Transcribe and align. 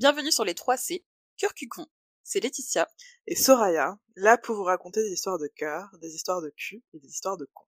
Bienvenue 0.00 0.32
sur 0.32 0.46
les 0.46 0.54
3 0.54 0.78
C, 0.78 1.04
Curcucon. 1.36 1.84
C'est 2.22 2.40
Laetitia. 2.40 2.88
Et 3.26 3.36
Soraya, 3.36 3.98
là 4.16 4.38
pour 4.38 4.56
vous 4.56 4.62
raconter 4.62 5.02
des 5.02 5.10
histoires 5.10 5.36
de 5.36 5.46
cœur, 5.46 5.90
des 6.00 6.14
histoires 6.14 6.40
de 6.40 6.48
cul 6.56 6.82
et 6.94 7.00
des 7.00 7.08
histoires 7.08 7.36
de 7.36 7.46
con. 7.52 7.66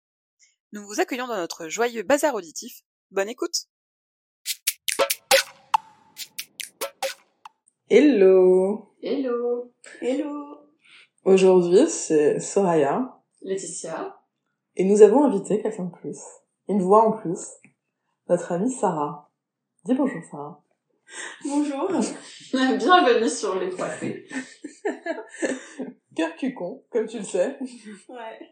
Nous 0.73 0.83
vous 0.87 0.99
accueillons 0.99 1.27
dans 1.27 1.37
notre 1.37 1.69
joyeux 1.69 2.05
bazar 2.05 2.35
auditif. 2.35 2.85
Bonne 3.11 3.29
écoute 3.29 3.67
Hello 7.91 8.95
Hello 9.03 9.75
Hello 10.01 10.71
Aujourd'hui, 11.25 11.87
c'est 11.87 12.41
Soraya. 12.41 13.23
Laetitia. 13.43 14.19
Et 14.77 14.85
nous 14.85 15.03
avons 15.03 15.25
invité 15.25 15.61
quelqu'un 15.61 15.85
de 15.85 15.95
plus. 15.95 16.19
Une 16.67 16.81
voix 16.81 17.07
en 17.07 17.13
plus. 17.13 17.47
Notre 18.31 18.53
amie 18.53 18.73
Sarah. 18.73 19.31
Dis 19.85 19.93
bonjour 19.93 20.23
Sarah. 20.31 20.62
Bonjour 21.45 21.91
Bienvenue 22.53 23.29
sur 23.29 23.59
les 23.59 23.71
3C. 23.71 24.25
Cœur 26.17 26.35
cucon, 26.37 26.85
comme 26.91 27.07
tu 27.07 27.19
le 27.19 27.25
sais. 27.25 27.59
Ouais. 28.09 28.51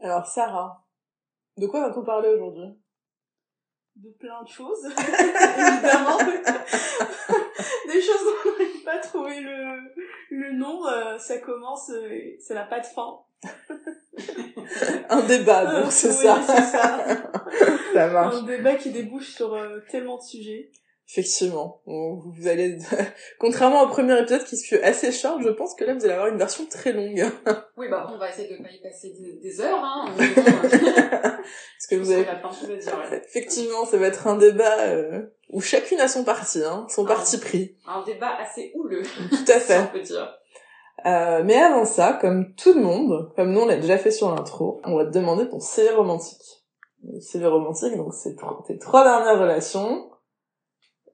Alors 0.00 0.26
Sarah, 0.26 0.84
de 1.56 1.66
quoi 1.66 1.88
va-t-on 1.88 2.04
parler 2.04 2.28
aujourd'hui? 2.30 2.68
De 3.96 4.10
plein 4.18 4.42
de 4.42 4.48
choses, 4.48 4.84
évidemment. 4.86 6.18
Des 7.86 8.00
choses 8.00 8.24
dont 8.24 8.36
on 8.46 8.50
n'arrive 8.52 8.82
pas 8.84 8.92
à 8.94 8.98
trouver 8.98 9.40
le, 9.40 9.80
le 10.30 10.52
nom. 10.56 10.86
euh, 10.86 11.18
ça 11.18 11.38
commence, 11.38 11.90
euh, 11.90 12.36
ça 12.40 12.54
n'a 12.54 12.64
pas 12.64 12.80
de 12.80 12.86
fin. 12.86 13.18
Un 15.10 15.22
débat, 15.22 15.66
donc 15.66 15.86
Euh, 15.86 15.90
c'est 15.90 16.08
oui, 16.08 16.14
ça. 16.14 16.40
c'est 16.46 16.62
ça. 16.62 17.06
ça 17.92 18.08
marche. 18.08 18.36
Un 18.36 18.42
débat 18.42 18.74
qui 18.76 18.90
débouche 18.90 19.34
sur 19.34 19.52
euh, 19.54 19.80
tellement 19.90 20.16
de 20.18 20.22
sujets. 20.22 20.70
Effectivement, 21.12 21.80
vous 21.86 22.46
allez, 22.46 22.78
contrairement 23.40 23.82
au 23.82 23.88
premier 23.88 24.16
épisode 24.20 24.44
qui 24.44 24.56
fut 24.62 24.78
assez 24.78 25.10
short, 25.10 25.40
je 25.42 25.48
pense 25.48 25.74
que 25.74 25.82
là 25.84 25.94
vous 25.94 26.04
allez 26.04 26.14
avoir 26.14 26.28
une 26.28 26.38
version 26.38 26.64
très 26.66 26.92
longue. 26.92 27.24
Oui, 27.76 27.88
bah 27.88 28.06
on 28.12 28.18
va 28.18 28.28
essayer 28.28 28.46
de 28.46 28.62
pas 28.62 28.68
y 28.70 28.78
passer 28.82 29.12
des, 29.42 29.60
heures, 29.62 29.82
hein. 29.82 30.04
Parce 30.18 31.86
que 31.88 31.96
vous 31.96 32.10
avez, 32.10 32.26
effectivement, 33.26 33.86
ça 33.86 33.96
va 33.96 34.06
être 34.08 34.26
un 34.26 34.36
débat 34.36 34.80
euh, 34.80 35.22
où 35.48 35.62
chacune 35.62 35.98
a 35.98 36.06
son 36.08 36.24
parti, 36.24 36.62
hein, 36.62 36.86
son 36.90 37.06
Ah. 37.06 37.08
parti 37.08 37.40
pris. 37.40 37.76
Un 37.88 38.04
débat 38.04 38.36
assez 38.38 38.70
houleux, 38.74 39.02
Tout 39.30 39.50
à 39.50 39.58
si 39.58 39.66
fait. 39.66 39.78
on 39.78 39.86
peut 39.86 40.02
dire. 40.02 40.30
Euh, 41.06 41.42
mais 41.42 41.56
avant 41.56 41.86
ça, 41.86 42.18
comme 42.20 42.54
tout 42.54 42.74
le 42.74 42.82
monde, 42.82 43.32
comme 43.34 43.50
nous 43.52 43.60
on 43.60 43.66
l'a 43.66 43.76
déjà 43.76 43.96
fait 43.96 44.10
sur 44.10 44.28
l'intro, 44.34 44.82
on 44.84 44.96
va 44.98 45.06
te 45.06 45.10
demander 45.12 45.48
ton 45.48 45.58
CV 45.58 45.88
romantique. 45.90 46.42
Le 47.02 47.18
CV 47.18 47.46
romantique, 47.46 47.96
donc 47.96 48.12
c'est 48.12 48.36
tes 48.66 48.78
trois 48.78 49.04
dernières 49.04 49.40
relations, 49.40 50.09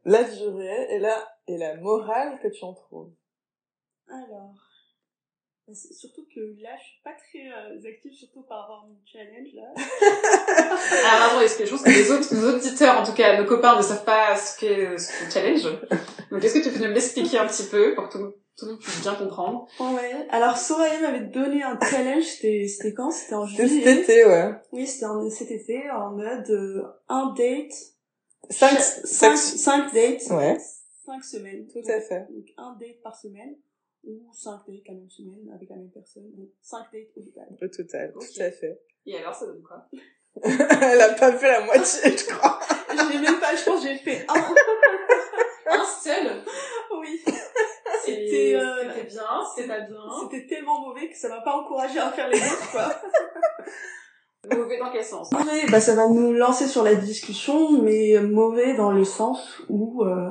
la 0.06 0.22
durée 0.24 0.86
et 0.90 0.98
la, 0.98 1.28
et 1.48 1.58
la 1.58 1.76
morale 1.76 2.38
que 2.42 2.48
tu 2.48 2.64
en 2.64 2.72
trouves. 2.74 3.12
Alors, 4.08 4.54
bah, 5.66 5.74
c'est 5.74 5.92
surtout 5.92 6.24
que 6.32 6.40
là, 6.62 6.70
je 6.78 6.84
suis 6.84 7.00
pas 7.02 7.10
très 7.12 7.48
euh, 7.50 7.88
active, 7.90 8.12
surtout 8.12 8.42
par 8.42 8.60
rapport 8.62 8.84
à 8.84 8.86
mon 8.86 8.96
challenge 9.04 9.48
là. 9.54 9.64
Alors 11.10 11.32
attends, 11.32 11.40
est-ce 11.40 11.58
que 11.58 11.66
je 11.66 11.70
pense 11.72 11.82
que 11.82 11.90
les 11.90 12.10
autres, 12.12 12.34
nos 12.34 12.54
auditeurs, 12.56 13.00
en 13.00 13.04
tout 13.04 13.14
cas 13.14 13.36
nos 13.40 13.46
copains, 13.48 13.76
ne 13.76 13.82
savent 13.82 14.04
pas 14.04 14.36
ce 14.36 14.58
qu'est 14.60 14.96
ce 14.96 15.24
le 15.24 15.30
challenge? 15.30 15.80
Donc 16.30 16.44
est-ce 16.44 16.54
que 16.60 16.64
tu 16.68 16.70
peux 16.72 16.86
nous 16.86 16.94
l'expliquer 16.94 17.38
un 17.38 17.46
petit 17.48 17.64
peu 17.68 17.94
pour 17.96 18.08
que 18.08 18.12
tout, 18.18 18.34
tout 18.56 18.66
le 18.66 18.72
monde 18.72 18.80
puisse 18.80 19.02
bien 19.02 19.14
comprendre? 19.16 19.66
Ouais. 19.80 20.26
Alors 20.30 20.56
Soraya 20.56 21.00
m'avait 21.00 21.26
donné 21.26 21.64
un 21.64 21.76
challenge. 21.80 22.22
C'était 22.22 22.68
c'était 22.68 22.94
quand? 22.94 23.10
C'était 23.10 23.34
en 23.34 23.46
C'était 23.46 23.62
cet 23.66 23.72
juillet. 23.72 24.00
été, 24.02 24.24
ouais. 24.24 24.52
Oui, 24.70 24.86
c'était 24.86 25.06
en 25.06 25.28
cet 25.30 25.50
été 25.50 25.90
en 25.90 26.12
mode 26.12 26.48
euh, 26.50 26.84
un 27.08 27.34
date. 27.36 27.72
Cinq, 28.50 28.78
cinq, 28.78 29.36
cinq, 29.36 29.92
dates. 29.94 30.30
Ouais. 30.30 30.58
Cinq 31.04 31.24
semaines. 31.24 31.66
Tout 31.68 31.88
à 31.90 32.00
fait. 32.00 32.26
Donc 32.30 32.46
un 32.56 32.76
date 32.80 33.00
par 33.02 33.16
semaine 33.16 33.56
ou 34.04 34.28
cinq 34.32 34.60
dates 34.66 34.86
la 34.88 34.94
même 34.94 35.10
semaine 35.10 35.50
avec 35.54 35.68
la 35.70 35.76
même 35.76 35.90
personne. 35.90 36.30
Donc 36.36 36.48
cinq 36.62 36.84
dates 36.92 37.08
au 37.16 37.20
total. 37.20 37.48
Au 37.60 37.68
total, 37.68 38.12
tout 38.12 38.42
à 38.42 38.50
fait. 38.50 38.80
Et 39.06 39.16
alors, 39.18 39.34
ça 39.34 39.46
donne 39.46 39.62
quoi? 39.62 39.86
Elle 40.42 41.00
a 41.00 41.14
pas 41.14 41.32
fait 41.32 41.50
la 41.50 41.64
moitié, 41.64 42.10
je 42.16 42.24
crois. 42.26 42.60
je 42.90 43.12
l'ai 43.12 43.18
même 43.20 43.40
pas, 43.40 43.54
je 43.56 43.64
pense 43.64 43.82
que 43.82 43.88
j'ai 43.88 43.96
fait 43.98 44.24
un. 44.28 44.34
Un 45.68 45.84
seul? 45.84 46.44
Oui. 47.00 47.20
C'était 47.24 47.42
C'était 48.04 48.54
euh, 48.54 48.88
c'était 48.94 49.04
bien, 49.08 49.44
c'était 49.54 49.68
pas 49.68 49.80
bien. 49.80 50.00
c'était 50.22 50.46
tellement 50.46 50.80
mauvais 50.80 51.08
que 51.08 51.16
ça 51.16 51.28
m'a 51.28 51.40
pas 51.40 51.56
encouragé 51.56 51.98
à 51.98 52.12
faire 52.12 52.28
les 52.28 52.38
autres 52.38 52.70
quoi. 52.70 52.88
Mauvais 54.54 54.78
dans 54.78 54.90
quel 54.92 55.04
sens? 55.04 55.32
Mauvais, 55.32 55.66
bah 55.70 55.80
ça 55.80 55.94
va 55.94 56.08
nous 56.08 56.32
lancer 56.32 56.66
sur 56.66 56.82
la 56.84 56.94
discussion, 56.94 57.82
mais 57.82 58.20
mauvais 58.20 58.74
dans 58.74 58.92
le 58.92 59.04
sens 59.04 59.60
où, 59.68 60.04
euh, 60.04 60.30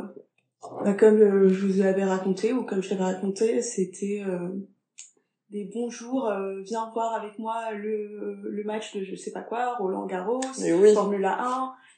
bah, 0.84 0.94
comme 0.94 1.18
euh, 1.22 1.50
je 1.50 1.66
vous 1.68 1.82
avais 1.82 2.04
raconté, 2.06 2.54
ou 2.54 2.64
comme 2.64 2.82
je 2.82 2.92
l'avais 2.92 3.04
raconté, 3.04 3.62
c'était 3.62 4.24
euh, 4.26 4.50
des 5.50 5.70
bonjours, 5.74 6.28
euh, 6.30 6.62
viens 6.64 6.90
voir 6.94 7.14
avec 7.16 7.38
moi 7.40 7.72
le, 7.74 8.40
le 8.44 8.64
match 8.64 8.96
de 8.96 9.04
je 9.04 9.16
sais 9.16 9.32
pas 9.32 9.42
quoi, 9.42 9.76
Roland 9.78 10.06
Garros, 10.06 10.40
oui. 10.60 10.94
Formula 10.94 11.38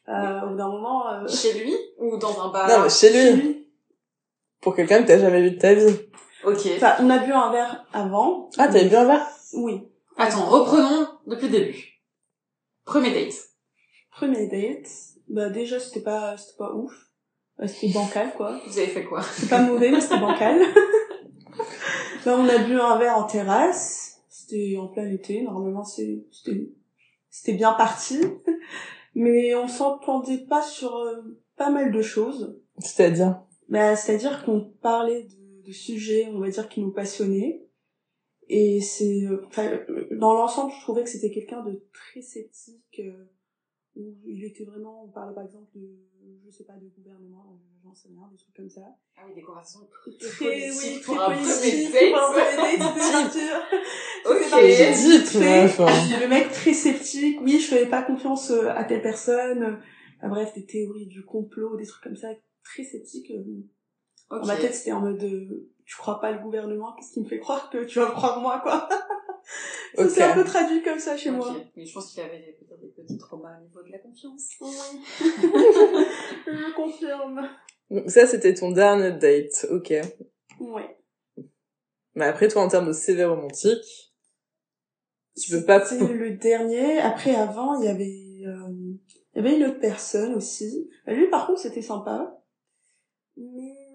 1, 0.07 0.11
euh, 0.13 0.41
au 0.45 0.49
bout 0.49 0.57
d'un 0.57 0.69
moment... 0.69 1.09
Euh, 1.11 1.27
Chez 1.27 1.53
lui 1.59 1.73
ou 1.99 2.17
dans 2.17 2.41
un 2.41 2.49
bar? 2.51 2.67
Non, 2.67 2.83
mais 2.83 2.89
chez 2.89 3.11
lui. 3.11 3.67
Pour 4.61 4.75
quelqu'un 4.75 5.03
que 5.03 5.07
t'as 5.07 5.19
jamais 5.19 5.41
vu 5.43 5.51
de 5.51 5.59
ta 5.59 5.75
vie. 5.75 5.95
Ok. 6.43 6.67
Enfin, 6.77 6.93
on 7.01 7.09
a 7.11 7.19
bu 7.19 7.31
un 7.31 7.51
verre 7.51 7.85
avant. 7.93 8.49
Ah, 8.57 8.67
t'avais 8.67 8.85
bu 8.85 8.95
un 8.95 9.05
verre? 9.05 9.27
Oui. 9.53 9.83
Attends, 10.17 10.45
reprenons 10.45 11.07
depuis 11.27 11.45
le 11.47 11.51
début. 11.51 11.93
Premier 12.87 13.11
date. 13.13 13.35
Premier 14.11 14.47
date, 14.47 14.89
bah 15.27 15.49
déjà 15.49 15.79
c'était 15.79 16.01
pas, 16.01 16.35
c'était 16.37 16.57
pas 16.57 16.73
ouf. 16.73 16.93
Bah, 17.59 17.67
c'était 17.67 17.93
bancal 17.93 18.33
quoi. 18.35 18.59
Vous 18.65 18.77
avez 18.79 18.87
fait 18.87 19.03
quoi? 19.03 19.21
C'est 19.21 19.49
pas 19.49 19.61
mauvais, 19.61 19.91
mais 19.91 20.01
c'était 20.01 20.19
bancal. 20.19 20.59
Là, 22.25 22.37
on 22.37 22.47
a 22.47 22.57
bu 22.59 22.79
un 22.79 22.97
verre 22.97 23.17
en 23.17 23.23
terrasse. 23.23 24.21
C'était 24.29 24.75
en 24.77 24.87
plein 24.87 25.09
été. 25.11 25.41
Normalement, 25.43 25.83
c'est- 25.83 26.25
c'était, 26.31 26.69
c'était 27.29 27.53
bien 27.53 27.73
parti. 27.73 28.19
Mais 29.15 29.55
on 29.55 29.67
s'entendait 29.67 30.45
pas 30.49 30.61
sur 30.61 30.95
euh, 30.95 31.21
pas 31.55 31.69
mal 31.69 31.91
de 31.91 32.01
choses. 32.01 32.59
C'est-à-dire? 32.79 33.41
Bah, 33.69 33.95
c'est-à-dire 33.95 34.43
qu'on 34.45 34.71
parlait 34.81 35.23
de, 35.23 35.67
de 35.67 35.71
sujets, 35.71 36.29
on 36.33 36.39
va 36.39 36.49
dire, 36.49 36.69
qui 36.69 36.81
nous 36.81 36.91
passionnaient. 36.91 37.63
Et 38.49 38.79
c'est, 38.81 39.23
euh, 39.25 39.43
enfin, 39.47 39.67
euh, 39.89 40.07
dans 40.11 40.33
l'ensemble, 40.33 40.71
je 40.77 40.81
trouvais 40.81 41.03
que 41.03 41.09
c'était 41.09 41.31
quelqu'un 41.31 41.63
de 41.63 41.81
très 41.93 42.21
sceptique, 42.21 42.99
euh, 42.99 43.25
où 43.95 44.15
il 44.25 44.43
était 44.45 44.63
vraiment, 44.63 45.03
on 45.05 45.09
parlait 45.09 45.33
par 45.35 45.43
exemple 45.43 45.67
de, 45.75 45.89
je 46.45 46.51
sais 46.51 46.63
pas, 46.63 46.73
de 46.73 46.87
gouvernement, 46.95 47.59
j'en 47.83 47.93
sais 47.93 48.07
rien, 48.09 48.29
des 48.31 48.37
trucs 48.37 48.55
comme 48.55 48.69
ça. 48.69 48.81
Ah 49.17 49.23
oui, 49.27 49.33
des 49.35 49.41
conversations 49.41 49.81
Très, 50.21 50.69
oui, 50.69 50.75
politiques 50.75 51.01
très 51.01 51.17
un 51.17 51.25
politique, 51.25 51.91
premier 51.91 52.01
pour 55.73 55.87
un 55.87 55.89
hein. 55.89 56.19
Le 56.21 56.27
mec 56.27 56.51
très 56.51 56.73
sceptique, 56.73 57.39
oui, 57.41 57.59
je 57.59 57.67
faisais 57.67 57.89
pas 57.89 58.03
confiance 58.03 58.51
à 58.51 58.83
telle 58.85 59.01
personne. 59.01 59.79
Enfin, 60.17 60.29
bref, 60.29 60.53
des 60.53 60.65
théories 60.65 61.07
du 61.07 61.23
complot, 61.23 61.75
des 61.75 61.85
trucs 61.85 62.03
comme 62.03 62.15
ça, 62.15 62.29
très 62.63 62.83
sceptique. 62.83 63.31
euh, 63.31 63.43
Ok. 64.29 64.41
Dans 64.41 64.47
ma 64.47 64.57
tête, 64.57 64.73
c'était 64.73 64.91
en 64.91 64.99
mode, 64.99 65.23
euh, 65.23 65.69
tu 65.87 65.95
crois 65.95 66.19
pas 66.19 66.31
le 66.33 66.39
gouvernement, 66.39 66.93
qu'est-ce 66.93 67.13
qui 67.13 67.21
me 67.21 67.25
fait 67.25 67.39
croire 67.39 67.69
que 67.69 67.85
tu 67.85 67.99
vas 67.99 68.07
me 68.09 68.11
croire 68.11 68.41
moi, 68.41 68.59
quoi. 68.59 68.89
Ça 69.95 70.03
Ok. 70.03 70.09
s'est 70.09 70.23
un 70.23 70.33
peu 70.35 70.43
traduit 70.43 70.83
comme 70.83 70.99
ça 70.99 71.15
chez 71.15 71.29
Ok. 71.29 71.37
moi. 71.37 71.55
Mais 71.77 71.85
je 71.85 71.93
pense 71.93 72.11
qu'il 72.11 72.21
avait 72.21 72.57
peut-être 72.59 72.81
des 72.81 72.89
petits 72.89 73.17
traumas 73.17 73.57
au 73.57 73.63
niveau 73.63 73.81
de 73.81 73.89
la 73.89 73.99
confiance. 73.99 74.49
Oui. 74.59 74.69
je 75.21 76.75
confirme. 76.75 77.49
Donc 77.89 78.11
ça, 78.11 78.27
c'était 78.27 78.53
ton 78.53 78.71
dernier 78.71 79.13
date. 79.13 79.65
Ok. 79.71 79.93
Ouais. 80.59 80.97
Mais 82.15 82.25
après, 82.25 82.49
toi, 82.49 82.63
en 82.63 82.67
termes 82.67 82.87
de 82.87 82.93
CV 82.93 83.23
romantique, 83.23 84.11
tu 85.41 85.51
peux 85.51 85.63
pas... 85.63 85.85
C'était 85.85 86.11
le 86.13 86.31
dernier. 86.31 86.99
Après, 86.99 87.33
avant, 87.33 87.79
il 87.79 87.85
y 87.85 87.87
avait, 87.87 88.45
euh, 88.45 88.69
il 88.69 89.35
y 89.35 89.39
avait 89.39 89.55
une 89.55 89.65
autre 89.67 89.79
personne 89.79 90.35
aussi. 90.35 90.89
Bah, 91.05 91.13
Lui, 91.13 91.29
par 91.29 91.47
contre, 91.47 91.61
c'était 91.61 91.81
sympa. 91.81 92.43
Mais 93.37 93.86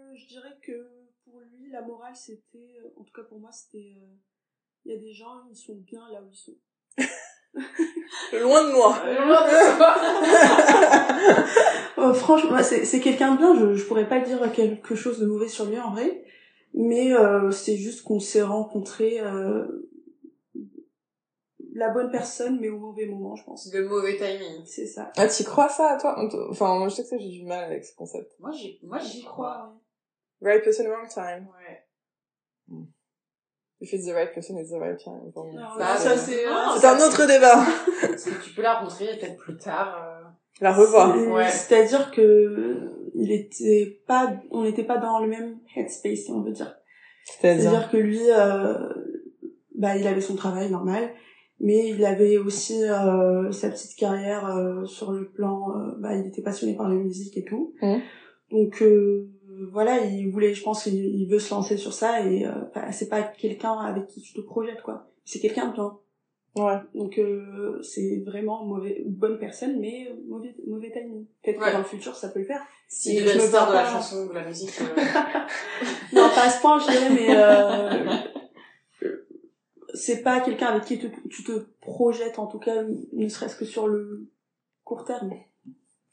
la 1.82 1.88
morale, 1.88 2.17
c'était, 2.17 2.76
euh, 2.81 2.88
en 2.96 3.05
tout 3.05 3.12
cas 3.12 3.23
pour 3.23 3.38
moi, 3.38 3.50
c'était, 3.52 3.94
euh, 3.96 4.14
il 4.84 4.93
y 4.93 4.94
a 4.94 4.99
des 4.99 5.12
gens, 5.12 5.43
ils 5.50 5.56
sont 5.56 5.76
bien 5.76 6.08
là 6.11 6.23
où 6.23 6.29
ils 6.31 6.37
sont. 6.37 6.56
Loin 8.32 8.67
de 8.67 8.73
moi. 8.73 8.99
Euh, 11.99 12.14
franchement, 12.14 12.62
c'est 12.62 12.84
c'est 12.84 13.00
quelqu'un 13.00 13.34
de 13.34 13.38
bien. 13.38 13.55
Je, 13.55 13.75
je 13.75 13.84
pourrais 13.87 14.08
pas 14.08 14.20
dire 14.20 14.50
quelque 14.52 14.94
chose 14.94 15.19
de 15.19 15.26
mauvais 15.26 15.49
sur 15.49 15.67
lui 15.67 15.79
en 15.79 15.90
vrai, 15.93 16.25
mais 16.75 17.12
euh, 17.12 17.50
c'est 17.50 17.76
juste 17.76 18.02
qu'on 18.05 18.20
s'est 18.20 18.43
rencontrés 18.43 19.20
euh, 19.20 19.67
la 21.75 21.90
bonne 21.90 22.11
personne, 22.11 22.58
mais 22.61 22.70
au 22.70 22.79
mauvais 22.79 23.06
moment, 23.06 23.37
je 23.37 23.44
pense. 23.44 23.70
Le 23.73 23.87
mauvais 23.87 24.17
timing. 24.17 24.64
C'est 24.64 24.87
ça. 24.87 25.12
Ah, 25.17 25.29
tu 25.29 25.44
crois 25.44 25.69
ça, 25.69 25.99
toi? 26.00 26.17
Enfin, 26.50 26.79
moi, 26.79 26.88
je 26.88 26.96
sais 26.96 27.02
que 27.02 27.08
ça, 27.08 27.19
j'ai 27.19 27.29
du 27.29 27.44
mal 27.44 27.64
avec 27.64 27.84
ce 27.84 27.94
concept. 27.94 28.32
Moi, 28.40 28.52
j'y, 28.52 28.79
moi, 28.82 28.99
j'y 28.99 29.23
crois. 29.23 29.75
Right 30.42 30.62
person, 30.64 30.86
wrong 30.88 31.08
time. 31.08 31.46
Ouais. 31.48 31.78
If 33.80 33.92
it's 33.92 34.06
the 34.06 34.12
right 34.14 34.32
person, 34.32 34.56
it's 34.58 34.70
the 34.70 34.78
right 34.78 34.96
time. 34.98 35.30
Bon. 35.34 35.52
Non, 35.52 35.76
Bah, 35.78 35.96
ça 35.96 36.12
euh, 36.12 36.16
c'est 36.16 36.86
un 36.86 36.96
autre 36.98 37.26
débat. 37.26 37.64
Tu 38.46 38.54
peux 38.54 38.62
la 38.62 38.74
rencontrer 38.74 39.06
peut-être 39.18 39.36
plus 39.36 39.56
tard. 39.56 39.96
euh. 40.00 40.28
La 40.60 40.72
revoir. 40.72 41.14
C'est- 41.16 41.26
Ouais. 41.26 41.48
C'est-à-dire 41.48 42.10
que 42.12 42.88
il 43.14 43.32
était 43.32 44.00
pas, 44.06 44.34
on 44.52 44.62
n'était 44.62 44.84
pas 44.84 44.98
dans 44.98 45.20
le 45.20 45.28
même 45.28 45.58
headspace, 45.76 46.20
si 46.26 46.30
on 46.30 46.42
veut 46.42 46.52
dire. 46.52 46.76
C'est-à-dire. 47.24 47.70
C'est-à-dire 47.70 47.90
que 47.90 47.96
lui, 47.96 48.20
euh, 48.30 48.88
bah, 49.76 49.96
il 49.96 50.06
avait 50.06 50.20
son 50.20 50.36
travail 50.36 50.70
normal, 50.70 51.10
mais 51.58 51.88
il 51.88 52.04
avait 52.04 52.38
aussi 52.38 52.84
euh, 52.84 53.50
sa 53.50 53.68
petite 53.70 53.96
carrière 53.98 54.46
euh, 54.46 54.84
sur 54.84 55.10
le 55.12 55.28
plan, 55.30 55.70
euh, 55.76 55.92
bah, 55.98 56.14
il 56.14 56.26
était 56.28 56.42
passionné 56.42 56.76
par 56.76 56.88
la 56.88 56.94
musique 56.94 57.36
et 57.36 57.44
tout. 57.44 57.74
Mhm. 57.82 58.00
Donc 58.52 58.80
euh, 58.82 59.28
voilà, 59.70 60.00
il 60.00 60.31
voulait, 60.31 60.54
je 60.54 60.62
pense 60.62 60.84
qu'il 60.84 60.94
il 60.94 61.26
veut 61.28 61.38
se 61.38 61.52
lancer 61.54 61.76
sur 61.76 61.93
ça 61.93 62.20
et 62.26 62.46
euh, 62.46 62.52
c'est 62.93 63.08
pas 63.08 63.22
quelqu'un 63.22 63.72
avec 63.78 64.06
qui 64.08 64.20
tu 64.22 64.32
te 64.34 64.40
projettes 64.40 64.82
quoi. 64.82 65.08
C'est 65.25 65.40
quelqu'un 65.40 65.69
de 65.69 65.72
bien. 65.75 65.99
Ouais. 66.56 66.76
Donc 66.94 67.19
euh, 67.19 67.81
c'est 67.82 68.22
vraiment 68.26 68.64
mauvais, 68.64 69.02
une 69.06 69.14
bonne 69.14 69.38
personne, 69.38 69.81
mais 69.81 70.12
mauvais, 70.28 70.54
mauvais 70.66 70.90
timing. 70.90 71.25
Peut-être 71.43 71.60
Ouais. 71.60 71.69
que 71.69 71.72
dans 71.72 71.78
le 71.78 71.84
futur 71.84 72.14
ça 72.14 72.28
peut 72.28 72.40
le 72.40 72.44
faire. 72.44 72.62
Si 72.88 73.19
je 73.19 73.25
me 73.25 73.40
star 73.40 73.69
de 73.69 73.75
la 73.75 73.87
chanson 73.87 74.25
ou 74.25 74.28
de 74.28 74.34
la 74.34 74.44
musique. 74.46 74.78
euh, 74.81 74.84
Non, 76.12 76.28
pas 76.34 76.44
à 76.46 76.50
ce 76.50 76.60
point, 76.60 76.78
je 76.78 76.90
dirais, 76.90 77.10
mais 77.10 77.28
euh, 77.34 78.05
c'est 79.94 80.22
pas 80.22 80.40
quelqu'un 80.40 80.66
avec 80.69 80.84
qui 80.84 80.98
tu, 80.98 81.10
tu 81.31 81.43
te 81.44 81.52
projettes, 81.81 82.38
en 82.38 82.46
tout 82.46 82.58
cas, 82.58 82.82
ne 83.12 83.28
serait-ce 83.28 83.56
que 83.56 83.64
sur 83.64 83.88
le 83.88 84.28
court 84.84 85.05
terme. 85.05 85.32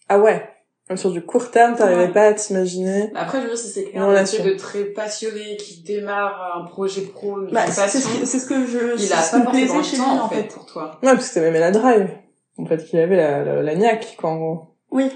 Ah 0.08 0.20
ouais. 0.20 0.48
Même 0.90 0.98
sur 0.98 1.12
du 1.12 1.24
court 1.24 1.52
terme, 1.52 1.76
t'arrivais 1.76 2.08
Ouais. 2.08 2.12
pas 2.14 2.24
à 2.30 2.34
t'imaginer. 2.34 3.12
Après, 3.16 3.38
je 3.40 3.44
veux 3.44 3.50
dire, 3.50 3.58
si 3.60 3.70
c'est 3.70 3.84
quelqu'un 3.92 4.08
de 4.44 4.56
très 4.58 4.86
passionné, 4.86 5.56
qui 5.58 5.84
démarre 5.84 6.58
un 6.58 6.66
projet 6.66 7.04
pro, 7.04 7.42
une 7.42 7.52
Bah, 7.52 7.68
c'est 7.68 7.82
passion, 7.82 8.00
ce, 8.00 8.20
que- 8.20 8.26
c'est 8.26 8.40
ce 8.40 8.48
que 8.48 8.66
je, 8.66 8.94
il 8.96 9.00
c'est 9.00 9.14
a 9.14 9.22
ce 9.22 9.36
pas 9.38 9.52
plaisait 9.52 9.84
chez 9.84 9.98
lui, 9.98 10.02
en 10.04 10.26
en 10.26 10.30
fait, 10.30 10.48
pour 10.52 10.66
toi. 10.66 11.00
Ouais, 11.04 11.12
parce 11.14 11.30
que 11.30 11.36
t'avais 11.36 11.60
la 11.60 11.70
drive. 11.72 12.10
En 12.58 12.66
fait, 12.66 12.84
qu'il 12.86 12.98
avait 13.00 13.16
la, 13.18 13.44
la, 13.46 13.62
la 13.62 13.76
niaque, 13.76 14.16
quoi, 14.18 14.32
en 14.32 14.38
gros. 14.38 14.76
Oui. 14.92 15.10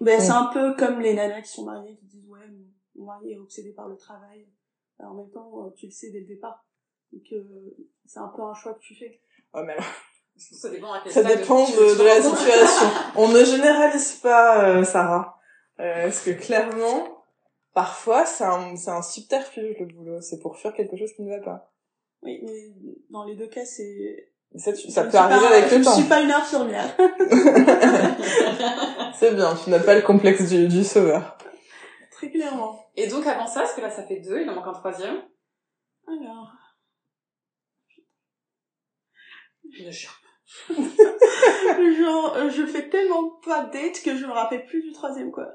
Ben, 0.00 0.20
c'est 0.20 0.30
Ouais. 0.30 0.36
un 0.36 0.50
peu 0.52 0.74
comme 0.76 1.00
les 1.00 1.14
nanas 1.14 1.40
qui 1.40 1.52
sont 1.52 1.64
mariées, 1.64 1.96
qui 1.96 2.04
disent, 2.06 2.28
ouais, 2.28 2.40
mon 2.96 3.06
mari 3.06 3.32
est 3.32 3.38
obsédé 3.38 3.70
par 3.72 3.88
le 3.88 3.96
travail. 3.96 4.46
Alors, 5.00 5.12
en 5.12 5.16
même 5.16 5.30
temps, 5.30 5.50
euh, 5.66 5.70
tu 5.76 5.86
le 5.86 5.90
sais 5.92 6.10
dès 6.10 6.20
le 6.20 6.26
départ. 6.26 6.66
Donc, 7.12 7.22
euh, 7.32 7.42
c'est 8.04 8.20
un 8.20 8.30
peu 8.36 8.42
un 8.42 8.52
choix 8.54 8.74
que 8.74 8.80
tu 8.80 8.94
fais. 8.94 9.20
Ouais, 9.54 9.62
mais 9.64 9.72
alors, 9.72 9.84
Ça 10.36 10.68
dépend 10.68 10.92
à 10.92 11.00
quel 11.02 11.12
ça 11.12 11.20
stade 11.22 11.38
dépend 11.40 11.64
tu- 11.64 11.72
de, 11.72 12.04
la 12.04 12.20
situation. 12.20 12.86
On 13.16 13.28
ne 13.28 13.44
généralise 13.44 14.14
pas, 14.14 14.64
euh, 14.68 14.84
Sarah. 14.84 15.38
Euh, 15.80 16.04
parce 16.04 16.20
que 16.22 16.30
clairement, 16.32 17.24
parfois, 17.72 18.26
c'est 18.26 18.44
un, 18.44 18.76
c'est 18.76 18.90
un 18.90 19.02
subterfuge, 19.02 19.76
le 19.78 19.86
boulot. 19.86 20.20
C'est 20.20 20.40
pour 20.40 20.56
fuir 20.58 20.74
quelque 20.74 20.96
chose 20.96 21.12
qui 21.14 21.22
ne 21.22 21.30
va 21.36 21.42
pas. 21.42 21.70
Oui, 22.22 22.40
mais 22.44 22.72
dans 23.10 23.24
les 23.24 23.36
deux 23.36 23.46
cas, 23.48 23.64
c'est... 23.64 24.30
Ça, 24.56 24.72
tu- 24.72 24.86
je 24.86 24.92
ça 24.92 25.04
peut 25.04 25.16
arriver 25.16 25.40
pas- 25.48 25.52
avec 25.56 25.68
je 25.68 25.74
le 25.74 25.78
ne 25.80 25.84
temps. 25.84 25.94
suis 25.94 26.04
pas 26.04 26.20
une 26.20 26.30
infirmière. 26.30 26.96
c'est 29.18 29.34
bien, 29.34 29.54
tu 29.62 29.70
n'as 29.70 29.80
pas 29.80 29.94
le 29.96 30.02
complexe 30.02 30.48
du, 30.48 30.68
du 30.68 30.84
sauveur. 30.84 31.36
Très 32.12 32.30
clairement. 32.30 32.84
Et 32.96 33.06
donc, 33.08 33.26
avant 33.26 33.46
ça, 33.46 33.60
parce 33.60 33.74
que 33.74 33.80
là, 33.80 33.90
ça 33.90 34.04
fait 34.04 34.20
deux, 34.20 34.40
il 34.42 34.50
en 34.50 34.54
manque 34.54 34.66
un 34.68 34.72
troisième. 34.72 35.22
Alors... 36.06 36.52
Je 39.76 39.90
cherche. 39.90 40.20
Genre, 40.68 42.36
euh, 42.36 42.50
je 42.50 42.66
fais 42.66 42.88
tellement 42.88 43.30
pas 43.44 43.64
de 43.64 43.72
date 43.72 44.02
que 44.02 44.16
je 44.16 44.26
me 44.26 44.32
rappelle 44.32 44.64
plus 44.66 44.82
du 44.82 44.92
troisième, 44.92 45.30
quoi. 45.30 45.52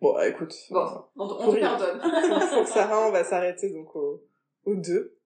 Bon, 0.00 0.18
écoute. 0.20 0.54
Bon, 0.70 0.86
on, 1.16 1.24
on 1.24 1.52
te 1.52 1.60
pardonne. 1.60 2.00
Pour, 2.54 2.66
Sarah, 2.66 3.08
on 3.08 3.10
va 3.10 3.24
s'arrêter 3.24 3.70
donc 3.70 3.94
au, 3.96 4.22
au 4.64 4.74
2. 4.74 5.18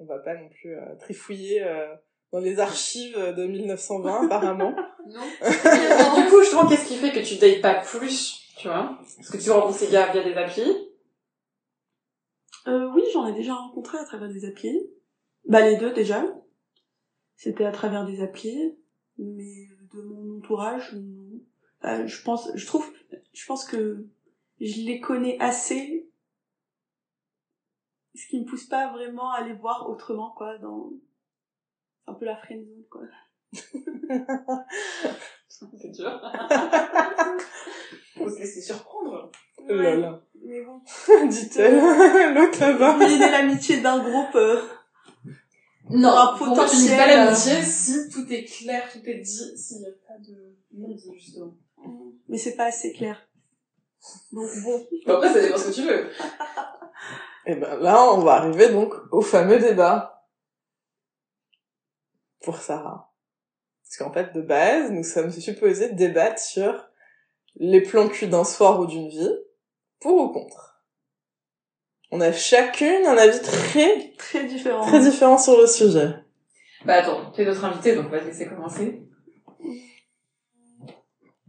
On 0.00 0.04
va 0.04 0.18
pas 0.18 0.34
non 0.34 0.48
plus 0.48 0.74
euh, 0.76 0.94
trifouiller 1.00 1.62
euh, 1.64 1.94
dans 2.32 2.40
les 2.40 2.60
archives 2.60 3.16
de 3.16 3.46
1920, 3.46 4.26
apparemment. 4.26 4.74
Non. 5.06 5.20
Du 5.20 6.30
coup, 6.30 6.40
justement, 6.40 6.66
qu'est-ce 6.66 6.86
qui 6.88 6.96
fait 6.96 7.12
que 7.12 7.24
tu 7.26 7.36
dates 7.36 7.62
pas 7.62 7.76
plus, 7.76 8.52
tu 8.56 8.68
vois? 8.68 8.98
Parce 9.16 9.30
que 9.30 9.38
tu 9.38 9.50
rencontres 9.50 9.78
ces 9.78 9.90
gars 9.90 10.12
via 10.12 10.22
des 10.22 10.34
applis. 10.34 10.88
Euh, 12.68 12.90
oui, 12.94 13.02
j'en 13.12 13.26
ai 13.26 13.32
déjà 13.32 13.54
rencontré 13.54 13.98
à 13.98 14.04
travers 14.04 14.28
des 14.28 14.44
applis. 14.44 14.90
Bah, 15.46 15.62
les 15.62 15.76
deux, 15.76 15.92
déjà. 15.92 16.22
C'était 17.38 17.64
à 17.64 17.72
travers 17.72 18.04
des 18.04 18.20
applis. 18.20 18.76
Mais 19.16 19.68
de 19.94 20.02
mon 20.02 20.36
entourage, 20.38 20.92
non. 20.94 21.40
Euh, 21.84 22.06
je 22.06 22.22
pense, 22.22 22.50
je 22.54 22.66
trouve, 22.66 22.84
je 23.32 23.46
pense 23.46 23.64
que 23.64 24.04
je 24.60 24.80
les 24.82 25.00
connais 25.00 25.38
assez. 25.40 26.10
Ce 28.14 28.26
qui 28.26 28.40
me 28.40 28.44
pousse 28.44 28.66
pas 28.66 28.92
vraiment 28.92 29.30
à 29.30 29.46
les 29.46 29.54
voir 29.54 29.88
autrement, 29.88 30.34
quoi, 30.36 30.58
dans, 30.58 30.92
un 32.08 32.14
peu 32.14 32.24
la 32.24 32.36
friendzone, 32.36 32.84
quoi. 32.90 33.02
C'est 35.48 35.90
dur. 35.90 36.20
Faut 38.16 38.28
se 38.28 38.38
laisser 38.40 38.60
surprendre. 38.60 39.30
Oh 39.58 39.72
là 39.72 39.94
là. 39.94 40.20
Mais 40.42 40.64
bon. 40.64 40.80
Dit-elle. 41.28 42.34
L'autre 42.34 42.60
là-bas. 42.60 42.98
L'amitié 43.30 43.80
d'un 43.80 44.02
groupe, 44.02 44.34
euh, 44.34 44.60
Non, 45.90 46.10
Un 46.10 46.36
moi, 46.36 46.38
potentiel, 46.38 46.96
pas 46.96 47.04
euh, 47.04 47.16
l'amitié 47.16 47.62
si 47.62 48.08
tout 48.10 48.30
est 48.32 48.44
clair, 48.44 48.90
tout 48.92 49.00
est 49.04 49.18
dit, 49.18 49.56
s'il 49.56 49.78
n'y 49.78 49.86
a 49.86 49.90
pas 50.06 50.18
de 50.18 50.58
justement. 51.14 51.54
mais 52.28 52.36
c'est 52.36 52.56
pas 52.56 52.66
assez 52.66 52.92
clair. 52.92 53.26
Donc 54.32 54.50
bon. 54.62 54.86
Bon, 55.06 55.14
après, 55.14 55.32
ça 55.32 55.40
dépend 55.40 55.56
ce 55.56 55.68
que 55.68 55.74
tu 55.74 55.82
veux. 55.82 56.10
Et 57.46 57.54
ben 57.54 57.76
là, 57.78 58.12
on 58.12 58.18
va 58.18 58.34
arriver 58.34 58.68
donc 58.68 58.92
au 59.10 59.22
fameux 59.22 59.58
débat. 59.58 60.26
Pour 62.42 62.58
Sarah. 62.58 63.12
Parce 63.82 63.96
qu'en 63.96 64.12
fait, 64.12 64.34
de 64.34 64.42
base, 64.42 64.90
nous 64.90 65.02
sommes 65.02 65.30
supposés 65.30 65.92
débattre 65.92 66.40
sur 66.40 66.88
les 67.56 67.82
plans 67.82 68.08
cul 68.08 68.28
d'un 68.28 68.44
soir 68.44 68.78
ou 68.80 68.86
d'une 68.86 69.08
vie, 69.08 69.34
pour 70.00 70.14
ou 70.20 70.28
contre. 70.28 70.67
On 72.10 72.20
a 72.20 72.32
chacune 72.32 73.04
un 73.06 73.16
avis 73.18 73.40
très, 73.42 74.12
Très 74.16 74.44
différent. 74.44 74.86
très 74.86 75.00
différent 75.00 75.36
sur 75.38 75.58
le 75.60 75.66
sujet. 75.66 76.14
Bah 76.84 76.94
attends, 77.02 77.30
t'es 77.32 77.44
notre 77.44 77.64
invité, 77.64 77.94
donc 77.96 78.06
on 78.06 78.10
va 78.10 78.20
te 78.20 78.24
laisser 78.26 78.48
commencer. 78.48 79.02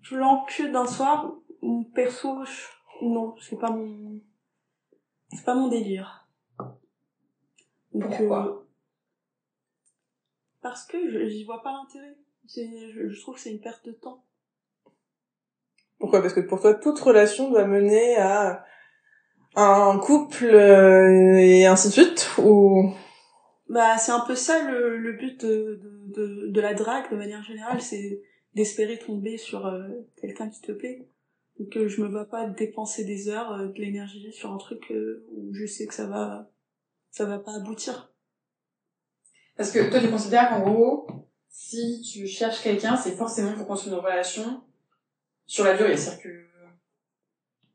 Plan 0.03 0.45
que 0.45 0.63
d'un 0.71 0.85
soir, 0.87 1.31
mon 1.61 1.83
perso, 1.83 2.43
je- 2.43 3.05
non, 3.05 3.35
c'est 3.39 3.59
pas 3.59 3.69
mon, 3.69 4.19
c'est 5.31 5.45
pas 5.45 5.53
mon 5.55 5.67
délire. 5.67 6.27
Donc, 7.93 8.09
Pourquoi 8.17 8.47
euh, 8.47 8.67
Parce 10.61 10.85
que 10.85 11.09
je- 11.11 11.27
j'y 11.27 11.45
vois 11.45 11.61
pas 11.61 11.71
l'intérêt. 11.71 12.15
Je, 12.47 13.09
je 13.09 13.21
trouve 13.21 13.35
que 13.35 13.41
c'est 13.41 13.51
une 13.51 13.61
perte 13.61 13.85
de 13.85 13.91
temps. 13.91 14.23
Pourquoi? 15.99 16.21
Parce 16.21 16.33
que 16.33 16.39
pour 16.41 16.59
toi, 16.59 16.73
toute 16.73 16.99
relation 16.99 17.49
doit 17.51 17.65
mener 17.65 18.15
à 18.17 18.65
un 19.55 19.97
couple 19.99 20.45
euh, 20.45 21.37
et 21.37 21.65
ainsi 21.65 21.87
de 21.87 21.93
suite 21.93 22.29
ou? 22.37 22.93
Bah, 23.67 23.97
c'est 23.97 24.11
un 24.11 24.21
peu 24.21 24.35
ça 24.35 24.69
le, 24.69 24.97
le 24.97 25.13
but 25.13 25.45
de, 25.45 25.79
de, 25.83 26.13
de, 26.15 26.47
de 26.47 26.61
la 26.61 26.73
drague 26.73 27.11
de 27.11 27.15
manière 27.17 27.43
générale, 27.43 27.81
c'est 27.81 28.21
d'espérer 28.55 28.97
tomber 28.97 29.37
sur 29.37 29.67
euh, 29.67 29.87
quelqu'un 30.19 30.49
qui 30.49 30.61
te 30.61 30.71
plaît. 30.71 31.07
Donc 31.59 31.75
euh, 31.77 31.87
je 31.87 32.01
me 32.01 32.07
vois 32.07 32.25
pas 32.25 32.47
dépenser 32.47 33.03
des 33.03 33.29
heures, 33.29 33.51
euh, 33.51 33.67
de 33.67 33.79
l'énergie 33.79 34.31
sur 34.31 34.51
un 34.51 34.57
truc 34.57 34.91
euh, 34.91 35.25
où 35.31 35.53
je 35.53 35.65
sais 35.65 35.85
que 35.85 35.93
ça 35.93 36.07
va, 36.07 36.49
ça 37.11 37.25
va 37.25 37.37
pas 37.37 37.55
aboutir. 37.55 38.11
Parce 39.57 39.71
que 39.71 39.89
toi, 39.89 39.99
tu 39.99 40.09
considères 40.09 40.49
qu'en 40.49 40.61
gros, 40.61 41.07
si 41.49 42.01
tu 42.01 42.25
cherches 42.27 42.61
quelqu'un, 42.63 42.95
c'est 42.95 43.17
forcément 43.17 43.53
pour 43.53 43.67
construire 43.67 43.97
une 43.97 44.05
relation 44.05 44.63
sur 45.45 45.65
la 45.65 45.75
durée. 45.75 45.97
C'est-à-dire 45.97 46.23
que 46.23 46.45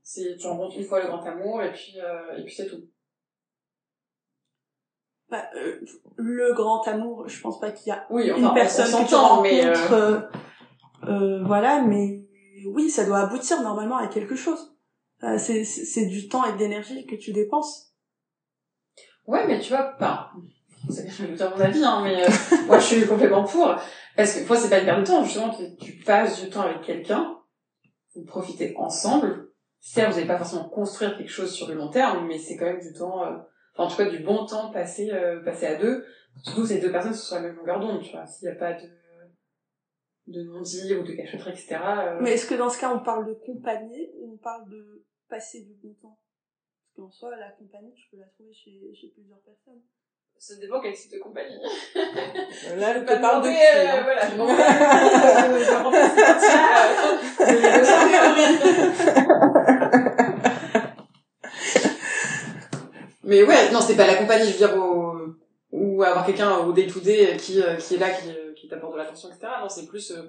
c'est, 0.04 0.36
tu 0.36 0.46
rencontres 0.46 0.76
une 0.78 0.84
fois 0.84 1.00
le 1.02 1.08
grand 1.08 1.22
amour 1.24 1.62
et 1.62 1.72
puis, 1.72 1.94
euh, 1.98 2.36
et 2.38 2.44
puis 2.44 2.54
c'est 2.54 2.66
tout. 2.68 2.84
Bah, 5.30 5.48
euh, 5.56 5.80
le 6.16 6.52
grand 6.52 6.86
amour, 6.86 7.26
je 7.28 7.40
pense 7.40 7.58
pas 7.58 7.70
qu'il 7.72 7.88
y 7.88 7.90
a 7.92 8.06
Oui, 8.10 8.30
enfin, 8.30 8.40
une 8.40 8.46
on- 8.48 8.54
personne 8.54 8.94
on 8.94 9.02
que 9.04 9.08
tu 9.08 9.14
rencontres, 9.14 9.42
mais 9.42 9.64
euh, 9.64 9.74
euh, 9.92 10.20
euh, 11.08 11.42
voilà, 11.44 11.80
mais 11.82 12.22
oui, 12.66 12.90
ça 12.90 13.04
doit 13.04 13.20
aboutir 13.20 13.62
normalement 13.62 13.96
à 13.96 14.06
quelque 14.08 14.36
chose. 14.36 14.76
C'est 15.38 15.64
c'est 15.64 16.04
du 16.06 16.28
temps 16.28 16.44
et 16.44 16.52
de 16.52 16.58
l'énergie 16.58 17.06
que 17.06 17.16
tu 17.16 17.32
dépenses. 17.32 17.94
ouais, 19.26 19.46
mais 19.46 19.58
tu 19.58 19.70
vois, 19.72 19.96
c'est 20.90 21.08
je 21.08 21.24
vais 21.24 21.34
dire 21.34 21.50
mon 21.50 21.60
avis, 21.62 21.82
hein, 21.82 22.02
mais 22.04 22.22
euh, 22.22 22.28
moi, 22.66 22.78
je 22.78 22.84
suis 22.84 23.06
complètement 23.06 23.44
pour. 23.44 23.74
Parce 24.16 24.34
que, 24.34 24.46
moi, 24.46 24.56
c'est 24.58 24.68
pas 24.68 24.80
une 24.80 24.84
perte 24.84 25.00
de 25.00 25.06
temps, 25.06 25.24
justement, 25.24 25.50
que 25.50 25.82
tu 25.82 25.92
passes 26.04 26.42
du 26.42 26.50
temps 26.50 26.60
avec 26.60 26.82
quelqu'un, 26.82 27.38
vous 28.14 28.24
profitez 28.26 28.74
ensemble. 28.76 29.48
Certes, 29.86 30.12
vous 30.12 30.14
n'allez 30.16 30.26
pas 30.26 30.38
forcément 30.38 30.66
construire 30.70 31.14
quelque 31.18 31.30
chose 31.30 31.52
sur 31.52 31.68
le 31.68 31.74
long 31.74 31.90
terme, 31.90 32.26
mais 32.26 32.38
c'est 32.38 32.56
quand 32.56 32.64
même 32.64 32.80
du 32.80 32.94
temps, 32.94 33.22
euh, 33.22 33.36
enfin, 33.74 33.84
en 33.84 33.88
tout 33.88 33.96
cas, 33.98 34.08
du 34.08 34.20
bon 34.20 34.46
temps 34.46 34.72
passé, 34.72 35.10
euh, 35.12 35.44
passé 35.44 35.66
à 35.66 35.76
deux. 35.76 36.06
Surtout 36.42 36.64
ces 36.64 36.80
deux 36.80 36.90
personnes 36.90 37.12
sont 37.12 37.26
sur 37.26 37.36
la 37.36 37.42
même 37.42 37.56
longueur 37.56 37.80
d'onde, 37.80 38.02
tu 38.02 38.12
vois. 38.12 38.26
S'il 38.26 38.48
n'y 38.48 38.54
a 38.54 38.58
pas 38.58 38.72
de, 38.72 38.88
de 40.28 40.42
non-dit 40.44 40.94
ou 40.94 41.02
de 41.02 41.12
cachotterie, 41.12 41.50
etc. 41.50 41.76
euh, 41.84 42.18
Mais 42.22 42.32
est-ce 42.32 42.48
que 42.48 42.54
dans 42.54 42.70
ce 42.70 42.80
cas, 42.80 42.94
on 42.94 43.04
parle 43.04 43.26
de 43.26 43.34
compagnie 43.34 44.10
ou 44.14 44.32
on 44.32 44.38
parle 44.38 44.70
de 44.70 45.04
passer 45.28 45.62
du 45.64 45.74
bon 45.74 45.92
temps? 46.00 46.18
Parce 46.80 46.94
qu'en 46.96 47.10
soi, 47.10 47.36
la 47.36 47.50
compagnie, 47.50 47.92
tu 47.92 48.08
peux 48.10 48.16
la 48.16 48.26
trouver 48.28 48.54
chez, 48.54 48.80
chez 48.94 49.08
plusieurs 49.08 49.40
personnes. 49.40 49.82
Ça 50.38 50.56
dépend 50.56 50.80
quel 50.80 50.94
site 50.94 51.12
de 51.12 51.18
compagnie. 51.18 51.58
Là, 51.94 52.94
je 52.94 53.00
te 53.00 53.20
parle 53.20 53.42
de 53.42 53.48
cul, 53.48 53.54
euh, 53.54 53.86
hein. 53.88 54.02
voilà, 54.02 54.28
je 54.28 54.36
Mais 63.24 63.42
ouais, 63.42 63.70
non, 63.72 63.80
c'est 63.80 63.96
pas 63.96 64.06
la 64.06 64.16
compagnie, 64.16 64.46
je 64.46 64.52
veux 64.52 64.58
dire, 64.58 64.76
au... 64.76 65.34
ou 65.72 66.02
avoir 66.02 66.26
quelqu'un 66.26 66.58
au 66.58 66.72
day 66.72 66.86
to 66.86 67.00
day 67.00 67.36
qui, 67.38 67.62
euh, 67.62 67.76
qui 67.76 67.94
est 67.94 67.98
là, 67.98 68.10
qui, 68.10 68.28
euh, 68.30 68.52
qui 68.54 68.68
t'apporte 68.68 68.92
de 68.92 68.98
l'attention, 68.98 69.30
etc. 69.30 69.46
Non, 69.60 69.68
c'est 69.68 69.86
plus, 69.86 70.10
euh, 70.10 70.22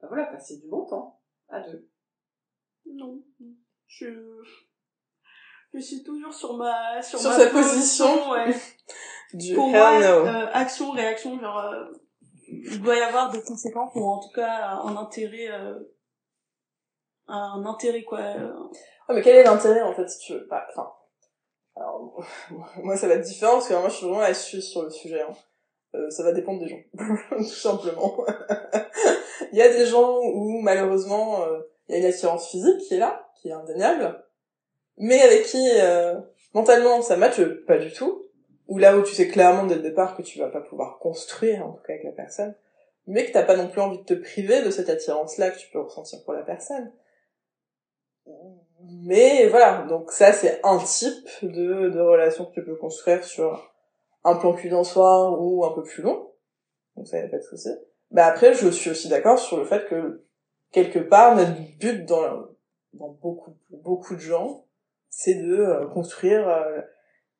bah 0.00 0.06
voilà, 0.08 0.26
passer 0.26 0.58
du 0.58 0.68
bon 0.68 0.86
temps 0.86 1.20
à 1.48 1.60
deux. 1.60 1.88
Non. 2.86 3.20
Je, 3.88 4.06
je 5.74 5.80
suis 5.80 6.04
toujours 6.04 6.32
sur 6.32 6.56
ma, 6.56 7.02
sur, 7.02 7.18
Sur 7.18 7.30
ma 7.30 7.38
sa 7.38 7.46
position. 7.50 8.30
ouais. 8.30 8.54
Du 9.34 9.54
Pour 9.54 9.68
moi, 9.68 9.98
no. 10.00 10.26
euh, 10.26 10.46
action, 10.52 10.90
réaction, 10.90 11.38
genre, 11.38 11.58
euh, 11.58 11.84
il 12.48 12.80
doit 12.80 12.96
y 12.96 13.00
avoir 13.00 13.30
des 13.30 13.42
conséquences 13.42 13.92
ou 13.94 14.04
en 14.04 14.20
tout 14.20 14.32
cas 14.34 14.80
un 14.82 14.96
intérêt, 14.96 15.48
euh, 15.50 15.78
un 17.26 17.64
intérêt 17.66 18.04
quoi. 18.04 18.20
Ah, 18.20 19.12
mais 19.12 19.22
quel 19.22 19.36
est 19.36 19.44
l'intérêt, 19.44 19.82
en 19.82 19.94
fait, 19.94 20.08
si 20.08 20.18
tu 20.18 20.32
veux? 20.34 20.46
Pas, 20.46 20.66
enfin, 20.70 20.90
alors, 21.76 22.24
moi, 22.82 22.96
ça 22.96 23.08
va 23.08 23.14
être 23.14 23.24
différent, 23.24 23.54
parce 23.54 23.68
que 23.68 23.74
moi, 23.74 23.88
je 23.88 23.94
suis 23.94 24.06
vraiment 24.06 24.20
la 24.22 24.34
Suisse 24.34 24.70
sur 24.70 24.82
le 24.82 24.90
sujet, 24.90 25.22
hein. 25.22 25.32
Euh, 25.94 26.10
ça 26.10 26.22
va 26.22 26.32
dépendre 26.32 26.60
des 26.60 26.68
gens, 26.68 26.82
tout 27.38 27.44
simplement. 27.44 28.18
il 29.52 29.58
y 29.58 29.62
a 29.62 29.70
des 29.70 29.86
gens 29.86 30.18
où, 30.20 30.60
malheureusement, 30.60 31.42
euh, 31.44 31.60
il 31.88 31.94
y 31.94 31.96
a 31.96 32.00
une 32.00 32.12
attirance 32.12 32.50
physique 32.50 32.78
qui 32.86 32.94
est 32.94 32.98
là, 32.98 33.26
qui 33.40 33.48
est 33.48 33.52
indéniable, 33.52 34.22
mais 34.98 35.22
avec 35.22 35.46
qui, 35.46 35.66
euh, 35.80 36.20
mentalement, 36.52 37.00
ça 37.00 37.16
matche 37.16 37.40
pas 37.66 37.78
du 37.78 37.90
tout, 37.90 38.22
ou 38.68 38.78
là 38.78 38.96
où 38.96 39.02
tu 39.02 39.14
sais 39.14 39.28
clairement 39.28 39.64
dès 39.64 39.76
le 39.76 39.82
départ 39.82 40.16
que 40.16 40.22
tu 40.22 40.38
vas 40.38 40.48
pas 40.48 40.60
pouvoir 40.60 40.98
construire, 40.98 41.66
en 41.66 41.72
tout 41.72 41.82
cas 41.82 41.94
avec 41.94 42.04
la 42.04 42.12
personne, 42.12 42.54
mais 43.06 43.26
que 43.26 43.32
t'as 43.32 43.42
pas 43.42 43.56
non 43.56 43.68
plus 43.68 43.80
envie 43.80 43.98
de 43.98 44.04
te 44.04 44.14
priver 44.14 44.62
de 44.62 44.70
cette 44.70 44.90
attirance-là 44.90 45.50
que 45.50 45.58
tu 45.58 45.68
peux 45.72 45.80
ressentir 45.80 46.22
pour 46.24 46.34
la 46.34 46.42
personne. 46.42 46.92
Mais 48.80 49.48
voilà, 49.48 49.86
donc 49.88 50.12
ça 50.12 50.32
c'est 50.32 50.60
un 50.62 50.78
type 50.78 51.26
de, 51.42 51.98
relation 51.98 52.44
que 52.44 52.52
tu 52.52 52.64
peux 52.64 52.76
construire 52.76 53.24
sur 53.24 53.72
un 54.22 54.36
plan 54.36 54.52
cul 54.52 54.68
d'un 54.68 54.84
soir 54.84 55.40
ou 55.40 55.64
un 55.64 55.72
peu 55.72 55.82
plus 55.82 56.02
long. 56.02 56.30
Donc 56.96 57.08
ça 57.08 57.18
y 57.18 57.22
a 57.22 57.28
pas 57.28 57.38
de 57.38 57.42
souci. 57.42 57.70
Bah 58.10 58.26
après 58.26 58.52
je 58.52 58.68
suis 58.68 58.90
aussi 58.90 59.08
d'accord 59.08 59.38
sur 59.38 59.56
le 59.56 59.64
fait 59.64 59.88
que 59.88 60.26
quelque 60.70 60.98
part 60.98 61.34
notre 61.34 61.56
but 61.78 62.04
dans, 62.04 62.48
dans 62.92 63.08
beaucoup 63.08 63.56
beaucoup 63.70 64.14
de 64.14 64.20
gens 64.20 64.66
c'est 65.08 65.34
de 65.34 65.56
euh, 65.56 65.86
construire 65.86 66.46
euh, 66.48 66.80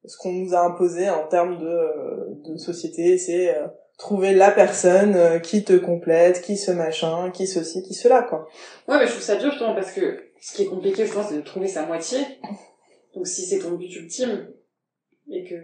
ce 0.04 0.16
qu'on 0.18 0.32
nous 0.32 0.54
a 0.54 0.60
imposé 0.60 1.10
en 1.10 1.26
termes 1.26 1.58
de, 1.58 1.66
euh, 1.66 2.26
de 2.44 2.56
société, 2.56 3.18
c'est 3.18 3.56
euh, 3.56 3.66
trouver 3.98 4.34
la 4.34 4.50
personne 4.50 5.14
euh, 5.16 5.38
qui 5.38 5.64
te 5.64 5.72
complète, 5.72 6.40
qui 6.42 6.56
se 6.56 6.70
machin, 6.70 7.30
qui 7.30 7.46
ceci, 7.46 7.82
qui 7.82 7.94
cela 7.94 8.22
quoi. 8.22 8.48
Ouais, 8.86 8.98
mais 8.98 9.06
je 9.06 9.12
trouve 9.12 9.22
ça 9.22 9.36
dur 9.36 9.50
justement 9.50 9.74
parce 9.74 9.92
que 9.92 10.30
ce 10.40 10.54
qui 10.54 10.62
est 10.62 10.66
compliqué, 10.66 11.04
je 11.06 11.12
pense, 11.12 11.28
c'est 11.28 11.36
de 11.36 11.42
trouver 11.42 11.66
sa 11.68 11.84
moitié. 11.86 12.18
Donc 13.14 13.26
si 13.26 13.44
c'est 13.44 13.58
ton 13.58 13.72
but 13.72 13.94
ultime 13.96 14.52
et 15.30 15.44
que 15.44 15.54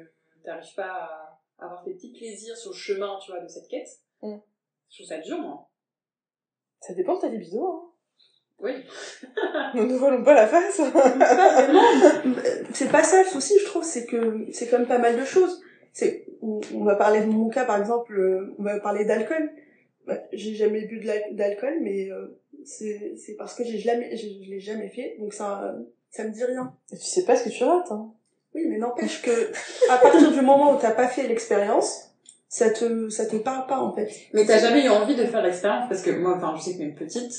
t'arrives 0.45 0.75
pas 0.75 1.39
à 1.59 1.65
avoir 1.65 1.85
tes 1.85 1.95
petits 1.95 2.13
plaisirs 2.13 2.57
sur 2.57 2.71
le 2.71 2.77
chemin, 2.77 3.19
tu 3.25 3.31
vois, 3.31 3.41
de 3.41 3.49
cette 3.49 3.69
quête, 3.69 3.89
Mm. 4.23 4.39
je 4.89 4.97
trouve 4.97 5.07
ça 5.07 5.19
dur, 5.19 5.39
moi. 5.39 5.69
Ça 6.81 6.95
dépend 6.95 7.17
de 7.17 7.21
ta 7.21 7.29
libido, 7.29 7.67
hein. 7.67 7.93
Oui. 8.61 8.73
Ne 9.75 9.83
nous 9.85 9.99
voilons 9.99 10.25
pas 10.25 10.35
la 10.35 10.47
face. 10.47 10.81
C'est 12.73 12.91
pas 12.91 13.03
ça 13.03 13.23
le 13.23 13.29
souci, 13.29 13.55
je 13.61 13.67
trouve, 13.67 13.85
c'est 13.85 14.07
que 14.07 14.47
c'est 14.53 14.69
comme 14.69 14.87
pas 14.87 14.99
mal 14.99 15.19
de 15.19 15.25
choses. 15.25 15.61
C'est, 15.93 16.27
on, 16.43 16.61
on 16.75 16.85
va 16.85 16.97
parler 16.97 17.21
de 17.21 17.27
mon 17.27 17.49
cas 17.49 17.65
par 17.65 17.79
exemple, 17.79 18.19
euh, 18.19 18.55
on 18.59 18.63
va 18.63 18.81
parler 18.81 19.05
d'alcool. 19.05 19.51
Bah, 20.07 20.19
j'ai 20.33 20.55
jamais 20.55 20.83
bu 20.87 20.99
de 21.01 21.07
la- 21.07 21.31
d'alcool, 21.33 21.79
mais 21.83 22.11
euh, 22.11 22.39
c'est 22.65 23.15
c'est 23.17 23.35
parce 23.37 23.55
que 23.55 23.65
j'ai 23.65 23.79
jamais, 23.79 24.17
je, 24.17 24.27
je 24.45 24.51
l'ai 24.51 24.61
jamais 24.61 24.89
fait, 24.89 25.17
donc 25.19 25.33
ça, 25.33 25.75
ça 26.11 26.25
me 26.25 26.31
dit 26.31 26.45
rien. 26.45 26.75
Et 26.93 26.97
tu 26.97 27.05
sais 27.05 27.25
pas 27.25 27.37
ce 27.37 27.45
que 27.45 27.51
tu 27.51 27.65
rates, 27.65 27.91
hein. 27.91 28.13
Oui, 28.55 28.67
mais 28.69 28.79
n'empêche 28.79 29.23
que 29.23 29.31
à 29.91 29.99
partir 29.99 30.31
du 30.33 30.41
moment 30.43 30.75
où 30.75 30.79
t'as 30.81 30.91
pas 30.93 31.09
fait 31.09 31.27
l'expérience, 31.29 32.11
ça 32.49 32.71
te 32.71 33.09
ça 33.09 33.27
te 33.27 33.37
parle 33.37 33.67
pas 33.67 33.79
en 33.79 33.93
fait. 33.95 34.11
Mais 34.33 34.45
t'as 34.45 34.59
jamais 34.59 34.85
eu 34.85 34.89
envie 34.91 35.17
de 35.17 35.25
faire 35.25 35.43
l'expérience? 35.43 35.89
Parce 35.89 36.03
que 36.03 36.11
moi, 36.11 36.35
enfin, 36.37 36.55
je 36.59 36.63
sais 36.65 36.75
que 36.75 36.79
même 36.81 36.95
petite, 36.95 37.33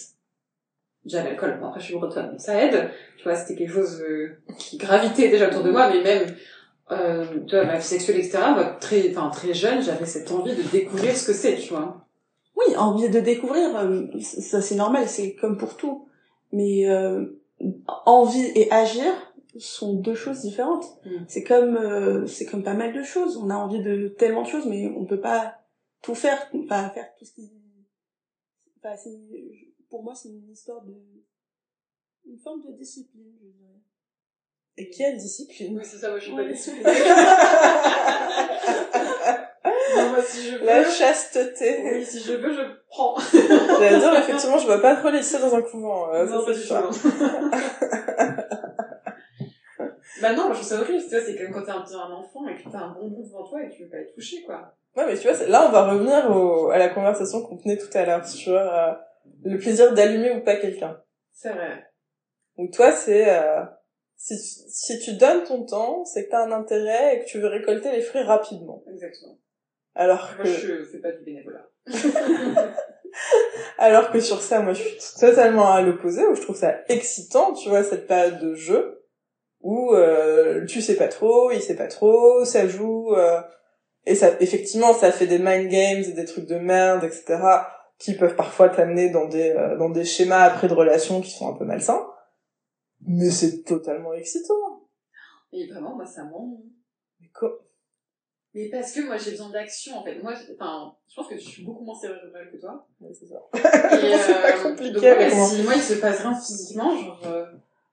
déjà 1.05 1.23
l'alcool, 1.23 1.57
bon 1.59 1.67
après 1.67 1.79
je 1.79 1.85
suis 1.85 1.95
bretonne, 1.95 2.31
donc 2.31 2.41
ça 2.41 2.61
aide. 2.61 2.89
Tu 3.17 3.23
vois, 3.23 3.35
c'était 3.35 3.55
quelque 3.55 3.73
chose 3.73 4.01
euh, 4.01 4.37
qui 4.57 4.77
gravitait 4.77 5.29
déjà 5.29 5.47
autour 5.47 5.63
de 5.63 5.71
moi, 5.71 5.89
mais 5.89 6.03
même, 6.03 6.35
euh, 6.91 7.25
tu 7.47 7.55
vois, 7.55 7.65
ma 7.65 7.77
vie 7.77 7.83
sexuelle, 7.83 8.17
etc., 8.17 8.39
très, 8.79 9.09
enfin, 9.11 9.29
très 9.29 9.53
jeune, 9.53 9.81
j'avais 9.81 10.05
cette 10.05 10.31
envie 10.31 10.55
de 10.55 10.63
découvrir 10.71 11.15
ce 11.15 11.27
que 11.27 11.33
c'est, 11.33 11.55
tu 11.55 11.73
vois. 11.73 12.05
Oui, 12.57 12.75
envie 12.77 13.09
de 13.09 13.19
découvrir, 13.19 13.75
euh, 13.77 14.07
ça 14.19 14.61
c'est 14.61 14.75
normal, 14.75 15.07
c'est 15.07 15.35
comme 15.35 15.57
pour 15.57 15.75
tout. 15.75 16.07
Mais 16.51 16.89
euh, 16.89 17.25
envie 18.05 18.51
et 18.55 18.71
agir 18.71 19.11
sont 19.57 19.95
deux 19.95 20.15
choses 20.15 20.41
différentes. 20.41 20.85
Mm. 21.05 21.25
C'est 21.27 21.43
comme 21.43 21.75
euh, 21.75 22.25
c'est 22.27 22.45
comme 22.45 22.63
pas 22.63 22.73
mal 22.73 22.93
de 22.93 23.03
choses. 23.03 23.37
On 23.37 23.49
a 23.49 23.55
envie 23.55 23.81
de 23.81 24.07
tellement 24.07 24.43
de 24.43 24.47
choses, 24.47 24.65
mais 24.67 24.93
on 24.95 25.05
peut 25.05 25.19
pas 25.19 25.55
tout 26.01 26.15
faire, 26.15 26.49
pas 26.69 26.89
faire 26.89 27.07
tout 27.17 27.25
ce 27.25 27.33
qui. 27.33 27.51
Enfin, 28.83 28.95
pour 29.95 30.03
moi, 30.03 30.13
c'est 30.13 30.27
une 30.27 30.51
histoire 30.51 30.81
de 30.81 30.93
une 32.27 32.37
forme 32.37 32.61
de 32.67 32.73
discipline, 32.73 33.31
je 33.41 33.47
dirais. 33.47 33.79
Et 34.77 34.89
quelle 34.89 35.15
discipline? 35.17 35.77
Oui, 35.77 35.85
c'est 35.85 35.99
ça, 35.99 36.09
moi 36.09 36.19
je 36.19 36.25
suis 36.25 36.33
Ouais. 36.33 36.43
pas 36.43 36.49
disciplinée. 36.51 36.83
non, 39.95 40.09
moi 40.09 40.21
si 40.21 40.51
je 40.51 40.57
veux, 40.57 40.65
La 40.65 40.83
chasteté. 40.83 41.79
oui, 41.93 42.03
si 42.05 42.19
je 42.19 42.33
veux, 42.33 42.51
je 42.53 42.61
prends. 42.89 43.15
J'allais 43.79 43.99
dire, 43.99 44.13
effectivement, 44.15 44.57
je 44.57 44.65
vois 44.65 44.81
pas 44.81 44.97
trop 44.97 45.11
laisser 45.11 45.39
dans 45.39 45.55
un 45.55 45.61
couvent. 45.61 46.13
euh, 46.13 46.27
ça, 46.27 46.33
non, 46.35 46.43
pas 46.45 46.51
du 46.53 46.61
tout. 46.61 46.73
bah 50.21 50.33
non, 50.33 50.45
moi, 50.47 50.53
je 50.53 50.59
trouve 50.59 50.67
ça 50.67 50.81
horrible, 50.81 51.01
tu 51.03 51.09
vois, 51.09 51.21
c'est 51.25 51.37
comme 51.37 51.53
quand 51.53 51.63
t'es 51.63 51.71
un, 51.71 51.85
un 51.99 52.11
enfant 52.11 52.45
et 52.47 52.57
que 52.61 52.67
t'as 52.69 52.79
un 52.79 52.93
bonbon 52.95 53.21
devant 53.23 53.47
toi 53.47 53.63
et 53.63 53.69
que 53.69 53.75
tu 53.75 53.83
veux 53.85 53.89
pas 53.89 53.97
être 53.99 54.13
touché, 54.13 54.43
quoi. 54.43 54.75
Ouais, 54.97 55.05
mais 55.05 55.15
tu 55.17 55.29
vois, 55.29 55.37
là, 55.47 55.67
on 55.69 55.71
va 55.71 55.89
revenir 55.91 56.29
au, 56.35 56.69
à 56.69 56.77
la 56.79 56.89
conversation 56.89 57.41
qu'on 57.43 57.55
tenait 57.57 57.77
tout 57.77 57.89
à 57.93 58.05
l'heure 58.05 58.25
sur 58.27 58.55
euh, 58.57 58.91
le 59.43 59.57
plaisir 59.57 59.93
d'allumer 59.93 60.31
ou 60.31 60.41
pas 60.41 60.55
quelqu'un. 60.55 61.01
C'est 61.31 61.51
vrai. 61.51 61.85
Ou 62.57 62.67
toi, 62.67 62.91
c'est... 62.91 63.29
Euh, 63.29 63.63
si, 64.17 64.37
si 64.37 64.99
tu 64.99 65.13
donnes 65.13 65.43
ton 65.43 65.65
temps, 65.65 66.05
c'est 66.05 66.25
que 66.25 66.31
t'as 66.31 66.45
un 66.45 66.51
intérêt 66.51 67.15
et 67.15 67.19
que 67.19 67.25
tu 67.25 67.39
veux 67.39 67.47
récolter 67.47 67.91
les 67.91 68.01
fruits 68.01 68.23
rapidement. 68.23 68.83
Exactement. 68.89 69.37
Alors 69.93 70.31
Moi, 70.37 70.45
que, 70.45 70.49
je 70.49 70.83
fais 70.85 70.99
pas 70.99 71.11
du 71.11 71.23
bénévolat. 71.23 71.67
alors 73.77 74.11
que 74.11 74.19
sur 74.19 74.41
ça, 74.41 74.61
moi, 74.61 74.73
je 74.73 74.83
suis 74.83 75.19
totalement 75.19 75.71
à 75.71 75.81
l'opposé, 75.81 76.25
où 76.25 76.35
je 76.35 76.41
trouve 76.41 76.57
ça 76.57 76.81
excitant, 76.89 77.53
tu 77.53 77.69
vois, 77.69 77.83
cette 77.83 78.07
période 78.07 78.39
de 78.39 78.55
jeu, 78.55 79.05
où 79.61 79.93
euh, 79.93 80.65
tu 80.65 80.81
sais 80.81 80.95
pas 80.95 81.07
trop, 81.07 81.51
il 81.51 81.61
sait 81.61 81.75
pas 81.75 81.87
trop, 81.87 82.43
ça 82.45 82.67
joue, 82.67 83.13
euh, 83.15 83.41
et 84.05 84.15
ça, 84.15 84.31
effectivement, 84.39 84.93
ça 84.93 85.11
fait 85.11 85.27
des 85.27 85.39
mind 85.39 85.69
games 85.69 86.03
et 86.03 86.11
des 86.11 86.25
trucs 86.25 86.45
de 86.45 86.57
merde, 86.57 87.03
etc., 87.03 87.37
qui 87.97 88.13
peuvent 88.15 88.35
parfois 88.35 88.69
t'amener 88.69 89.09
dans 89.09 89.27
des, 89.27 89.51
euh, 89.51 89.77
dans 89.77 89.89
des 89.89 90.03
schémas 90.05 90.41
après 90.43 90.67
de 90.67 90.73
relations 90.73 91.21
qui 91.21 91.31
sont 91.31 91.49
un 91.49 91.57
peu 91.57 91.65
malsains. 91.65 92.05
Mais 93.01 93.29
c'est 93.29 93.63
totalement 93.63 94.13
excitant. 94.13 94.87
Et 95.51 95.67
vraiment, 95.67 95.95
moi, 95.95 96.05
ça 96.05 96.23
m'ennuie. 96.23 96.73
Mais 97.19 97.27
co- 97.33 97.59
Mais 98.53 98.69
parce 98.69 98.91
que 98.91 99.01
moi, 99.01 99.17
j'ai 99.17 99.31
besoin 99.31 99.49
d'action, 99.49 99.97
en 99.97 100.03
fait. 100.03 100.19
Moi, 100.21 100.33
enfin, 100.59 100.95
je 101.07 101.15
pense 101.15 101.27
que 101.27 101.37
je 101.37 101.47
suis 101.47 101.63
beaucoup 101.63 101.83
moins 101.85 101.97
cérébrale 101.99 102.49
que 102.51 102.57
toi. 102.57 102.87
Ouais, 102.99 103.13
c'est 103.13 103.27
ça. 103.27 103.41
Et, 103.53 104.13
euh, 104.13 104.17
C'est 104.25 104.41
pas 104.41 104.63
compliqué 104.69 104.91
donc, 104.93 105.03
ouais, 105.03 105.29
si 105.29 105.63
moi, 105.63 105.73
il 105.75 105.81
se 105.81 105.93
passe 105.95 106.19
rien 106.21 106.33
physiquement, 106.35 106.97
genre, 106.97 107.21
euh, 107.27 107.45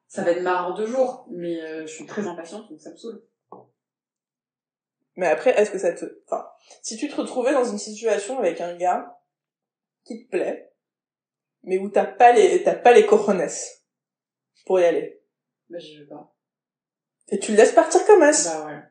ça 0.09 0.23
va 0.25 0.31
être 0.33 0.43
marrant 0.43 0.75
deux 0.75 0.87
jours. 0.87 1.27
Mais 1.31 1.61
euh, 1.61 1.83
je 1.87 1.93
suis 1.93 2.07
très 2.07 2.27
impatiente, 2.27 2.69
donc 2.71 2.81
ça 2.81 2.91
me 2.91 2.97
saoule. 2.97 3.23
Mais 5.17 5.27
après, 5.27 5.51
est-ce 5.61 5.71
que 5.71 5.79
ça 5.79 5.93
te... 5.93 6.07
Enfin, 6.27 6.47
si 6.81 6.97
tu 6.97 7.09
te 7.09 7.15
retrouvais 7.17 7.53
dans 7.53 7.65
une 7.65 7.79
situation 7.79 8.39
avec 8.39 8.61
un 8.63 8.75
gars 8.77 9.19
qui 10.05 10.25
te 10.25 10.31
plaît, 10.31 10.73
mais 11.63 11.79
où 11.79 11.89
t'as 11.89 12.05
pas 12.07 12.33
les, 12.33 12.63
t'as 12.63 12.75
pas 12.75 12.93
les 12.93 13.07
cojones 13.07 13.47
pour 14.67 14.81
y 14.81 14.85
aller, 14.85 15.23
Bah, 15.69 15.79
j'y 15.79 15.99
vais 15.99 16.07
pas. 16.07 16.35
et 17.29 17.39
tu 17.39 17.53
le 17.53 17.57
laisses 17.59 17.73
partir 17.73 18.05
comme 18.07 18.23
as. 18.23 18.45
Bah, 18.45 18.67
ouais. 18.67 18.83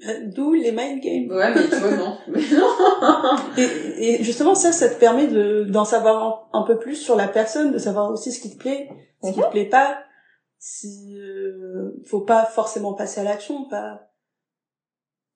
D'où 0.28 0.52
les 0.54 0.70
mind 0.70 1.00
games. 1.02 1.28
Ouais, 1.30 1.52
mais 1.52 1.68
tu 1.68 1.74
vois, 1.74 1.90
non. 1.96 2.18
Mais 2.28 2.40
non. 2.52 3.36
Et, 3.56 4.20
et 4.20 4.22
justement, 4.22 4.54
ça, 4.54 4.70
ça 4.70 4.88
te 4.88 4.94
permet 5.00 5.26
de 5.26 5.64
d'en 5.64 5.84
savoir 5.84 6.48
un, 6.52 6.60
un 6.60 6.62
peu 6.62 6.78
plus 6.78 6.94
sur 6.94 7.16
la 7.16 7.26
personne, 7.26 7.72
de 7.72 7.78
savoir 7.78 8.10
aussi 8.12 8.30
ce 8.30 8.40
qui 8.40 8.50
te 8.52 8.58
plaît, 8.58 8.88
ce 9.24 9.32
qui 9.32 9.40
te 9.40 9.50
plaît 9.50 9.68
pas. 9.68 10.04
Si 10.60 11.16
euh, 11.18 12.00
faut 12.06 12.20
pas 12.20 12.44
forcément 12.44 12.94
passer 12.94 13.20
à 13.20 13.24
l'action, 13.24 13.68
pas. 13.68 14.12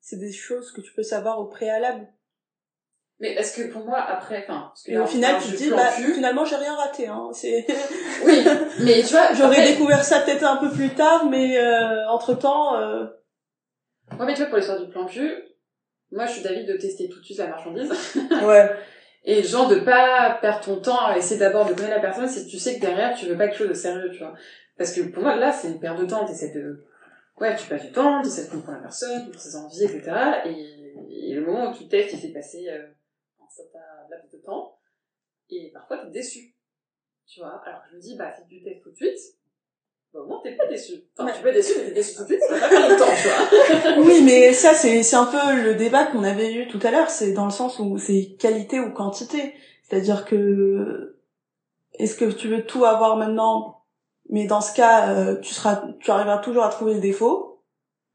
C'est 0.01 0.19
des 0.19 0.33
choses 0.33 0.71
que 0.73 0.81
tu 0.81 0.93
peux 0.95 1.03
savoir 1.03 1.41
au 1.41 1.47
préalable. 1.47 2.07
Mais 3.23 3.35
est-ce 3.35 3.57
que 3.57 3.69
pour 3.73 3.85
moi, 3.87 3.99
après, 4.01 4.45
enfin, 4.47 4.65
parce 4.69 4.83
que 4.83 4.91
Et 4.91 4.95
là, 4.95 5.03
au 5.05 5.07
final, 5.07 5.37
tu 5.41 5.53
dis, 5.55 5.71
bah, 5.71 5.87
finalement, 5.87 6.45
j'ai 6.45 6.57
rien 6.57 6.75
raté. 6.75 7.07
Hein. 7.07 7.31
C'est. 7.33 7.65
Oui, 8.27 8.45
mais 8.81 9.01
tu 9.03 9.13
vois, 9.13 9.33
J'aurais 9.33 9.57
après- 9.61 9.73
découvert 9.73 10.05
ça 10.05 10.21
peut-être 10.21 10.45
un 10.45 10.57
peu 10.57 10.71
plus 10.71 10.91
tard, 10.91 11.27
mais 11.31 11.57
euh, 11.57 12.09
entre 12.09 12.35
temps, 12.35 12.77
euh, 12.77 13.05
Ouais, 14.19 14.27
mais 14.27 14.35
tu 14.35 14.41
vois, 14.41 14.49
pour 14.49 14.57
l'histoire 14.59 14.79
du 14.81 14.89
plan 14.91 15.07
cul, 15.07 15.33
moi 16.11 16.27
je 16.27 16.33
suis 16.33 16.43
d'avis 16.43 16.67
de 16.67 16.75
tester 16.77 17.09
tout 17.09 17.21
de 17.21 17.25
suite 17.25 17.39
la 17.39 17.47
marchandise. 17.47 17.91
Ouais. 18.45 18.71
Et 19.25 19.43
genre 19.45 19.69
de 19.69 19.77
pas 19.77 20.37
perdre 20.43 20.61
ton 20.65 20.77
temps 20.81 21.07
à 21.07 21.17
essayer 21.17 21.39
d'abord 21.39 21.65
de 21.67 21.75
connaître 21.75 21.95
la 21.95 22.01
personne 22.01 22.29
si 22.29 22.45
tu 22.49 22.59
sais 22.59 22.75
que 22.77 22.81
derrière 22.81 23.15
tu 23.17 23.27
veux 23.27 23.37
pas 23.39 23.47
quelque 23.47 23.59
chose 23.59 23.69
de 23.69 23.75
sérieux, 23.75 24.11
tu 24.13 24.19
vois. 24.19 24.35
Parce 24.77 24.93
que 24.93 25.01
pour 25.03 25.23
moi 25.23 25.37
là 25.37 25.53
c'est 25.53 25.69
une 25.69 25.79
perte 25.81 26.01
de 26.01 26.07
temps, 26.07 26.25
t'essaies 26.27 26.53
de... 26.53 26.85
Ouais, 27.41 27.55
tu 27.57 27.67
passes 27.69 27.83
du 27.87 27.93
temps, 27.93 28.21
t'essaies 28.21 28.47
de 28.47 28.51
comprendre 28.51 28.79
la 28.79 28.83
personne, 28.83 29.31
pour 29.31 29.41
ses 29.41 29.55
envies, 29.57 29.85
etc. 29.85 30.13
Et, 30.45 31.31
et 31.31 31.35
le 31.35 31.47
moment 31.47 31.71
où 31.71 31.75
tu 31.75 31.87
testes, 31.89 32.13
il 32.15 32.19
s'est 32.19 32.33
passé 32.33 32.67
euh, 32.69 32.83
un 33.53 33.63
certain 33.63 33.87
laps 34.11 34.33
de 34.33 34.39
temps. 34.39 34.79
Et 35.51 35.71
parfois 35.73 35.99
t'es 35.99 36.11
déçu. 36.11 36.55
Tu 37.27 37.41
vois. 37.41 37.61
Alors 37.67 37.81
je 37.91 37.97
me 37.97 38.01
dis, 38.01 38.17
bah 38.17 38.33
si 38.35 38.47
tu 38.49 38.63
testes 38.63 38.83
tout 38.83 38.91
de 38.91 38.97
suite, 38.97 39.19
bah 40.13 40.21
au 40.21 40.27
moins 40.27 40.41
t'es 40.43 40.57
pas 40.57 40.67
déçu. 40.67 41.05
Enfin, 41.19 41.33
tu 41.33 41.43
peux 41.43 41.49
être 41.49 41.55
déçu, 41.55 41.73
mais 41.79 41.85
t'es 41.89 41.95
déçu 41.95 42.17
tout 42.17 42.23
de 42.23 42.29
suite, 42.29 42.41
ça 42.43 42.55
va 42.59 42.69
pas 42.69 42.89
le 42.89 42.97
temps, 42.97 43.05
tu 43.21 43.29
vois. 43.29 44.05
Oui, 44.05 44.23
mais 44.25 44.53
ça, 44.53 44.75
c'est, 44.75 45.03
c'est 45.03 45.17
un 45.17 45.27
peu 45.27 45.63
le 45.63 45.75
débat 45.75 46.07
qu'on 46.07 46.25
avait 46.25 46.53
eu 46.55 46.69
tout 46.69 46.81
à 46.83 46.91
l'heure. 46.91 47.11
C'est 47.11 47.33
dans 47.33 47.45
le 47.45 47.51
sens 47.51 47.79
où 47.79 47.99
c'est 47.99 48.37
qualité 48.39 48.81
ou 48.81 48.93
quantité. 48.93 49.55
C'est-à-dire 49.83 50.25
que, 50.25 51.19
est-ce 51.95 52.17
que 52.17 52.25
tu 52.31 52.49
veux 52.49 52.65
tout 52.65 52.85
avoir 52.85 53.17
maintenant? 53.17 53.83
Mais 54.31 54.47
dans 54.47 54.61
ce 54.63 54.75
cas, 54.75 55.15
euh, 55.15 55.37
tu 55.41 55.53
seras, 55.53 55.85
tu 56.01 56.11
arriveras 56.11 56.39
toujours 56.39 56.65
à 56.65 56.71
trouver 56.71 56.95
le 56.95 57.01
défaut. 57.01 57.63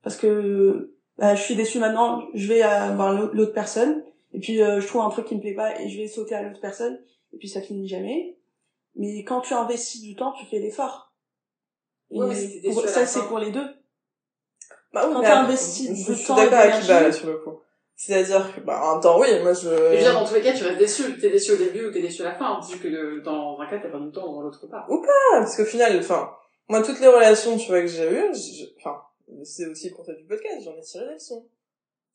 Parce 0.04 0.16
que, 0.18 0.94
bah, 1.18 1.36
je 1.36 1.42
suis 1.44 1.56
déçue 1.56 1.80
maintenant, 1.80 2.24
je 2.34 2.48
vais 2.48 2.62
voir 2.96 3.14
l'au- 3.14 3.32
l'autre 3.34 3.54
personne. 3.54 4.04
Et 4.34 4.40
puis, 4.40 4.62
euh, 4.62 4.80
je 4.82 4.88
trouve 4.88 5.02
un 5.02 5.10
truc 5.10 5.26
qui 5.26 5.36
me 5.36 5.42
plaît 5.42 5.54
pas 5.56 5.80
et 5.80 5.90
je 5.90 5.98
vais 5.98 6.08
sauter 6.08 6.36
à 6.36 6.44
l'autre 6.44 6.60
personne. 6.62 7.00
Et 7.34 7.38
puis, 7.38 7.48
ça 7.50 7.62
finit 7.62 7.88
jamais. 7.88 8.38
Mais 8.96 9.24
quand 9.24 9.42
tu 9.42 9.54
investis 9.54 10.02
du 10.02 10.16
temps, 10.16 10.32
tu 10.34 10.46
fais 10.46 10.60
l'effort. 10.60 11.14
Et 12.12 12.20
Ouais, 12.20 12.28
mais 12.28 12.72
pour- 12.72 12.88
ça, 12.88 13.06
c'est 13.06 13.24
pour 13.28 13.40
les 13.40 13.52
deux. 13.52 13.66
Bah 14.94 15.04
oui, 15.08 15.14
Quand 15.14 15.20
mais 15.22 15.26
t'as 15.28 15.34
après, 15.40 15.46
investi 15.54 15.88
je, 15.88 15.92
du 16.12 16.16
suis 16.16 16.26
temps 16.28 16.36
d'accord 16.36 16.60
avec 16.60 16.84
Iba, 16.84 17.02
là, 17.02 17.12
sur 17.12 17.28
le 17.28 17.38
coup. 17.40 17.60
C'est-à-dire 17.96 18.56
que, 18.56 18.62
bah, 18.62 18.80
en 18.84 18.94
même 18.94 19.02
temps, 19.02 19.20
oui, 19.20 19.28
moi, 19.42 19.54
je... 19.54 19.94
Et 19.94 19.98
dire, 20.00 20.14
dans 20.14 20.26
tous 20.26 20.36
les 20.36 20.42
cas, 20.42 20.54
tu 20.54 20.64
restes 20.64 20.78
déçu. 20.78 21.18
T'es 21.20 21.30
déçu 21.30 21.52
au 21.54 21.58
début 21.58 21.86
ou 21.88 21.92
t'es 21.92 22.02
déçu 22.02 22.22
à 22.22 22.26
la 22.26 22.36
fin. 22.36 22.60
C'est 22.62 22.72
juste 22.74 22.84
que 22.84 22.88
de- 22.88 23.20
dans 23.22 23.58
un 23.60 23.68
cas, 23.68 23.80
t'as 23.80 23.90
perdu 23.90 24.06
du 24.08 24.12
temps, 24.12 24.32
dans 24.32 24.42
l'autre 24.42 24.66
pas. 24.68 24.86
Ah, 24.90 25.40
parce 25.40 25.58
qu'au 25.58 25.66
final, 25.66 25.98
enfin, 26.00 26.32
moi, 26.70 26.82
toutes 26.84 27.00
les 27.00 27.08
relations, 27.08 27.58
tu 27.58 27.68
vois, 27.70 27.82
que 27.82 27.88
j'ai 27.88 28.10
eues, 28.10 28.34
je- 28.34 28.66
enfin, 28.80 29.02
c'est 29.44 29.66
aussi 29.68 29.90
le 29.90 29.96
concept 29.96 30.20
du 30.20 30.26
podcast, 30.26 30.64
j'en 30.64 30.76
ai 30.78 30.82
tiré 30.82 31.06
des 31.08 31.14
leçons. 31.16 31.46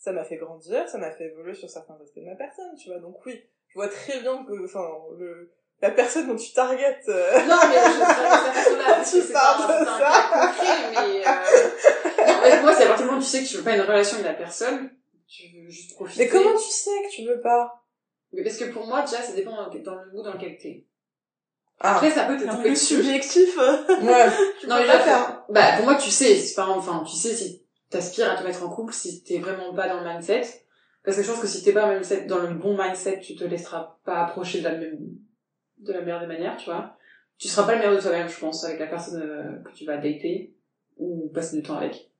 Ça 0.04 0.10
m'a 0.10 0.24
fait 0.24 0.36
grandir, 0.36 0.88
ça 0.88 0.98
m'a 0.98 1.12
fait 1.12 1.26
évoluer 1.26 1.54
sur 1.54 1.70
certains 1.70 1.94
aspects 2.02 2.18
de 2.18 2.24
ma 2.26 2.34
personne, 2.34 2.74
tu 2.76 2.88
vois. 2.88 2.98
Donc 2.98 3.24
oui, 3.24 3.40
je 3.68 3.74
vois 3.74 3.86
très 3.88 4.18
bien 4.18 4.44
que, 4.44 4.64
enfin, 4.64 4.84
le, 5.16 5.52
la 5.80 5.92
personne 5.92 6.26
dont 6.26 6.34
tu 6.34 6.52
targetes, 6.52 7.08
euh, 7.08 7.38
Non, 7.46 7.56
mais 7.68 7.76
je 7.76 8.52
personne-là, 8.52 8.94
parce 8.96 9.12
que 9.12 9.20
Tu 9.26 9.32
parles 9.32 9.80
de 9.80 9.84
ça. 9.86 10.28
concret, 10.32 10.90
mais, 10.90 11.24
euh, 11.24 12.32
en 12.34 12.42
fait, 12.42 12.62
moi, 12.62 12.72
c'est 12.74 12.82
à 12.82 12.86
partir 12.88 12.96
du 12.96 13.10
moment 13.12 13.18
où 13.18 13.22
tu 13.22 13.28
sais 13.28 13.44
que 13.44 13.48
tu 13.48 13.56
veux 13.58 13.62
pas 13.62 13.76
une 13.76 13.82
relation 13.82 14.16
avec 14.16 14.26
la 14.26 14.34
personne, 14.34 14.90
tu 15.28 15.44
veux 15.56 15.68
juste 15.70 15.94
profiter. 15.94 16.24
mais 16.24 16.28
comment 16.30 16.56
tu 16.56 16.68
sais 16.68 16.90
que 17.04 17.14
tu 17.14 17.24
veux 17.24 17.40
pas? 17.40 17.72
Mais 18.32 18.42
parce 18.42 18.56
que 18.56 18.64
pour 18.72 18.84
moi, 18.88 19.02
déjà, 19.02 19.22
ça 19.22 19.32
dépend 19.34 19.52
dans, 19.54 19.72
le 19.72 20.10
goût 20.10 20.22
dans 20.22 20.32
lequel 20.32 20.58
t'es. 20.58 20.84
Ah, 21.78 21.94
Après, 21.94 22.10
ça 22.10 22.24
peut 22.24 22.36
te 22.36 22.42
Un 22.42 22.48
tomber 22.56 22.62
peu 22.64 22.70
dessus. 22.70 22.94
subjectif. 22.96 23.56
euh, 23.56 23.86
ouais. 24.00 24.26
tu 24.60 24.66
Non, 24.66 24.76
peux 24.76 24.80
mais 24.82 24.86
là, 24.88 24.98
faire. 24.98 25.44
Bah, 25.48 25.76
pour 25.76 25.84
moi, 25.84 25.94
tu 25.94 26.10
sais, 26.10 26.34
c'est 26.36 26.54
pas, 26.56 26.66
enfin, 26.66 27.04
tu 27.08 27.14
sais 27.14 27.34
si 27.34 27.61
t'aspires 27.92 28.30
à 28.30 28.36
te 28.36 28.42
mettre 28.44 28.64
en 28.64 28.68
couple, 28.68 28.92
si 28.92 29.22
t'es 29.22 29.38
vraiment 29.38 29.72
pas 29.74 29.88
dans 29.88 30.00
le 30.00 30.08
mindset. 30.08 30.42
Parce 31.04 31.16
que 31.16 31.22
je 31.22 31.30
pense 31.30 31.40
que 31.40 31.46
si 31.46 31.62
t'es 31.62 31.72
pas 31.72 31.82
dans 31.82 31.88
le 31.88 31.94
mindset, 31.94 32.26
dans 32.26 32.38
le 32.38 32.54
bon 32.54 32.76
mindset, 32.76 33.20
tu 33.20 33.34
te 33.34 33.44
laisseras 33.44 33.96
pas 34.04 34.24
approcher 34.24 34.58
de 34.58 34.64
la 34.64 34.76
même, 34.76 34.98
de 35.78 35.92
la 35.92 36.00
meilleure 36.00 36.20
des 36.20 36.26
manières, 36.26 36.56
tu 36.56 36.66
vois. 36.66 36.96
Tu 37.38 37.48
seras 37.48 37.64
pas 37.66 37.72
le 37.72 37.78
meilleur 37.78 37.96
de 37.96 38.00
toi-même, 38.00 38.28
je 38.28 38.38
pense, 38.38 38.64
avec 38.64 38.78
la 38.78 38.86
personne 38.86 39.22
euh, 39.22 39.62
que 39.64 39.74
tu 39.74 39.84
vas 39.84 39.96
dater 39.96 40.54
ou 40.96 41.28
passer 41.34 41.56
du 41.56 41.62
temps 41.62 41.76
avec. 41.78 42.10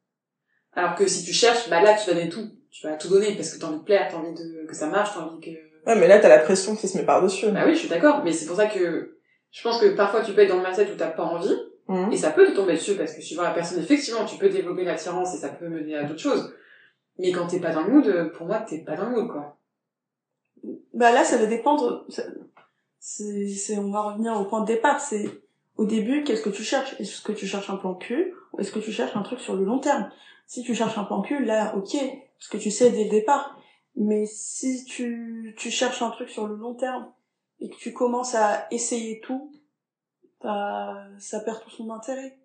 Alors 0.72 0.94
que 0.94 1.06
si 1.06 1.24
tu 1.24 1.32
cherches, 1.32 1.68
bah 1.68 1.80
là, 1.82 1.94
tu 1.94 2.08
vas 2.08 2.14
donner 2.16 2.28
tout. 2.28 2.48
Tu 2.70 2.86
vas 2.86 2.94
tout 2.96 3.08
donner 3.08 3.34
parce 3.36 3.54
que 3.54 3.60
t'as 3.60 3.66
envie 3.66 3.78
de 3.78 3.84
plaire, 3.84 4.08
t'as 4.10 4.16
envie 4.16 4.32
de, 4.34 4.66
que 4.66 4.74
ça 4.74 4.86
marche, 4.88 5.10
t'as 5.14 5.20
envie 5.20 5.40
que, 5.40 5.50
Ouais, 5.86 5.96
mais 5.96 6.06
là, 6.08 6.18
t'as 6.20 6.28
la 6.28 6.38
pression 6.38 6.76
qui 6.76 6.86
se 6.88 6.96
met 6.96 7.04
par-dessus. 7.04 7.50
bah 7.50 7.64
oui, 7.66 7.74
je 7.74 7.80
suis 7.80 7.88
d'accord, 7.88 8.22
mais 8.24 8.32
c'est 8.32 8.46
pour 8.46 8.56
ça 8.56 8.66
que 8.66 9.18
je 9.50 9.62
pense 9.62 9.80
que 9.80 9.94
parfois 9.94 10.22
tu 10.22 10.32
peux 10.32 10.40
être 10.42 10.48
dans 10.48 10.56
le 10.58 10.62
mindset 10.64 10.90
où 10.90 10.96
t'as 10.96 11.10
pas 11.10 11.24
envie, 11.24 11.54
Mhm. 11.92 12.12
et 12.12 12.16
ça 12.16 12.30
peut 12.30 12.46
te 12.46 12.52
tomber 12.52 12.74
dessus 12.74 12.96
parce 12.96 13.14
que 13.14 13.20
suivant 13.20 13.42
la 13.42 13.52
personne, 13.52 13.82
effectivement, 13.82 14.24
tu 14.24 14.36
peux 14.36 14.48
développer 14.48 14.84
l'attirance 14.84 15.34
et 15.34 15.38
ça 15.38 15.48
peut 15.48 15.68
mener 15.68 15.94
à 15.96 16.04
d'autres 16.04 16.20
choses. 16.20 16.54
Mais 17.18 17.30
quand 17.30 17.46
t'es 17.46 17.60
pas 17.60 17.72
dans 17.72 17.82
le 17.82 17.92
mood, 17.92 18.06
euh, 18.06 18.30
pour 18.30 18.46
moi, 18.46 18.58
t'es 18.60 18.78
pas 18.78 18.96
dans 18.96 19.10
le 19.10 19.12
mood, 19.12 19.28
quoi. 19.30 19.58
Bah 20.94 21.12
là, 21.12 21.24
ça 21.24 21.36
va 21.36 21.46
dépendre. 21.46 22.06
c'est, 22.98 23.78
on 23.78 23.90
va 23.90 24.02
revenir 24.02 24.40
au 24.40 24.44
point 24.44 24.62
de 24.62 24.66
départ. 24.66 25.00
C'est 25.00 25.26
au 25.76 25.84
début, 25.84 26.24
qu'est-ce 26.24 26.42
que 26.42 26.50
tu 26.50 26.62
cherches? 26.62 26.94
Est-ce 27.00 27.20
que 27.22 27.32
tu 27.32 27.46
cherches 27.46 27.70
un 27.70 27.76
plan 27.76 27.94
cul 27.94 28.34
ou 28.52 28.60
est-ce 28.60 28.72
que 28.72 28.78
tu 28.78 28.92
cherches 28.92 29.16
un 29.16 29.22
truc 29.22 29.40
sur 29.40 29.56
le 29.56 29.64
long 29.64 29.78
terme? 29.78 30.10
Si 30.46 30.62
tu 30.62 30.74
cherches 30.74 30.98
un 30.98 31.04
plan 31.04 31.22
cul, 31.22 31.44
là, 31.44 31.74
ok, 31.76 31.96
parce 32.38 32.48
que 32.48 32.58
tu 32.58 32.70
sais 32.70 32.90
dès 32.90 33.04
le 33.04 33.10
départ. 33.10 33.58
Mais 33.96 34.24
si 34.26 34.84
tu, 34.84 35.54
tu 35.58 35.70
cherches 35.70 36.02
un 36.02 36.10
truc 36.10 36.30
sur 36.30 36.46
le 36.46 36.56
long 36.56 36.74
terme 36.74 37.12
et 37.60 37.68
que 37.68 37.76
tu 37.76 37.92
commences 37.92 38.34
à 38.34 38.66
essayer 38.70 39.20
tout, 39.20 39.52
bah, 40.42 41.06
ça 41.18 41.40
perd 41.40 41.62
tout 41.62 41.70
son 41.70 41.90
intérêt. 41.90 42.38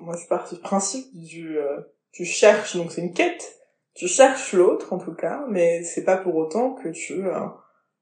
Moi, 0.00 0.14
je 0.16 0.26
pars 0.26 0.48
du 0.48 0.58
principe 0.60 1.08
du, 1.14 1.58
euh, 1.58 1.80
tu 2.12 2.24
cherches, 2.24 2.76
donc 2.76 2.92
c'est 2.92 3.00
une 3.00 3.14
quête. 3.14 3.58
Tu 3.94 4.08
cherches 4.08 4.52
l'autre, 4.52 4.92
en 4.92 4.98
tout 4.98 5.14
cas, 5.14 5.44
mais 5.48 5.82
c'est 5.82 6.04
pas 6.04 6.18
pour 6.18 6.36
autant 6.36 6.74
que 6.74 6.88
tu, 6.88 7.26
euh, 7.26 7.46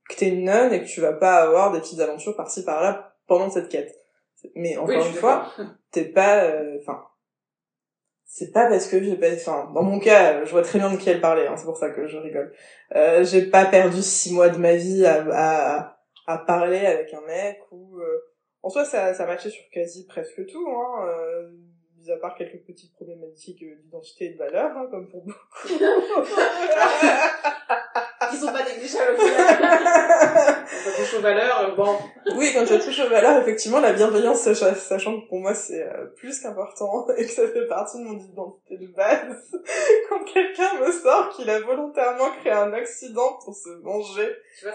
que 0.09 0.17
t'es 0.17 0.29
une 0.29 0.45
nonne 0.45 0.73
et 0.73 0.81
que 0.81 0.87
tu 0.89 1.01
vas 1.01 1.13
pas 1.13 1.37
avoir 1.37 1.73
des 1.73 1.81
petites 1.81 2.01
aventures 2.01 2.37
par-ci 2.37 2.65
par-là 2.65 3.17
pendant 3.27 3.51
cette 3.51 3.69
quête. 3.69 3.95
Mais 4.55 4.77
encore 4.77 4.97
Oui, 4.97 5.09
une 5.09 5.15
fois, 5.15 5.53
t'es 5.91 6.05
pas, 6.05 6.45
euh, 6.45 6.79
enfin, 6.81 7.05
c'est 8.25 8.51
pas 8.53 8.67
parce 8.67 8.89
que 8.89 9.03
j'ai 9.03 9.17
pas, 9.17 9.33
enfin, 9.33 9.71
dans 9.75 9.83
mon 9.83 9.99
cas, 9.99 10.45
je 10.45 10.51
vois 10.51 10.63
très 10.63 10.79
bien 10.79 10.91
de 10.91 10.97
qui 10.97 11.09
elle 11.09 11.21
parlait, 11.21 11.47
hein, 11.47 11.57
c'est 11.57 11.65
pour 11.65 11.77
ça 11.77 11.91
que 11.91 12.07
je 12.07 12.19
rigole. 12.19 12.53
Euh, 12.95 13.25
j'ai 13.25 13.47
pas 13.47 13.65
perdu 13.65 14.03
six 14.03 14.35
mois 14.35 14.49
de 14.49 14.59
ma 14.59 14.75
vie 14.75 15.07
à, 15.07 15.25
à, 15.33 15.99
à 16.27 16.39
parler 16.39 16.85
avec 16.85 17.15
un 17.15 17.21
mec 17.23 17.61
ou, 17.71 17.99
euh, 18.01 18.34
en 18.65 18.71
soi, 18.71 18.87
ça, 18.87 19.13
ça 19.13 19.27
matchait 19.27 19.51
sur 19.51 19.69
quasi 19.69 20.07
presque 20.07 20.47
tout, 20.47 20.67
hein, 20.67 21.07
euh, 21.07 21.51
mis 21.99 22.11
à 22.11 22.17
part 22.17 22.35
quelques 22.35 22.65
petites 22.65 22.95
problématiques 22.95 23.63
euh, 23.63 23.77
d'identité 23.83 24.25
et 24.25 24.33
de 24.33 24.39
valeur, 24.39 24.75
hein, 24.75 24.89
comme 24.91 25.07
pour 25.11 25.23
beaucoup. 25.23 25.69
Qui 28.35 28.41
sont 28.41 28.53
pas 28.53 28.65
négligeables 28.65 29.15
au 29.17 29.21
final. 29.21 29.59
Quand 30.85 30.91
touche 30.97 31.15
aux 31.19 31.21
valeurs, 31.23 31.75
bon. 31.77 31.97
Oui, 32.37 32.51
quand 32.55 32.65
je 32.67 32.75
touche 32.75 33.01
aux 33.01 33.09
valeurs, 33.09 33.41
effectivement, 33.41 33.81
la 33.81 33.93
bienveillance, 33.93 34.41
sach- 34.41 34.77
sachant 34.77 35.21
que 35.21 35.29
pour 35.29 35.39
moi 35.41 35.55
c'est 35.55 35.83
euh, 35.83 36.07
plus 36.17 36.41
qu'important 36.41 37.07
et 37.17 37.25
que 37.27 37.31
ça 37.33 37.47
fait 37.49 37.67
partie 37.67 37.99
de 37.99 38.05
mon 38.05 38.19
identité 38.19 38.77
de 38.79 38.87
base. 38.95 39.37
Quand 40.09 40.25
quelqu'un 40.25 40.71
me 40.85 40.91
sort 40.93 41.31
qu'il 41.37 41.49
a 41.51 41.61
volontairement 41.61 42.31
créé 42.41 42.53
un 42.53 42.73
accident 42.73 43.39
pour 43.45 43.55
se 43.55 43.69
venger 43.83 44.29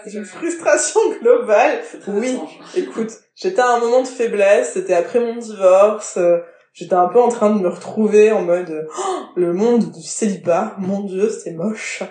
d'une 0.06 0.24
frustration 0.24 1.00
globale, 1.20 1.80
oui. 2.08 2.38
écoute, 2.76 3.10
j'étais 3.34 3.60
à 3.60 3.68
un 3.70 3.78
moment 3.80 4.02
de 4.02 4.08
faiblesse, 4.08 4.72
c'était 4.74 4.94
après 4.94 5.20
mon 5.20 5.36
divorce, 5.36 6.16
euh, 6.16 6.38
j'étais 6.72 6.94
un 6.94 7.08
peu 7.08 7.20
en 7.20 7.28
train 7.28 7.50
de 7.50 7.60
me 7.60 7.68
retrouver 7.68 8.32
en 8.32 8.42
mode 8.42 8.86
Oh, 8.96 9.02
le 9.36 9.52
monde 9.52 9.90
du 9.90 10.02
célibat, 10.02 10.74
mon 10.78 11.00
dieu, 11.00 11.28
c'est 11.28 11.52
moche. 11.52 12.02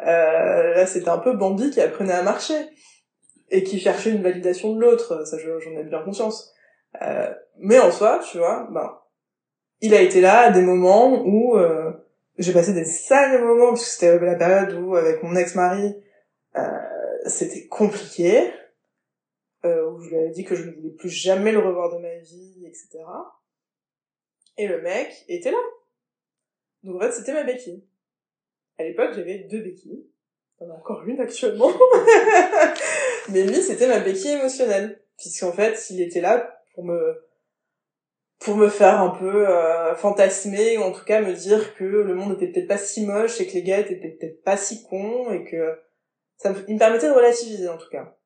Euh, 0.00 0.74
là, 0.74 0.86
c'était 0.86 1.08
un 1.08 1.18
peu 1.18 1.34
Bambi 1.36 1.70
qui 1.70 1.80
apprenait 1.80 2.12
à 2.12 2.22
marcher 2.22 2.68
et 3.50 3.62
qui 3.62 3.78
cherchait 3.78 4.10
une 4.10 4.22
validation 4.22 4.74
de 4.74 4.80
l'autre, 4.80 5.24
ça 5.26 5.38
je- 5.38 5.60
j'en 5.60 5.70
ai 5.72 5.84
bien 5.84 6.02
conscience. 6.02 6.52
Euh, 7.02 7.32
mais 7.58 7.78
en 7.78 7.90
soi, 7.90 8.20
tu 8.30 8.38
vois, 8.38 8.68
ben, 8.72 8.98
il 9.80 9.94
a 9.94 10.00
été 10.00 10.20
là 10.20 10.40
à 10.40 10.50
des 10.50 10.62
moments 10.62 11.22
où 11.24 11.56
euh, 11.56 11.92
j'ai 12.38 12.52
passé 12.52 12.72
des 12.72 12.84
sales 12.84 13.44
moments, 13.44 13.68
parce 13.68 13.84
que 13.84 13.90
c'était 13.90 14.18
la 14.18 14.34
période 14.34 14.72
où, 14.82 14.96
avec 14.96 15.22
mon 15.22 15.36
ex-mari, 15.36 15.94
euh, 16.56 16.62
c'était 17.26 17.66
compliqué, 17.68 18.52
euh, 19.64 19.90
où 19.90 20.00
je 20.00 20.08
lui 20.10 20.16
avais 20.16 20.30
dit 20.30 20.44
que 20.44 20.56
je 20.56 20.64
ne 20.64 20.74
voulais 20.74 20.90
plus 20.90 21.10
jamais 21.10 21.52
le 21.52 21.58
revoir 21.60 21.94
de 21.94 21.98
ma 22.00 22.16
vie, 22.16 22.64
etc. 22.66 23.04
Et 24.56 24.66
le 24.66 24.80
mec 24.82 25.24
était 25.28 25.50
là. 25.50 25.58
Donc 26.82 26.96
en 26.96 27.00
fait, 27.00 27.12
c'était 27.12 27.32
ma 27.32 27.44
béquille. 27.44 27.84
À 28.78 28.84
l'époque, 28.84 29.12
j'avais 29.14 29.46
deux 29.50 29.60
béquilles. 29.60 30.06
J'en 30.58 30.66
ai 30.68 30.72
encore 30.72 31.02
une 31.04 31.20
actuellement. 31.20 31.70
Mais 33.30 33.42
lui, 33.44 33.56
c'était 33.56 33.88
ma 33.88 34.00
béquille 34.00 34.32
émotionnelle. 34.32 35.00
Puisqu'en 35.16 35.52
fait, 35.52 35.90
il 35.90 36.00
était 36.00 36.20
là 36.20 36.60
pour 36.74 36.84
me 36.84 37.22
pour 38.40 38.56
me 38.56 38.68
faire 38.68 39.00
un 39.00 39.10
peu 39.10 39.48
euh, 39.48 39.94
fantasmer 39.94 40.76
ou 40.76 40.82
en 40.82 40.92
tout 40.92 41.04
cas 41.04 41.22
me 41.22 41.32
dire 41.32 41.74
que 41.76 41.84
le 41.84 42.14
monde 42.14 42.34
était 42.34 42.48
peut-être 42.48 42.68
pas 42.68 42.76
si 42.76 43.06
moche 43.06 43.40
et 43.40 43.46
que 43.46 43.54
les 43.54 43.62
gars 43.62 43.78
étaient 43.78 43.94
peut-être 43.94 44.42
pas 44.42 44.58
si 44.58 44.84
cons 44.84 45.30
et 45.32 45.44
que 45.44 45.78
ça 46.36 46.50
me, 46.50 46.56
il 46.68 46.74
me 46.74 46.78
permettait 46.78 47.08
de 47.08 47.14
relativiser 47.14 47.68
en 47.68 47.78
tout 47.78 47.88
cas 47.90 48.16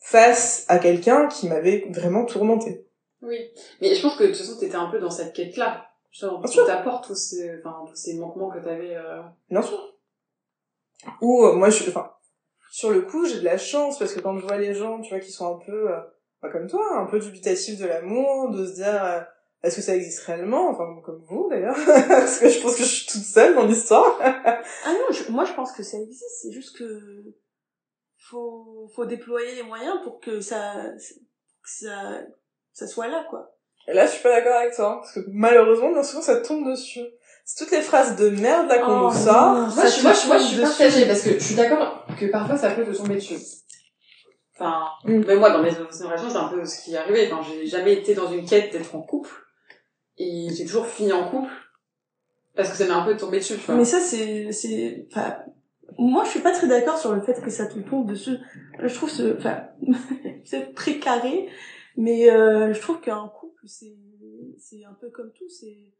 face 0.00 0.64
à 0.68 0.78
quelqu'un 0.78 1.26
qui 1.26 1.48
m'avait 1.48 1.84
vraiment 1.90 2.24
tourmenté. 2.24 2.86
Oui. 3.22 3.50
Mais 3.80 3.94
je 3.94 4.00
pense 4.00 4.16
que 4.16 4.22
de 4.22 4.28
toute 4.28 4.38
façon, 4.38 4.58
t'étais 4.58 4.76
un 4.76 4.88
peu 4.88 5.00
dans 5.00 5.10
cette 5.10 5.34
quête-là. 5.34 5.88
Justement, 6.10 6.34
Bien 6.34 6.42
pour 6.42 6.50
sûr. 6.50 6.66
t'apporte 6.66 7.06
tous 7.08 7.16
ces, 7.16 7.58
enfin, 7.58 7.84
tous 7.88 7.96
ces 7.96 8.14
manquements 8.14 8.48
que 8.48 8.60
t'avais, 8.60 8.94
euh... 8.94 9.20
Bien 9.50 9.62
sûr. 9.62 9.95
Ou 11.20 11.44
euh, 11.44 11.52
moi, 11.54 11.70
je, 11.70 11.88
enfin, 11.88 12.12
sur 12.70 12.90
le 12.90 13.02
coup, 13.02 13.26
j'ai 13.26 13.38
de 13.40 13.44
la 13.44 13.58
chance 13.58 13.98
parce 13.98 14.12
que 14.14 14.20
quand 14.20 14.36
je 14.38 14.46
vois 14.46 14.56
les 14.58 14.74
gens, 14.74 15.00
tu 15.00 15.10
vois, 15.10 15.20
qui 15.20 15.30
sont 15.32 15.56
un 15.56 15.58
peu, 15.64 15.90
euh, 15.92 16.00
pas 16.40 16.50
comme 16.50 16.66
toi, 16.68 16.84
un 16.98 17.06
peu 17.06 17.18
dubitatifs 17.18 17.78
de 17.78 17.86
l'amour, 17.86 18.50
de 18.50 18.66
se 18.66 18.74
dire, 18.74 19.04
euh, 19.04 19.20
Est-ce 19.62 19.76
que 19.76 19.82
ça 19.82 19.96
existe 19.96 20.20
réellement? 20.26 20.68
Enfin, 20.70 20.84
comme 21.04 21.24
vous 21.28 21.48
d'ailleurs, 21.50 21.76
parce 22.08 22.38
que 22.38 22.48
je 22.48 22.60
pense 22.60 22.76
que 22.76 22.82
je 22.82 22.88
suis 22.88 23.06
toute 23.06 23.24
seule 23.24 23.54
dans 23.54 23.66
l'histoire. 23.66 24.18
Ah 24.84 24.92
non, 24.92 25.10
je- 25.10 25.30
moi 25.32 25.44
je 25.44 25.52
pense 25.54 25.72
que 25.72 25.82
ça 25.82 25.96
existe, 25.98 26.24
c'est 26.42 26.52
juste 26.52 26.76
que 26.78 26.84
faut, 28.18 28.88
faut 28.94 29.04
déployer 29.06 29.54
les 29.54 29.62
moyens 29.62 29.98
pour 30.04 30.20
que 30.20 30.40
ça, 30.40 30.74
que 31.62 31.70
ça, 31.70 32.20
ça 32.72 32.86
soit 32.86 33.08
là, 33.08 33.24
quoi. 33.30 33.52
Et 33.88 33.92
là, 33.94 34.04
je 34.06 34.12
suis 34.12 34.22
pas 34.22 34.30
d'accord 34.30 34.56
avec 34.60 34.74
toi, 34.74 34.92
hein, 34.92 34.96
parce 35.00 35.12
que 35.12 35.20
malheureusement, 35.28 35.92
bien 35.92 36.02
souvent, 36.02 36.22
ça 36.22 36.40
tombe 36.40 36.68
dessus. 36.68 37.06
C'est 37.48 37.64
toutes 37.64 37.72
les 37.72 37.80
phrases 37.80 38.16
de 38.16 38.28
merde 38.30 38.66
là 38.68 38.78
qu'on 38.80 39.06
Oh, 39.06 39.12
nous 39.12 39.16
sort. 39.18 39.52
non, 39.54 39.60
Moi, 39.62 39.70
ça 39.70 39.86
je, 39.88 40.02
moi, 40.02 40.12
je, 40.12 40.26
moi, 40.26 40.38
je 40.38 40.44
suis 40.46 40.60
partagée 40.60 41.06
parce 41.06 41.22
que 41.22 41.34
je 41.34 41.38
suis 41.44 41.54
d'accord 41.54 42.04
que 42.18 42.26
parfois 42.26 42.56
ça 42.56 42.70
peut 42.72 42.84
te 42.84 42.90
tomber 42.96 43.14
dessus. 43.14 43.36
Enfin, 44.54 44.86
Mm. 45.04 45.24
même 45.24 45.38
moi, 45.38 45.50
dans 45.50 45.62
mes 45.62 45.70
relations, 45.70 46.28
c'est 46.28 46.36
un 46.36 46.48
peu 46.48 46.64
ce 46.64 46.82
qui 46.84 46.94
est 46.94 46.98
arrivé. 46.98 47.30
Enfin, 47.32 47.48
j'ai 47.48 47.64
jamais 47.66 47.92
été 47.94 48.14
dans 48.14 48.30
une 48.32 48.44
quête 48.44 48.72
d'être 48.72 48.94
en 48.96 49.02
couple. 49.02 49.30
Et 50.18 50.48
j'ai 50.56 50.64
toujours 50.64 50.86
fini 50.86 51.12
en 51.12 51.30
couple. 51.30 51.50
Parce 52.56 52.70
que 52.70 52.76
ça 52.76 52.84
m'est 52.86 52.90
un 52.90 53.04
peu 53.04 53.16
tombé 53.16 53.38
dessus, 53.38 53.54
tu 53.54 53.60
vois. 53.66 53.76
Mais 53.76 53.84
ça, 53.84 54.00
c'est, 54.00 54.50
c'est, 54.50 55.06
enfin, 55.12 55.36
moi, 55.98 56.24
je 56.24 56.30
suis 56.30 56.40
pas 56.40 56.52
très 56.52 56.66
d'accord 56.66 56.98
sur 56.98 57.14
le 57.14 57.20
fait 57.20 57.40
que 57.40 57.50
ça 57.50 57.66
te 57.66 57.78
tombe 57.78 58.08
dessus. 58.08 58.38
Je 58.82 58.92
trouve 58.94 59.10
ce, 59.10 59.36
enfin, 59.36 59.62
c'est 60.44 60.74
très 60.74 60.98
carré, 60.98 61.48
mais 61.96 62.28
euh, 62.30 62.72
je 62.72 62.80
trouve 62.80 63.00
qu'un 63.00 63.28
couple, 63.38 63.60
c'est, 63.66 63.94
c'est 64.58 64.84
un 64.84 64.94
peu 65.00 65.10
comme 65.10 65.30
tout. 65.32 65.48
C'est, 65.50 65.92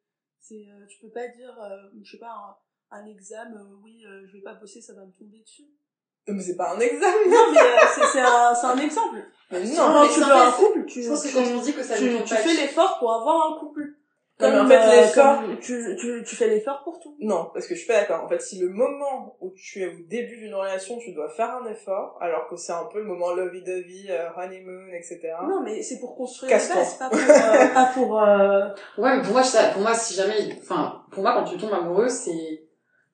c'est, 0.47 0.67
euh, 0.69 0.87
tu 0.89 0.99
peux 1.01 1.11
pas 1.11 1.27
dire, 1.29 1.57
euh, 1.61 1.89
je 2.03 2.13
sais 2.13 2.19
pas, 2.19 2.31
un, 2.31 2.99
un 2.99 3.07
examen, 3.07 3.57
euh, 3.57 3.77
oui, 3.83 4.05
euh, 4.07 4.27
je 4.27 4.33
vais 4.35 4.43
pas 4.43 4.55
bosser, 4.55 4.81
ça 4.81 4.95
va 4.95 5.05
me 5.05 5.13
tomber 5.13 5.41
dessus. 5.41 5.67
Mais 6.29 6.43
c'est 6.43 6.57
pas 6.57 6.75
un 6.75 6.81
examen. 6.81 7.29
Non, 7.29 7.53
mais 7.53 7.61
euh, 7.61 7.79
c'est, 7.95 8.05
c'est 8.13 8.21
un, 8.21 8.55
c'est 8.55 8.67
un 8.67 8.79
exemple. 8.79 9.25
Mais 9.51 9.63
Non, 9.65 9.93
non. 9.93 10.07
Tu 10.07 10.15
c'est 10.15 10.25
veux 10.27 10.33
un 10.33 10.53
couple, 10.53 10.85
tu, 10.87 11.03
Je 11.03 11.09
pense 11.09 11.23
que 11.23 11.29
tu, 11.29 11.35
quand 11.35 11.57
on 11.57 11.61
dit 11.61 11.73
que 11.73 11.83
ça 11.83 11.97
tu, 11.97 12.09
fais 12.09 12.55
l'effort 12.55 12.99
pour 12.99 13.13
avoir 13.13 13.53
un 13.53 13.59
couple. 13.61 13.95
Mais 14.39 14.49
en 14.49 14.51
Comme, 14.51 14.69
fait, 14.69 14.77
euh, 14.77 15.01
l'effort- 15.01 15.41
comme 15.41 15.59
tu, 15.61 15.97
tu, 15.99 16.23
tu 16.23 16.37
fais 16.37 16.49
l'effort 16.49 16.83
pour 16.85 17.01
tout. 17.01 17.17
Non, 17.21 17.51
parce 17.55 17.67
que 17.67 17.75
je 17.75 17.79
suis 17.81 17.89
pas 17.89 18.01
d'accord. 18.01 18.23
En 18.23 18.29
fait, 18.29 18.41
si 18.43 18.59
le 18.59 18.69
moment 18.69 19.35
où 19.41 19.51
tu 19.57 19.81
es 19.83 19.87
au 19.87 19.97
début 20.09 20.37
d'une 20.37 20.55
relation, 20.55 20.99
tu 20.99 21.13
dois 21.15 21.31
faire 21.31 21.51
un 21.57 21.67
effort, 21.71 22.19
alors 22.21 22.47
que 22.49 22.57
c'est 22.57 22.73
un 22.73 22.85
peu 22.93 22.99
le 22.99 23.07
moment 23.07 23.33
lovey-dovey, 23.33 24.11
euh, 24.11 24.29
honeymoon, 24.37 24.89
etc. 24.93 25.21
Non, 25.49 25.63
mais 25.63 25.83
c'est 25.83 25.99
pour 26.01 26.15
construire 26.17 26.51
les 26.59 26.75
bases, 26.75 26.95
pas 26.99 27.09
pour, 27.09 27.19
euh, 27.19 27.67
pas 27.73 27.91
pour, 27.95 28.21
euh, 28.23 28.69
Ouais, 28.99 29.17
mais 29.17 29.23
pour 29.23 29.33
moi, 29.33 29.43
ça, 29.43 29.69
pour 29.71 29.81
moi, 29.81 29.95
si 29.95 30.13
jamais, 30.13 30.55
enfin, 30.61 31.03
pour 31.11 31.23
moi, 31.23 31.33
quand 31.33 31.45
tu 31.45 31.57
tombes 31.57 31.73
amoureux, 31.73 32.09
c'est 32.11 32.63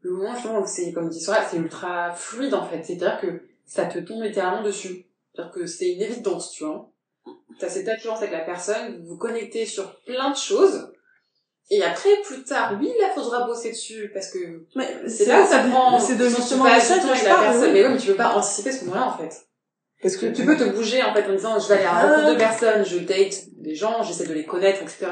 le 0.00 0.10
moment, 0.10 0.34
justement, 0.34 0.58
où 0.58 0.66
c'est, 0.66 0.92
comme 0.92 1.08
dit 1.08 1.20
Sora, 1.20 1.38
c'est 1.48 1.56
ultra 1.58 2.12
fluide, 2.14 2.54
en 2.54 2.64
fait. 2.64 2.82
C'est-à-dire 2.82 3.20
que 3.20 3.42
ça 3.64 3.84
te 3.84 4.00
tombe 4.00 4.22
littéralement 4.24 4.64
dessus. 4.64 5.06
C'est-à-dire 5.32 5.52
que 5.52 5.66
c'est 5.66 5.92
une 5.92 6.02
évidence, 6.02 6.50
tu 6.50 6.64
vois. 6.64 6.88
T'as 7.60 7.68
cette 7.68 7.88
attirance 7.88 8.18
avec 8.18 8.32
la 8.32 8.40
personne, 8.40 9.00
vous 9.02 9.10
vous 9.10 9.18
connectez 9.18 9.66
sur 9.66 10.00
plein 10.00 10.30
de 10.30 10.36
choses. 10.36 10.92
Et 11.70 11.82
après, 11.82 12.10
plus 12.24 12.44
tard, 12.44 12.76
oui, 12.78 12.92
là, 13.00 13.08
faudra 13.14 13.46
bosser 13.46 13.70
dessus, 13.70 14.10
parce 14.12 14.30
que 14.30 14.66
c'est 15.06 15.26
là 15.26 15.42
où 15.42 15.46
ça 15.46 15.62
de- 15.64 15.70
prend, 15.70 15.98
c'est 15.98 16.16
de 16.16 16.28
justement 16.28 16.64
que 16.64 16.68
la 16.68 16.74
personne. 17.40 17.72
Mais 17.72 17.86
oui, 17.86 17.92
mais 17.94 17.98
tu 17.98 18.08
peux 18.08 18.16
pas 18.16 18.34
anticiper 18.36 18.72
ce 18.72 18.84
moment-là, 18.84 19.08
en 19.08 19.16
fait. 19.16 19.46
Parce 20.02 20.16
que 20.16 20.26
Tu 20.26 20.44
peux 20.44 20.56
te 20.56 20.64
bouger 20.64 21.00
en 21.00 21.14
fait 21.14 21.24
en 21.30 21.32
disant 21.36 21.56
je 21.60 21.68
vais 21.68 21.74
aller 21.74 21.84
à 21.84 21.92
la 21.94 22.00
rencontre 22.16 22.26
Ah. 22.26 22.32
de 22.34 22.36
personnes, 22.38 22.84
je 22.84 22.98
date 22.98 23.48
des 23.52 23.76
gens, 23.76 24.02
j'essaie 24.02 24.26
de 24.26 24.32
les 24.34 24.44
connaître, 24.44 24.82
etc. 24.82 25.06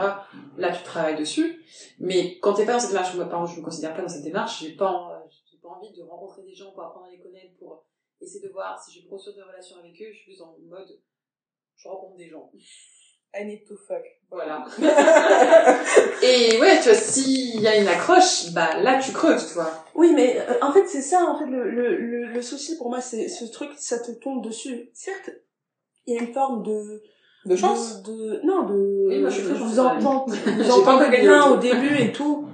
Là 0.58 0.72
tu 0.76 0.82
travailles 0.82 1.14
dessus. 1.16 1.62
Mais 2.00 2.38
quand 2.40 2.54
t'es 2.54 2.66
pas 2.66 2.72
dans 2.72 2.80
cette 2.80 2.90
démarche, 2.90 3.14
moi 3.14 3.26
par 3.26 3.38
exemple 3.38 3.54
je 3.54 3.60
me 3.60 3.64
considère 3.64 3.94
pas 3.94 4.02
dans 4.02 4.08
cette 4.08 4.24
démarche, 4.24 4.58
j'ai 4.64 4.72
pas, 4.74 5.24
j'ai 5.48 5.58
pas 5.58 5.68
envie 5.68 5.92
de 5.92 6.02
rencontrer 6.02 6.42
des 6.42 6.52
gens 6.52 6.72
pour 6.72 6.82
apprendre 6.82 7.06
à 7.06 7.10
les 7.12 7.20
connaître, 7.20 7.54
pour 7.56 7.84
essayer 8.20 8.44
de 8.44 8.52
voir 8.52 8.82
si 8.82 8.90
je 8.98 9.02
vais 9.04 9.08
construire 9.08 9.36
des 9.36 9.42
relations 9.42 9.76
avec 9.78 9.92
eux, 9.92 10.10
je 10.10 10.16
suis 10.16 10.32
plus 10.34 10.42
en 10.42 10.56
mode 10.68 10.88
je 11.76 11.88
rencontre 11.88 12.16
des 12.16 12.28
gens. 12.28 12.50
I 13.38 13.44
need 13.44 13.64
to 13.68 13.74
fuck. 13.76 14.02
Voilà. 14.30 14.64
Et 16.22 16.58
ouais, 16.60 16.78
tu 16.82 16.88
vois, 16.88 16.94
s'il 16.98 17.60
y 17.60 17.66
a 17.66 17.76
une 17.76 17.88
accroche, 17.88 18.52
bah 18.52 18.78
là 18.80 18.98
tu 19.00 19.12
creuses, 19.12 19.48
tu 19.48 19.54
vois. 19.54 19.70
Oui, 19.94 20.12
mais 20.14 20.38
euh, 20.38 20.54
en 20.62 20.72
fait, 20.72 20.86
c'est 20.86 21.02
ça, 21.02 21.24
en 21.24 21.38
fait, 21.38 21.46
le, 21.46 21.68
le, 21.70 21.96
le, 21.96 22.26
le 22.26 22.42
souci 22.42 22.76
pour 22.76 22.90
moi, 22.90 23.00
c'est 23.00 23.28
ce 23.28 23.44
truc, 23.46 23.70
ça 23.76 23.98
te 23.98 24.12
tombe 24.12 24.44
dessus. 24.44 24.90
Certes, 24.94 25.30
il 26.06 26.14
y 26.14 26.18
a 26.18 26.22
une 26.22 26.32
forme 26.32 26.62
de... 26.62 27.02
De 27.46 27.56
chance 27.56 28.02
de, 28.02 28.12
de- 28.12 28.40
Non, 28.44 28.64
de... 28.64 29.06
Oui, 29.08 29.18
moi, 29.20 29.30
je 29.30 29.40
vous 29.40 29.80
entends, 29.80 30.26
J'ai 30.44 30.62
vous 30.70 30.84
gagné 30.84 31.20
bien 31.22 31.46
au 31.46 31.54
au 31.54 31.56
début 31.56 31.96
et 31.98 32.12
tout. 32.12 32.46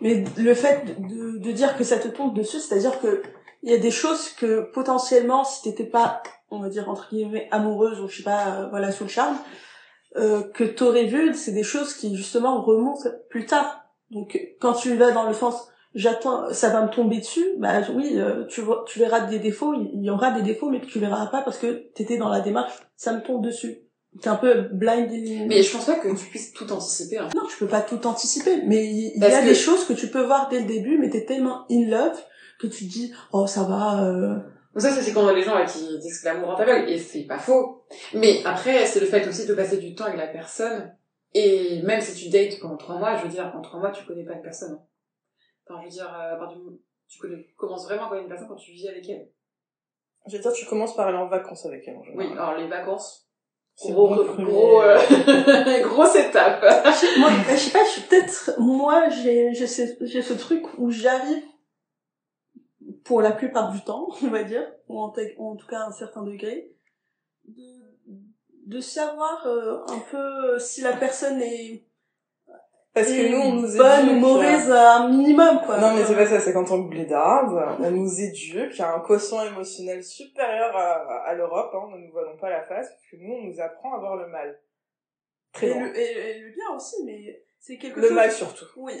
Mais 0.00 0.24
le 0.38 0.54
fait 0.54 0.96
de, 0.98 1.38
de 1.38 1.52
dire 1.52 1.76
que 1.76 1.84
ça 1.84 1.98
te 1.98 2.08
tombe 2.08 2.34
dessus, 2.34 2.58
c'est-à-dire 2.58 3.00
que 3.00 3.22
il 3.62 3.70
y 3.70 3.74
a 3.74 3.78
des 3.78 3.90
choses 3.90 4.30
que 4.30 4.62
potentiellement, 4.72 5.44
si 5.44 5.62
t'étais 5.62 5.84
pas, 5.84 6.22
on 6.50 6.58
va 6.60 6.70
dire, 6.70 6.88
entre 6.88 7.08
guillemets, 7.10 7.48
amoureuse 7.50 8.00
ou 8.00 8.08
je 8.08 8.16
sais 8.16 8.22
pas, 8.22 8.46
euh, 8.62 8.68
voilà, 8.70 8.90
sous 8.90 9.04
le 9.04 9.10
charme, 9.10 9.36
euh, 10.16 10.42
que 10.42 10.64
t'aurais 10.64 11.04
vu, 11.06 11.34
c'est 11.34 11.52
des 11.52 11.62
choses 11.62 11.94
qui 11.94 12.16
justement 12.16 12.62
remontent 12.62 13.08
plus 13.28 13.46
tard. 13.46 13.84
Donc 14.10 14.38
quand 14.60 14.72
tu 14.72 14.94
vas 14.96 15.12
dans 15.12 15.26
le 15.28 15.34
sens 15.34 15.68
j'attends 15.94 16.52
ça 16.52 16.68
va 16.70 16.82
me 16.82 16.90
tomber 16.90 17.18
dessus, 17.18 17.44
bah 17.58 17.80
oui, 17.94 18.12
euh, 18.16 18.44
tu 18.46 18.60
vois 18.60 18.84
tu 18.86 18.98
verras 18.98 19.20
des 19.20 19.38
défauts, 19.38 19.74
il 19.74 20.02
y 20.04 20.10
aura 20.10 20.30
des 20.32 20.42
défauts 20.42 20.68
mais 20.70 20.80
que 20.80 20.86
tu 20.86 20.98
verras 20.98 21.26
pas 21.26 21.42
parce 21.42 21.58
que 21.58 21.88
t'étais 21.94 22.16
dans 22.16 22.28
la 22.28 22.40
démarche 22.40 22.72
ça 22.96 23.12
me 23.12 23.22
tombe 23.22 23.44
dessus. 23.44 23.78
T'es 24.20 24.28
un 24.28 24.34
peu 24.36 24.62
blinding. 24.72 25.46
Mais 25.46 25.62
je 25.62 25.70
pense 25.72 25.86
pas 25.86 25.94
que 25.94 26.08
tu 26.08 26.26
puisses 26.26 26.52
tout 26.52 26.70
anticiper. 26.72 27.18
Hein. 27.18 27.28
non, 27.36 27.42
tu 27.48 27.56
peux 27.58 27.68
pas 27.68 27.80
tout 27.80 28.04
anticiper, 28.08 28.62
mais 28.66 28.84
il 28.86 29.20
y 29.20 29.24
a 29.24 29.40
que- 29.40 29.44
des 29.46 29.54
choses 29.54 29.84
que 29.84 29.92
tu 29.92 30.08
peux 30.08 30.22
voir 30.24 30.48
dès 30.48 30.58
le 30.60 30.66
début 30.66 30.98
mais 30.98 31.10
t'es 31.10 31.24
tellement 31.24 31.64
in 31.70 31.88
love 31.88 32.18
que 32.60 32.66
tu 32.66 32.86
te 32.86 32.90
dis 32.92 33.12
oh 33.32 33.46
ça 33.46 33.62
va 33.62 34.04
euh... 34.04 34.34
Donc 34.82 34.90
ça, 34.92 35.02
c'est 35.02 35.12
quand 35.12 35.30
les 35.32 35.42
gens 35.42 35.54
là, 35.54 35.64
qui 35.64 35.98
disent 35.98 36.20
que 36.20 36.24
l'amour 36.26 36.48
rend 36.50 36.56
aveugle, 36.56 36.88
et 36.90 36.98
c'est 36.98 37.24
pas 37.24 37.38
faux. 37.38 37.82
Mais 38.14 38.40
après, 38.44 38.86
c'est 38.86 39.00
le 39.00 39.06
fait 39.06 39.26
aussi 39.28 39.46
de 39.46 39.54
passer 39.54 39.76
du 39.78 39.94
temps 39.94 40.04
avec 40.04 40.18
la 40.18 40.26
personne, 40.28 40.94
et 41.34 41.80
même 41.82 42.00
si 42.00 42.14
tu 42.14 42.28
dates 42.30 42.58
pendant 42.60 42.76
trois 42.76 42.96
mois, 42.96 43.16
je 43.16 43.22
veux 43.24 43.28
dire, 43.28 43.52
en 43.56 43.60
trois 43.60 43.78
mois, 43.80 43.90
tu 43.90 44.04
connais 44.04 44.24
pas 44.24 44.32
une 44.34 44.42
personne. 44.42 44.72
hein. 44.72 44.82
Enfin, 45.68 45.80
je 45.80 45.84
veux 45.86 45.90
dire, 45.92 46.12
euh, 46.18 46.46
du 46.46 46.56
tu 47.08 47.18
connais, 47.18 47.46
commences 47.56 47.84
vraiment 47.86 48.06
à 48.06 48.08
connaître 48.08 48.24
une 48.26 48.30
personne 48.30 48.48
quand 48.48 48.56
tu 48.56 48.72
vis 48.72 48.88
avec 48.88 49.08
elle. 49.08 49.28
Je 50.26 50.36
veux 50.36 50.42
dire, 50.42 50.52
tu 50.52 50.66
commences 50.66 50.94
par 50.96 51.08
aller 51.08 51.18
en 51.18 51.28
vacances 51.28 51.66
avec 51.66 51.82
elle, 51.86 51.96
en 51.96 52.02
général. 52.04 52.26
Oui, 52.26 52.32
alors 52.32 52.56
les 52.56 52.68
vacances, 52.68 53.28
C'est 53.74 53.92
gros, 53.92 54.08
bon 54.14 54.24
premier- 54.24 54.44
gros, 54.50 54.82
euh, 54.82 54.98
grosse 55.82 56.14
étape. 56.16 56.62
moi 57.18 57.30
je 57.48 57.56
sais 57.56 57.70
pas, 57.70 57.84
je 57.84 57.90
suis 57.90 58.02
peut-être 58.02 58.52
moi 58.58 59.08
j'ai 59.08 59.52
j'ai 59.54 59.66
ce, 59.66 59.82
j'ai 60.02 60.22
ce 60.22 60.34
truc 60.34 60.62
où 60.78 60.90
j'arrive 60.90 61.42
pour 63.04 63.22
la 63.22 63.32
plupart 63.32 63.72
du 63.72 63.80
temps, 63.82 64.08
on 64.22 64.28
va 64.28 64.44
dire, 64.44 64.66
ou 64.88 65.00
en, 65.00 65.10
tout 65.10 65.66
cas 65.66 65.80
à 65.80 65.86
un 65.86 65.92
certain 65.92 66.22
degré, 66.22 66.72
de, 67.46 67.62
de 68.66 68.80
savoir 68.80 69.46
euh, 69.46 69.78
un 69.88 69.98
peu 70.10 70.58
si 70.58 70.82
la 70.82 70.92
personne 70.92 71.40
est, 71.40 71.84
Parce 72.94 73.08
que 73.08 73.30
nous, 73.30 73.38
on 73.38 73.52
nous 73.54 73.76
bonne 73.76 74.08
ou 74.10 74.20
mauvaise 74.20 74.70
à 74.70 74.98
un 74.98 75.08
minimum, 75.08 75.60
quoi. 75.64 75.78
Non, 75.78 75.94
mais 75.94 76.04
c'est 76.04 76.14
pas 76.14 76.26
ça, 76.26 76.40
c'est 76.40 76.52
quand 76.52 76.70
on 76.70 76.80
blédarde, 76.80 77.78
on 77.80 77.90
nous 77.90 78.20
éduque, 78.20 78.72
il 78.74 78.78
y 78.78 78.82
a 78.82 78.94
un 78.94 79.00
quotient 79.00 79.44
émotionnel 79.44 80.04
supérieur 80.04 80.76
à, 80.76 81.24
à 81.24 81.34
l'Europe, 81.34 81.72
hein, 81.74 81.88
ne 81.92 82.06
nous 82.06 82.12
voilons 82.12 82.36
pas 82.36 82.50
la 82.50 82.62
face, 82.62 82.88
parce 82.88 83.06
que 83.10 83.16
nous, 83.16 83.32
on 83.32 83.44
nous 83.44 83.60
apprend 83.60 83.94
à 83.94 83.98
voir 83.98 84.16
le 84.16 84.28
mal. 84.28 84.60
Très 85.52 85.68
et, 85.68 85.80
le, 85.80 85.98
et, 85.98 86.30
et 86.30 86.40
le 86.40 86.52
bien 86.52 86.76
aussi, 86.76 86.96
mais 87.04 87.42
c'est 87.60 87.76
quelque 87.76 88.00
Le 88.00 88.08
chose... 88.08 88.16
mal 88.16 88.32
surtout. 88.32 88.64
Oui. 88.76 88.94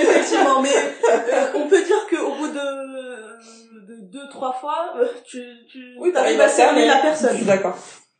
Effectivement, 0.00 0.60
mais 0.62 0.68
euh, 0.70 1.46
on 1.54 1.68
peut 1.68 1.82
dire 1.82 2.06
qu'au 2.10 2.34
bout 2.34 2.48
de, 2.48 3.86
de 3.96 4.00
deux, 4.10 4.28
trois 4.30 4.52
fois, 4.52 4.94
euh, 4.98 5.06
tu, 5.24 5.40
tu 5.70 5.78
Oui, 5.98 6.12
arrives 6.14 6.36
t'arrives 6.36 6.40
à 6.40 6.48
cerner 6.48 6.86
la 6.86 6.96
Je 6.98 7.02
personne. 7.02 7.36
suis 7.36 7.44
d'accord. 7.44 7.76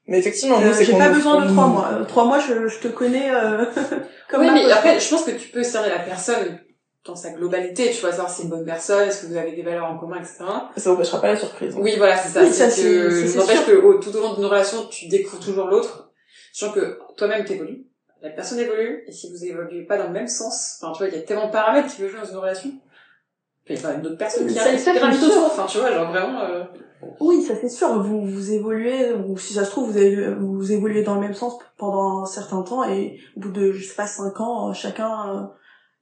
Mais 0.09 0.19
effectivement, 0.19 0.59
nous, 0.61 0.69
Euh, 0.69 0.73
c'est 0.75 0.85
J'ai 0.85 0.99
pas 0.99 1.09
nous- 1.09 1.15
besoin 1.15 1.45
de 1.45 1.53
trois 1.53 1.67
mois. 1.69 1.89
Euh, 1.93 2.05
Trois 2.05 2.25
mois, 2.25 2.39
je, 2.41 2.67
je 2.67 2.79
te 2.81 2.89
connais 2.89 3.31
euh, 3.33 3.65
comme 4.31 4.41
oui, 4.41 4.47
ma 4.47 4.53
mais 4.55 4.71
après, 4.73 4.99
je 4.99 5.09
pense 5.09 5.23
que 5.25 5.31
tu 5.31 5.49
peux 5.49 5.63
cerner 5.63 5.91
la 5.91 6.01
personne 6.01 6.59
dans 7.05 7.15
sa 7.17 7.31
globalité, 7.31 7.91
tu 7.91 8.01
vois, 8.01 8.11
savoir 8.11 8.31
si 8.31 8.37
c'est 8.39 8.43
une 8.45 8.51
bonne 8.51 8.65
personne, 8.65 9.09
est-ce 9.09 9.23
que 9.23 9.27
vous 9.27 9.37
avez 9.37 9.53
des 9.53 9.63
valeurs 9.63 9.87
en 9.87 9.99
commun, 9.99 10.19
etc. 10.19 10.45
Ça 10.77 10.91
empêchera 10.93 11.21
pas 11.21 11.29
la 11.29 11.37
surprise. 11.37 11.75
Oui, 11.77 11.95
voilà, 11.99 12.17
c'est 12.17 12.29
ça. 12.29 12.43
Oui, 12.43 12.53
ça, 12.53 12.71
c'est 12.71 12.83
que, 12.83 13.11
c'est- 13.11 13.29
c'est 13.29 13.39
n'empêche 13.39 13.59
sûr. 13.59 13.67
que 13.67 13.73
au- 13.73 13.95
tout 13.99 14.17
au 14.17 14.21
long 14.21 14.35
d'une 14.35 14.45
relation, 14.47 14.87
tu 14.87 15.07
découvres 15.09 15.43
toujours 15.45 15.67
l'autre. 15.67 16.11
Sachant 16.53 16.73
que 16.73 16.99
toi-même 17.17 17.45
t'évolues, 17.45 17.85
la 18.23 18.31
personne 18.31 18.59
évolue, 18.61 19.05
et 19.07 19.13
si 19.13 19.31
vous 19.31 19.45
évoluez 19.45 19.85
pas 19.85 19.99
dans 19.99 20.07
le 20.07 20.13
même 20.13 20.29
sens, 20.29 20.79
enfin, 20.81 20.93
tu 20.93 20.99
vois, 20.99 21.09
il 21.09 21.15
y 21.15 21.19
a 21.19 21.23
tellement 21.23 21.47
de 21.49 21.53
paramètres 21.53 21.89
qui 21.89 22.01
peuvent 22.01 22.11
jouer 22.11 22.21
dans 22.21 22.31
une 22.31 22.37
relation. 22.37 22.71
Puis, 23.65 23.75
il 23.75 23.81
y 23.83 23.87
a 23.87 23.95
une 23.95 24.07
autre 24.07 24.17
personne 24.19 24.47
qui 24.47 24.59
arrive, 24.59 24.83
qui 24.83 24.93
gravite 24.93 25.23
autour, 25.23 25.45
enfin, 25.47 25.67
tu 25.67 25.79
vois, 25.79 25.93
genre 25.93 26.11
vraiment, 26.11 26.41
euh... 26.43 26.65
Oui, 27.19 27.43
ça 27.43 27.55
c'est 27.61 27.69
sûr. 27.69 28.01
Vous, 28.01 28.25
vous 28.25 28.53
évoluez, 28.53 29.13
ou 29.13 29.37
si 29.37 29.55
ça 29.55 29.65
se 29.65 29.71
trouve, 29.71 29.91
vous, 29.91 29.97
avez- 29.97 30.35
vous 30.35 30.71
évoluez 30.73 31.03
dans 31.03 31.17
le 31.17 31.21
même 31.21 31.35
sens 31.35 31.59
pendant 31.77 32.23
un 32.23 32.27
certain 32.27 32.63
temps, 32.63 32.85
et 32.85 33.19
au 33.37 33.41
bout 33.41 33.51
de, 33.51 33.73
je 33.73 33.85
sais 33.85 33.95
pas, 33.97 34.07
cinq 34.07 34.41
ans, 34.41 34.71
euh, 34.71 34.73
chacun 34.73 35.37
euh, 35.37 35.47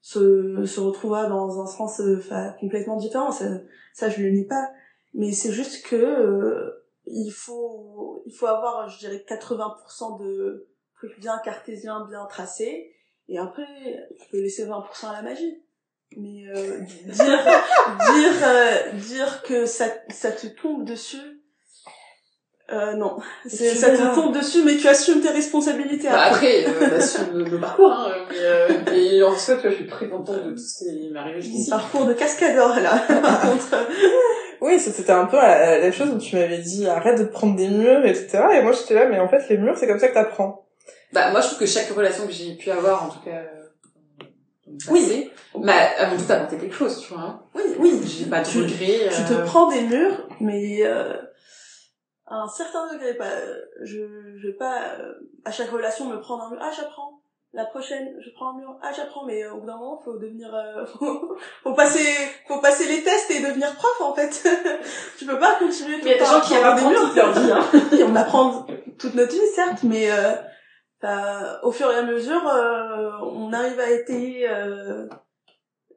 se, 0.02 0.64
se 0.66 0.80
retrouvera 0.80 1.26
dans 1.26 1.60
un 1.62 1.66
sens 1.66 2.00
enfin, 2.18 2.54
complètement 2.60 2.96
différent. 2.96 3.30
Ça, 3.30 3.46
ça, 3.94 4.10
je 4.10 4.22
le 4.22 4.30
nie 4.30 4.44
pas. 4.46 4.68
Mais 5.14 5.32
c'est 5.32 5.52
juste 5.52 5.86
que 5.86 5.96
euh, 5.96 6.84
il 7.06 7.30
faut, 7.30 8.22
il 8.26 8.32
faut 8.34 8.46
avoir, 8.46 8.88
je 8.88 8.98
dirais, 8.98 9.24
80% 9.28 10.22
de 10.22 10.68
bien 11.18 11.38
cartésiens, 11.44 12.06
bien 12.08 12.24
tracés, 12.26 12.92
et 13.28 13.38
après, 13.38 13.66
tu 14.20 14.28
peux 14.30 14.40
laisser 14.40 14.66
20% 14.66 15.08
à 15.10 15.12
la 15.12 15.22
magie. 15.22 15.62
Mais 16.16 16.44
euh, 16.48 16.80
dire 16.80 17.14
dire 17.14 18.32
euh, 18.44 18.92
dire 18.94 19.42
que 19.44 19.64
ça 19.64 19.84
ça 20.08 20.32
te 20.32 20.48
tombe 20.48 20.84
dessus 20.84 21.16
Euh, 22.72 22.94
non. 22.94 23.18
C'est, 23.46 23.74
ça 23.74 23.90
te 23.90 24.14
tombe 24.14 24.34
dessus, 24.34 24.62
mais 24.64 24.76
tu 24.76 24.86
assumes 24.88 25.20
tes 25.20 25.28
responsabilités 25.30 26.08
Bah, 26.08 26.22
après. 26.30 26.64
après, 26.66 26.84
euh, 26.92 26.96
assume 26.98 27.44
le, 27.44 27.58
parcours, 27.60 27.92
hein, 27.92 28.12
mais, 28.28 28.36
euh, 28.40 28.68
et 28.92 29.22
en 29.22 29.32
fait, 29.32 29.58
je 29.62 29.70
suis 29.74 29.86
très 29.88 30.08
contente 30.08 30.44
de 30.44 30.50
tout 30.52 30.56
ce 30.58 30.84
qui 30.84 31.10
m'est 31.10 31.18
arrivé 31.18 31.40
jusqu'ici. 31.40 31.70
parcours 31.70 32.06
de 32.06 32.12
cascadeur, 32.14 32.80
là. 32.80 32.98
Par 33.22 33.40
contre, 33.42 33.88
Oui, 34.60 34.78
c'était 34.78 35.10
un 35.12 35.26
peu 35.26 35.36
la, 35.36 35.78
la 35.78 35.90
chose 35.92 36.10
où 36.10 36.18
tu 36.18 36.36
m'avais 36.36 36.58
dit 36.58 36.86
arrête 36.86 37.18
de 37.18 37.24
prendre 37.24 37.56
des 37.56 37.68
murs, 37.68 38.04
etc. 38.04 38.38
Et 38.54 38.62
moi 38.62 38.72
j'étais 38.72 38.94
là, 38.94 39.06
mais 39.06 39.18
en 39.20 39.28
fait 39.28 39.48
les 39.48 39.56
murs 39.58 39.76
c'est 39.78 39.86
comme 39.86 39.98
ça 39.98 40.08
que 40.08 40.14
t'apprends. 40.14 40.59
Bah, 41.12 41.30
moi, 41.30 41.40
je 41.40 41.46
trouve 41.48 41.58
que 41.58 41.66
chaque 41.66 41.88
relation 41.90 42.26
que 42.26 42.32
j'ai 42.32 42.54
pu 42.54 42.70
avoir, 42.70 43.04
en 43.04 43.08
tout 43.08 43.20
cas, 43.24 43.30
euh, 43.30 44.24
Oui. 44.90 45.30
bah, 45.56 45.72
elles 45.98 46.10
m'ont 46.10 46.16
toutes 46.16 46.30
apporté 46.30 46.56
quelque 46.58 46.74
chose, 46.76 47.00
tu 47.00 47.12
vois. 47.12 47.22
hein. 47.22 47.42
oui, 47.54 47.62
oui. 47.78 48.00
J'ai 48.06 48.26
pas 48.26 48.40
de 48.40 48.46
Tu- 48.46 49.24
te 49.24 49.32
euh, 49.40 49.44
prends 49.44 49.68
des 49.68 49.82
murs, 49.82 50.28
mais 50.40 50.80
euh, 50.86 51.14
à 52.26 52.36
un 52.36 52.48
certain 52.48 52.92
degré. 52.92 53.14
Pas, 53.14 53.30
je, 53.82 53.98
je 54.40 54.46
vais 54.46 54.54
pas 54.54 54.82
euh, 55.00 55.12
à 55.44 55.50
chaque 55.50 55.70
relation 55.70 56.06
me 56.06 56.20
prendre 56.20 56.44
un 56.44 56.50
mur. 56.50 56.58
Ah, 56.62 56.70
j'apprends. 56.76 57.16
La 57.52 57.64
prochaine, 57.64 58.14
je 58.24 58.30
prends 58.36 58.50
un 58.54 58.58
mur. 58.58 58.78
Ah, 58.80 58.92
j'apprends. 58.96 59.24
Mais 59.26 59.42
euh, 59.42 59.52
au 59.54 59.60
bout 59.60 59.66
d'un 59.66 59.76
moment, 59.76 60.00
faut 60.04 60.16
devenir, 60.16 60.54
euh, 60.54 60.86
faut, 60.98 61.36
faut 61.64 61.74
passer, 61.74 62.06
faut 62.46 62.60
passer 62.60 62.86
les 62.86 63.02
tests 63.02 63.28
et 63.32 63.40
devenir 63.40 63.74
prof 63.74 64.00
en 64.00 64.14
fait. 64.14 64.30
tu 65.18 65.26
peux 65.26 65.38
pas 65.40 65.56
continuer 65.58 65.98
tout 65.98 66.04
Mais 66.04 66.12
il 66.12 66.18
y 66.18 66.20
a 66.20 66.24
des 66.24 66.24
gens 66.24 66.40
qui 66.40 66.54
apprendre 66.54 67.00
toute 67.08 67.16
leur 67.16 67.32
vie, 67.32 67.50
hein. 67.50 67.64
Et 67.98 68.04
on 68.04 68.14
apprend 68.14 68.66
toute 68.98 69.14
notre 69.14 69.32
vie, 69.32 69.40
certes, 69.52 69.82
mais 69.82 70.08
au 71.62 71.72
fur 71.72 71.90
et 71.90 71.96
à 71.96 72.02
mesure, 72.02 72.46
euh, 72.48 73.10
on 73.22 73.52
arrive 73.52 73.80
à 73.80 73.90
étayer 73.90 74.48
euh, 74.48 75.06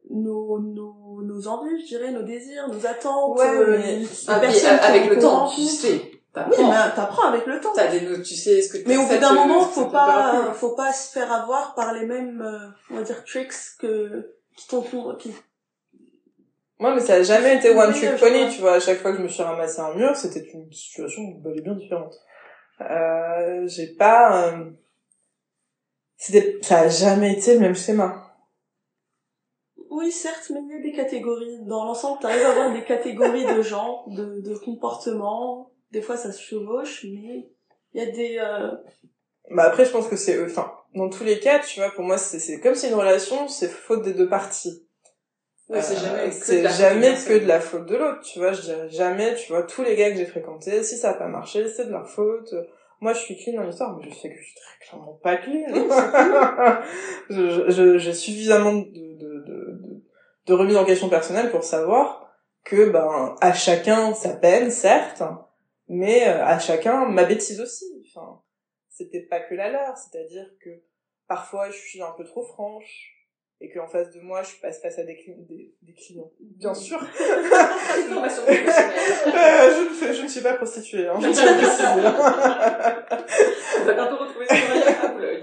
nos, 0.10 0.60
nos, 0.60 1.22
nos 1.24 1.48
envies, 1.48 1.82
je 1.82 1.88
dirais, 1.98 2.12
nos 2.12 2.24
désirs, 2.24 2.68
nos 2.68 2.86
attentes. 2.86 3.38
Ouais, 3.38 3.48
euh, 3.48 3.78
mais- 3.80 3.98
les 4.00 4.08
Ah, 4.28 4.86
avec 4.88 5.10
le 5.10 5.20
temps, 5.20 5.50
tu 5.50 5.62
sais. 5.62 6.02
Oui, 6.04 6.20
T'apprends. 6.34 6.70
bah, 6.70 6.92
t'apprends 6.96 7.28
avec 7.28 7.46
le 7.46 7.60
temps. 7.60 7.74
T'as 7.76 7.92
des 7.92 8.02
notes, 8.02 8.24
tu 8.24 8.34
sais 8.34 8.60
ce 8.62 8.74
que 8.74 8.88
Mais 8.88 8.98
au 8.98 9.06
bout 9.06 9.18
d'un 9.20 9.34
moment, 9.34 9.60
faut 9.62 9.86
pas 9.86 10.52
faut 10.54 10.72
pas 10.76 10.92
se 10.92 11.12
faire 11.12 11.32
avoir 11.32 11.76
par 11.76 11.94
les 11.94 12.08
mêmes, 12.08 12.42
euh, 12.42 12.70
on 12.90 12.96
va 12.96 13.04
dire, 13.04 13.24
tricks 13.24 13.54
que 13.80 14.34
qui 14.58 14.68
t'ont 14.68 14.82
qui 15.20 15.32
Moi 16.80 16.96
mais 16.96 17.02
ça 17.02 17.16
a 17.16 17.24
jamais 17.24 17.58
été 17.58 17.70
one 17.70 17.92
trick 17.94 18.16
pony, 18.20 18.50
tu 18.50 18.62
vois. 18.62 18.74
À 18.74 18.80
chaque 18.80 18.98
fois 19.00 19.12
que 19.12 19.18
je 19.18 19.24
me 19.24 19.28
suis 19.28 19.44
ramassé 19.44 19.80
un 19.80 19.94
mur, 19.94 20.16
c'était 20.16 20.44
une 20.54 20.72
situation 20.72 21.22
bel 21.44 21.60
et 21.60 21.62
bien 21.62 21.76
différente. 21.76 22.16
Euh, 22.82 23.68
j'ai 23.68 23.88
pas, 23.94 24.48
euh, 24.48 24.72
c'était, 26.24 26.58
ça 26.62 26.80
a 26.80 26.88
jamais 26.88 27.34
été 27.34 27.54
le 27.56 27.60
même 27.60 27.76
schéma. 27.76 28.34
Oui, 29.90 30.10
certes, 30.10 30.52
mais 30.54 30.62
il 30.62 30.76
y 30.76 30.80
a 30.80 30.82
des 30.82 30.94
catégories. 30.94 31.60
Dans 31.66 31.84
l'ensemble, 31.84 32.18
tu 32.22 32.26
arrives 32.28 32.46
à 32.46 32.52
avoir 32.52 32.72
des 32.74 32.86
catégories 32.86 33.46
de 33.46 33.62
gens, 33.62 34.06
de, 34.08 34.40
de 34.40 34.56
comportements. 34.56 35.72
Des 35.92 36.02
fois, 36.02 36.16
ça 36.16 36.32
se 36.32 36.42
chevauche, 36.42 37.04
mais 37.04 37.50
il 37.94 38.02
y 38.02 38.08
a 38.08 38.12
des... 38.12 38.38
euh, 38.40 38.72
Bah 39.52 39.64
après, 39.66 39.84
je 39.84 39.92
pense 39.92 40.08
que 40.08 40.16
c'est, 40.16 40.42
enfin, 40.46 40.72
dans 40.96 41.10
tous 41.10 41.26
les 41.26 41.40
cas, 41.42 41.60
tu 41.60 41.82
vois, 41.82 41.92
pour 41.92 42.06
moi, 42.06 42.18
c'est, 42.18 42.40
c'est 42.40 42.62
comme 42.62 42.76
c'est 42.76 42.88
une 42.88 42.96
relation, 42.96 43.50
c'est 43.50 43.68
faute 43.68 44.04
des 44.04 44.14
deux 44.14 44.30
parties. 44.30 44.88
Oui, 45.70 45.80
c'est 45.82 45.98
Euh, 45.98 46.00
jamais 46.00 46.30
que 46.30 46.36
de 46.36 46.44
c'est 46.44 46.62
la 46.62 46.70
faute 46.70 46.80
jamais 46.80 47.14
que 47.28 47.34
de 47.44 47.48
la 47.48 47.60
faute 47.60 47.86
de 47.86 47.96
l'autre, 47.98 48.22
tu 48.22 48.40
vois. 48.40 48.54
Je 48.54 48.62
dirais 48.62 48.90
jamais, 48.90 49.36
tu 49.36 49.52
vois, 49.52 49.64
tous 49.64 49.84
les 49.84 49.96
gars 49.98 50.10
que 50.10 50.18
j'ai 50.18 50.26
fréquentés, 50.26 50.84
si 50.84 50.98
ça 50.98 51.12
a 51.12 51.14
pas 51.16 51.28
marché, 51.28 51.68
c'est 51.68 51.86
de 51.86 51.92
leur 51.92 52.10
faute. 52.10 52.54
Moi, 53.04 53.12
je 53.12 53.20
suis 53.20 53.36
clean 53.36 53.56
dans 53.58 53.64
l'histoire, 53.64 53.98
mais 53.98 54.10
je 54.10 54.16
sais 54.16 54.30
que 54.30 54.38
je 54.38 54.44
suis 54.46 54.56
très 54.56 54.86
clairement 54.88 55.20
pas 55.22 55.36
clean. 55.36 55.66
je, 57.30 57.98
j'ai 57.98 58.14
suffisamment 58.14 58.72
de, 58.72 58.84
de, 58.84 59.44
de, 59.46 59.78
de, 59.82 60.04
de 60.46 60.54
remise 60.54 60.78
en 60.78 60.86
question 60.86 61.10
personnelle 61.10 61.52
pour 61.52 61.66
savoir 61.66 62.34
que, 62.64 62.92
ben, 62.92 63.36
à 63.42 63.52
chacun 63.52 64.14
sa 64.14 64.34
peine, 64.38 64.72
certes, 64.72 65.22
mais 65.90 66.30
euh, 66.30 66.46
à 66.46 66.60
chacun 66.60 67.06
ma 67.10 67.26
bêtise 67.26 67.60
aussi. 67.60 67.84
Enfin, 68.08 68.42
c'était 68.88 69.24
pas 69.24 69.42
que 69.42 69.54
la 69.54 69.70
leur, 69.70 69.98
c'est-à-dire 69.98 70.50
que 70.64 70.70
parfois 71.28 71.72
je 71.72 71.78
suis 71.78 72.02
un 72.02 72.12
peu 72.12 72.24
trop 72.24 72.46
franche 72.46 73.23
et 73.62 73.70
qu'en 73.72 73.88
face 73.88 74.10
de 74.12 74.20
moi 74.22 74.42
je 74.44 74.56
passe 74.62 74.82
face 74.82 75.00
à 75.00 75.04
des, 75.04 75.14
cli- 75.14 75.46
des, 75.48 75.74
des 75.82 75.94
clients. 75.94 76.32
Bien 76.40 76.74
sûr. 76.74 77.00
Euh, 78.46 79.70
je, 79.76 79.90
ne 79.90 79.94
fais- 79.94 80.14
je 80.14 80.22
ne 80.24 80.28
suis 80.28 80.42
pas 80.42 80.54
prostituée, 80.54 81.08
hein, 81.08 81.18
je 81.22 81.30
tiens 81.30 81.54
à 81.54 81.58
préciser. 81.58 81.84
On 83.82 83.86
va 83.86 83.94
bientôt 83.94 84.18
retrouver 84.18 84.46
ce 84.48 84.54
travail 84.54 84.96
à 85.02 85.08
Boulogne. 85.08 85.42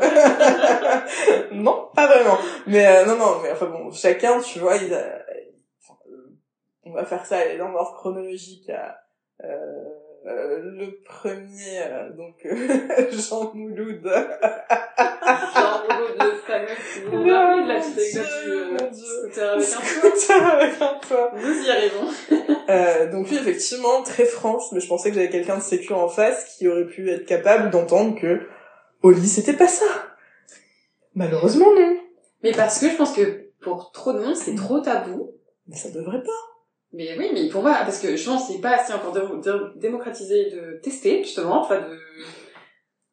non, 1.63 1.89
pas 1.95 2.07
vraiment. 2.07 2.39
Mais 2.67 2.87
euh, 2.87 3.05
non, 3.07 3.17
non, 3.17 3.41
mais 3.43 3.51
enfin 3.53 3.67
bon, 3.67 3.91
chacun, 3.91 4.41
tu 4.41 4.59
vois, 4.59 4.77
il 4.77 4.93
a... 4.95 5.23
enfin, 5.83 5.99
euh, 6.11 6.37
on 6.85 6.93
va 6.93 7.05
faire 7.05 7.25
ça 7.27 7.39
dans 7.57 7.69
l'ordre 7.69 7.97
chronologique. 7.97 8.69
à, 8.71 8.99
euh, 9.45 9.85
euh, 10.27 10.59
le 10.63 11.01
premier, 11.05 11.81
euh, 11.83 12.11
donc 12.13 12.35
euh, 12.45 13.11
Jean 13.11 13.53
Mouloud. 13.55 14.03
Genre, 14.05 15.87
Boulogne, 15.89 16.19
le 16.19 16.35
fameux 16.47 16.67
qui 16.93 17.01
Mon 17.11 17.33
rappelle 17.33 17.67
la 17.67 17.81
petite 17.81 17.95
Dieu, 18.13 18.21
anecdote 18.21 18.81
mon 18.83 18.91
du 18.91 18.97
Dieu. 18.97 19.07
scooter 19.07 19.51
avec 19.53 19.73
un 19.73 19.81
toit. 19.81 20.11
Scooter 20.11 20.47
avec 20.53 20.83
un 20.83 20.95
toit. 21.09 21.33
Nous 21.37 21.63
y 21.65 21.71
arrivons. 21.71 22.09
Euh, 22.69 23.11
donc 23.11 23.29
oui, 23.31 23.37
effectivement, 23.41 24.03
très 24.03 24.27
franche, 24.27 24.65
mais 24.73 24.81
je 24.81 24.89
pensais 24.89 25.09
que 25.09 25.15
j'avais 25.15 25.31
quelqu'un 25.31 25.57
de 25.57 25.63
sécure 25.63 25.99
en 25.99 26.09
face 26.09 26.57
qui 26.57 26.69
aurait 26.69 26.87
pu 26.87 27.11
être 27.11 27.25
capable 27.25 27.71
d'entendre 27.71 28.19
que 28.21 28.43
au 29.03 29.11
lit, 29.13 29.27
c'était 29.29 29.55
pas 29.55 29.69
ça. 29.69 29.87
Malheureusement, 31.15 31.73
non. 31.75 31.97
Mais 32.43 32.53
parce 32.53 32.79
que 32.79 32.91
je 32.91 32.97
pense 32.97 33.13
que 33.13 33.49
pour 33.63 33.91
trop 33.93 34.13
de 34.13 34.19
monde, 34.21 34.37
c'est 34.37 34.55
trop 34.55 34.81
tabou. 34.81 35.33
Mais 35.67 35.77
ça 35.77 35.89
devrait 35.91 36.23
pas. 36.23 36.50
Mais 36.93 37.17
oui, 37.17 37.31
mais 37.33 37.49
pour 37.49 37.63
moi, 37.63 37.75
parce 37.83 38.01
que 38.01 38.17
je 38.17 38.25
pense 38.29 38.47
que 38.49 38.53
c'est 38.55 38.61
pas 38.61 38.71
assez 38.77 38.93
encore 38.93 39.13
dé- 39.13 39.21
dé- 39.43 39.59
démocratisé 39.77 40.51
de 40.51 40.81
tester, 40.83 41.23
justement, 41.23 41.61
enfin 41.61 41.81
de 41.81 41.99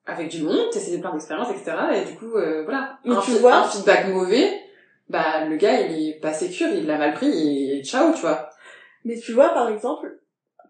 avec 0.05 0.29
du 0.29 0.41
monde, 0.41 0.69
tester 0.71 0.99
plein 0.99 1.11
d'expériences, 1.11 1.49
etc. 1.51 1.75
Et 1.95 2.05
du 2.05 2.15
coup, 2.17 2.35
euh, 2.37 2.63
voilà. 2.63 2.97
Mais 3.05 3.13
un, 3.15 3.19
tu 3.21 3.31
vois- 3.31 3.55
un 3.55 3.63
feedback 3.67 4.07
mauvais, 4.07 4.49
bah 5.09 5.45
le 5.45 5.57
gars 5.57 5.81
il 5.81 6.09
est 6.09 6.19
pas 6.19 6.33
sécure, 6.33 6.69
il 6.69 6.87
l'a 6.87 6.97
mal 6.97 7.13
pris 7.13 7.27
et 7.77 7.83
ciao, 7.83 8.11
tu 8.13 8.21
vois. 8.21 8.49
Mais 9.03 9.17
tu 9.19 9.33
vois, 9.33 9.49
par 9.49 9.69
exemple, 9.69 10.19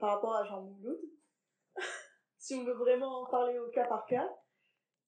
par 0.02 0.16
rapport 0.16 0.36
à 0.36 0.44
Jean 0.44 0.62
Mouloud, 0.62 1.00
si 2.40 2.56
on 2.56 2.64
veut 2.66 2.74
vraiment 2.74 3.22
en 3.22 3.26
parler 3.30 3.58
au 3.60 3.70
cas 3.70 3.86
par 3.86 4.06
cas, 4.08 4.28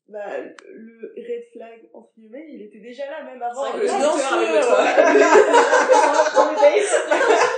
bah, 0.08 0.26
le 0.40 1.14
red 1.18 1.44
flag, 1.54 1.90
entre 1.94 2.10
guillemets, 2.18 2.48
il 2.50 2.62
était 2.64 2.80
déjà 2.80 3.06
là, 3.08 3.24
même 3.24 3.42
avant. 3.42 3.64
C'est 3.66 3.72
vrai 3.78 3.80
que 3.82 3.86
le 3.86 3.92
avec 3.92 4.12
sûr. 4.12 4.38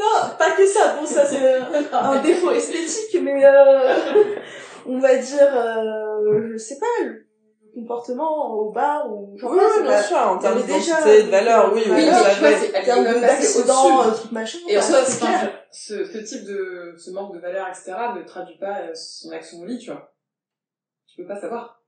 Non, 0.00 0.30
pas 0.38 0.52
que 0.52 0.66
ça. 0.66 0.96
Bon, 0.98 1.04
ça 1.06 1.24
c'est 1.26 1.42
euh, 1.42 1.60
un 1.92 2.22
défaut 2.22 2.50
esthétique, 2.52 3.20
mais 3.22 3.44
euh, 3.44 3.94
on 4.86 4.98
va 4.98 5.14
dire, 5.16 5.54
euh, 5.54 6.48
je 6.52 6.56
sais 6.56 6.78
pas, 6.78 7.04
le 7.04 7.26
comportement 7.74 8.50
au 8.54 8.72
bar 8.72 9.12
ou 9.12 9.36
genre 9.38 9.50
Oui, 9.50 9.58
pas, 9.58 9.76
oui, 9.76 9.82
bien 9.82 10.02
sûr, 10.02 10.16
en 10.16 10.38
termes 10.38 10.62
d'identité, 10.62 11.22
de 11.24 11.30
valeur, 11.30 11.72
oui, 11.74 11.82
oui, 11.86 11.92
Oui, 11.92 12.08
en 12.08 12.82
termes 12.84 13.20
d'accident, 13.20 14.10
truc 14.12 14.32
machin. 14.32 14.58
Et 14.68 14.78
en 14.78 14.82
soi, 14.82 15.04
ce, 15.04 16.04
ce 16.04 16.18
type 16.18 16.44
de, 16.44 16.94
ce 16.96 17.10
manque 17.10 17.34
de 17.34 17.40
valeur, 17.40 17.68
etc., 17.68 17.92
ne 18.16 18.22
traduit 18.22 18.58
pas 18.58 18.80
euh, 18.80 18.94
son 18.94 19.30
action 19.32 19.58
au 19.58 19.66
lit, 19.66 19.78
tu 19.78 19.90
vois. 19.90 20.12
Tu 21.06 21.22
peux 21.22 21.28
pas 21.28 21.40
savoir. 21.40 21.82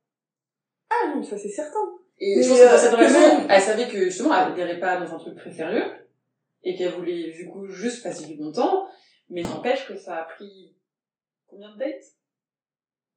Ah 0.91 1.09
non, 1.09 1.23
ça 1.23 1.37
c'est 1.39 1.49
certain. 1.49 1.79
Et 2.19 2.37
Mais, 2.37 2.43
je 2.43 2.49
pense 2.51 2.59
que 2.61 2.65
dans 2.67 2.73
euh, 2.73 2.79
cette 3.09 3.13
même- 3.13 3.47
elle 3.49 3.61
savait 3.61 3.89
que 3.89 3.99
justement, 4.05 4.35
elle 4.35 4.55
n'irait 4.55 4.79
pas 4.79 4.99
dans 4.99 5.15
un 5.15 5.19
truc 5.19 5.35
très 5.37 5.51
sérieux, 5.51 5.85
et 6.65 6.77
qu'elle 6.77 6.93
voulait 6.93 7.31
du 7.33 7.49
coup 7.49 7.67
juste 7.67 8.03
passer 8.03 8.27
du 8.27 8.37
bon 8.37 8.53
temps, 8.53 8.87
mais 9.31 9.43
n'empêche 9.43 9.87
que 9.87 9.97
ça 9.97 10.17
a 10.17 10.25
pris 10.25 10.77
combien 11.49 11.73
de 11.75 11.79
dates? 11.79 12.05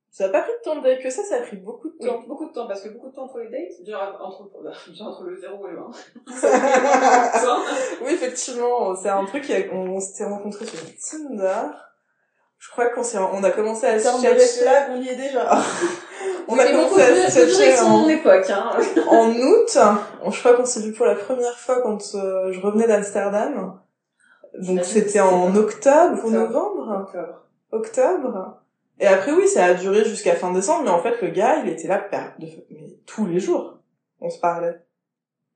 Ça 0.10 0.26
a 0.28 0.30
pas 0.30 0.44
pris 0.44 0.52
de 0.54 0.64
temps 0.64 0.78
de 0.78 0.84
date 0.84 1.02
que 1.02 1.10
ça, 1.10 1.24
ça 1.24 1.36
a 1.36 1.42
pris 1.42 1.58
beaucoup 1.58 1.90
de 1.90 1.96
Oui, 2.00 2.08
temps. 2.08 2.22
beaucoup 2.26 2.48
de 2.48 2.54
temps, 2.54 2.68
parce 2.68 2.82
que 2.82 2.90
beaucoup 2.90 3.10
de 3.10 3.16
temps 3.16 3.24
entre 3.26 3.40
les 3.40 3.50
dates, 3.50 3.86
genre 3.86 4.18
entre, 4.22 4.50
genre 4.94 5.08
entre 5.10 5.24
le 5.26 5.36
0 5.36 5.68
et 5.68 5.72
le 5.72 5.80
1. 5.80 5.92
oui, 8.06 8.14
effectivement, 8.14 8.96
c'est 8.96 9.10
un 9.10 9.26
truc, 9.26 9.52
on, 9.74 9.90
on 9.96 10.00
s'était 10.00 10.24
rencontrés 10.26 10.66
sur 10.66 10.80
Tinder. 11.12 11.68
Je 12.58 12.72
crois 12.72 12.90
qu'on 12.90 13.04
s'est, 13.04 13.18
on 13.18 13.44
a 13.44 13.52
commencé 13.52 13.86
à 13.88 14.00
se 14.00 14.22
chercher. 14.22 14.62
flag, 14.62 14.92
on 14.92 15.02
y 15.02 15.10
est 15.10 15.16
déjà. 15.18 15.52
On 16.48 16.58
a 16.60 16.66
commencé 16.66 17.02
à 17.02 17.30
se 17.30 17.76
son 17.78 17.86
en, 17.86 18.08
époque, 18.08 18.50
hein. 18.50 18.72
en 19.10 19.32
août. 19.32 19.78
On- 20.24 20.32
Je 20.32 20.40
crois 20.40 20.54
qu'on 20.56 20.66
s'est 20.66 20.82
vu 20.82 20.94
pour 20.94 21.06
la 21.06 21.16
première 21.16 21.58
fois 21.58 21.82
quand 21.82 22.00
euh, 22.16 22.52
je 22.52 22.60
revenais 22.60 22.88
d'Amsterdam. 22.88 23.80
Donc 24.60 24.84
c'était 24.86 25.20
en 25.20 25.54
octobre 25.56 26.24
ou 26.24 26.30
novembre 26.32 27.02
Octobre. 27.04 27.42
Octobre. 27.72 28.62
Et 29.00 29.08
après 29.08 29.32
oui, 29.34 29.48
ça 29.48 29.66
a 29.66 29.74
duré 29.74 30.06
jusqu'à 30.06 30.36
fin 30.36 30.54
décembre, 30.54 30.84
mais 30.86 30.90
en 30.92 31.02
fait 31.02 31.22
le 31.22 31.30
gars, 31.30 31.58
il 31.58 31.70
était 31.70 31.88
là 31.88 32.08
de... 32.40 32.48
mais 32.70 32.98
tous 33.06 33.26
les 33.26 33.40
jours. 33.40 33.80
On 34.22 34.30
se 34.30 34.40
parlait. 34.40 34.82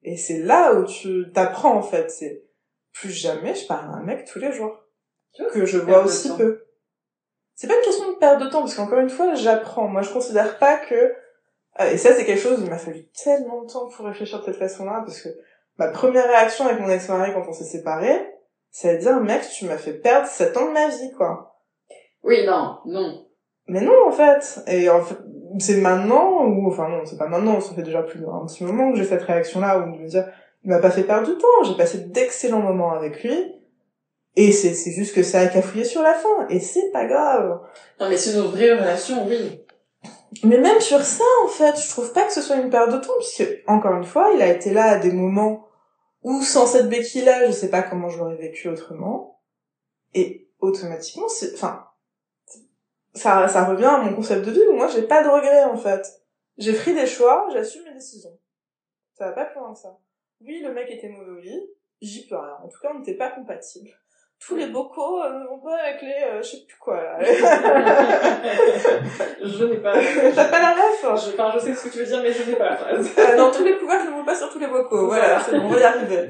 Et 0.04 0.18
c'est 0.18 0.40
là 0.40 0.74
où 0.74 0.84
tu 0.84 1.32
t'apprends 1.34 1.76
en 1.76 1.82
fait, 1.82 2.12
c'est 2.12 2.44
plus 2.92 3.10
jamais 3.12 3.56
je 3.56 3.66
parle 3.68 3.86
à 3.86 3.98
un 3.98 4.04
mec 4.04 4.26
tous 4.26 4.40
les 4.40 4.52
jours 4.52 4.78
que 5.54 5.66
je 5.66 5.78
vois 5.78 6.04
aussi 6.04 6.36
peu. 6.36 6.64
C'est 7.60 7.68
pas 7.68 7.76
une 7.76 7.82
question 7.82 8.14
de 8.14 8.16
perte 8.16 8.42
de 8.42 8.48
temps 8.48 8.62
parce 8.62 8.74
qu'encore 8.74 9.00
une 9.00 9.10
fois, 9.10 9.34
j'apprends. 9.34 9.90
Moi, 9.90 10.02
je 10.02 10.14
considère 10.14 10.58
pas 10.60 10.78
que 10.78 11.14
ah, 11.76 11.92
et 11.92 11.98
ça 11.98 12.14
c'est 12.14 12.24
quelque 12.24 12.40
chose, 12.40 12.62
il 12.64 12.70
m'a 12.70 12.78
fallu 12.78 13.06
tellement 13.08 13.64
de 13.64 13.68
temps 13.70 13.90
pour 13.90 14.06
réfléchir 14.06 14.40
de 14.40 14.46
cette 14.46 14.56
façon-là 14.56 15.04
parce 15.06 15.22
que 15.22 15.28
ma 15.78 15.90
première 15.90 16.26
réaction 16.26 16.66
avec 16.66 16.80
mon 16.80 16.90
ex-mari 16.90 17.34
quand 17.34 17.44
on 17.46 17.52
s'est 17.52 17.66
séparés, 17.66 18.34
c'est 18.72 18.96
de 18.96 19.02
dire 19.02 19.20
mec, 19.20 19.42
tu 19.54 19.66
m'as 19.66 19.76
fait 19.76 19.92
perdre 19.92 20.26
7 20.26 20.56
ans 20.56 20.68
de 20.68 20.72
ma 20.72 20.88
vie 20.88 21.12
quoi. 21.18 21.58
Oui, 22.24 22.46
non, 22.46 22.78
non. 22.86 23.26
mais 23.68 23.82
non, 23.82 24.08
en 24.08 24.12
fait. 24.12 24.62
Et 24.68 24.90
en 24.90 25.02
fait, 25.02 25.18
c'est 25.60 25.82
maintenant, 25.82 26.46
ou, 26.46 26.70
enfin 26.70 26.88
non, 26.88 27.02
c'est 27.04 27.18
pas 27.18 27.28
maintenant, 27.28 27.60
ça 27.60 27.74
fait 27.74 27.84
déjà 27.84 28.04
plus 28.04 28.20
d'un 28.20 28.46
petit 28.48 28.64
moment 28.64 28.90
que 28.94 28.98
j'ai 28.98 29.06
cette 29.06 29.24
réaction-là, 29.24 29.80
où 29.80 29.96
je 29.96 30.02
me 30.02 30.08
dire, 30.08 30.32
il 30.64 30.70
m'a 30.70 30.80
pas 30.80 30.92
fait 30.92 31.04
perdre 31.04 31.28
du 31.28 31.38
temps, 31.38 31.64
j'ai 31.64 31.76
passé 31.76 31.98
d'excellents 31.98 32.62
moments 32.62 32.94
avec 32.94 33.22
lui, 33.22 33.59
et 34.42 34.54
c'est, 34.54 34.74
c'est 34.74 34.94
juste 34.94 35.14
que 35.14 35.22
ça 35.22 35.42
a 35.42 35.48
cafouillé 35.48 35.84
sur 35.84 36.02
la 36.02 36.14
fin, 36.14 36.48
et 36.48 36.62
c'est 36.62 36.92
pas 36.92 37.04
grave. 37.04 37.60
Non, 38.00 38.08
mais 38.08 38.16
c'est 38.16 38.32
une 38.32 38.46
vraie 38.46 38.72
relation, 38.72 39.28
oui. 39.28 39.66
Mais 40.46 40.58
même 40.58 40.80
sur 40.80 41.02
ça, 41.02 41.26
en 41.44 41.50
fait, 41.50 41.78
je 41.78 41.90
trouve 41.90 42.14
pas 42.14 42.26
que 42.26 42.32
ce 42.32 42.42
soit 42.42 42.56
une 42.56 42.70
perte 42.70 42.90
de 42.90 43.00
temps, 43.00 43.18
puisque, 43.20 43.46
encore 43.68 43.96
une 43.96 44.06
fois, 44.06 44.32
il 44.34 44.42
a 44.42 44.48
été 44.48 44.72
là 44.72 44.92
à 44.92 44.98
des 44.98 45.12
moments 45.12 45.68
où, 46.24 46.42
sans 46.42 46.66
cette 46.68 46.88
béquille-là, 46.88 47.48
je 47.48 47.52
sais 47.52 47.70
pas 47.70 47.82
comment 47.82 48.08
je 48.08 48.18
l'aurais 48.18 48.38
vécu 48.38 48.70
autrement. 48.70 49.42
Et, 50.14 50.50
automatiquement, 50.62 51.28
c'est, 51.28 51.54
enfin, 51.56 51.88
ça, 53.14 53.46
ça 53.50 53.66
revient 53.66 53.84
à 53.84 53.98
mon 53.98 54.16
concept 54.16 54.46
de 54.46 54.52
vie 54.52 54.64
où 54.72 54.74
moi, 54.74 54.88
j'ai 54.88 55.04
pas 55.04 55.22
de 55.22 55.28
regrets, 55.28 55.66
en 55.66 55.76
fait. 55.76 56.08
J'ai 56.58 56.72
pris 56.72 56.94
des 56.94 57.08
choix, 57.08 57.50
j'assume 57.52 57.84
mes 57.84 57.94
décisions. 57.94 58.40
Ça 59.18 59.26
va 59.26 59.32
pas 59.34 59.46
plus 59.48 59.60
loin 59.60 59.74
que 59.74 59.80
ça. 59.80 60.00
Oui, 60.40 60.62
le 60.62 60.74
mec 60.74 60.90
était 60.90 61.10
mauvais 61.10 61.32
au 61.32 61.40
lit, 61.42 61.70
j'y 62.02 62.26
peux 62.26 62.38
rien. 62.38 62.56
En 62.64 62.70
tout 62.70 62.80
cas, 62.82 62.92
on 62.96 63.00
n'était 63.00 63.18
pas 63.18 63.32
compatibles. 63.32 63.92
Tous 64.40 64.56
les 64.56 64.68
bocaux 64.68 65.22
euh, 65.22 65.40
ne 65.40 65.48
vont 65.48 65.60
pas 65.60 65.76
avec 65.84 66.02
les, 66.02 66.24
euh, 66.24 66.42
je 66.42 66.48
sais 66.48 66.66
plus 66.66 66.78
quoi, 66.80 66.96
là. 66.96 67.20
je 69.44 69.66
n'ai 69.66 69.78
pas. 69.78 69.94
T'as 70.34 70.46
pas 70.50 70.60
la 70.62 70.74
ref 70.76 71.02
je, 71.02 71.34
enfin, 71.34 71.52
je 71.56 71.60
sais 71.60 71.76
ce 71.76 71.84
que 71.86 71.90
tu 71.90 71.98
veux 72.00 72.06
dire, 72.06 72.22
mais 72.24 72.32
je 72.32 72.50
n'ai 72.50 72.56
pas 72.56 72.70
la 72.70 72.78
phrase. 72.78 73.10
euh, 73.18 73.36
Non, 73.36 73.52
tous 73.52 73.64
les 73.66 73.78
couverts 73.78 74.06
ne 74.06 74.12
vont 74.12 74.24
pas 74.26 74.36
sur 74.36 74.50
tous 74.50 74.60
les 74.60 74.68
bocaux. 74.68 75.08
Voilà, 75.08 75.42
c'est 75.42 75.60
bon, 75.60 75.66
on 75.66 75.70
va 75.70 75.80
y 75.80 75.84
arriver. 75.84 76.30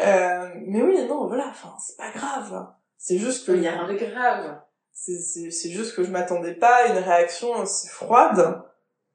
Euh, 0.00 0.48
mais 0.66 0.82
oui, 0.82 1.06
non, 1.06 1.26
voilà, 1.28 1.46
enfin, 1.48 1.74
c'est 1.80 1.96
pas 1.96 2.10
grave. 2.10 2.66
C'est 2.98 3.16
juste 3.18 3.46
que... 3.46 3.52
Il 3.52 3.60
n'y 3.60 3.68
a 3.68 3.72
rien 3.72 3.88
de 3.92 3.98
grave. 3.98 4.60
C'est, 4.92 5.18
c'est, 5.18 5.50
c'est 5.50 5.70
juste 5.70 5.94
que 5.96 6.02
je 6.02 6.10
m'attendais 6.10 6.54
pas 6.54 6.84
à 6.84 6.86
une 6.88 6.98
réaction 6.98 7.52
aussi 7.56 7.88
froide 7.88 8.62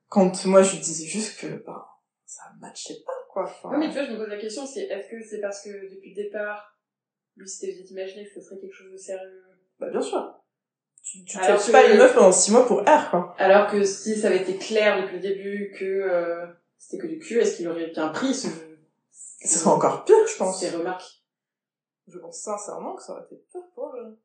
quand 0.09 0.45
moi 0.45 0.61
je 0.63 0.71
lui 0.73 0.79
disais 0.79 1.05
juste 1.07 1.39
que, 1.39 1.63
bah, 1.65 1.87
ça 2.25 2.43
matchait 2.59 2.97
pas, 3.05 3.13
quoi. 3.31 3.43
Enfin, 3.43 3.69
Oui, 3.71 3.77
mais 3.79 3.87
tu 3.87 3.93
vois, 3.93 4.05
je 4.05 4.11
me 4.11 4.17
pose 4.17 4.27
la 4.29 4.37
question, 4.37 4.65
c'est 4.65 4.81
est-ce 4.81 5.09
que 5.09 5.21
c'est 5.23 5.41
parce 5.41 5.63
que 5.63 5.69
depuis 5.69 6.13
le 6.15 6.23
départ, 6.23 6.70
lui 7.37 7.47
s'était 7.47 7.73
peut-être 7.73 7.91
imaginé 7.91 8.25
que 8.27 8.33
ce 8.33 8.41
serait 8.41 8.59
quelque 8.59 8.73
chose 8.73 8.91
de 8.91 8.97
sérieux 8.97 9.43
Bah, 9.79 9.89
bien 9.89 10.01
sûr. 10.01 10.37
Tu, 11.03 11.25
tu 11.25 11.37
Alors 11.39 11.59
pas 11.71 11.87
une 11.87 11.97
meuf 11.97 12.13
pendant 12.13 12.31
six 12.31 12.51
mois 12.51 12.65
pour 12.67 12.81
R, 12.81 13.09
quoi. 13.09 13.33
Alors 13.39 13.69
que 13.71 13.83
si 13.83 14.15
ça 14.15 14.27
avait 14.27 14.41
été 14.43 14.57
clair 14.57 15.01
depuis 15.01 15.15
le 15.15 15.21
début 15.21 15.75
que 15.77 15.83
euh, 15.85 16.45
c'était 16.77 17.01
que 17.01 17.07
du 17.07 17.17
cul, 17.19 17.39
est-ce 17.39 17.57
qu'il 17.57 17.67
aurait 17.67 17.87
bien 17.87 18.09
pris 18.09 18.33
ce... 18.35 18.47
Ce 19.43 19.57
serait 19.59 19.71
encore 19.71 20.05
pire, 20.05 20.15
je 20.27 20.37
pense. 20.37 20.59
ces 20.59 20.69
remarques 20.69 21.23
Je 22.07 22.19
pense 22.19 22.37
sincèrement 22.41 22.95
que 22.95 23.01
ça 23.01 23.13
aurait 23.13 23.23
été 23.23 23.35
pire 23.51 23.61
pour 23.73 23.91
le... 23.93 24.15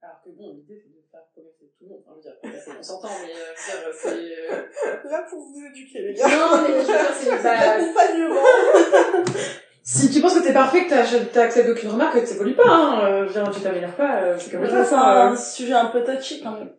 Alors 0.00 0.20
que 0.24 0.30
bon, 0.30 0.54
l'idée 0.54 0.80
c'est 0.82 0.88
de 0.90 1.02
faire 1.10 1.20
progresser 1.32 1.70
tout 1.78 1.84
le 1.84 1.88
monde. 1.90 2.02
Enfin, 2.06 2.18
je 2.22 2.48
veux 2.48 2.52
dire, 2.52 2.62
c'est- 2.64 2.78
on 2.78 2.82
s'entend, 2.82 3.08
mais 3.22 3.32
euh, 3.32 3.92
c'est... 3.94 4.08
euh, 4.10 5.00
Là, 5.10 5.26
pour 5.28 5.40
vous 5.40 5.62
éduquer, 5.64 6.00
les 6.02 6.14
gars. 6.14 6.26
Non, 6.28 6.62
mais 6.62 6.68
je 6.68 6.78
veux 6.78 6.84
dire, 6.84 7.14
c'est 7.14 7.30
pas... 7.42 7.76
L'accompagnement. 7.76 8.42
Si 9.86 10.10
tu 10.10 10.20
penses 10.22 10.34
que 10.34 10.42
t'es 10.42 10.54
parfait, 10.54 10.86
que 10.86 10.90
t'as- 10.90 11.24
t'acceptes 11.26 11.68
aucune 11.68 11.90
remarque, 11.90 12.14
que 12.18 12.26
t'évolues 12.26 12.54
pas, 12.56 12.64
hein. 12.66 13.04
Euh, 13.06 13.28
dire, 13.28 13.50
tu 13.54 13.60
t'améliores 13.60 13.94
pas, 13.96 14.22
euh, 14.22 14.34
je 14.38 14.44
suis 14.44 14.50
comme 14.50 14.66
Ça, 14.66 14.82
ça. 14.82 14.88
c'est 14.88 14.94
un 14.94 15.36
sujet 15.36 15.74
un 15.74 15.86
peu 15.86 16.02
touchy 16.02 16.42
quand 16.42 16.52
même. 16.52 16.72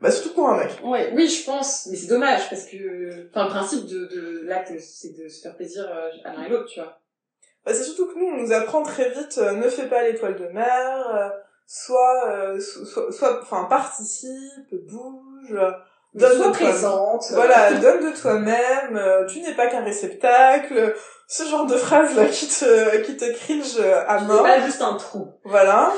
Bah, 0.00 0.10
surtout 0.10 0.34
pour 0.34 0.48
un 0.50 0.58
mec. 0.58 0.70
Ouais. 0.84 1.10
Oui, 1.14 1.26
je 1.26 1.44
pense, 1.46 1.86
mais 1.86 1.96
c'est 1.96 2.08
dommage 2.08 2.50
parce 2.50 2.66
que, 2.66 3.28
enfin, 3.30 3.44
le 3.44 3.50
principe 3.50 3.86
de, 3.86 4.06
de 4.06 4.40
l'acte, 4.44 4.72
c'est 4.78 5.16
de 5.16 5.26
se 5.28 5.40
faire 5.40 5.56
plaisir 5.56 5.86
euh, 5.88 6.08
à 6.24 6.34
l'un 6.34 6.42
et 6.44 6.48
l'autre, 6.50 6.66
tu 6.66 6.80
vois. 6.80 6.98
Bah, 7.64 7.72
c'est 7.72 7.84
surtout 7.84 8.06
que 8.12 8.18
nous, 8.18 8.26
on 8.26 8.42
nous 8.42 8.52
apprend 8.52 8.82
très 8.82 9.08
vite, 9.10 9.38
euh, 9.38 9.52
ne 9.52 9.68
fais 9.68 9.86
pas 9.88 10.02
l'étoile 10.02 10.36
de 10.36 10.48
mer, 10.48 11.08
euh, 11.14 11.28
soit, 11.66 12.28
euh, 12.30 12.60
so- 12.60 12.84
soit, 12.84 13.10
soit, 13.12 13.40
enfin, 13.40 13.64
participe, 13.70 14.74
bouge, 14.90 15.52
euh, 15.54 15.70
donne 16.14 16.36
Sois 16.36 16.48
de 16.48 16.52
toi- 16.56 16.66
présente. 16.66 17.24
Voilà, 17.32 17.72
donne 17.74 18.10
de 18.10 18.16
toi-même, 18.16 18.96
euh, 18.96 19.24
tu 19.26 19.40
n'es 19.40 19.54
pas 19.54 19.66
qu'un 19.68 19.82
réceptacle, 19.84 20.94
ce 21.26 21.44
genre 21.44 21.66
de 21.66 21.76
phrases 21.76 22.14
là 22.16 22.26
qui 22.26 22.46
te, 22.48 22.98
qui 23.02 23.16
te 23.16 23.32
cringe 23.32 23.80
à 23.80 24.18
C'est 24.18 24.24
mort. 24.26 24.42
pas 24.42 24.60
juste 24.60 24.82
un 24.82 24.94
trou. 24.96 25.28
Voilà. 25.44 25.92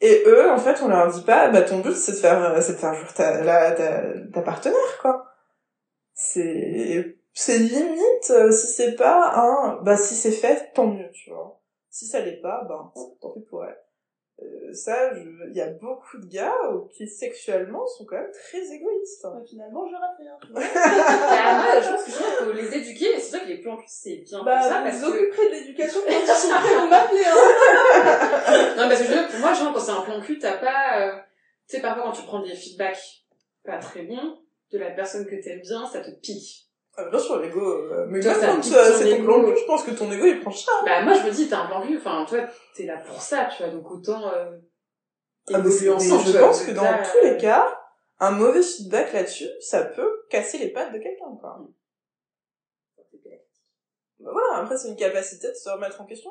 Et 0.00 0.22
eux, 0.26 0.48
en 0.50 0.58
fait, 0.58 0.80
on 0.82 0.88
leur 0.88 1.08
dit 1.10 1.22
pas, 1.22 1.48
bah, 1.48 1.62
ton 1.62 1.78
but, 1.80 1.96
c'est 1.96 2.12
de 2.12 2.16
faire, 2.18 2.62
c'est 2.62 2.74
de 2.74 2.78
faire 2.78 2.94
jouer 2.94 3.08
ta, 3.16 3.42
la, 3.42 3.72
ta, 3.72 4.02
ta 4.32 4.42
partenaire, 4.42 4.98
quoi. 5.02 5.24
C'est, 6.14 7.16
c'est 7.32 7.58
limite, 7.58 8.30
euh, 8.30 8.50
si 8.52 8.68
c'est 8.68 8.92
pas 8.96 9.32
un, 9.36 9.82
bah, 9.82 9.96
si 9.96 10.14
c'est 10.14 10.30
fait, 10.32 10.70
tant 10.74 10.86
mieux, 10.86 11.10
tu 11.12 11.30
vois. 11.30 11.60
Si 11.90 12.06
ça 12.06 12.20
l'est 12.20 12.40
pas, 12.40 12.64
bah, 12.68 12.92
tant 13.20 13.30
pis 13.30 13.40
pour 13.48 13.64
elle. 13.64 13.76
Euh, 14.40 14.72
ça, 14.72 15.12
il 15.16 15.56
y 15.56 15.60
a 15.60 15.70
beaucoup 15.70 16.18
de 16.18 16.26
gars 16.26 16.54
qui, 16.90 17.08
sexuellement, 17.08 17.84
sont 17.86 18.04
quand 18.04 18.16
même 18.16 18.30
très 18.30 18.72
égoïstes. 18.72 19.24
Ouais, 19.24 19.44
finalement, 19.44 19.84
je 19.88 19.94
rate 19.96 20.16
rien. 20.18 20.38
moi, 20.50 20.62
je 21.82 21.90
pense 21.90 22.04
que 22.04 22.10
justement, 22.10 22.46
faut 22.46 22.52
les 22.52 22.76
éduquer, 22.76 23.16
et 23.16 23.18
c'est 23.18 23.36
vrai 23.36 23.46
que 23.46 23.50
les 23.50 23.60
plans 23.60 23.76
cul, 23.76 23.86
c'est 23.88 24.16
bien 24.18 24.44
Bah, 24.44 24.58
pour 24.58 24.68
ça, 24.68 24.82
parce 24.82 25.00
vous 25.00 25.10
que... 25.12 25.48
de 25.48 25.50
l'éducation 25.54 26.00
quand 26.06 26.12
ils 26.12 26.26
sont 26.26 26.48
prêts, 26.50 26.78
vous 26.78 26.88
m'appelez, 26.88 27.24
hein. 27.26 28.74
Non, 28.76 28.88
parce 28.88 29.02
que 29.02 29.06
je 29.08 29.30
pour 29.30 29.40
moi, 29.40 29.54
genre, 29.54 29.72
quand 29.74 29.80
c'est 29.80 29.90
un 29.90 30.02
plan 30.02 30.20
cul, 30.20 30.38
t'as 30.38 30.58
pas, 30.58 31.00
euh, 31.00 31.16
tu 31.68 31.76
sais, 31.76 31.82
parfois 31.82 32.04
quand 32.04 32.12
tu 32.12 32.22
prends 32.22 32.42
des 32.42 32.54
feedbacks 32.54 33.24
pas 33.64 33.78
très 33.78 34.02
bons, 34.02 34.38
de 34.70 34.78
la 34.78 34.90
personne 34.90 35.26
que 35.26 35.34
t'aimes 35.34 35.62
bien, 35.62 35.84
ça 35.86 36.00
te 36.00 36.10
pique. 36.10 36.67
Ah, 37.00 37.04
bien 37.08 37.18
sûr, 37.18 37.38
l'ego, 37.40 37.60
euh, 37.60 38.06
mais 38.08 38.18
Toi, 38.18 38.32
même 38.38 38.56
quand 38.56 38.62
c'est 38.62 38.72
ton 38.98 39.06
ego. 39.06 39.24
plan 39.42 39.54
je 39.56 39.64
pense 39.66 39.84
que 39.84 39.92
ton 39.92 40.10
ego, 40.10 40.26
il 40.26 40.40
prend 40.40 40.50
cher. 40.50 40.74
Bah, 40.84 41.00
moi, 41.02 41.14
je 41.14 41.22
me 41.26 41.30
dis, 41.30 41.48
t'as 41.48 41.60
un 41.62 41.66
plan 41.66 41.80
cul, 41.86 41.96
enfin, 41.98 42.26
toi, 42.28 42.40
t'es 42.74 42.86
là 42.86 42.96
pour 43.06 43.20
ça, 43.22 43.48
tu 43.56 43.62
vois, 43.62 43.72
donc 43.72 43.88
autant, 43.90 44.20
euh, 44.32 44.56
Ah, 45.54 45.58
mais 45.58 45.70
c'est- 45.70 45.88
ensemble, 45.88 46.24
je 46.26 46.38
pense 46.38 46.64
que 46.64 46.72
dans 46.72 46.82
là, 46.82 47.02
tous 47.04 47.24
les 47.24 47.34
euh, 47.34 47.38
cas, 47.38 47.80
un 48.18 48.32
mauvais 48.32 48.62
feedback 48.62 49.12
là-dessus, 49.12 49.48
ça 49.60 49.84
peut 49.84 50.22
casser 50.28 50.58
les 50.58 50.70
pattes 50.70 50.92
de 50.92 50.98
quelqu'un, 50.98 51.36
quoi. 51.40 51.58
Bah 54.20 54.30
voilà, 54.32 54.62
après 54.64 54.76
c'est 54.76 54.88
une 54.88 54.96
capacité 54.96 55.48
de 55.48 55.54
se 55.54 55.70
remettre 55.70 56.00
en 56.00 56.04
question. 56.04 56.30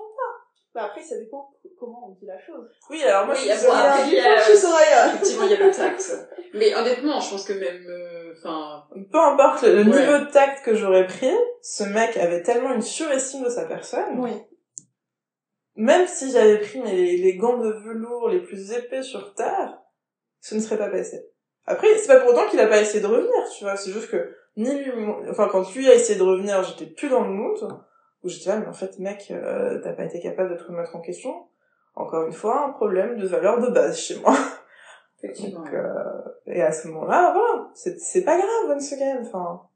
Bah, 0.76 0.84
après, 0.84 1.02
ça 1.02 1.18
dépend 1.18 1.50
comment 1.80 2.10
on 2.10 2.12
dit 2.20 2.26
la 2.26 2.38
chose. 2.40 2.68
Oui, 2.90 3.02
alors 3.02 3.26
moi 3.26 3.34
Oui, 3.34 3.40
je 3.42 3.46
il 3.46 3.48
y 3.48 3.52
a 3.52 3.58
suis 3.58 3.66
bon, 3.68 3.72
Soraya. 3.74 3.94
après, 3.94 4.08
il 4.10 4.14
y 4.14 4.20
a- 4.20 4.38
Je 4.38 4.44
suis 4.50 4.58
Soraya. 4.58 5.08
Effectivement, 5.08 5.44
il 5.46 5.52
y 5.52 5.54
a 5.56 5.66
le 5.66 5.72
tact. 5.72 6.28
Mais 6.54 6.76
honnêtement, 6.76 7.20
je 7.22 7.30
pense 7.32 7.46
que 7.46 7.54
même, 7.54 7.86
euh, 7.88 8.34
enfin, 8.38 8.67
Peu 9.12 9.20
importe 9.20 9.64
le, 9.64 9.78
Ouais. 9.78 9.84
niveau 9.86 10.26
de 10.26 10.32
tact 10.32 10.64
que 10.66 10.76
j'aurais 10.76 11.08
pris, 11.08 11.32
ce 11.62 11.84
mec 11.84 12.18
avait 12.18 12.44
tellement 12.44 12.74
une 12.74 12.82
surestime 12.82 13.44
de 13.44 13.50
sa 13.50 13.66
personne. 13.66 14.20
Oui. 14.20 14.32
Même 15.76 16.08
si 16.08 16.32
j'avais 16.32 16.58
pris 16.60 16.82
mes, 16.82 17.18
les 17.18 17.38
gants 17.38 17.58
de 17.58 17.72
velours 17.72 18.30
les 18.30 18.42
plus 18.42 18.72
épais 18.72 19.04
sur 19.04 19.34
Terre, 19.36 19.80
ce 20.42 20.56
ne 20.56 20.60
serait 20.60 20.78
pas 20.78 20.90
passé. 20.90 21.30
Après, 21.66 21.88
c'est 21.98 22.08
pas 22.08 22.20
pour 22.20 22.32
autant 22.32 22.48
qu'il 22.48 22.60
a 22.60 22.68
pas 22.68 22.82
essayé 22.82 23.02
de 23.02 23.08
revenir, 23.08 23.32
tu 23.56 23.64
vois. 23.64 23.76
C'est 23.76 23.92
juste 23.92 24.10
que, 24.10 24.36
ni 24.56 24.84
lui, 24.84 24.92
enfin, 25.30 25.48
quand 25.52 25.74
lui 25.76 25.88
a 25.90 25.94
essayé 25.94 26.18
de 26.18 26.24
revenir, 26.24 26.64
j'étais 26.64 26.88
plus 26.92 27.10
dans 27.10 27.22
le 27.24 27.30
mood, 27.30 27.58
où 28.24 28.30
j'étais 28.30 28.50
là, 28.50 28.58
mais 28.58 28.68
en 28.68 28.74
fait, 28.74 28.98
mec, 29.00 29.28
euh, 29.32 29.80
t'as 29.84 29.94
pas 29.94 30.06
été 30.06 30.20
capable 30.20 30.52
de 30.52 30.56
te 30.58 30.64
remettre 30.64 30.96
en 30.96 31.02
question. 31.02 31.48
Encore 31.94 32.26
une 32.26 32.34
fois, 32.34 32.66
un 32.66 32.70
problème 32.72 33.18
de 33.18 33.28
valeur 33.28 33.60
de 33.60 33.68
base 33.70 34.00
chez 34.00 34.20
moi. 34.20 34.34
effectivement. 35.22 35.60
Donc, 35.62 35.74
euh, 35.74 35.94
et 36.48 36.62
à 36.62 36.72
ce 36.72 36.88
moment-là, 36.88 37.34
voilà, 37.34 37.67
c'est, 37.78 38.00
c'est 38.00 38.24
pas 38.24 38.38
grave, 38.38 38.70
once 38.76 38.92
again, 38.94 39.20
enfin, 39.22 39.68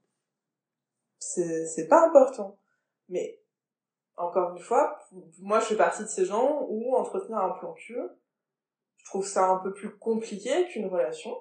c'est, 1.20 1.66
c'est 1.68 1.88
pas 1.88 2.08
important. 2.08 2.58
Mais, 3.10 3.40
encore 4.18 4.52
une 4.56 4.62
fois, 4.62 5.00
moi 5.40 5.60
je 5.60 5.66
fais 5.66 5.76
partie 5.76 6.04
de 6.04 6.08
ces 6.08 6.26
gens 6.26 6.66
où 6.70 6.96
entretenir 6.96 7.38
un 7.38 7.52
plan 7.52 7.74
cul, 7.74 8.00
je 8.98 9.06
trouve 9.06 9.26
ça 9.28 9.46
un 9.46 9.58
peu 9.58 9.74
plus 9.74 9.96
compliqué 9.98 10.68
qu'une 10.68 10.88
relation. 10.88 11.36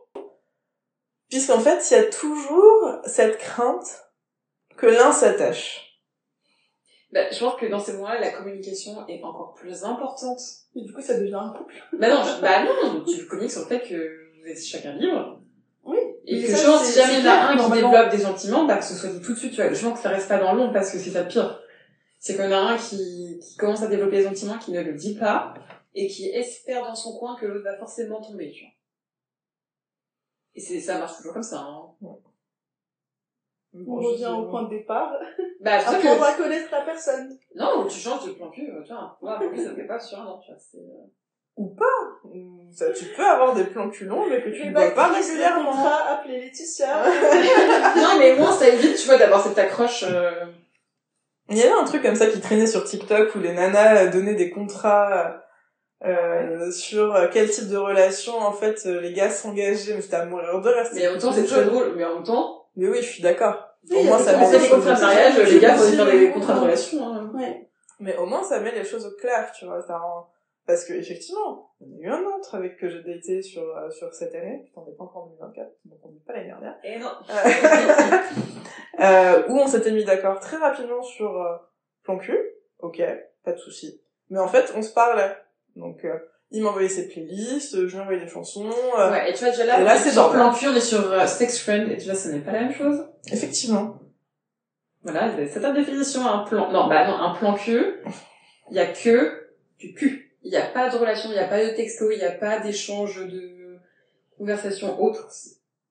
Puisqu'en 1.29 1.61
fait, 1.61 1.91
il 1.91 1.95
y 1.95 1.97
a 2.01 2.05
toujours 2.11 2.99
cette 3.05 3.39
crainte 3.39 4.05
que 4.77 4.87
l'un 4.87 5.13
s'attache. 5.13 5.87
Bah, 7.13 7.31
je 7.31 7.39
pense 7.41 7.57
que 7.57 7.67
dans 7.67 7.79
ces 7.79 7.93
moments-là, 7.95 8.21
la 8.21 8.31
communication 8.33 9.07
est 9.09 9.23
encore 9.23 9.55
plus 9.55 9.85
importante. 9.85 10.41
Et 10.75 10.83
du 10.83 10.93
coup, 10.93 11.01
ça 11.01 11.19
devient 11.19 11.35
un 11.35 11.53
couple. 11.53 11.75
Bah 11.99 12.09
non, 12.09 12.23
je- 12.25 12.41
bah 12.41 12.65
non, 12.65 13.05
tu 13.05 13.27
communiques 13.27 13.51
sur 13.53 13.63
le 13.63 13.67
fait 13.67 13.81
que 13.89 14.31
vous 14.41 14.47
êtes 14.47 14.63
chacun 14.65 14.93
libre. 14.95 15.40
Et 16.27 16.43
que 16.43 16.67
pense, 16.67 16.85
si 16.85 16.99
jamais 16.99 17.19
il 17.19 17.25
y 17.25 17.29
en 17.29 17.33
a 17.33 17.35
un 17.53 17.57
qui 17.57 17.71
développe 17.71 18.11
des 18.11 18.19
sentiments, 18.19 18.65
bah 18.65 18.77
que 18.79 18.85
ce 18.85 18.95
soit 18.95 19.11
dit 19.11 19.21
tout 19.21 19.33
de 19.33 19.39
suite, 19.39 19.53
tu 19.53 19.63
vois. 19.63 19.73
Je 19.73 19.83
pense 19.85 19.97
que 19.99 20.03
ça 20.03 20.11
reste 20.11 20.29
pas 20.29 20.39
dans 20.39 20.53
l'ombre 20.53 20.73
parce 20.73 20.93
que 20.93 20.99
c'est 20.99 21.11
ça 21.11 21.23
le 21.23 21.29
pire. 21.29 21.61
C'est 22.19 22.37
qu'on 22.37 22.53
a 22.53 22.57
un 22.57 22.77
qui, 22.77 23.39
qui 23.43 23.57
commence 23.57 23.83
à 23.83 23.87
développer 23.87 24.19
des 24.19 24.25
sentiments, 24.25 24.59
qui 24.59 24.73
ne 24.73 24.83
le 24.83 24.93
dit 24.95 25.15
pas, 25.15 25.55
et 25.95 26.07
qui 26.07 26.29
espère 26.29 26.85
dans 26.85 26.95
son 26.95 27.19
coin 27.19 27.37
que 27.37 27.47
l'autre 27.47 27.65
va 27.65 27.77
forcément 27.79 28.21
tomber, 28.21 28.51
tu 28.51 28.65
vois. 28.65 28.73
Et 30.55 30.61
c'est, 30.61 30.81
ça 30.81 30.99
marche 30.99 31.17
toujours 31.17 31.33
comme 31.33 31.43
ça, 31.43 31.61
hein. 31.61 31.95
On 32.03 32.19
Bon, 33.73 33.97
revient 33.97 34.27
au 34.27 34.51
point 34.51 34.65
de 34.65 34.71
départ. 34.71 35.13
Bah, 35.61 35.77
Apprendre 35.77 36.01
que, 36.01 36.23
à 36.25 36.35
connaître 36.35 36.71
la 36.73 36.81
personne. 36.81 37.39
non, 37.55 37.87
tu 37.87 37.99
changes 37.99 38.27
de 38.27 38.33
plan 38.33 38.51
cul, 38.51 38.67
tu 38.85 38.93
vois. 38.93 39.19
Moi, 39.21 39.39
ça 39.39 39.71
me 39.71 39.75
fait 39.77 39.87
pas 39.87 40.01
sur 40.01 40.19
un 40.19 40.25
an, 40.27 40.39
tu 40.39 40.51
vois. 40.51 41.05
Euh, 41.59 41.63
Mm, 42.33 42.71
Ça, 42.73 42.91
tu 42.93 43.07
peux 43.07 43.25
avoir 43.27 43.55
des 43.55 43.65
plans 43.65 43.91
cul 43.91 44.05
longs, 44.05 44.27
mais 44.29 44.41
que 44.43 44.51
tu 44.51 44.65
ne 44.67 44.73
vois 44.73 44.91
pas 44.91 45.09
régulièrement. 45.09 45.71
contrats, 45.73 46.11
appelez 46.13 46.39
Laetitia. 46.41 47.03
non, 47.97 48.19
mais 48.19 48.33
au 48.35 48.37
moins, 48.37 48.53
ça 48.53 48.69
évite, 48.69 48.97
tu 48.97 49.07
vois, 49.07 49.17
d'avoir 49.19 49.43
cette 49.43 49.59
accroche, 49.59 50.05
euh, 50.09 50.47
Il 51.49 51.57
y 51.59 51.63
avait 51.63 51.73
un 51.73 51.85
truc 51.85 52.03
comme 52.03 52.15
ça 52.15 52.27
qui 52.27 52.41
traînait 52.41 52.67
sur 52.67 52.85
TikTok 52.85 53.35
où 53.35 53.41
les 53.41 53.53
nanas 53.53 54.05
euh, 54.05 54.11
donnaient 54.11 54.35
des 54.37 54.51
contrats 54.51 55.43
euh, 56.05 56.71
sur 56.71 57.15
euh, 57.15 57.27
quel 57.33 57.51
type 57.51 57.69
de 57.69 57.77
relation 57.77 58.39
en 58.39 58.53
fait 58.53 58.81
euh, 58.87 59.01
les 59.01 59.13
gars 59.13 59.29
s'engageaient 59.31 59.95
mais 59.95 60.01
c'était 60.01 60.17
à 60.17 60.25
mourir 60.25 60.61
de 60.61 60.69
rire 60.71 60.87
Mais 60.95 61.09
en 61.09 61.11
même 61.13 61.21
temps, 61.21 61.33
c'est 61.33 61.45
très 61.45 61.65
drôle. 61.65 61.95
Mais 61.97 62.05
en 62.05 62.15
même 62.15 62.23
temps, 62.23 62.65
mais 62.77 62.87
oui 62.89 62.99
je 63.03 63.09
suis 63.09 63.23
d'accord 63.23 63.69
Oui, 63.91 63.99
a 63.99 64.03
moins 64.05 64.17
des 64.19 64.25
ça 64.25 64.33
on 64.39 64.51
met 64.51 64.59
les 64.59 64.69
contrats 64.69 64.93
de 64.95 64.99
au- 64.99 65.03
mariage, 65.03 65.37
les 65.53 65.59
gars 65.59 65.75
aussi, 65.75 65.97
faire 65.97 66.07
des 66.07 66.31
contrats 66.31 66.55
de 66.55 66.61
relation. 66.65 67.09
hein. 67.13 67.31
Ouais. 67.35 67.69
mais 67.99 68.17
au 68.17 68.25
moins 68.27 68.43
ça 68.45 68.61
met 68.61 68.73
les 68.73 68.85
choses 68.85 69.05
au 69.07 69.11
clair 69.21 69.51
tu 69.59 69.65
vois 69.67 69.83
ça 69.83 69.99
rend... 69.99 70.29
parce 70.67 70.85
que 70.85 70.93
effectivement 70.93 71.71
il 71.81 71.89
y 71.89 72.09
en 72.09 72.13
a 72.15 72.19
eu 72.19 72.23
un 72.23 72.27
autre 72.37 72.55
avec 72.55 72.79
que 72.79 72.89
j'ai 72.89 73.03
daté 73.03 73.43
sur 73.43 73.63
euh, 73.63 73.91
sur 73.91 74.13
cette 74.15 74.35
année 74.35 74.63
putain 74.67 74.83
on 74.83 74.91
n'est 74.91 74.97
pas 74.97 75.05
encore 75.05 75.25
en 75.25 75.27
2024 75.29 75.69
donc 75.87 75.99
on 76.05 76.09
dit 76.11 76.21
pas 76.27 76.33
l'année 76.35 76.49
dernière 76.49 76.77
Et 76.85 76.99
non. 76.99 77.11
euh, 79.01 79.43
où 79.49 79.59
on 79.59 79.67
s'était 79.67 79.93
mis 79.93 80.05
d'accord 80.05 80.39
très 80.41 80.57
rapidement 80.59 81.03
sur 81.03 81.37
euh, 81.41 81.57
plan 82.03 82.19
cul, 82.19 82.39
ok, 82.79 83.03
pas 83.45 83.53
de 83.53 83.59
souci. 83.59 84.01
Mais 84.29 84.39
en 84.39 84.49
fait, 84.49 84.73
on 84.77 84.83
se 84.83 84.93
parlait. 84.93 85.37
Donc, 85.77 86.05
euh, 86.05 86.19
il 86.51 86.63
m'envoyait 86.63 86.89
ses 86.89 87.09
playlists, 87.09 87.75
euh, 87.75 87.89
je 87.89 87.95
lui 87.95 88.01
envoyais 88.03 88.21
des 88.21 88.29
chansons. 88.29 88.71
euh, 88.99 89.11
Ouais, 89.11 89.31
et 89.31 89.35
tu 89.35 89.41
vois, 89.41 89.51
déjà 89.51 89.65
là, 89.65 89.81
Et 89.81 89.85
là, 89.85 89.95
est 89.95 89.99
c'est 89.99 90.11
sur 90.11 90.31
plan 90.31 90.53
cul, 90.53 90.69
on 90.69 90.75
est 90.75 90.81
sur 90.81 91.13
euh, 91.13 91.27
sex 91.27 91.61
friend, 91.63 91.91
et 91.91 91.97
tu 91.97 92.07
vois, 92.07 92.15
ce 92.15 92.29
n'est 92.29 92.41
pas 92.41 92.53
la 92.53 92.61
même 92.63 92.73
chose. 92.73 93.07
Effectivement. 93.33 93.99
Voilà, 95.03 95.31
c'est 95.49 95.61
ta 95.61 95.73
définition, 95.73 96.27
un 96.27 96.45
plan. 96.45 96.71
Non, 96.71 96.89
bah 96.89 97.07
non, 97.07 97.15
un 97.15 97.35
plan 97.35 97.55
cul, 97.55 98.03
il 98.71 98.77
y 98.77 98.81
a 98.81 98.87
que 98.87 99.49
du 99.79 99.95
cul. 99.95 100.20
Il 100.51 100.57
n'y 100.57 100.57
a 100.57 100.67
pas 100.67 100.89
de 100.89 100.97
relation, 100.97 101.29
il 101.31 101.35
n'y 101.35 101.39
a 101.39 101.47
pas 101.47 101.65
de 101.65 101.71
texto, 101.71 102.11
il 102.11 102.19
n'y 102.19 102.25
a 102.25 102.33
pas 102.33 102.59
d'échange 102.59 103.25
de 103.25 103.79
conversation 104.37 105.01
autre. 105.01 105.29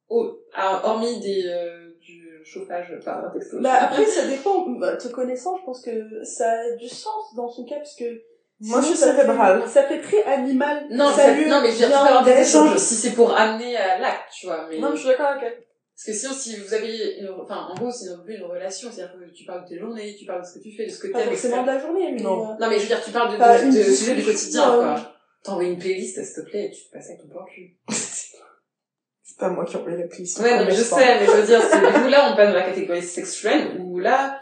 Au- 0.10 0.38
hormis 0.84 1.20
des, 1.22 1.44
euh, 1.46 1.92
du 2.02 2.28
chauffage 2.44 2.92
par 3.06 3.24
un 3.24 3.30
texto. 3.30 3.58
Bah 3.62 3.76
après 3.84 4.06
ça 4.06 4.28
dépend. 4.28 4.68
Bah, 4.72 4.98
te 4.98 5.08
connaissant, 5.08 5.56
je 5.58 5.64
pense 5.64 5.82
que 5.82 6.24
ça 6.24 6.50
a 6.52 6.72
du 6.76 6.90
sens 6.90 7.34
dans 7.36 7.48
son 7.48 7.64
cas 7.64 7.76
parce 7.78 7.96
que 7.96 8.22
Moi, 8.60 8.82
je 8.82 8.88
suis 8.88 8.96
sinon, 8.98 9.08
ça 9.08 9.16
fait- 9.16 9.22
cérébrale. 9.22 9.64
Ça 9.70 9.84
fait 9.84 10.02
très 10.02 10.24
animal. 10.24 10.88
non, 10.90 11.10
mais, 11.10 11.24
Salut, 11.24 11.44
ça- 11.44 11.50
non, 11.50 11.62
mais 11.62 11.72
je 11.72 11.82
veux 11.84 11.88
dire, 11.88 12.24
des 12.26 12.32
échanges 12.32 12.66
échange. 12.72 12.78
si 12.80 12.96
c'est 12.96 13.12
pour 13.14 13.34
amener 13.34 13.78
à 13.78 13.98
l'acte, 14.00 14.34
tu 14.38 14.48
vois. 14.48 14.66
Mais... 14.70 14.80
Non, 14.80 14.90
mais 14.90 14.96
je 14.98 15.02
suis 15.02 15.10
d'accord 15.10 15.28
avec 15.28 15.44
elle. 15.44 15.64
Parce 16.00 16.06
que 16.06 16.14
sinon, 16.14 16.34
si 16.34 16.56
vous 16.56 16.74
avez 16.74 17.18
une, 17.20 17.28
enfin, 17.28 17.68
en 17.70 17.76
gros, 17.76 17.92
c'est 17.92 18.10
non 18.10 18.24
plus 18.24 18.36
une 18.38 18.44
relation, 18.46 18.90
c'est-à-dire 18.90 19.20
que 19.20 19.34
tu 19.34 19.44
parles 19.44 19.66
de 19.66 19.68
tes 19.68 19.80
journées, 19.80 20.16
tu 20.18 20.26
parles 20.26 20.42
de 20.44 20.48
ce 20.48 20.54
que 20.54 20.64
tu 20.64 20.72
fais, 20.72 20.86
de 20.86 20.92
ce 20.92 21.00
que 21.00 21.08
Pas 21.10 21.20
t'aimes, 21.20 21.30
forcément 21.32 21.56
etc. 21.58 21.68
de 21.68 21.76
la 21.76 21.80
journée, 21.82 22.12
mais 22.14 22.22
Non. 22.22 22.52
euh, 22.52 22.56
Non, 22.58 22.70
mais 22.70 22.76
je 22.78 22.84
veux 22.84 22.88
dire, 22.88 23.04
tu 23.04 23.12
parles 23.12 23.34
de, 23.34 23.38
Pas 23.38 23.62
de, 23.62 23.70
sujets 23.70 24.16
du 24.16 24.24
quotidien, 24.24 24.76
quoi. 24.76 25.14
T'envoies 25.44 25.66
une 25.66 25.78
playlist, 25.78 26.24
s'il 26.24 26.36
te 26.36 26.50
plaît, 26.50 26.68
et 26.68 26.72
tu 26.72 26.86
te 26.86 26.92
passes 26.94 27.08
avec 27.08 27.22
ton 27.22 27.28
plan 27.28 27.44
cul. 27.44 27.76
C'est 27.90 29.38
pas 29.38 29.50
moi 29.50 29.66
qui 29.66 29.76
ai 29.76 29.80
envoyé 29.80 29.98
la 29.98 30.08
playlist. 30.08 30.40
Ouais, 30.40 30.58
non, 30.58 30.66
mais 30.66 30.72
je 30.72 30.82
sais, 30.84 31.20
mais 31.20 31.26
je 31.26 31.32
veux 31.32 31.46
dire, 31.46 31.62
c'est, 31.62 31.80
du 31.80 32.02
coup, 32.02 32.08
là, 32.10 32.32
on 32.32 32.36
passe 32.38 32.48
dans 32.48 32.56
la 32.60 32.66
catégorie 32.66 33.04
sex 33.04 33.36
friend, 33.42 33.80
où 33.80 34.00
là, 34.00 34.40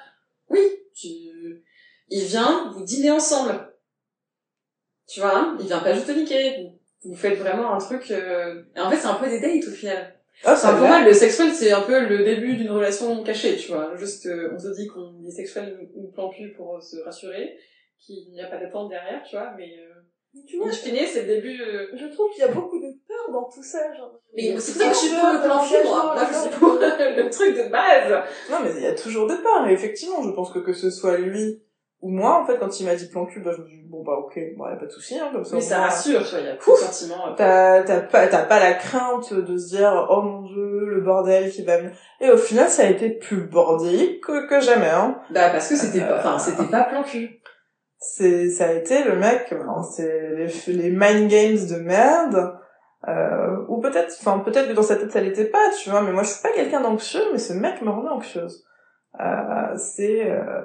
oui, 0.51 0.59
tu, 0.95 1.07
il 2.09 2.23
vient, 2.23 2.71
vous 2.75 2.83
dînez 2.83 3.09
ensemble. 3.09 3.73
Tu 5.07 5.21
vois, 5.21 5.35
hein, 5.35 5.57
il 5.59 5.65
vient 5.65 5.79
pas 5.79 5.93
juste 5.95 6.05
te 6.05 6.11
niquer. 6.11 6.69
Vous, 7.03 7.11
vous 7.11 7.15
faites 7.15 7.39
vraiment 7.39 7.73
un 7.73 7.79
truc, 7.79 8.11
euh... 8.11 8.63
et 8.75 8.79
en 8.79 8.91
fait, 8.91 8.97
c'est 8.97 9.07
un 9.07 9.15
peu 9.15 9.27
des 9.27 9.39
dates, 9.39 9.67
au 9.67 9.71
final. 9.71 10.16
Ah, 10.43 10.55
ça 10.55 10.69
Enfin, 10.69 10.75
a 10.75 10.79
pour 10.79 10.87
moi, 10.87 11.01
le 11.03 11.13
sex 11.13 11.35
friend, 11.35 11.53
c'est 11.53 11.71
un 11.71 11.81
peu 11.81 11.99
le 12.07 12.23
début 12.23 12.55
d'une 12.55 12.69
relation 12.69 13.23
cachée, 13.23 13.55
tu 13.57 13.71
vois. 13.71 13.95
Juste, 13.95 14.25
euh, 14.27 14.51
on 14.53 14.59
se 14.59 14.69
dit 14.69 14.87
qu'on 14.87 15.23
est 15.27 15.31
sex 15.31 15.51
friend 15.51 15.75
ou 15.95 16.11
plan 16.11 16.29
cul 16.29 16.53
pour 16.55 16.75
euh, 16.75 16.79
se 16.79 16.97
rassurer, 17.03 17.57
qu'il 17.99 18.31
n'y 18.31 18.41
a 18.41 18.47
pas 18.47 18.57
d'attente 18.57 18.89
derrière, 18.89 19.23
tu 19.23 19.35
vois, 19.35 19.53
mais, 19.57 19.71
euh, 19.79 19.93
tu 20.47 20.57
vois, 20.57 20.67
in 20.67 20.71
fine, 20.71 20.97
c'est 21.07 21.21
le 21.23 21.27
début, 21.27 21.59
euh, 21.61 21.87
je 21.95 22.05
trouve 22.13 22.29
qu'il 22.31 22.41
y 22.43 22.47
a 22.47 22.51
beaucoup 22.51 22.79
de 22.79 22.91
peur 23.07 23.31
dans 23.31 23.49
tout 23.49 23.63
ça. 23.63 23.93
Genre. 23.95 24.19
Mais 24.35 24.55
c'est 24.59 24.73
pour 24.73 24.81
ça 24.81 24.89
que 24.89 24.93
je 24.93 24.99
suis 24.99 25.15
pour 25.15 25.33
le 25.33 25.41
plan 25.43 25.63
cul, 25.65 25.87
moi. 25.87 26.13
Moi, 26.13 26.27
je 26.31 26.37
suis 26.37 26.59
pour 26.59 26.73
le 26.79 27.29
truc 27.29 27.55
de 27.55 27.71
base. 27.71 28.23
Non, 28.51 28.57
mais 28.63 28.71
il 28.77 28.83
y 28.83 28.87
a 28.87 28.93
toujours 28.93 29.27
des 29.27 29.37
peurs. 29.37 29.67
Et 29.67 29.73
effectivement, 29.73 30.21
je 30.23 30.29
pense 30.31 30.51
que 30.51 30.59
que 30.59 30.73
ce 30.73 30.91
soit 30.91 31.17
lui 31.17 31.61
ou 32.01 32.09
moi, 32.11 32.41
en 32.41 32.45
fait, 32.45 32.57
quand 32.59 32.79
il 32.79 32.85
m'a 32.85 32.95
dit 32.95 33.09
plan 33.09 33.25
cul, 33.25 33.39
bah, 33.41 33.51
je 33.55 33.61
me 33.63 33.67
suis 33.67 33.77
dit, 33.77 33.87
bon, 33.89 34.03
bah, 34.03 34.13
ok, 34.19 34.39
bon, 34.55 34.67
y 34.67 34.71
a 34.71 34.75
pas 34.75 34.85
de 34.85 34.91
souci, 34.91 35.17
hein, 35.19 35.29
comme 35.33 35.43
ça. 35.43 35.55
Mais 35.55 35.61
ça 35.61 35.77
moins, 35.77 35.87
rassure, 35.87 36.23
tu 36.23 36.29
vois, 36.29 36.39
il 36.39 36.45
y 36.45 36.49
a 36.49 36.55
plus 36.55 36.71
de 36.71 36.77
sentiment. 36.77 37.27
euh, 37.27 37.33
T'as, 37.35 37.83
t'as 37.83 37.99
pas, 38.01 38.27
t'as 38.27 38.45
pas 38.45 38.59
la 38.59 38.73
crainte 38.73 39.33
de 39.33 39.57
se 39.57 39.75
dire, 39.75 40.07
oh 40.09 40.21
mon 40.21 40.41
dieu, 40.43 40.85
le 40.85 41.01
bordel 41.01 41.49
qui 41.51 41.63
va 41.63 41.77
venir. 41.77 41.91
Et 42.21 42.29
au 42.29 42.37
final, 42.37 42.69
ça 42.69 42.83
a 42.83 42.85
été 42.85 43.09
plus 43.09 43.47
bordélique 43.47 44.21
que, 44.23 44.47
que 44.47 44.59
jamais, 44.61 44.89
hein. 44.89 45.19
Bah, 45.31 45.49
parce 45.49 45.69
que 45.69 45.75
c'était 45.75 46.03
Euh, 46.03 46.07
pas, 46.07 46.19
enfin, 46.19 46.39
c'était 46.39 46.69
pas 46.69 46.83
plan 46.83 47.03
cul. 47.03 47.41
C'est, 47.99 48.49
ça 48.49 48.67
a 48.67 48.73
été 48.73 49.03
le 49.03 49.15
mec, 49.15 49.51
c'est 49.95 50.67
les, 50.67 50.73
les 50.73 50.89
mind 50.91 51.27
games 51.29 51.65
de 51.67 51.77
merde. 51.83 52.53
Euh, 53.07 53.57
ou 53.69 53.79
peut-être, 53.79 54.13
enfin, 54.19 54.39
peut-être 54.39 54.67
que 54.67 54.73
dans 54.73 54.83
sa 54.83 54.97
tête 54.97 55.11
ça 55.11 55.21
l'était 55.21 55.45
pas, 55.45 55.69
tu 55.81 55.89
vois, 55.89 56.01
mais 56.01 56.11
moi 56.11 56.23
je 56.23 56.29
suis 56.29 56.41
pas 56.43 56.51
quelqu'un 56.53 56.81
d'anxieux, 56.81 57.21
mais 57.31 57.37
ce 57.39 57.53
mec 57.53 57.81
me 57.81 57.89
rendait 57.89 58.09
anxieuse. 58.09 58.65
Euh, 59.19 59.75
c'est, 59.77 60.29
euh, 60.29 60.61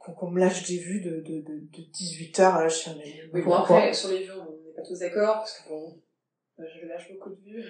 qu'on, 0.00 0.12
qu'on 0.12 0.30
me 0.30 0.40
lâche 0.40 0.66
des 0.66 0.78
vues 0.78 1.00
de, 1.00 1.20
de, 1.20 1.40
de, 1.40 1.60
de 1.60 1.90
18 1.92 2.40
heures 2.40 2.56
à 2.56 2.64
la 2.64 2.68
chaîne. 2.68 2.98
Oui, 3.32 3.42
bon, 3.42 3.54
après, 3.54 3.92
sur 3.92 4.10
les 4.10 4.24
vues, 4.24 4.32
on 4.32 4.44
n'est 4.44 4.74
pas 4.74 4.82
tous 4.86 4.98
d'accord, 4.98 5.36
parce 5.36 5.60
que 5.60 5.68
bon, 5.68 6.02
euh, 6.58 6.64
je 6.80 6.86
lâche 6.86 7.08
beaucoup 7.12 7.30
de 7.30 7.40
vues. 7.44 7.64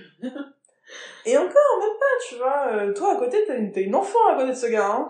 Et 1.26 1.36
encore, 1.36 1.78
même 1.80 1.98
pas, 1.98 2.16
tu 2.28 2.36
vois. 2.36 2.68
euh, 2.72 2.92
toi, 2.94 3.14
à 3.14 3.18
côté, 3.18 3.44
t'as 3.46 3.56
une, 3.56 3.70
t'as 3.70 3.82
une 3.82 3.94
enfant 3.94 4.18
à 4.32 4.36
côté 4.36 4.48
de 4.50 4.56
ce 4.56 4.66
gars, 4.66 4.90
hein. 4.90 5.08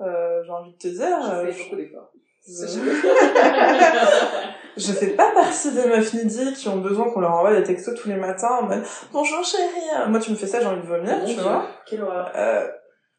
Euh, 0.00 0.42
j'ai 0.44 0.50
envie 0.50 0.72
de 0.72 0.78
te 0.78 0.88
dire... 0.88 1.18
Je 1.22 1.30
euh, 1.30 1.52
fais 1.52 1.62
beaucoup 1.64 1.76
d'efforts. 1.76 2.10
je... 4.76 4.92
fais 4.92 5.10
pas 5.10 5.32
partie 5.32 5.72
des 5.74 5.86
meufs 5.86 6.14
needy 6.14 6.54
qui 6.54 6.68
ont 6.68 6.78
besoin 6.78 7.10
qu'on 7.10 7.20
leur 7.20 7.32
envoie 7.32 7.54
des 7.54 7.62
textos 7.62 7.94
tous 8.00 8.08
les 8.08 8.16
matins 8.16 8.60
en 8.60 8.62
mode 8.62 8.82
«Bonjour 9.12 9.44
chérie!» 9.44 9.90
Moi, 10.08 10.18
tu 10.18 10.30
me 10.30 10.36
fais 10.36 10.46
ça, 10.46 10.60
j'ai 10.60 10.66
envie 10.66 10.80
de 10.80 10.86
vomir, 10.86 11.22
tu 11.26 11.34
vois. 11.34 11.66
Quelle 11.84 12.00
horreur. 12.02 12.32
Euh, 12.34 12.66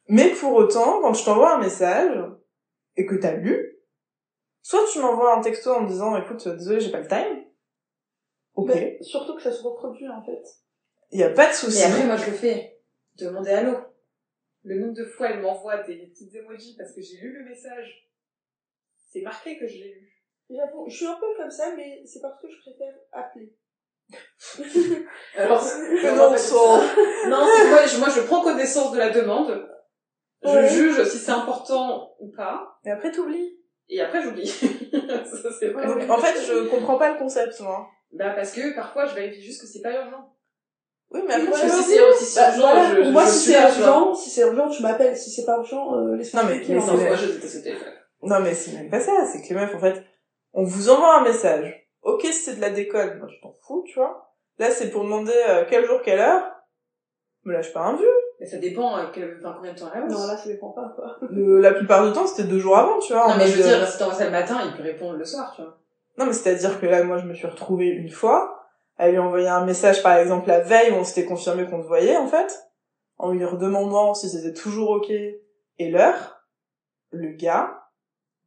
mais 0.08 0.30
pour 0.30 0.54
autant, 0.54 1.00
quand 1.02 1.14
je 1.14 1.24
t'envoie 1.24 1.54
un 1.56 1.60
message, 1.60 2.18
et 3.00 3.06
que 3.06 3.16
t'as 3.16 3.36
lu, 3.36 3.80
soit 4.62 4.86
tu 4.92 5.00
m'envoies 5.00 5.34
un 5.34 5.42
texto 5.42 5.72
en 5.72 5.82
me 5.82 5.88
disant 5.88 6.16
«Écoute, 6.22 6.46
désolé, 6.50 6.82
j'ai 6.82 6.92
pas 6.92 7.00
le 7.00 7.08
time.» 7.08 7.46
Ok. 8.56 8.68
Mais 8.68 8.98
surtout 9.02 9.36
que 9.38 9.42
ça 9.42 9.54
se 9.54 9.64
reproduit 9.64 10.10
en 10.10 10.22
fait. 10.22 10.44
Il 11.12 11.20
y 11.20 11.24
a 11.24 11.30
pas 11.30 11.48
de 11.48 11.54
souci. 11.54 11.80
Mais 11.80 11.94
après, 11.94 12.06
moi, 12.06 12.18
je 12.18 12.26
le 12.30 12.36
fais. 12.36 12.82
Demander 13.16 13.52
allô. 13.52 13.78
Le 14.64 14.80
nombre 14.80 14.94
de 14.94 15.06
fois, 15.06 15.30
elle 15.30 15.40
m'envoie 15.40 15.82
des 15.84 16.08
petites 16.08 16.36
emojis 16.36 16.76
parce 16.78 16.94
que 16.94 17.02
j'ai 17.02 17.18
lu 17.22 17.40
le 17.40 17.46
message. 17.46 18.10
C'est 19.12 19.22
marqué 19.22 19.58
que 19.58 19.66
je 19.66 19.76
l'ai 19.76 19.94
lu. 19.94 20.14
J'avoue, 20.50 20.90
je 20.90 20.96
suis 20.98 21.06
un 21.06 21.16
peu 21.16 21.28
comme 21.38 21.50
ça, 21.50 21.74
mais 21.78 22.04
c'est 22.06 22.20
parce 22.20 22.42
que 22.42 22.50
je 22.50 22.60
préfère 22.60 22.94
appeler. 23.14 23.56
Alors, 25.38 25.64
non. 25.64 26.32
Non, 27.30 27.46
moi, 27.70 27.86
je, 27.86 27.98
moi, 27.98 28.10
je 28.10 28.22
prends 28.26 28.44
connaissance 28.44 28.92
de 28.92 28.98
la 28.98 29.10
demande. 29.10 29.70
Je 30.44 30.50
Ouais. 30.50 30.70
juge 30.70 31.04
si 31.04 31.18
c'est 31.18 31.32
important 31.32 32.16
ou 32.20 32.32
pas. 32.36 32.80
Et 32.86 32.92
après, 32.92 33.12
t'oublies. 33.12 33.58
Et 33.90 34.00
après, 34.02 34.22
j'oublie. 34.22 34.48
ça, 34.48 35.50
c'est 35.60 35.70
vrai. 35.70 35.86
Donc, 35.86 36.10
en 36.10 36.18
fait, 36.18 36.40
je 36.46 36.68
comprends 36.70 36.98
pas 36.98 37.12
le 37.12 37.18
concept, 37.18 37.60
moi. 37.62 37.88
Bah, 38.14 38.32
parce 38.36 38.52
que 38.52 38.74
parfois, 38.76 39.06
je 39.06 39.16
vérifie 39.16 39.42
juste 39.42 39.62
que 39.62 39.68
c'est 39.68 39.82
pas 39.82 39.92
urgent. 39.92 40.34
Oui, 41.12 41.22
mais 41.28 41.34
après, 41.34 41.48
Parce 41.50 41.62
si 41.86 42.26
c'est 42.26 42.40
Bah, 42.40 42.48
urgent, 42.50 42.60
voilà, 42.62 43.10
moi, 43.12 43.26
je 43.26 43.30
si 43.32 43.40
c'est 43.52 43.62
urgent, 43.62 44.14
si 44.14 44.30
c'est 44.30 44.42
urgent, 44.42 44.70
tu 44.70 44.84
m'appelles. 44.84 45.18
Si 45.18 45.32
c'est 45.32 45.46
pas 45.46 45.58
urgent, 45.58 45.96
euh, 45.96 46.16
laisse-moi 46.16 46.44
Non, 46.44 46.50
mais- 46.50 46.62
mais 46.70 46.76
Non, 46.76 46.86
moi, 46.98 47.16
je 47.16 47.26
déteste 47.26 47.58
ce 47.58 47.64
téléphone. 47.64 47.94
Non, 48.22 48.40
mais 48.42 48.54
c'est 48.54 48.74
même 48.74 48.90
pas 48.90 49.00
ça. 49.00 49.26
C'est 49.26 49.42
que 49.42 49.50
les 49.50 49.56
meufs, 49.60 49.74
en 49.76 49.80
fait, 49.80 50.04
on 50.54 50.64
vous 50.64 50.90
envoie 50.90 51.18
un 51.20 51.24
message. 51.24 51.88
Ok, 52.04 52.22
si 52.22 52.34
c'est 52.34 52.56
de 52.56 52.62
la 52.62 52.70
déconne, 52.70 53.18
moi, 53.18 53.28
je 53.28 53.42
t'en 53.42 53.56
fous, 53.66 53.84
tu 53.88 53.96
vois. 53.96 54.34
Là, 54.60 54.70
c'est 54.72 54.92
pour 54.92 55.04
demander 55.04 55.34
euh, 55.50 55.66
quel 55.70 55.86
jour, 55.86 56.02
quelle 56.04 56.20
heure. 56.20 56.44
Me 57.44 57.54
lâche 57.54 57.74
pas 57.74 57.82
un 57.82 57.96
vieux. 57.96 58.08
Mais 58.40 58.46
ça 58.46 58.58
dépend 58.58 58.98
euh, 58.98 59.04
quel- 59.14 59.38
enfin, 59.40 59.54
combien 59.58 59.74
de 59.74 59.80
temps 59.80 59.90
l'avance. 59.94 60.12
Non, 60.12 60.28
là, 60.28 60.38
ça 60.38 60.48
dépend 60.48 60.70
pas, 60.70 60.94
quoi. 60.96 61.18
Le- 61.30 61.60
la 61.60 61.74
plupart 61.74 62.08
du 62.08 62.14
temps, 62.14 62.26
c'était 62.26 62.48
deux 62.48 62.60
jours 62.60 62.78
avant, 62.78 63.00
tu 63.00 63.12
vois. 63.14 63.26
en 63.26 63.30
Non, 63.32 63.36
mais 63.38 63.48
je 63.48 63.58
veux 63.58 63.64
mode, 63.64 63.74
euh, 63.74 63.80
dire, 63.80 63.88
si 63.88 63.98
t'envoies 63.98 64.14
ça 64.16 64.26
le 64.26 64.32
matin, 64.32 64.60
il 64.66 64.74
peut 64.78 64.84
répondre 64.84 65.18
le 65.18 65.26
soir, 65.26 65.52
tu 65.56 65.62
vois. 65.62 65.78
Non, 66.18 66.26
mais 66.26 66.34
c'est-à-dire 66.34 66.80
que 66.80 66.86
là, 66.86 67.04
moi, 67.04 67.18
je 67.18 67.26
me 67.26 67.34
suis 67.34 67.48
retrouvée 67.48 67.88
une 67.88 68.10
fois 68.10 68.56
à 68.98 69.10
lui 69.10 69.18
envoyer 69.18 69.48
un 69.48 69.66
message, 69.66 70.04
par 70.04 70.18
exemple, 70.18 70.48
la 70.50 70.60
veille 70.60 70.92
où 70.92 70.96
on 70.96 71.04
s'était 71.04 71.26
confirmé 71.26 71.66
qu'on 71.66 71.82
se 71.82 71.88
voyait, 71.88 72.18
en 72.18 72.28
fait, 72.28 72.68
en 73.18 73.32
lui 73.32 73.44
redemandant 73.46 74.14
si 74.14 74.30
c'était 74.30 74.54
toujours 74.54 74.90
ok 74.92 75.10
et 75.10 75.90
l'heure. 75.90 76.42
Le 77.12 77.30
gars 77.30 77.84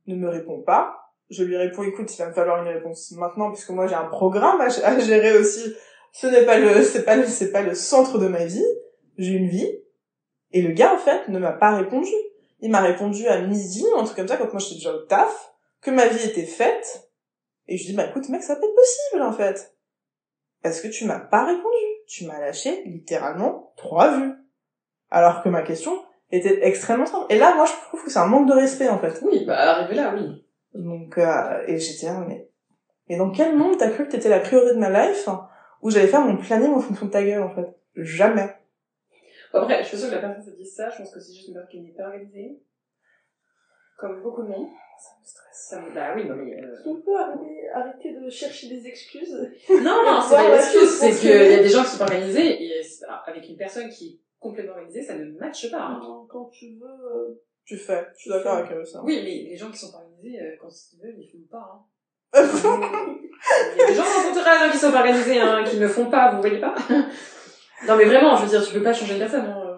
ne 0.07 0.15
me 0.15 0.29
répond 0.29 0.61
pas. 0.63 0.99
Je 1.31 1.45
lui 1.45 1.57
réponds, 1.57 1.83
écoute, 1.83 2.15
il 2.15 2.19
va 2.19 2.29
me 2.29 2.35
falloir 2.35 2.63
une 2.63 2.69
réponse 2.73 3.11
maintenant, 3.13 3.51
puisque 3.51 3.71
moi, 3.71 3.87
j'ai 3.87 3.95
un 3.95 4.05
programme 4.05 4.61
à, 4.61 4.65
à 4.67 4.99
gérer 4.99 5.37
aussi. 5.39 5.75
Ce 6.13 6.27
n'est 6.27 6.45
pas 6.45 6.59
le, 6.59 6.83
c'est 6.83 7.05
pas 7.05 7.17
le, 7.17 7.25
c'est 7.27 7.51
pas 7.53 7.63
le 7.63 7.75
centre 7.75 8.19
de 8.19 8.29
ma 8.29 8.45
vie. 8.45 8.65
J'ai 9.19 9.33
une 9.33 9.49
vie. 9.49 9.79
Et 10.53 10.63
le 10.63 10.73
gars, 10.73 10.95
en 10.95 10.99
fait, 10.99 11.29
ne 11.29 11.39
m'a 11.39 11.53
pas 11.53 11.77
répondu. 11.77 12.13
Il 12.61 12.71
m'a 12.71 12.81
répondu 12.81 13.27
à 13.27 13.41
midi, 13.41 13.85
ou 13.93 13.99
un 13.99 14.05
truc 14.05 14.17
comme 14.17 14.29
ça, 14.29 14.37
quand 14.37 14.53
moi 14.53 14.59
j'étais 14.59 14.77
déjà 14.77 14.95
au 14.95 15.01
taf, 15.01 15.53
que 15.81 15.91
ma 15.91 16.07
vie 16.07 16.29
était 16.29 16.47
faite, 16.47 17.11
et 17.67 17.77
je 17.77 17.87
dis, 17.87 17.95
bah 17.95 18.07
écoute 18.07 18.29
mec, 18.29 18.43
ça 18.43 18.57
peut 18.57 18.65
être 18.65 18.75
possible 18.75 19.23
en 19.23 19.33
fait. 19.33 19.75
Parce 20.63 20.81
que 20.81 20.89
tu 20.89 21.05
m'as 21.07 21.19
pas 21.19 21.45
répondu? 21.45 21.77
Tu 22.07 22.25
m'as 22.27 22.39
lâché 22.39 22.85
littéralement 22.85 23.73
trois 23.77 24.17
vues. 24.17 24.35
Alors 25.11 25.43
que 25.43 25.49
ma 25.49 25.63
question 25.63 25.93
était 26.31 26.65
extrêmement 26.67 27.07
simple. 27.07 27.27
Et 27.31 27.39
là, 27.39 27.55
moi, 27.55 27.67
je 27.67 27.73
trouve 27.89 28.05
que 28.05 28.11
c'est 28.11 28.19
un 28.19 28.27
manque 28.27 28.49
de 28.49 28.55
respect 28.55 28.89
en 28.89 28.99
fait. 28.99 29.21
Oui, 29.23 29.45
bah, 29.45 29.59
arrivé 29.59 29.95
là, 29.95 30.15
oui. 30.15 30.47
Donc, 30.75 31.19
euh, 31.19 31.65
et 31.67 31.79
j'étais 31.79 32.07
là, 32.07 32.25
mais... 32.27 32.49
Mais 33.09 33.17
dans 33.17 33.31
quel 33.31 33.57
monde 33.57 33.77
t'as 33.77 33.91
cru 33.91 34.07
que 34.07 34.13
t'étais 34.13 34.29
la 34.29 34.41
priorité 34.41 34.75
de 34.75 34.79
ma 34.79 34.89
life 34.89 35.29
où 35.83 35.91
j'allais 35.91 36.07
faire 36.07 36.21
mon 36.21 36.37
planning 36.37 36.73
en 36.73 36.81
fonction 36.81 37.07
de 37.07 37.11
ta 37.11 37.23
gueule 37.23 37.43
en 37.43 37.53
fait? 37.55 37.67
Jamais. 37.97 38.55
Après, 39.53 39.83
je 39.83 39.89
suis 39.89 39.99
sûre 39.99 40.09
que 40.11 40.15
la 40.15 40.21
personne 40.21 40.43
se 40.45 40.57
dit 40.57 40.67
ça, 40.67 40.89
je 40.91 40.99
pense 40.99 41.13
que 41.13 41.21
c'est 41.21 41.33
juste 41.35 41.49
une 41.49 41.55
personne 41.55 41.71
qui 41.71 41.81
n'est 41.81 41.93
pas 41.93 42.05
organisée. 42.09 42.59
comme 43.99 44.23
beaucoup 44.23 44.43
de 44.43 44.49
monde. 44.49 44.69
Ça 44.99 45.11
me 45.21 45.25
stresse. 45.25 45.67
Ça 45.71 45.81
me- 45.81 45.95
Bah 45.95 46.13
oui, 46.17 46.25
non 46.29 46.35
mais... 46.37 46.55
euh, 46.63 46.83
qu'on 46.85 47.01
peut 47.01 47.17
arrêter, 47.17 47.69
arrêter 47.75 48.15
de 48.15 48.29
chercher 48.31 48.69
des 48.69 48.87
excuses 48.87 49.33
Non, 49.71 50.03
non, 50.05 50.21
c'est 50.29 50.35
pas 50.35 50.49
une 50.49 50.55
excuse, 50.55 50.91
c'est 50.99 51.13
qu'il 51.13 51.31
y 51.31 51.55
a 51.55 51.63
des 51.63 51.69
gens 51.69 51.83
qui 51.83 51.91
sont 51.91 51.99
pas 51.99 52.05
organisés, 52.13 52.63
et 52.65 52.83
ah, 53.09 53.23
avec 53.27 53.49
une 53.49 53.57
personne 53.57 53.89
qui 53.89 54.07
est 54.09 54.19
complètement 54.41 54.73
organisée, 54.73 55.03
ça 55.03 55.15
ne 55.15 55.25
matche 55.39 55.71
pas. 55.71 55.81
hein. 55.83 56.01
Quand- 56.03 56.27
Quand 56.29 56.45
tu 56.47 56.75
veux... 56.81 56.87
euh, 56.87 57.41
Tu 57.65 57.77
fais. 57.77 58.07
Je 58.17 58.21
suis 58.23 58.31
d'accord 58.31 58.57
avec 58.59 58.73
eux, 58.73 58.85
ça. 58.85 59.03
Oui, 59.05 59.21
mais 59.25 59.51
les 59.51 59.57
gens 59.57 59.71
qui 59.71 59.79
sont 59.79 59.93
pas 59.93 59.99
organisés, 59.99 60.41
euh, 60.41 60.57
quand 60.61 60.69
ils 60.93 61.01
veulent, 61.01 61.19
ils 61.19 61.31
font 61.31 61.47
pas. 61.51 61.73
Hein. 61.73 61.85
Il 63.75 63.79
y 63.79 63.83
a 63.83 63.87
des 63.89 63.95
gens 63.95 64.03
dans 64.03 64.41
hein, 64.41 64.69
qui 64.71 64.79
sont 64.79 64.91
pas 64.93 65.01
organisés, 65.01 65.39
hein, 65.41 65.65
qui 65.65 65.79
ne 65.79 65.87
font 65.89 66.07
pas, 66.11 66.33
vous 66.33 66.41
voyez 66.41 66.61
pas 66.61 66.75
Non 67.87 67.97
mais 67.97 68.05
vraiment, 68.05 68.37
je 68.37 68.43
veux 68.45 68.49
dire, 68.49 68.65
tu 68.67 68.73
peux 68.75 68.83
pas 68.83 68.93
changer 68.93 69.15
une 69.15 69.19
personne. 69.21 69.45
Hein. 69.47 69.63
euh. 69.67 69.77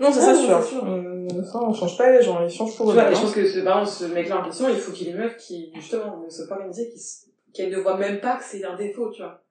non, 0.00 0.12
c'est 0.12 0.20
Ah, 0.20 0.22
ça, 0.22 0.34
sûr. 0.34 0.62
c'est 0.62 0.68
sûr. 0.70 0.84
Euh, 0.86 1.28
ça, 1.44 1.58
on 1.62 1.72
change 1.72 1.96
pas 1.96 2.10
les 2.10 2.22
gens, 2.22 2.42
ils 2.44 2.50
changent 2.50 2.76
pour 2.76 2.86
Tu 2.86 2.92
eux. 2.92 2.94
vois, 3.00 3.10
et 3.10 3.14
je 3.14 3.20
pense 3.20 3.32
que 3.32 3.48
ce, 3.48 3.60
par 3.60 3.80
exemple, 3.80 3.96
ce 3.98 4.04
mec-là 4.12 4.38
en 4.40 4.44
question, 4.44 4.68
il 4.68 4.76
faut 4.76 4.92
qu'il 4.92 5.06
y 5.06 5.10
ait 5.10 5.12
une 5.14 5.18
meuf 5.20 5.36
qui, 5.36 5.72
justement, 5.74 6.18
ne 6.24 6.28
soit 6.30 6.46
pas 6.46 6.56
organisée, 6.56 6.88
qui, 6.90 6.96
s- 6.96 7.26
qu'elle 7.54 7.70
ne 7.70 7.78
voit 7.78 7.96
même 7.96 8.20
pas 8.20 8.36
que 8.36 8.44
c'est 8.44 8.64
un 8.64 8.76
défaut, 8.76 9.10
tu 9.10 9.22
vois. 9.22 9.42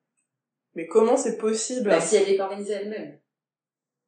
Mais 0.76 0.86
comment 0.88 1.18
c'est 1.18 1.38
possible? 1.38 1.90
Bah, 1.90 2.00
si 2.00 2.16
elle 2.18 2.30
est 2.30 2.38
pas 2.38 2.44
organisée 2.46 2.74
elle-même. 2.74 3.18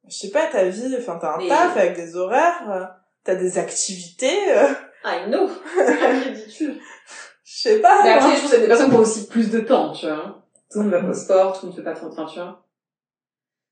Je 0.08 0.16
sais 0.16 0.30
pas, 0.30 0.46
ta 0.48 0.66
vie, 0.66 0.96
enfin, 0.98 1.18
t'as 1.20 1.36
un 1.36 1.38
Mais- 1.40 1.48
taf 1.50 1.76
avec 1.78 1.96
des 1.96 2.16
horaires, 2.16 2.70
euh, 2.72 2.84
t'as 3.24 3.36
des 3.36 3.58
activités, 3.58 4.56
euh, 4.56 4.68
I 5.06 5.26
know 5.30 5.48
C'est 5.76 6.08
ridicule. 6.08 6.76
je 7.44 7.62
sais 7.62 7.80
pas. 7.80 8.02
Mais 8.04 8.12
après, 8.12 8.36
je 8.36 8.42
pense 8.42 8.52
y 8.52 8.56
a 8.56 8.60
des 8.60 8.68
personnes 8.68 8.90
qui 8.92 8.96
ont 8.96 9.00
aussi 9.00 9.28
plus 9.28 9.50
de 9.50 9.60
temps, 9.62 9.92
tu 9.94 10.06
vois. 10.08 10.44
Tout 10.72 10.80
le 10.80 10.86
monde 10.86 10.94
va 10.94 11.02
pas 11.02 11.10
au 11.10 11.14
sport, 11.14 11.54
tout 11.60 11.66
le 11.66 11.70
monde 11.72 11.78
ne 11.80 11.84
fait 11.84 11.90
pas 11.92 11.96
trop 11.96 12.10
de 12.10 12.14
train, 12.14 12.26
tu 12.28 12.40
vois. 12.40 12.64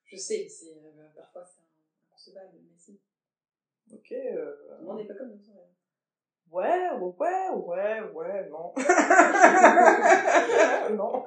Je 0.07 0.15
sais, 0.15 0.47
c'est, 0.47 0.71
euh, 0.71 1.09
parfois 1.15 1.43
c'est 1.43 1.61
inconcevable, 2.07 2.59
mais 2.63 2.71
si. 2.77 2.99
Ok, 3.91 4.11
euh, 4.11 4.55
monde 4.81 4.97
n'est 4.99 5.05
pas 5.05 5.15
comme 5.15 5.37
ça. 5.37 5.51
ouais, 6.49 6.89
ouais, 6.97 7.49
ouais, 7.51 8.01
ouais, 8.13 8.49
non. 8.49 8.73
non. 10.95 11.25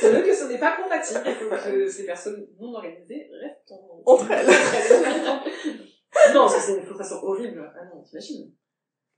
C'est 0.00 0.12
mieux 0.12 0.22
que 0.22 0.34
ce 0.34 0.44
n'est 0.48 0.58
pas 0.58 0.76
compatible, 0.76 1.22
il 1.26 1.34
faut 1.34 1.48
que 1.48 1.88
ces 1.88 2.04
personnes 2.06 2.44
non 2.58 2.74
organisées 2.74 3.30
restent 3.40 3.70
en... 3.72 4.02
Entre 4.04 4.30
elles. 4.32 4.46
non, 6.34 6.48
c'est 6.48 6.74
une 6.74 6.82
frustration 6.82 7.22
horrible. 7.22 7.72
Ah 7.76 7.84
non, 7.84 8.02
t'imagines 8.02 8.52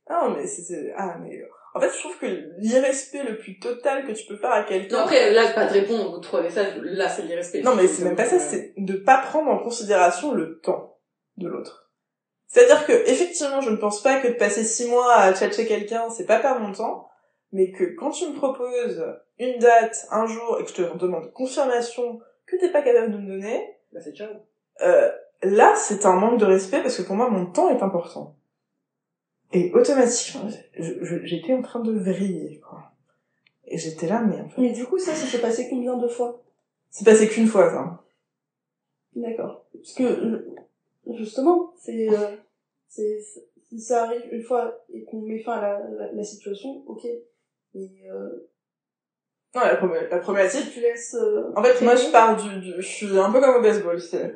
Ah, 0.06 0.28
mais 0.34 0.46
c'est, 0.46 0.92
ah, 0.94 1.16
mais, 1.18 1.42
en 1.74 1.80
fait, 1.80 1.90
je 1.92 1.98
trouve 1.98 2.16
que 2.18 2.26
l'irrespect 2.58 3.24
le 3.24 3.36
plus 3.36 3.58
total 3.58 4.06
que 4.06 4.12
tu 4.12 4.26
peux 4.26 4.36
faire 4.36 4.52
à 4.52 4.60
Non, 4.62 4.66
quelqu'un, 4.68 4.98
après, 4.98 5.32
là, 5.32 5.48
pas 5.52 5.66
de 5.66 5.72
répondre 5.72 6.14
aux 6.14 6.20
trois 6.20 6.40
messages, 6.42 6.76
là, 6.82 7.08
c'est 7.08 7.22
l'irrespect. 7.22 7.62
Non, 7.62 7.74
mais 7.74 7.86
c'est 7.88 8.04
même 8.04 8.14
pas 8.16 8.24
ça, 8.26 8.38
c'est 8.38 8.74
de 8.76 8.94
pas 8.96 9.18
prendre 9.18 9.50
en 9.50 9.58
considération 9.58 10.32
le 10.32 10.60
temps 10.60 10.98
de 11.36 11.48
l'autre. 11.48 11.90
C'est-à-dire 12.46 12.86
que, 12.86 12.92
effectivement, 12.92 13.60
je 13.60 13.70
ne 13.70 13.76
pense 13.76 14.02
pas 14.02 14.20
que 14.20 14.28
de 14.28 14.34
passer 14.34 14.62
six 14.62 14.88
mois 14.88 15.12
à 15.14 15.34
tchatcher 15.34 15.66
quelqu'un, 15.66 16.08
c'est 16.10 16.26
pas 16.26 16.38
perdre 16.38 16.60
mon 16.60 16.72
temps, 16.72 17.08
mais 17.52 17.72
que 17.72 17.84
quand 17.96 18.10
tu 18.10 18.28
me 18.28 18.34
proposes 18.34 19.04
une 19.40 19.58
date, 19.58 20.06
un 20.12 20.26
jour, 20.26 20.58
et 20.60 20.64
que 20.64 20.70
je 20.70 20.74
te 20.74 20.96
demande 20.98 21.32
confirmation 21.32 22.20
que 22.46 22.56
t'es 22.56 22.70
pas 22.70 22.82
capable 22.82 23.10
de 23.10 23.18
me 23.18 23.26
donner, 23.26 23.76
Bah, 23.92 23.98
c'est 24.00 24.14
ciao. 24.14 24.28
euh, 24.82 25.10
là, 25.42 25.74
c'est 25.76 26.06
un 26.06 26.12
manque 26.14 26.38
de 26.38 26.44
respect 26.44 26.80
parce 26.82 26.96
que 26.96 27.02
pour 27.02 27.16
moi, 27.16 27.28
mon 27.30 27.46
temps 27.46 27.70
est 27.70 27.82
important. 27.82 28.36
Et 29.54 29.72
automatiquement, 29.72 30.48
j'étais 30.76 31.54
en 31.54 31.62
train 31.62 31.80
de 31.80 31.92
vriller, 31.92 32.60
quoi. 32.60 32.90
Et 33.66 33.78
j'étais 33.78 34.06
là, 34.08 34.20
mais 34.20 34.40
en 34.40 34.48
fait, 34.48 34.60
Mais 34.60 34.72
du 34.72 34.84
coup, 34.84 34.98
ça, 34.98 35.14
ça 35.14 35.26
s'est 35.26 35.40
passé 35.40 35.68
combien 35.70 35.96
de 35.96 36.08
fois? 36.08 36.42
C'est 36.90 37.04
passé 37.04 37.28
qu'une 37.28 37.46
fois, 37.46 37.70
ça. 37.70 38.04
D'accord. 39.16 39.64
Parce 39.72 39.94
que, 39.94 40.44
justement, 41.16 41.72
c'est... 41.78 42.08
euh, 42.10 42.36
c'est 42.88 43.18
si 43.68 43.80
ça 43.80 44.04
arrive 44.04 44.22
une 44.30 44.42
fois 44.42 44.84
et 44.92 45.04
qu'on 45.04 45.22
met 45.22 45.38
fin 45.40 45.52
à 45.54 45.60
la, 45.60 45.88
la, 45.90 46.12
la 46.12 46.24
situation, 46.24 46.84
ok. 46.86 47.02
Mais 47.74 47.88
euh, 48.10 48.48
Non, 49.54 49.62
la, 49.62 49.76
problé- 49.76 50.08
la 50.10 50.18
problématique, 50.18 50.70
tu 50.72 50.80
laisses... 50.80 51.14
euh, 51.14 51.52
En 51.56 51.62
fait, 51.62 51.80
moi, 51.82 51.96
je 51.96 52.10
pars 52.12 52.36
du, 52.36 52.60
du- 52.60 52.74
je 52.76 52.86
suis 52.86 53.18
un 53.18 53.32
peu 53.32 53.40
comme 53.40 53.56
au 53.56 53.62
baseball, 53.62 54.00
c'est 54.00 54.34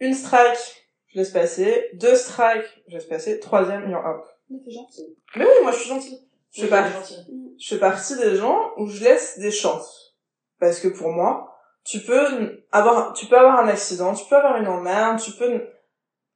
une 0.00 0.14
strike, 0.14 0.81
je 1.12 1.18
laisse 1.18 1.30
passer, 1.30 1.90
deux 1.94 2.14
strikes, 2.14 2.82
je 2.88 2.94
laisse 2.94 3.06
passer, 3.06 3.38
troisième, 3.40 3.90
et 3.90 3.94
hop. 3.94 4.26
Mais 4.48 4.58
t'es 4.64 4.70
gentil. 4.70 5.16
Mais 5.36 5.44
oui, 5.44 5.52
moi, 5.62 5.72
je 5.72 5.78
suis 5.78 5.88
gentille. 5.88 6.28
Je 6.50 6.62
fais, 6.62 6.68
par- 6.68 6.90
gentil. 6.90 7.54
je 7.58 7.74
fais 7.74 7.80
partie 7.80 8.16
des 8.18 8.36
gens 8.36 8.72
où 8.76 8.86
je 8.86 9.02
laisse 9.04 9.38
des 9.38 9.50
chances. 9.50 10.16
Parce 10.58 10.80
que 10.80 10.88
pour 10.88 11.08
moi, 11.08 11.58
tu 11.84 12.00
peux 12.00 12.62
avoir, 12.70 13.14
tu 13.14 13.26
peux 13.26 13.36
avoir 13.36 13.60
un 13.60 13.68
accident, 13.68 14.14
tu 14.14 14.24
peux 14.28 14.36
avoir 14.36 14.56
une 14.56 14.68
emmerde, 14.68 15.18
tu 15.20 15.32
peux, 15.32 15.66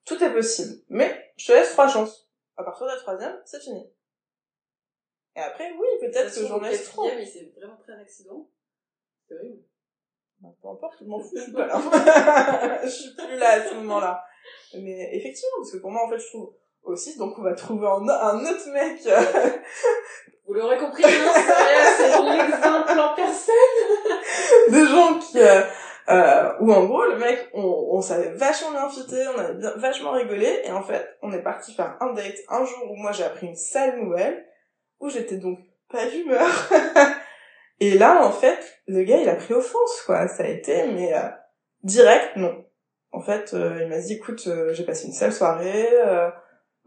tout 0.05 0.23
est 0.23 0.33
possible. 0.33 0.83
Mais, 0.89 1.33
je 1.37 1.47
te 1.47 1.53
laisse 1.53 1.73
trois 1.73 1.89
chances. 1.89 2.29
À 2.57 2.65
partir 2.65 2.87
de 2.87 2.93
la 2.93 2.97
troisième, 2.99 3.39
c'est 3.45 3.61
fini. 3.61 3.91
Et 5.37 5.41
après, 5.41 5.71
oui, 5.73 5.87
peut-être 6.01 6.35
que 6.35 6.47
j'en 6.47 6.61
laisse 6.61 6.85
trop. 6.85 7.05
mais 7.05 7.27
c'est 7.27 7.53
vraiment 7.57 7.77
pris 7.77 7.93
un 7.93 8.01
accident. 8.01 8.49
C'est 9.29 9.35
horrible. 9.35 9.63
Bah, 10.41 10.49
Peu 10.63 10.69
importe, 10.69 10.95
je 11.01 11.05
m'en 11.05 11.21
fous, 11.21 11.37
je 11.37 11.43
suis 11.43 11.53
pas 11.53 11.67
là. 11.67 12.81
je 12.85 12.89
suis 12.89 13.15
plus 13.15 13.37
là 13.37 13.51
à 13.51 13.69
ce 13.69 13.75
moment-là. 13.75 14.25
Mais 14.75 15.11
effectivement, 15.13 15.57
parce 15.59 15.73
que 15.73 15.79
pour 15.79 15.91
moi, 15.91 16.05
en 16.05 16.11
fait, 16.11 16.19
je 16.19 16.27
trouve 16.29 16.53
aussi, 16.85 17.17
donc 17.19 17.39
on 17.39 17.43
va 17.43 17.55
trouver 17.55 17.87
un, 17.87 18.09
un 18.09 18.41
autre 18.41 18.71
mec. 18.73 19.01
Vous 20.47 20.55
l'aurez 20.55 20.79
compris, 20.79 21.03
non, 21.03 21.33
c'est 21.97 22.23
l'exemple 22.23 23.01
en 23.01 23.15
personne. 23.17 23.55
des 24.69 24.87
gens 24.87 25.19
qui, 25.19 25.41
euh, 25.41 25.63
euh, 26.09 26.53
où 26.61 26.73
en 26.73 26.85
gros, 26.85 27.05
le 27.05 27.19
mec, 27.19 27.49
on, 27.53 27.65
on 27.65 28.01
savait 28.01 28.31
vachement 28.31 28.71
bien 28.71 28.89
fitter, 28.89 29.27
on 29.35 29.39
avait 29.39 29.55
bien, 29.55 29.73
vachement 29.77 30.13
rigolé, 30.13 30.61
et 30.65 30.71
en 30.71 30.83
fait, 30.83 31.17
on 31.23 31.33
est 31.33 31.43
parti 31.43 31.75
faire 31.75 31.97
un 32.01 32.13
date 32.13 32.37
un 32.49 32.65
jour 32.65 32.91
où 32.91 32.97
moi 32.97 33.11
j'ai 33.11 33.25
appris 33.25 33.49
une 33.49 33.57
sale 33.57 34.01
nouvelle, 34.01 34.47
où 35.01 35.09
j'étais 35.09 35.37
donc 35.37 35.59
pas 35.91 36.07
d'humeur. 36.07 36.49
et 37.81 37.99
là, 37.99 38.25
en 38.25 38.31
fait, 38.31 38.81
le 38.87 39.03
gars, 39.03 39.19
il 39.19 39.29
a 39.29 39.35
pris 39.35 39.55
offense, 39.55 40.03
quoi. 40.07 40.29
Ça 40.29 40.45
a 40.45 40.49
été, 40.49 40.87
mais 40.87 41.13
euh, 41.13 41.29
direct, 41.83 42.37
non. 42.37 42.65
En 43.13 43.21
fait, 43.21 43.55
euh, 43.55 43.81
il 43.83 43.89
m'a 43.89 43.99
dit, 43.99 44.15
écoute, 44.15 44.47
euh, 44.47 44.73
j'ai 44.75 44.85
passé 44.85 45.07
une 45.07 45.13
sale 45.13 45.33
soirée, 45.33 45.89
euh, 45.93 46.29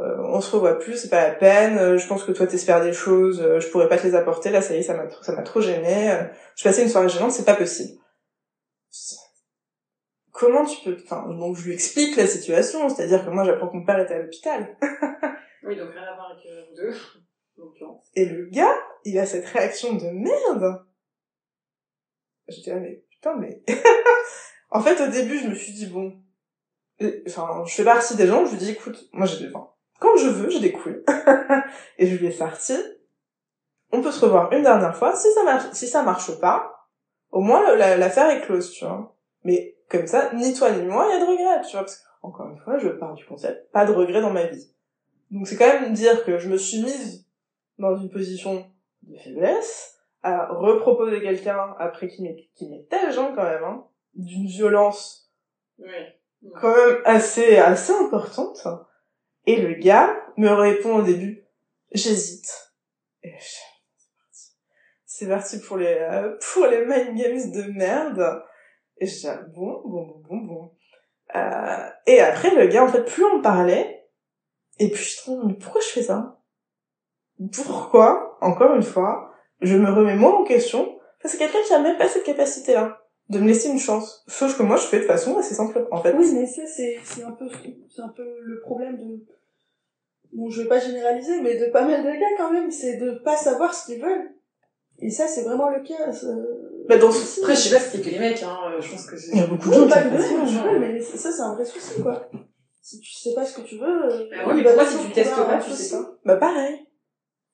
euh, 0.01 0.17
on 0.28 0.39
se 0.41 0.55
revoit 0.55 0.80
plus, 0.80 0.95
c'est 0.95 1.09
pas 1.09 1.28
la 1.28 1.34
peine, 1.36 1.78
euh, 1.78 1.97
je 1.97 2.07
pense 2.07 2.24
que 2.24 2.32
toi 2.32 2.47
t'espères 2.47 2.82
des 2.82 2.93
choses, 2.93 3.41
euh, 3.41 3.59
je 3.59 3.67
pourrais 3.70 3.89
pas 3.89 3.97
te 3.97 4.05
les 4.07 4.15
apporter, 4.15 4.49
là 4.49 4.61
ça 4.61 4.74
y 4.74 4.78
est, 4.78 4.84
ça 4.84 4.93
m'a 4.93 5.09
ça 5.22 5.34
m'a 5.34 5.41
trop 5.41 5.59
gêné, 5.59 6.11
euh, 6.11 6.24
je 6.55 6.63
passais 6.63 6.84
une 6.84 6.89
soirée 6.89 7.09
gênante, 7.09 7.32
c'est 7.32 7.45
pas 7.45 7.55
possible. 7.55 7.99
Comment 10.32 10.63
tu 10.65 10.78
peux, 10.86 10.95
enfin, 11.03 11.28
donc 11.28 11.57
je 11.57 11.65
lui 11.65 11.74
explique 11.74 12.15
la 12.15 12.28
situation, 12.28 12.88
c'est-à-dire 12.88 13.26
que 13.26 13.30
moi 13.30 13.43
j'apprends 13.43 13.67
que 13.67 13.76
mon 13.76 13.86
père 13.86 13.99
était 13.99 14.13
à 14.13 14.20
l'hôpital, 14.20 14.78
Oui, 15.63 15.76
donc 15.76 15.89
rien 15.91 16.03
à 16.03 16.15
voir 16.15 16.32
avec 16.32 16.45
vous 16.70 16.76
deux. 16.76 16.93
en 17.57 17.65
l'occurrence. 17.65 18.07
et 18.15 18.26
le 18.26 18.45
gars, 18.45 18.76
il 19.03 19.20
a 19.20 19.26
cette 19.26 19.45
réaction 19.47 19.93
de 19.95 20.05
merde. 20.11 20.86
J'étais 22.47 22.72
là, 22.72 22.80
mais 22.80 23.03
putain, 23.09 23.36
mais... 23.36 23.61
en 24.72 24.82
fait, 24.82 25.01
au 25.01 25.07
début, 25.07 25.39
je 25.39 25.47
me 25.47 25.55
suis 25.55 25.74
dit, 25.74 25.88
bon, 25.88 26.13
euh, 27.01 27.24
enfin, 27.28 27.63
je 27.65 27.74
fais 27.74 27.84
partie 27.84 28.15
des 28.15 28.28
gens, 28.28 28.45
je 28.45 28.51
lui 28.51 28.57
dis, 28.57 28.72
écoute, 28.72 29.09
moi 29.13 29.26
j'ai 29.26 29.39
des, 29.45 29.53
enfin, 29.53 29.70
quand 29.99 30.15
je 30.17 30.28
veux, 30.30 30.49
j'ai 30.49 30.59
des 30.59 30.72
couilles. 30.72 31.03
et 31.97 32.07
je 32.07 32.15
lui 32.15 32.28
ai 32.28 32.32
sorti, 32.32 32.74
on 33.91 34.01
peut 34.01 34.11
se 34.11 34.24
revoir 34.24 34.51
une 34.53 34.63
dernière 34.63 34.95
fois, 34.95 35.15
si 35.15 35.32
ça 35.34 35.43
marche, 35.43 35.72
si 35.74 35.91
marche 35.93 36.39
pas, 36.39 36.88
au 37.32 37.41
moins 37.41 37.76
la- 37.76 37.97
l'affaire 37.97 38.30
est 38.30 38.41
close, 38.41 38.72
tu 38.72 38.86
vois. 38.86 39.15
Mais 39.43 39.76
comme 39.89 40.07
ça, 40.07 40.32
ni 40.34 40.53
toi 40.53 40.72
ni 40.72 40.86
moi, 40.86 41.07
il 41.09 41.13
y 41.13 41.22
a 41.22 41.26
de 41.26 41.30
regrets, 41.30 41.61
tu 41.65 41.72
vois, 41.72 41.82
parce 41.82 41.97
que, 41.97 42.03
encore 42.22 42.49
une 42.49 42.59
fois, 42.59 42.78
je 42.78 42.89
pars 42.89 43.13
du 43.13 43.26
concept, 43.26 43.72
pas 43.72 43.86
de 43.86 43.93
regrets 43.93 44.22
dans 44.22 44.32
ma 44.32 44.45
vie. 44.45 44.72
Donc 45.32 45.47
c'est 45.47 45.55
quand 45.57 45.67
même 45.67 45.93
dire 45.93 46.24
que 46.26 46.38
je 46.38 46.49
me 46.49 46.57
suis 46.57 46.82
mise 46.82 47.26
dans 47.78 47.95
une 47.97 48.09
position 48.09 48.65
de 49.03 49.17
faiblesse, 49.17 49.95
à 50.22 50.47
reproposer 50.47 51.22
quelqu'un 51.22 51.76
après 51.80 52.07
qui 52.09 52.24
m'est, 52.24 52.49
qui 52.55 52.70
tel 52.89 53.11
gens 53.13 53.34
quand 53.36 53.43
même, 53.43 53.63
hein, 53.63 53.86
d'une 54.14 54.47
violence 54.47 55.32
Oui. 55.78 55.93
quand 56.60 56.76
même 56.76 57.01
assez, 57.05 57.57
assez 57.57 57.93
importante. 57.93 58.68
Et 59.45 59.57
le 59.57 59.74
gars 59.76 60.16
me 60.38 60.49
répond 60.49 60.97
au 60.97 61.01
début, 61.01 61.45
j'hésite. 61.91 62.74
Et 63.24 63.34
c'est 65.05 65.28
parti 65.28 65.60
pour 65.60 65.78
les, 65.78 65.97
euh, 65.99 66.38
pour 66.53 66.66
les 66.68 66.86
mind 66.86 67.16
games 67.18 67.51
de 67.51 67.72
merde. 67.74 68.43
Et 68.97 69.05
je 69.05 69.20
dis, 69.20 69.28
ah, 69.28 69.41
bon, 69.55 69.82
bon, 69.86 70.05
bon, 70.05 70.22
bon, 70.28 70.38
bon. 70.38 70.72
Euh, 71.36 71.89
et 72.05 72.20
après, 72.20 72.55
le 72.55 72.68
gars, 72.68 72.84
en 72.84 72.88
fait, 72.88 73.03
plus 73.03 73.24
on 73.26 73.38
me 73.38 73.41
parlait, 73.41 74.07
et 74.80 74.89
puis 74.89 75.03
je 75.03 75.18
trouve, 75.18 75.45
mais 75.45 75.53
pourquoi 75.53 75.82
je 75.82 75.88
fais 75.88 76.03
ça? 76.03 76.39
Pourquoi, 77.53 78.38
encore 78.41 78.76
une 78.76 78.84
fois, 78.84 79.34
je 79.62 79.78
me 79.78 79.91
remets 79.91 80.16
moi 80.16 80.39
en 80.39 80.43
question, 80.43 80.99
parce 81.22 81.34
que 81.34 81.39
quelqu'un 81.39 81.64
qui 81.66 81.74
a 81.74 81.80
même 81.80 81.97
pas 81.97 82.07
cette 82.07 82.24
capacité-là, 82.24 83.01
de 83.30 83.40
me 83.40 83.48
laisser 83.48 83.70
une 83.70 83.80
chance. 83.80 84.24
Chose 84.28 84.56
que 84.56 84.64
moi, 84.64 84.76
je 84.78 84.88
fais 84.88 85.00
de 85.00 85.06
façon 85.06 85.38
assez 85.38 85.54
simple, 85.54 85.88
en 85.92 86.02
fait. 86.02 86.14
Oui, 86.14 86.32
mais 86.34 86.46
ça, 86.48 86.64
c'est, 86.66 86.98
c'est 87.04 87.24
un 87.24 87.32
peu, 87.32 87.48
c'est 87.88 88.02
un 88.02 88.10
peu 88.10 88.24
le 88.42 88.60
problème 88.60 88.98
de, 88.98 89.26
bon, 90.34 90.50
je 90.50 90.64
vais 90.64 90.68
pas 90.68 90.80
généraliser, 90.80 91.40
mais 91.42 91.56
de 91.58 91.72
pas 91.72 91.86
mal 91.86 92.04
de 92.04 92.10
gars 92.10 92.36
quand 92.38 92.52
même, 92.52 92.72
c'est 92.72 92.98
de 92.98 93.12
pas 93.24 93.38
savoir 93.38 93.74
ce 93.74 93.86
qu'ils 93.86 94.02
veulent. 94.02 94.32
Et 95.02 95.10
ça, 95.12 95.28
c'est 95.28 95.44
vraiment 95.44 95.70
le 95.70 95.82
cas. 95.82 96.12
ça- 96.12 96.28
Bah, 96.90 96.98
dans 96.98 97.12
ce... 97.12 97.40
Après, 97.42 97.56
je 97.56 97.60
sais 97.62 97.70
pas 97.76 97.80
si 97.80 97.92
c'était 97.92 98.04
que 98.10 98.10
les 98.10 98.20
mecs, 98.20 98.42
hein. 98.44 98.58
euh, 98.66 98.82
Je 98.82 98.90
pense 98.90 99.06
que 99.06 99.16
c'est... 99.16 99.32
Il 99.32 99.38
y 99.38 99.42
a 99.42 99.48
beaucoup 99.48 99.70
de 99.70 99.74
gens 99.74 99.84
qui 99.84 99.90
pas 99.90 100.02
que 100.02 100.80
mais 100.80 101.02
ça, 101.02 101.32
c'est 101.32 101.42
un 101.42 101.54
vrai 101.54 101.66
souci, 101.66 102.02
quoi. 102.02 102.30
si 102.82 103.00
tu 103.00 103.14
sais 103.14 103.34
pas 103.36 103.46
ce 103.46 103.62
que 103.62 103.62
tu 103.62 103.78
veux, 103.78 103.86
euh, 104.12 104.28
Bah 104.32 104.48
ouais, 104.48 104.54
mais 104.56 104.64
bah, 104.64 104.72
pourquoi 104.74 104.86
si 104.88 105.06
tu 105.06 105.12
testes 105.12 105.36
pas, 105.36 105.58
tu 105.58 105.72
sais 105.72 105.96
pas 105.96 106.18
Bah 106.26 106.36
pareil. 106.38 106.86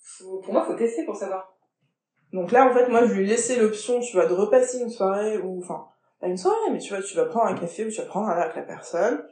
Faut- 0.01 0.37
Pour 0.39 0.53
moi, 0.53 0.63
faut 0.65 0.73
tester 0.75 1.03
pour 1.03 1.15
savoir. 1.17 1.54
Donc 2.33 2.51
là, 2.51 2.65
en 2.65 2.73
fait, 2.73 2.87
moi, 2.89 3.05
je 3.05 3.13
lui 3.13 3.23
ai 3.23 3.27
laissé 3.27 3.57
l'option, 3.57 3.99
tu 3.99 4.13
vois, 4.15 4.25
de 4.25 4.33
repasser 4.33 4.79
une 4.79 4.89
soirée 4.89 5.37
ou, 5.37 5.59
enfin, 5.63 5.85
pas 6.19 6.27
une 6.27 6.37
soirée, 6.37 6.71
mais 6.71 6.79
tu 6.79 6.93
vois, 6.93 7.03
tu 7.03 7.15
vas 7.15 7.25
prendre 7.25 7.47
un 7.47 7.55
café 7.55 7.85
ou 7.85 7.89
tu 7.89 8.01
vas 8.01 8.07
prendre 8.07 8.27
un 8.27 8.35
verre 8.35 8.45
avec 8.45 8.55
la 8.55 8.61
personne. 8.63 9.23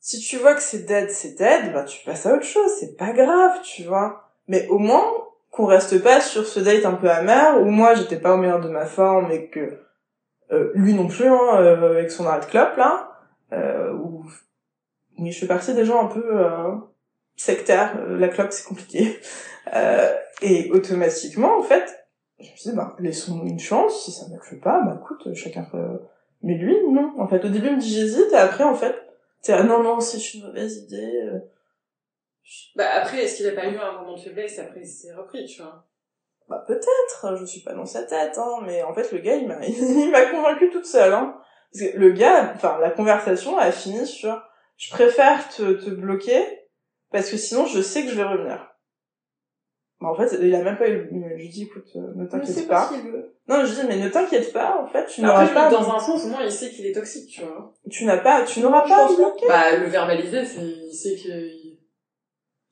Si 0.00 0.20
tu 0.20 0.36
vois 0.36 0.54
que 0.54 0.62
c'est 0.62 0.84
dead, 0.84 1.10
c'est 1.10 1.36
dead, 1.36 1.72
bah 1.72 1.82
tu 1.82 2.04
passes 2.04 2.26
à 2.26 2.34
autre 2.34 2.44
chose, 2.44 2.70
c'est 2.78 2.96
pas 2.96 3.12
grave, 3.12 3.60
tu 3.62 3.82
vois. 3.82 4.30
Mais 4.46 4.68
au 4.68 4.78
moins, 4.78 5.04
qu'on 5.50 5.66
reste 5.66 6.02
pas 6.02 6.20
sur 6.20 6.46
ce 6.46 6.60
date 6.60 6.84
un 6.84 6.94
peu 6.94 7.10
amer, 7.10 7.60
où 7.60 7.64
moi, 7.64 7.94
j'étais 7.94 8.18
pas 8.18 8.34
au 8.34 8.36
meilleur 8.36 8.60
de 8.60 8.68
ma 8.68 8.86
forme 8.86 9.30
et 9.32 9.48
que 9.48 9.80
euh, 10.52 10.70
lui 10.74 10.94
non 10.94 11.08
plus, 11.08 11.26
hein, 11.26 11.60
euh, 11.60 11.90
avec 11.90 12.10
son 12.10 12.26
arrêt 12.26 12.40
de 12.40 12.50
clope, 12.50 12.76
là, 12.76 13.10
euh. 13.52 13.96
Mais 15.18 15.32
je 15.32 15.40
fais 15.40 15.46
partie 15.46 15.74
des 15.74 15.84
gens 15.84 16.04
un 16.04 16.08
peu 16.08 16.24
euh, 16.24 16.76
sectaires, 17.34 17.96
euh, 17.98 18.18
la 18.18 18.28
clope, 18.28 18.52
c'est 18.52 18.66
compliqué. 18.66 19.18
Et 20.40 20.70
automatiquement, 20.70 21.58
en 21.58 21.62
fait, 21.62 22.07
je 22.40 22.50
me 22.50 22.56
suis 22.56 22.70
dit, 22.70 22.76
bah, 22.76 22.94
laissons 22.98 23.44
une 23.44 23.58
chance, 23.58 24.04
si 24.04 24.12
ça 24.12 24.26
ne 24.26 24.34
marche 24.34 24.58
pas, 24.60 24.80
bah 24.82 25.00
écoute, 25.00 25.34
chacun 25.34 25.64
peut... 25.64 26.00
Mais 26.42 26.54
lui, 26.54 26.76
non. 26.90 27.14
En 27.18 27.26
fait, 27.26 27.44
au 27.44 27.48
début, 27.48 27.66
il 27.68 27.76
me 27.76 27.80
dit 27.80 27.92
j'hésite, 27.92 28.30
et 28.32 28.36
après, 28.36 28.64
en 28.64 28.74
fait, 28.74 28.94
c'est 29.40 29.52
ah, 29.52 29.64
non, 29.64 29.82
non, 29.82 30.00
c'est 30.00 30.34
une 30.34 30.46
mauvaise 30.46 30.76
idée. 30.84 31.22
euh. 31.24 31.40
Bah 32.76 32.88
après, 32.94 33.24
est-ce 33.24 33.36
qu'il 33.36 33.48
a 33.48 33.52
pas 33.52 33.66
eu 33.66 33.76
un 33.76 33.92
moment 34.00 34.14
de 34.14 34.20
faiblesse 34.20 34.58
après 34.58 34.80
il 34.80 34.86
s'est 34.86 35.12
repris, 35.12 35.44
tu 35.44 35.62
vois? 35.62 35.84
Bah 36.48 36.64
peut-être, 36.66 37.36
je 37.38 37.44
suis 37.44 37.60
pas 37.60 37.74
dans 37.74 37.84
sa 37.84 38.04
tête, 38.04 38.38
hein, 38.38 38.62
mais 38.64 38.82
en 38.82 38.94
fait, 38.94 39.12
le 39.12 39.18
gars, 39.18 39.34
il 39.36 39.46
m'a 39.48 39.58
il 39.66 40.10
m'a 40.10 40.26
convaincu 40.26 40.70
toute 40.70 40.86
seule, 40.86 41.12
hein. 41.12 41.36
Parce 41.72 41.92
que 41.92 41.98
le 41.98 42.12
gars, 42.12 42.52
enfin, 42.54 42.78
la 42.80 42.90
conversation 42.90 43.58
a 43.58 43.70
fini 43.70 44.06
sur 44.06 44.40
je 44.76 44.90
préfère 44.90 45.48
te, 45.48 45.72
te 45.72 45.90
bloquer, 45.90 46.42
parce 47.10 47.30
que 47.30 47.36
sinon, 47.36 47.66
je 47.66 47.82
sais 47.82 48.04
que 48.04 48.10
je 48.10 48.16
vais 48.16 48.22
revenir. 48.24 48.74
Bah, 50.00 50.08
en 50.10 50.14
fait, 50.14 50.38
il 50.40 50.54
a 50.54 50.62
même 50.62 50.78
pas 50.78 50.88
eu, 50.88 51.08
je 51.10 51.42
lui 51.42 51.48
dis, 51.48 51.64
écoute, 51.64 51.88
euh, 51.96 52.12
ne 52.14 52.24
t'inquiète 52.26 52.68
pas 52.68 52.74
pas. 52.74 52.88
ce 52.88 52.94
qu'il 52.94 53.10
veut. 53.10 53.34
Non, 53.48 53.64
je 53.64 53.74
dis, 53.74 53.86
mais 53.88 53.96
ne 53.98 54.08
t'inquiète 54.08 54.52
pas, 54.52 54.80
en 54.80 54.86
fait, 54.86 55.06
tu 55.06 55.24
Après, 55.24 55.44
n'auras 55.44 55.54
pas, 55.54 55.70
dans 55.70 55.90
un 55.92 55.98
sens, 55.98 56.24
au 56.24 56.28
moins, 56.28 56.42
il 56.44 56.52
sait 56.52 56.70
qu'il 56.70 56.86
est 56.86 56.92
toxique, 56.92 57.28
tu 57.30 57.42
vois. 57.42 57.74
tu 57.90 58.04
n'as 58.04 58.18
pas, 58.18 58.44
tu 58.44 58.60
n'auras 58.60 58.82
pas. 58.86 59.08
Bah, 59.48 59.76
le 59.76 59.86
verbaliser, 59.86 60.44
c'est, 60.44 60.60
il 60.60 60.92
sait 60.94 61.16
que... 61.16 61.68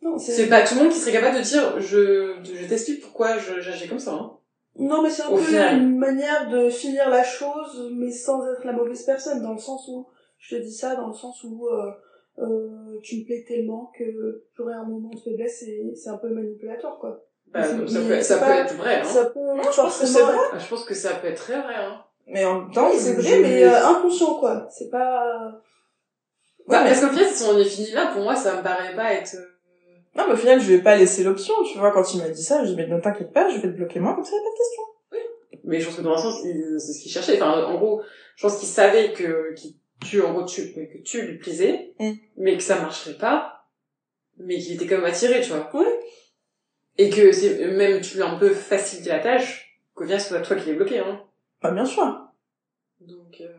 Non, 0.03 0.19
C'est 0.19 0.49
pas 0.49 0.63
tout 0.65 0.75
le 0.77 0.83
monde 0.85 0.93
qui 0.93 0.99
serait 0.99 1.13
capable 1.13 1.39
de 1.39 1.43
dire, 1.43 1.81
je, 1.81 2.37
je 2.45 2.69
t'explique 2.69 3.03
pourquoi 3.03 3.39
je- 3.39 3.61
j'agis 3.61 3.89
comme 3.89 3.99
ça, 3.99 4.13
hein. 4.13 4.33
Non, 4.79 5.03
mais 5.03 5.09
c'est 5.11 5.23
un 5.23 5.29
Au 5.29 5.37
peu 5.37 5.43
final. 5.43 5.79
une 5.79 5.97
manière 5.99 6.49
de 6.51 6.69
finir 6.69 7.09
la 7.09 7.25
chose, 7.25 7.91
mais 7.95 8.13
sans 8.13 8.47
être 8.53 8.65
la 8.65 8.73
mauvaise 8.73 9.03
personne, 9.05 9.43
dans 9.43 9.53
le 9.55 9.59
sens 9.59 9.89
où, 9.89 10.07
je 10.39 10.55
te 10.57 10.63
dis 10.63 10.73
ça, 10.73 10.95
dans 10.97 11.09
le 11.09 11.15
sens 11.15 11.43
où 11.45 11.67
euh, 11.69 11.91
euh, 12.39 12.99
tu 13.03 13.19
me 13.21 13.25
plais 13.25 13.45
tellement 13.47 13.91
que 13.99 14.45
j'aurai 14.57 14.75
un 14.75 14.85
moment 14.85 15.11
de 15.11 15.19
faiblesse 15.19 15.63
et 15.63 15.95
c'est 15.95 16.11
un 16.11 16.19
peu 16.19 16.29
manipulatoire, 16.29 16.99
quoi. 16.99 17.23
Bah, 17.49 17.61
Mais 17.73 17.87
ça 17.89 18.01
peut, 18.01 18.21
ça 18.23 18.39
peut 18.39 18.53
être 18.53 18.75
vrai, 18.75 18.97
hein. 19.01 19.05
Ça 19.05 19.27
peut 19.27 19.41
je 19.63 19.77
pense 19.81 19.99
que 20.01 20.07
c'est 20.07 20.21
vrai. 20.23 20.35
Ah, 20.53 20.59
Je 20.59 20.69
pense 20.69 20.85
que 20.85 20.95
ça 20.95 21.15
peut 21.15 21.29
être 21.29 21.37
très 21.43 21.61
vrai, 21.61 21.75
hein. 21.77 22.03
Mais 22.27 22.45
en 22.45 22.63
même 22.63 22.73
temps, 22.73 22.91
Oui, 22.91 22.97
c'est 22.99 23.15
vrai, 23.15 23.41
mais 23.41 23.65
euh, 23.65 23.87
inconscient, 23.87 24.35
quoi. 24.41 24.67
C'est 24.71 24.91
pas... 24.91 25.61
Bah, 26.67 26.83
mais- 26.83 26.91
parce 26.91 27.01
qu'au 27.01 27.09
final, 27.11 27.29
si 27.29 27.45
on 27.45 27.57
est 27.59 27.65
fini 27.65 27.93
là, 27.93 28.11
pour 28.13 28.23
moi, 28.23 28.35
ça 28.35 28.57
me 28.57 28.63
paraît 28.63 28.95
pas 28.97 29.13
être... 29.15 29.37
euh, 29.37 29.47
Non, 30.17 30.25
mais 30.27 30.33
au 30.35 30.37
final, 30.37 30.61
je 30.61 30.73
ai 30.73 30.79
pas 30.83 30.97
laissé 30.97 31.23
l'option, 31.23 31.55
tu 31.71 31.79
vois, 31.79 31.93
quand 31.93 32.13
il 32.15 32.21
m'a 32.21 32.29
dit 32.29 32.43
ça, 32.43 32.65
je 32.65 32.73
lui 32.75 32.81
ai 32.83 32.85
dit, 32.85 32.91
mais 32.91 32.97
ne 32.97 33.01
t'inquiète 33.01 33.33
pas, 33.33 33.49
je 33.49 33.57
vais 33.61 33.69
te 33.69 33.77
bloquer 33.77 34.01
moi, 34.01 34.15
comme 34.15 34.25
ça, 34.25 34.33
y 34.35 34.39
a 34.39 34.43
pas 34.43 34.49
de 34.51 34.57
question. 34.57 34.83
Mais 35.65 35.81
je 35.81 35.87
pense 35.87 35.97
que 35.97 36.03
dans 36.03 36.13
un 36.15 36.19
sens, 36.19 36.41
il- 36.45 36.77
c'est 36.81 36.93
ce 36.93 37.03
qu'il 37.03 37.11
cherchait. 37.11 37.41
Enfin, 37.41 37.65
en 37.65 37.77
gros, 37.77 38.03
je 38.37 38.43
pense 38.47 38.59
qu'il 38.59 38.69
savait 38.69 39.13
que, 39.13 39.53
qu'il- 39.55 39.75
tu, 40.05 40.21
en 40.23 40.33
gros, 40.33 40.45
tu, 40.45 40.73
que 40.73 41.03
tu 41.03 41.23
lui 41.23 41.39
plaisais, 41.39 41.95
Mm. 41.99 42.13
mais 42.37 42.57
que 42.57 42.63
ça 42.63 42.81
marcherait 42.81 43.19
pas, 43.19 43.67
mais 44.39 44.59
qu'il 44.59 44.75
était 44.75 44.87
quand 44.87 44.97
même 44.97 45.07
attiré, 45.07 45.41
tu 45.41 45.51
vois. 45.51 45.71
Oui. 45.75 45.87
Et 46.99 47.11
que 47.11 47.33
c'est, 47.33 47.67
même 47.69 48.01
tu 48.01 48.17
lui 48.17 48.23
as 48.23 48.29
un 48.29 48.39
peu 48.39 48.51
facilité 48.51 49.09
la 49.11 49.21
tâche, 49.21 49.81
qu'au 49.95 50.05
final, 50.05 50.21
ce 50.21 50.29
soit 50.29 50.41
toi 50.41 50.57
qui 50.57 50.67
l'ai 50.67 50.75
bloqué, 50.75 50.99
hein. 50.99 51.23
Bah, 51.63 51.71
bien 51.71 51.85
sûr. 51.85 52.05
Donc, 53.01 53.41
euh... 53.41 53.53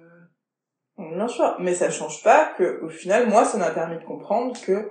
Bien 0.97 1.27
sûr. 1.27 1.55
Mais 1.59 1.73
ça 1.73 1.89
change 1.89 2.23
pas 2.23 2.53
que, 2.57 2.81
au 2.83 2.89
final, 2.89 3.27
moi, 3.27 3.45
ça 3.45 3.57
m'a 3.57 3.71
permis 3.71 3.97
de 3.97 4.03
comprendre 4.03 4.59
que 4.61 4.89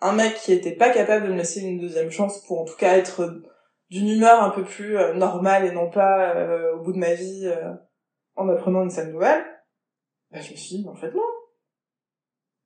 un 0.00 0.12
mec 0.12 0.34
qui 0.34 0.52
était 0.52 0.74
pas 0.74 0.90
capable 0.90 1.26
de 1.26 1.32
me 1.32 1.38
laisser 1.38 1.60
une 1.60 1.80
deuxième 1.80 2.10
chance 2.10 2.44
pour, 2.46 2.60
en 2.60 2.64
tout 2.64 2.76
cas, 2.76 2.96
être 2.96 3.42
d'une 3.90 4.08
humeur 4.08 4.42
un 4.42 4.50
peu 4.50 4.64
plus 4.64 4.96
euh, 4.96 5.12
normale 5.12 5.66
et 5.66 5.70
non 5.70 5.90
pas 5.90 6.34
euh, 6.34 6.74
au 6.74 6.80
bout 6.80 6.92
de 6.92 6.98
ma 6.98 7.12
vie 7.12 7.42
euh, 7.44 7.72
en 8.36 8.48
apprenant 8.48 8.82
une 8.82 8.90
sale 8.90 9.12
nouvelle, 9.12 9.44
bah, 10.32 10.40
je 10.40 10.52
me 10.52 10.56
suis 10.56 10.78
dit, 10.78 10.88
en 10.88 10.94
fait, 10.94 11.12
non. 11.14 11.22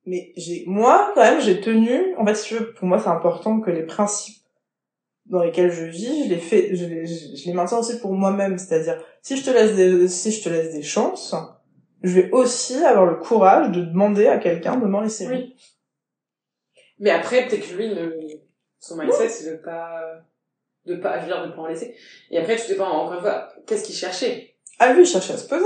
Mais 0.05 0.31
j'ai, 0.37 0.63
moi, 0.67 1.11
quand 1.13 1.21
même, 1.21 1.41
j'ai 1.41 1.59
tenu, 1.59 2.15
en 2.15 2.25
fait, 2.25 2.35
si 2.35 2.47
tu 2.47 2.53
veux, 2.55 2.73
pour 2.73 2.87
moi, 2.87 2.97
c'est 2.97 3.09
important 3.09 3.59
que 3.59 3.69
les 3.71 3.83
principes 3.85 4.41
dans 5.25 5.43
lesquels 5.43 5.69
je 5.69 5.83
vis, 5.83 6.23
je 6.23 6.29
les 6.29 6.39
fais, 6.39 6.73
je 6.73 6.85
les, 6.85 7.05
je, 7.05 7.45
les 7.45 7.53
maintiens 7.53 7.79
aussi 7.79 7.99
pour 7.99 8.13
moi-même. 8.13 8.57
C'est-à-dire, 8.57 9.03
si 9.21 9.35
je 9.35 9.43
te 9.43 9.49
laisse 9.49 9.75
des, 9.75 10.07
si 10.07 10.31
je 10.31 10.41
te 10.41 10.47
laisse 10.47 10.73
des 10.73 10.81
chances, 10.81 11.35
je 12.03 12.21
vais 12.21 12.31
aussi 12.31 12.77
avoir 12.85 13.05
le 13.05 13.17
courage 13.17 13.71
de 13.71 13.81
demander 13.81 14.27
à 14.27 14.37
quelqu'un 14.37 14.77
de 14.77 14.85
m'en 14.85 15.01
laisser. 15.01 15.27
Oui. 15.27 15.55
Mais 16.99 17.09
après, 17.09 17.45
peut-être 17.45 17.67
que 17.69 17.75
lui, 17.75 17.89
ne- 17.89 18.15
son 18.79 18.95
mindset, 18.95 19.27
c'est 19.27 19.51
de 19.51 19.57
pas, 19.57 20.01
de 20.85 20.95
pas, 20.95 21.17
je 21.17 21.25
veux 21.25 21.33
dire, 21.33 21.45
de 21.45 21.51
pas 21.51 21.61
en 21.61 21.67
laisser. 21.67 21.93
Et 22.31 22.37
après, 22.37 22.55
tu 22.55 22.69
dépends, 22.69 22.87
encore 22.89 23.15
une 23.15 23.21
fois, 23.21 23.49
qu'est-ce 23.65 23.83
qu'il 23.83 23.95
cherchait? 23.95 24.55
Ah, 24.79 24.93
lui, 24.93 25.01
il 25.01 25.05
cherchait 25.05 25.33
à 25.33 25.37
se 25.37 25.49
poser. 25.49 25.65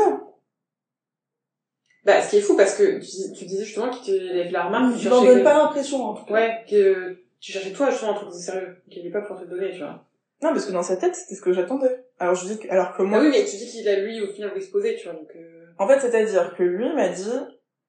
Bah, 2.04 2.22
ce 2.22 2.30
qui 2.32 2.38
est 2.38 2.42
fou, 2.42 2.56
parce 2.58 2.76
que 2.76 2.96
tu, 2.96 3.00
dis- 3.00 3.34
tu 3.34 3.46
disais 3.46 3.64
justement 3.64 3.90
qu'il 3.92 4.14
te 4.14 4.20
fait 4.20 4.50
la 4.50 4.64
remarque, 4.66 4.96
que 4.96 5.00
tu 5.00 5.08
n'en 5.08 5.16
cherchais 5.18 5.28
donne 5.34 5.40
que- 5.40 5.44
pas 5.44 5.58
l'impression, 5.58 6.04
en 6.06 6.14
tout 6.16 6.26
cas. 6.26 6.34
Ouais, 6.34 6.66
que 6.70 7.18
tu 7.40 7.52
cherchais 7.52 7.72
toi 7.72 7.90
justement 7.92 8.12
un 8.12 8.16
truc 8.16 8.30
de 8.30 8.34
sérieux, 8.34 8.78
qu'il 8.90 9.04
n'est 9.04 9.12
pas 9.12 9.22
pour 9.22 9.40
te 9.40 9.46
donner, 9.46 9.72
tu 9.72 9.80
vois. 9.80 10.04
Non, 10.42 10.50
parce 10.54 10.66
que 10.66 10.72
dans 10.72 10.82
sa 10.82 10.98
tête, 10.98 11.16
c'était 11.16 11.36
ce 11.36 11.42
que 11.42 11.54
j'attendais. 11.54 12.04
Alors 12.18 12.34
je 12.34 12.46
dis 12.48 12.58
que, 12.58 12.68
alors 12.72 12.96
que 12.98 13.04
moi, 13.04 13.20
Ah 13.20 13.24
oui, 13.24 13.30
mais 13.32 13.46
tu 13.46 13.56
dis 13.58 13.68
qu'il 13.68 13.88
a 13.88 14.00
lui 14.00 14.20
au 14.22 14.28
final 14.28 14.50
voulu 14.50 14.62
se 14.64 14.72
poser, 14.72 14.96
tu 14.96 15.04
vois, 15.08 15.14
donc 15.14 15.30
euh... 15.36 15.66
en 15.78 15.88
fait, 15.88 16.00
c'est-à-dire 16.00 16.56
que 16.56 16.64
lui 16.64 16.92
m'a 16.96 17.10
dit 17.10 17.30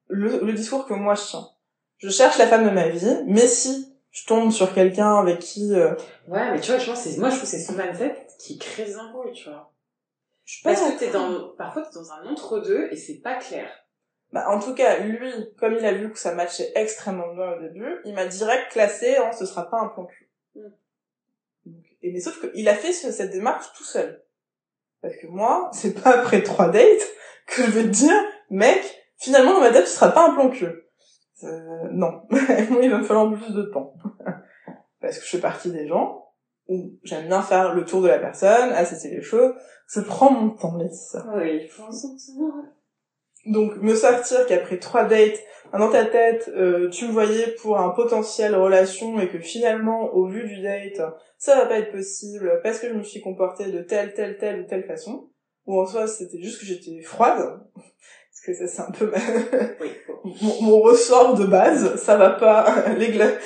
le, 0.09 0.41
le 0.45 0.53
discours 0.53 0.87
que 0.87 0.93
moi 0.95 1.15
je 1.15 1.23
tiens. 1.23 1.49
Je 1.97 2.11
cherche 2.11 2.37
la 2.39 2.47
femme 2.47 2.65
de 2.67 2.71
ma 2.75 2.89
vie, 2.89 3.17
mais 3.27 3.47
si 3.47 3.95
je 4.11 4.27
tombe 4.27 4.51
sur 4.53 4.75
quelqu'un 4.75 5.15
avec 5.21 5.39
qui 5.39 5.73
euh, 5.75 5.95
Ouais, 6.29 6.51
mais 6.51 6.61
tu 6.61 6.71
vois, 6.73 6.79
je 6.79 6.87
pense, 6.91 7.01
c'est, 7.01 7.19
moi 7.19 7.31
je 7.31 7.37
trouve 7.37 7.51
que 7.51 7.57
c'est 7.57 7.63
son 7.63 7.73
mindset 7.75 8.27
qui 8.39 8.59
crée 8.59 8.85
des 8.85 8.99
embrouilles, 8.99 9.33
tu 9.33 9.49
vois. 9.49 9.73
je 10.45 10.55
suis 10.57 10.63
pas 10.63 10.75
Parce 10.75 10.83
que 10.93 10.99
t'es 10.99 11.11
dans, 11.11 11.49
parfois 11.57 11.83
t'es 11.83 11.99
dans 11.99 12.13
un 12.13 12.27
entre-deux 12.27 12.89
et 12.91 12.97
c'est 12.97 13.21
pas 13.21 13.37
clair. 13.37 13.71
Bah, 14.33 14.49
en 14.49 14.59
tout 14.59 14.75
cas, 14.75 14.99
lui, 15.01 15.31
comme 15.59 15.75
il 15.75 15.85
a 15.85 15.93
vu 15.93 16.11
que 16.11 16.19
ça 16.19 16.35
matchait 16.35 16.73
extrêmement 16.75 17.35
bien 17.35 17.53
au 17.53 17.61
début, 17.61 18.01
il 18.05 18.15
m'a 18.15 18.27
direct 18.27 18.73
classé 18.73 19.19
en 19.19 19.33
ce 19.33 19.45
sera 19.45 19.69
pas 19.71 19.79
un 19.79 19.89
plan 19.89 20.07
cul. 20.07 20.31
Mm. 20.55 20.61
Donc, 21.67 21.85
et 22.03 22.13
mais 22.13 22.21
sauf 22.21 22.41
qu'il 22.41 22.69
a 22.69 22.75
fait 22.75 22.93
ce- 22.93 23.13
cette 23.13 23.31
démarche 23.31 23.67
tout 23.77 23.85
seul. 23.85 24.25
Parce 25.03 25.17
que 25.17 25.27
moi, 25.27 25.71
c'est 25.75 26.01
pas 26.03 26.19
après 26.21 26.43
trois 26.43 26.69
dates 26.71 27.07
que 27.47 27.63
je 27.63 27.71
vais 27.71 27.83
te 27.85 27.89
dire, 27.89 28.15
mec, 28.51 28.83
finalement 29.17 29.53
dans 29.55 29.61
ma 29.61 29.71
tête, 29.71 29.87
ce 29.87 29.97
sera 29.97 30.11
pas 30.13 30.29
un 30.29 30.35
plan 30.35 30.49
cul. 30.49 30.67
Euh, 31.45 31.89
non. 31.91 32.23
Moi, 32.31 32.83
il 32.83 32.91
va 32.91 32.99
me 32.99 33.03
falloir 33.03 33.33
plus 33.35 33.53
de 33.53 33.63
temps. 33.65 33.95
Parce 35.01 35.19
que 35.19 35.25
je 35.25 35.31
fais 35.31 35.41
partie 35.41 35.73
des 35.73 35.89
gens 35.89 36.29
où 36.69 36.93
j'aime 37.03 37.27
bien 37.27 37.43
faire 37.43 37.75
le 37.75 37.85
tour 37.85 38.01
de 38.01 38.07
la 38.07 38.21
personne, 38.21 38.71
assesser 38.71 39.11
les 39.11 39.23
choses. 39.23 39.53
Je 39.89 40.01
prends 40.01 40.31
mon 40.31 40.51
temps, 40.51 40.71
Mélissa. 40.73 41.27
Oui, 41.35 41.67
je 41.69 41.77
pense 41.77 42.03
que. 42.03 42.82
Donc 43.47 43.77
me 43.77 43.95
sortir 43.95 44.47
qu'après 44.47 44.79
trois 44.79 45.05
dates, 45.05 45.41
dans 45.73 45.89
ta 45.91 46.05
tête, 46.05 46.51
euh, 46.55 46.91
tu 46.91 47.07
me 47.07 47.13
voyais 47.13 47.55
pour 47.63 47.79
un 47.79 47.89
potentiel 47.91 48.55
relation 48.55 49.19
et 49.21 49.29
que 49.29 49.39
finalement, 49.39 50.13
au 50.15 50.27
vu 50.27 50.47
du 50.47 50.61
date, 50.61 51.01
ça 51.39 51.57
va 51.57 51.67
pas 51.67 51.79
être 51.79 51.93
possible 51.93 52.61
parce 52.63 52.79
que 52.79 52.89
je 52.89 52.95
me 52.95 53.03
suis 53.03 53.21
comportée 53.23 53.71
de 53.71 53.81
telle, 53.81 54.13
telle, 54.15 54.37
telle 54.39 54.61
ou 54.61 54.65
telle 54.65 54.85
façon. 54.85 55.29
Ou 55.67 55.81
en 55.81 55.87
soi, 55.87 56.07
c'était 56.07 56.41
juste 56.43 56.61
que 56.61 56.67
j'étais 56.67 57.01
froide. 57.03 57.61
Parce 57.75 58.59
que 58.59 58.67
ça, 58.67 58.67
c'est 58.67 58.83
un 58.83 58.91
peu 58.91 59.07
ma- 59.11 59.19
Oui, 59.81 59.91
bon. 60.09 60.15
mon, 60.43 60.63
mon 60.63 60.81
ressort 60.81 61.35
de 61.39 61.45
base. 61.45 61.95
Ça 62.03 62.17
va 62.17 62.31
pas. 62.31 62.67
Les 62.99 63.13
gla- 63.13 63.39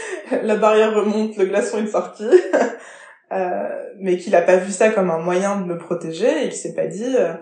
La 0.43 0.57
barrière 0.57 0.95
remonte, 0.95 1.37
le 1.37 1.45
glaçon 1.45 1.85
est 1.85 1.89
sorti. 1.89 2.25
Euh, 3.33 3.69
mais 3.99 4.17
qu'il 4.17 4.35
a 4.37 4.43
pas 4.43 4.57
vu 4.57 4.71
ça 4.71 4.91
comme 4.91 5.11
un 5.11 5.19
moyen 5.19 5.61
de 5.61 5.67
me 5.67 5.77
protéger 5.79 6.45
et 6.45 6.49
qu'il 6.49 6.53
s'est 6.57 6.75
pas 6.75 6.87
dit 6.87 7.17
euh, 7.19 7.35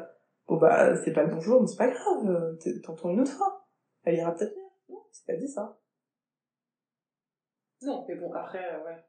bon 0.47 0.57
bah 0.57 0.97
c'est 1.03 1.13
pas 1.13 1.23
le 1.25 1.35
bonjour 1.35 1.61
mais 1.61 1.67
c'est 1.67 1.77
pas 1.77 1.89
grave 1.89 2.29
euh, 2.29 2.57
t'entends 2.85 3.11
une 3.11 3.21
autre 3.21 3.33
fois. 3.33 3.67
Elle 4.05 4.17
ira 4.17 4.33
peut-être 4.33 4.55
mieux. 4.55 4.63
Non 4.95 5.03
il 5.11 5.15
s'est 5.17 5.25
pas 5.33 5.39
dit 5.39 5.49
ça. 5.49 5.79
Non, 7.83 8.05
mais 8.09 8.15
bon, 8.15 8.33
après, 8.33 8.65
euh, 8.65 8.85
ouais. 8.87 9.05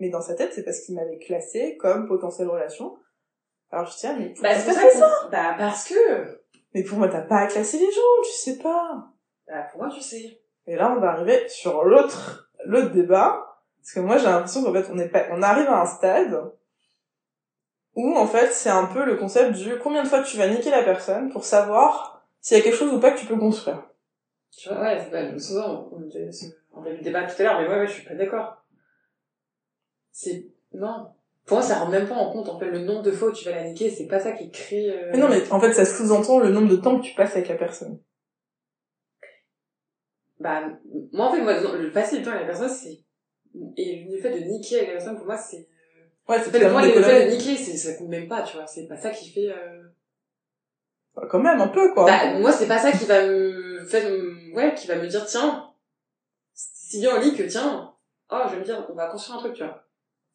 mais 0.00 0.10
dans 0.10 0.20
sa 0.20 0.34
tête 0.34 0.52
c'est 0.52 0.64
parce 0.64 0.80
qu'il 0.80 0.94
m'avait 0.94 1.18
classé 1.18 1.76
comme 1.78 2.06
potentielle 2.06 2.48
relation. 2.48 2.96
Alors 3.70 3.86
je 3.86 3.96
tiens 3.96 4.16
mais 4.18 4.34
Bah, 4.42 4.54
c'est 4.54 4.72
fait 4.72 4.90
ça. 4.90 5.08
ça 5.08 5.28
bah, 5.30 5.54
parce 5.58 5.88
que, 5.88 6.42
mais 6.74 6.82
pour 6.84 6.98
moi 6.98 7.08
t'as 7.08 7.22
pas 7.22 7.38
à 7.38 7.46
classer 7.46 7.78
les 7.78 7.90
gens 7.90 8.22
tu 8.24 8.30
sais 8.32 8.58
pas. 8.58 9.06
Bah, 9.46 9.62
pour 9.70 9.82
moi, 9.82 9.90
tu 9.90 10.00
sais. 10.02 10.40
et 10.66 10.76
là 10.76 10.92
on 10.96 11.00
va 11.00 11.12
arriver 11.12 11.48
sur 11.48 11.84
l'autre 11.84 12.50
l'autre 12.66 12.90
débat. 12.90 13.44
Parce 13.80 13.92
que 13.94 14.00
moi 14.00 14.18
j'ai 14.18 14.26
l'impression 14.26 14.62
qu'en 14.62 14.72
fait 14.72 14.90
on 14.92 14.98
est 14.98 15.08
pas 15.08 15.24
on 15.30 15.40
arrive 15.42 15.68
à 15.68 15.80
un 15.82 15.86
stade 15.86 16.52
où 17.98 18.16
en 18.16 18.26
fait 18.26 18.52
c'est 18.52 18.70
un 18.70 18.86
peu 18.86 19.04
le 19.04 19.16
concept 19.16 19.56
du 19.56 19.76
combien 19.78 20.04
de 20.04 20.08
fois 20.08 20.22
tu 20.22 20.36
vas 20.36 20.46
niquer 20.48 20.70
la 20.70 20.84
personne 20.84 21.30
pour 21.30 21.44
savoir 21.44 22.24
s'il 22.40 22.56
y 22.56 22.60
a 22.60 22.62
quelque 22.62 22.76
chose 22.76 22.94
ou 22.94 23.00
pas 23.00 23.10
que 23.10 23.18
tu 23.18 23.26
peux 23.26 23.36
construire 23.36 23.82
Tu 24.56 24.68
vois, 24.68 24.80
ouais, 24.80 25.10
pas, 25.10 25.36
souvent, 25.38 25.90
on, 25.92 26.08
on 26.74 26.82
avait 26.82 26.96
le 26.96 27.02
débat 27.02 27.24
tout 27.24 27.34
à 27.40 27.42
l'heure, 27.42 27.60
mais 27.60 27.68
ouais, 27.68 27.80
ouais, 27.80 27.86
je 27.88 27.92
suis 27.92 28.04
pas 28.04 28.14
d'accord. 28.14 28.64
C'est, 30.12 30.46
non. 30.72 31.08
Pour 31.44 31.56
moi, 31.56 31.66
ça 31.66 31.80
rend 31.80 31.88
même 31.88 32.06
pas 32.06 32.14
en 32.14 32.30
compte, 32.30 32.48
en 32.48 32.58
fait, 32.58 32.70
le 32.70 32.84
nombre 32.84 33.02
de 33.02 33.10
fois 33.10 33.28
où 33.28 33.32
tu 33.32 33.44
vas 33.44 33.50
la 33.50 33.64
niquer, 33.64 33.90
c'est 33.90 34.06
pas 34.06 34.20
ça 34.20 34.32
qui 34.32 34.50
crée, 34.50 34.90
euh... 34.90 35.10
Mais 35.12 35.18
non, 35.18 35.28
mais 35.28 35.50
en 35.50 35.58
fait, 35.60 35.72
ça 35.72 35.84
sous-entend 35.84 36.38
le 36.38 36.50
nombre 36.50 36.68
de 36.68 36.76
temps 36.76 37.00
que 37.00 37.04
tu 37.04 37.14
passes 37.14 37.34
avec 37.34 37.48
la 37.48 37.56
personne. 37.56 37.98
Bah, 40.38 40.62
moi, 41.12 41.26
en 41.26 41.32
fait, 41.32 41.42
moi, 41.42 41.60
le 41.76 41.90
passer 41.90 42.18
du 42.18 42.22
temps 42.22 42.30
avec 42.30 42.42
la 42.42 42.48
personne, 42.48 42.68
c'est, 42.68 43.00
et 43.76 44.06
le 44.08 44.18
fait 44.18 44.38
de 44.38 44.44
niquer 44.44 44.76
avec 44.76 44.88
la 44.88 44.94
personne, 44.94 45.16
pour 45.16 45.26
moi, 45.26 45.36
c'est, 45.36 45.68
Ouais, 46.28 46.38
fait, 46.38 46.60
pour 46.60 46.70
moi, 46.70 46.82
le 46.82 46.88
finalement 46.88 47.08
fait 47.08 47.24
des 47.24 47.30
de 47.30 47.36
niquer, 47.36 47.56
c'est, 47.56 47.76
ça 47.76 47.94
compte 47.94 48.08
même 48.08 48.28
pas, 48.28 48.42
tu 48.42 48.56
vois, 48.56 48.66
c'est 48.66 48.86
pas 48.86 48.96
ça 48.96 49.10
qui 49.10 49.30
fait, 49.30 49.48
euh... 49.48 49.82
conneries. 51.14 51.28
Quand 51.30 51.40
même, 51.40 51.60
un 51.60 51.68
peu, 51.68 51.94
quoi. 51.94 52.04
Bah, 52.04 52.38
moi, 52.38 52.52
c'est 52.52 52.68
pas 52.68 52.78
ça 52.78 52.92
qui 52.92 53.06
va 53.06 53.26
me 53.26 53.84
faire, 53.86 54.10
ouais, 54.54 54.74
qui 54.74 54.86
va 54.86 54.96
me 54.96 55.06
dire, 55.06 55.24
tiens, 55.24 55.72
si 56.52 57.00
bien 57.00 57.16
au 57.16 57.20
lit 57.20 57.34
que, 57.34 57.44
tiens, 57.44 57.94
oh, 58.30 58.40
je 58.46 58.52
vais 58.52 58.60
me 58.60 58.64
dire, 58.64 58.86
on 58.90 58.94
va 58.94 59.08
construire 59.08 59.38
un 59.38 59.40
truc, 59.40 59.54
tu 59.54 59.64
vois. 59.64 59.84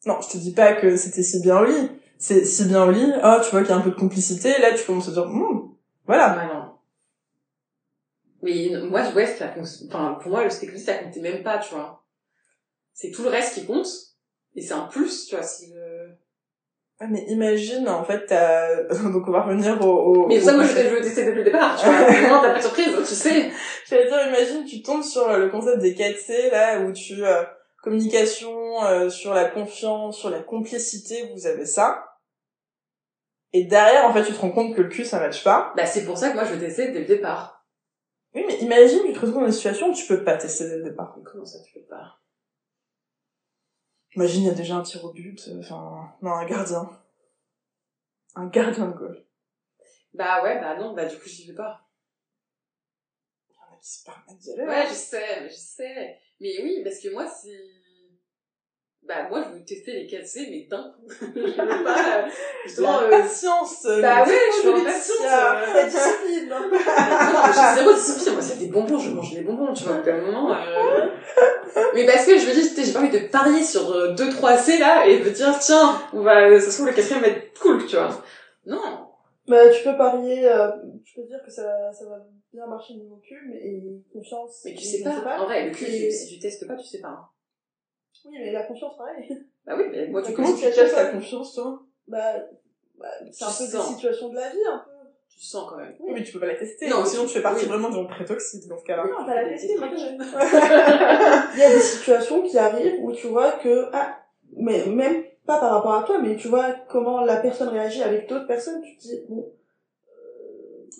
Non, 0.06 0.20
je 0.20 0.32
te 0.32 0.36
dis 0.36 0.52
pas 0.52 0.74
que 0.74 0.96
c'était 0.96 1.22
si 1.22 1.40
bien 1.40 1.60
au 1.60 1.64
lit. 1.64 1.90
C'est 2.18 2.44
si 2.44 2.64
bien 2.64 2.84
au 2.84 2.90
lit, 2.90 3.12
oh, 3.22 3.36
tu 3.42 3.50
vois 3.50 3.60
qu'il 3.60 3.70
y 3.70 3.72
a 3.72 3.76
un 3.76 3.80
peu 3.80 3.90
de 3.90 3.96
complicité, 3.96 4.60
là, 4.60 4.74
tu 4.74 4.84
commences 4.84 5.08
à 5.08 5.12
dire, 5.12 5.24
Hum, 5.24 5.74
voilà. 6.06 6.36
Ouais, 6.36 6.54
non. 6.54 6.74
Mais 8.42 8.88
moi, 8.88 9.02
ouais, 9.14 9.26
ça 9.26 9.54
enfin, 9.88 10.18
pour 10.20 10.30
moi, 10.30 10.44
le 10.44 10.50
spectacle, 10.50 10.80
ça 10.80 10.94
comptait 10.94 11.20
même 11.20 11.42
pas, 11.42 11.58
tu 11.58 11.74
vois. 11.74 12.04
C'est 12.92 13.10
tout 13.10 13.22
le 13.22 13.30
reste 13.30 13.54
qui 13.54 13.64
compte, 13.64 13.86
et 14.54 14.62
c'est 14.62 14.74
un 14.74 14.86
plus, 14.86 15.26
tu 15.26 15.34
vois, 15.34 15.44
si 15.44 15.72
le... 15.72 16.16
Ouais, 17.00 17.08
mais 17.10 17.24
imagine, 17.28 17.88
en 17.88 18.04
fait, 18.04 18.26
t'as... 18.26 18.84
Donc, 19.12 19.24
on 19.26 19.32
va 19.32 19.42
revenir 19.42 19.80
au... 19.84 20.24
au 20.24 20.28
Mais 20.28 20.38
au 20.38 20.44
ça, 20.44 20.54
moi, 20.54 20.64
je 20.64 20.94
le 20.94 21.00
testais 21.00 21.24
depuis 21.26 21.38
le 21.38 21.44
départ, 21.44 21.76
tu 21.78 21.86
vois. 21.86 22.04
Vraiment, 22.04 22.40
t'as 22.40 22.52
pas 22.52 22.58
de 22.58 22.62
surprise, 22.62 22.94
tu 22.98 23.14
sais. 23.14 23.50
J'allais 23.88 24.06
dire, 24.06 24.28
imagine, 24.28 24.64
tu 24.64 24.82
tombes 24.82 25.02
sur 25.02 25.28
euh, 25.28 25.38
le 25.38 25.50
concept 25.50 25.78
des 25.80 25.94
4C, 25.94 26.50
là, 26.50 26.80
où 26.80 26.92
tu... 26.92 27.24
euh, 27.24 27.42
communication, 27.82 28.82
euh, 28.86 29.10
sur 29.10 29.34
la 29.34 29.44
confiance, 29.44 30.18
sur 30.18 30.30
la 30.30 30.40
complicité, 30.40 31.30
vous 31.34 31.46
avez 31.46 31.66
ça. 31.66 32.04
Et 33.52 33.64
derrière, 33.64 34.06
en 34.06 34.12
fait, 34.12 34.24
tu 34.24 34.32
te 34.32 34.40
rends 34.40 34.50
compte 34.50 34.74
que 34.74 34.82
le 34.82 34.88
cul, 34.88 35.04
ça 35.04 35.20
matche 35.20 35.44
pas. 35.44 35.72
Bah, 35.76 35.86
c'est 35.86 36.04
pour 36.04 36.16
ça 36.16 36.30
que 36.30 36.34
moi, 36.34 36.44
je 36.44 36.54
testais 36.54 36.92
dès 36.92 37.00
le 37.00 37.04
départ. 37.04 37.66
Oui, 38.34 38.44
mais 38.48 38.56
imagine, 38.58 39.00
tu 39.06 39.12
te 39.12 39.20
retrouves 39.20 39.40
dans 39.42 39.46
une 39.46 39.52
situation 39.52 39.90
où 39.90 39.94
tu 39.94 40.06
peux 40.06 40.24
pas 40.24 40.36
tester 40.36 40.68
dès 40.68 40.78
le 40.78 40.84
départ. 40.84 41.14
Mais 41.16 41.22
Comment 41.24 41.44
ça, 41.44 41.58
tu 41.62 41.74
peux 41.74 41.86
pas? 41.86 42.18
Imagine, 44.16 44.42
il 44.42 44.46
y 44.46 44.50
a 44.50 44.54
déjà 44.54 44.76
un 44.76 44.82
tir 44.82 45.04
au 45.04 45.12
but, 45.12 45.48
euh, 45.48 45.60
enfin... 45.60 46.14
non, 46.22 46.32
un 46.32 46.46
gardien. 46.46 46.88
Un 48.36 48.46
gardien 48.46 48.86
de 48.86 48.92
goal. 48.92 49.24
Bah 50.12 50.42
ouais, 50.42 50.60
bah 50.60 50.76
non, 50.76 50.94
bah 50.94 51.06
du 51.06 51.18
coup, 51.18 51.28
j'y 51.28 51.48
vais 51.48 51.54
pas. 51.54 51.88
Il 53.48 53.54
y 53.54 53.58
en 53.58 53.74
a 53.74 53.80
qui 53.80 53.88
se 53.88 54.04
permettent 54.04 54.38
d'y 54.38 54.52
aller. 54.52 54.62
Ouais, 54.62 54.86
je 54.88 54.94
sais, 54.94 55.40
mais 55.40 55.48
je 55.48 55.54
sais. 55.54 56.18
Mais 56.40 56.62
oui, 56.62 56.82
parce 56.84 57.00
que 57.00 57.12
moi, 57.12 57.26
c'est... 57.28 57.83
Bah 59.06 59.28
moi, 59.28 59.44
je 59.46 59.58
veux 59.58 59.64
tester 59.64 59.92
les 59.92 60.06
4C, 60.06 60.48
mais 60.50 60.66
d'un 60.70 60.82
coup. 60.82 61.06
je 61.20 61.50
veux 61.50 61.84
pas, 61.84 62.18
euh, 62.18 62.28
justement... 62.64 63.00
La 63.00 63.06
euh, 63.06 63.10
patience 63.10 63.84
euh, 63.84 64.00
Bah 64.00 64.24
ouais, 64.24 64.32
je 64.50 64.58
suis 64.60 64.68
en 64.68 64.82
patience, 64.82 65.20
euh. 65.22 65.74
La 65.74 65.84
discipline. 65.84 66.48
Non, 66.48 66.56
mais 66.70 66.78
j'ai 67.52 67.80
zéro 67.80 67.92
discipline. 67.92 68.32
Moi, 68.32 68.42
c'est 68.42 68.58
des 68.58 68.66
bonbons, 68.68 68.98
je 68.98 69.10
mange 69.10 69.34
des 69.34 69.42
bonbons, 69.42 69.74
tu 69.74 69.84
vois. 69.84 69.96
Au 69.98 70.20
moment, 70.22 70.54
euh... 70.54 71.08
Mais 71.94 72.06
parce 72.06 72.24
que 72.24 72.38
je 72.38 72.46
me 72.48 72.54
dis, 72.54 72.60
tu 72.62 72.74
sais, 72.76 72.84
j'ai 72.84 72.92
pas 72.92 73.00
envie 73.00 73.10
de 73.10 73.26
parier 73.28 73.62
sur 73.62 74.14
2-3 74.14 74.58
C, 74.58 74.78
là, 74.78 75.06
et 75.06 75.18
de 75.18 75.28
dire, 75.28 75.58
tiens, 75.60 76.00
on 76.14 76.22
va, 76.22 76.58
ça 76.58 76.70
se 76.70 76.76
trouve, 76.76 76.86
le 76.88 76.94
quatrième 76.94 77.20
va 77.22 77.28
être 77.28 77.58
cool, 77.60 77.84
tu 77.86 77.96
vois. 77.96 78.08
Non. 78.64 79.08
Bah, 79.46 79.68
tu 79.68 79.82
peux 79.84 79.96
parier, 79.96 80.48
euh, 80.48 80.70
tu 81.04 81.20
peux 81.20 81.26
dire 81.26 81.40
que 81.44 81.50
ça, 81.50 81.92
ça 81.92 82.06
va 82.06 82.16
bien 82.52 82.66
marcher 82.66 82.94
niveau 82.94 83.16
cul, 83.16 83.36
mais 83.50 83.56
et 83.56 84.02
confiance. 84.10 84.62
Mais 84.64 84.74
tu 84.74 84.84
sais 84.84 85.02
pas. 85.02 85.38
En 85.38 85.44
vrai, 85.44 85.66
le 85.68 85.74
cul, 85.74 85.84
Et- 85.84 86.10
si 86.10 86.34
tu 86.34 86.38
testes 86.40 86.66
pas, 86.66 86.76
tu 86.76 86.86
sais 86.86 87.00
pas. 87.00 87.08
hein. 87.08 87.28
Oui, 88.26 88.36
mais 88.38 88.52
la 88.52 88.62
confiance, 88.64 88.96
pareil. 88.96 89.28
Bah 89.66 89.74
oui, 89.76 89.84
mais 89.90 90.06
moi, 90.08 90.22
coup, 90.22 90.32
Comment 90.34 90.54
tu 90.54 90.62
caches 90.62 90.94
ta 90.94 91.06
confiance, 91.06 91.54
toi 91.54 91.80
Bah, 92.08 92.34
bah 92.98 93.06
c'est 93.32 93.44
un 93.44 93.48
Tu 93.50 93.56
peu 93.58 93.64
des 93.64 93.70
sens. 93.70 93.94
situations 93.94 94.28
de 94.28 94.34
la 94.36 94.48
vie, 94.50 94.58
un 94.70 94.78
peu. 94.78 94.90
tu 95.28 95.40
sens 95.40 95.68
quand 95.68 95.76
même. 95.76 95.94
Oui, 96.00 96.12
mais 96.14 96.22
tu 96.22 96.32
peux 96.32 96.40
pas 96.40 96.46
la 96.46 96.54
tester. 96.56 96.88
Non, 96.88 97.04
sinon 97.04 97.24
tu 97.24 97.30
fais 97.30 97.42
partie 97.42 97.64
oui. 97.64 97.68
vraiment 97.70 97.88
de 97.88 97.94
gens 97.94 98.06
très 98.06 98.24
toxiques 98.24 98.68
dans 98.68 98.78
ce 98.78 98.84
cas-là. 98.84 99.04
Non, 99.04 99.24
t'as 99.26 99.34
la 99.34 99.44
Des 99.44 99.50
testé, 99.56 99.76
moi. 99.78 99.88
Il 101.54 101.58
y 101.60 101.62
a 101.62 101.70
des 101.70 101.80
situations 101.80 102.42
qui 102.42 102.58
arrivent 102.58 102.96
où 103.02 103.12
tu 103.12 103.26
vois 103.28 103.52
que, 103.52 103.88
ah, 103.92 104.18
mais 104.56 104.84
même 104.86 105.24
pas 105.46 105.58
par 105.60 105.72
rapport 105.72 105.94
à 105.94 106.02
toi, 106.04 106.18
mais 106.22 106.36
tu 106.36 106.48
vois 106.48 106.70
comment 106.88 107.20
la 107.24 107.36
personne 107.36 107.68
réagit 107.68 108.02
avec 108.02 108.28
d'autres 108.28 108.46
personnes, 108.46 108.80
tu 108.82 108.96
te 108.96 109.02
dis, 109.02 109.20
bon, 109.28 109.50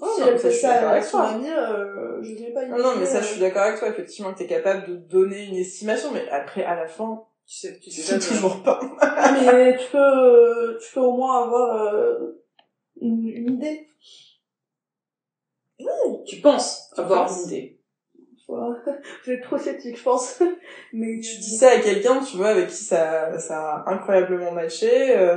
Oh, 0.00 0.06
si 0.14 0.20
non, 0.20 0.26
elle 0.28 0.38
ça, 0.38 0.42
fait 0.42 0.50
je 0.50 0.56
suis 0.56 0.60
ça 0.62 0.68
d'accord 0.74 0.88
à 0.88 0.92
avec 0.92 1.04
son 1.04 1.18
toi. 1.18 1.26
ami, 1.28 1.48
euh, 1.50 2.22
je 2.22 2.34
vais 2.34 2.52
pas 2.52 2.66
Non, 2.66 2.78
non, 2.78 2.96
mais 2.98 3.06
ça, 3.06 3.12
je 3.12 3.16
imaginer, 3.18 3.22
suis 3.32 3.40
d'accord 3.40 3.62
avec 3.62 3.78
toi, 3.78 3.88
effectivement, 3.88 4.32
que 4.32 4.38
t'es 4.38 4.46
capable 4.46 4.86
de 4.88 4.96
donner 4.96 5.44
une 5.44 5.56
estimation, 5.56 6.10
mais 6.12 6.28
après, 6.30 6.64
à 6.64 6.74
la 6.76 6.86
fin, 6.86 7.24
Tu 7.46 7.56
sais, 7.58 7.78
tu 7.80 7.90
tu 7.90 8.00
sais 8.00 8.18
pas. 8.18 8.26
toujours 8.26 8.62
pas. 8.62 8.80
Ah, 9.00 9.32
mais 9.32 9.76
tu 9.76 9.90
peux, 9.92 9.98
euh, 9.98 10.78
tu 10.80 10.94
peux 10.94 11.00
au 11.00 11.12
moins 11.12 11.44
avoir 11.44 11.94
euh, 11.94 12.42
une, 13.00 13.28
une 13.28 13.54
idée. 13.54 13.86
Tu 16.26 16.40
penses 16.40 16.90
avoir 16.96 17.26
penses. 17.26 17.42
une 17.42 17.48
idée. 17.48 17.80
Vous 18.48 19.30
êtes 19.32 19.42
trop 19.42 19.58
sceptique, 19.58 19.96
je 19.98 20.02
pense. 20.02 20.42
Mais 20.92 21.18
Tu 21.20 21.38
dis 21.38 21.56
ça 21.56 21.70
à 21.70 21.78
quelqu'un, 21.78 22.20
tu 22.22 22.36
vois, 22.36 22.48
avec 22.48 22.68
qui 22.68 22.74
ça, 22.76 23.38
ça 23.38 23.58
a 23.76 23.90
incroyablement 23.92 24.52
matché, 24.52 25.16
euh, 25.16 25.36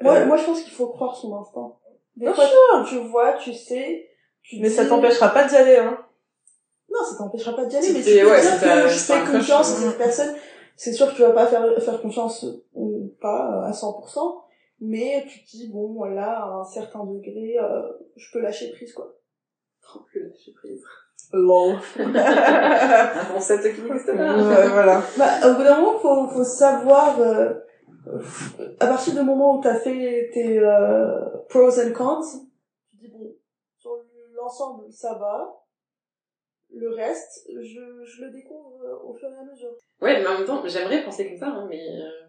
Moi, 0.00 0.14
euh, 0.14 0.26
moi, 0.26 0.36
je 0.36 0.44
pense 0.44 0.62
qu'il 0.62 0.72
faut 0.72 0.88
croire 0.88 1.14
son 1.14 1.36
instinct. 1.38 1.76
Des 2.16 2.32
fois, 2.32 2.44
tu 2.88 2.98
vois, 2.98 3.32
tu 3.34 3.52
sais, 3.52 4.08
tu 4.42 4.60
mais 4.60 4.68
ça 4.68 4.84
dis- 4.84 4.88
t'empêchera 4.90 5.28
pas 5.30 5.44
d'y 5.44 5.56
aller, 5.56 5.76
hein. 5.76 5.98
Non, 6.90 7.02
ça 7.04 7.16
t'empêchera 7.18 7.56
pas 7.56 7.64
d'y 7.64 7.76
aller, 7.76 7.92
mais 7.92 8.02
tu 8.02 8.10
peux 8.20 8.30
ouais, 8.30 8.40
dire 8.40 8.60
que 8.60 8.88
je 8.88 8.98
fais 8.98 9.20
confiance 9.24 9.72
à 9.72 9.76
cette 9.80 9.98
personne. 9.98 10.34
C'est 10.76 10.92
sûr 10.92 11.10
que 11.10 11.16
tu 11.16 11.22
vas 11.22 11.30
pas 11.32 11.46
faire, 11.46 11.64
faire 11.82 12.00
confiance 12.00 12.46
ou 12.74 13.12
pas 13.20 13.62
euh, 13.64 13.68
à 13.68 13.70
100%, 13.72 14.42
mais 14.80 15.24
tu 15.28 15.44
te 15.44 15.50
dis, 15.50 15.68
bon, 15.72 15.92
voilà, 15.94 16.44
à 16.44 16.60
un 16.60 16.64
certain 16.64 17.04
degré, 17.04 17.56
euh, 17.60 17.82
je 18.16 18.26
peux 18.32 18.40
lâcher 18.40 18.70
prise, 18.72 18.92
quoi. 18.92 19.12
Que 20.12 20.18
lâcher 20.18 20.52
prise. 20.52 20.82
Lol. 21.32 21.76
Un 21.98 23.24
concept 23.32 23.74
qui 23.74 23.80
n'existe 23.82 24.06
pas. 24.16 24.36
Ouais, 24.36 24.68
voilà. 24.68 25.02
Bah, 25.16 25.30
au 25.50 25.54
bout 25.54 25.62
d'un 25.64 25.76
moment, 25.80 25.98
faut, 25.98 26.28
faut 26.28 26.44
savoir, 26.44 27.20
euh, 27.20 27.54
à 28.80 28.86
partir 28.86 29.14
du 29.14 29.22
moment 29.22 29.58
où 29.58 29.62
t'as 29.62 29.78
fait 29.80 30.30
tes 30.32 30.58
euh, 30.58 31.20
pros 31.48 31.78
and 31.80 31.92
cons, 31.92 32.20
tu 32.90 32.96
dis, 32.96 33.08
bon, 33.08 33.34
sur 33.78 33.96
l'ensemble, 34.34 34.92
ça 34.92 35.14
va. 35.14 35.60
Le 36.70 36.90
reste, 36.90 37.48
je, 37.48 38.04
je 38.04 38.24
le 38.24 38.30
découvre 38.30 38.82
euh, 38.84 38.96
au 39.04 39.14
fur 39.14 39.28
et 39.30 39.36
à 39.36 39.44
mesure. 39.44 39.70
Ouais, 40.02 40.20
mais 40.20 40.26
en 40.26 40.38
même 40.38 40.44
temps, 40.46 40.62
j'aimerais 40.66 41.04
penser 41.04 41.28
comme 41.28 41.38
ça, 41.38 41.46
hein, 41.46 41.66
mais... 41.68 41.80
euh, 41.88 42.26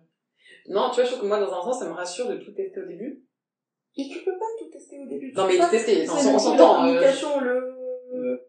Non, 0.68 0.90
tu 0.92 0.96
vois, 0.96 1.04
je 1.06 1.10
trouve 1.12 1.22
que 1.22 1.28
moi, 1.28 1.40
dans 1.40 1.52
un 1.52 1.62
sens, 1.64 1.80
ça 1.80 1.86
me 1.90 1.94
rassure 1.94 2.28
de 2.30 2.38
tout 2.38 2.52
tester 2.52 2.80
au 2.82 2.86
début. 2.86 3.24
Et 3.98 4.08
tu 4.10 4.24
peux 4.24 4.38
pas 4.38 4.46
tout 4.60 4.70
tester 4.70 5.00
au 5.00 5.06
début. 5.08 5.32
tu 5.32 5.38
Non, 5.38 5.48
mais 5.48 5.58
pas- 5.58 5.70
tester, 5.70 5.98
on 6.10 6.16
le- 6.16 6.22
s'en- 6.22 6.30
on 6.30 6.34
la 6.34 6.40
s'entend. 6.40 6.74
euh, 6.74 6.78
communication, 6.86 7.40
le... 7.42 8.42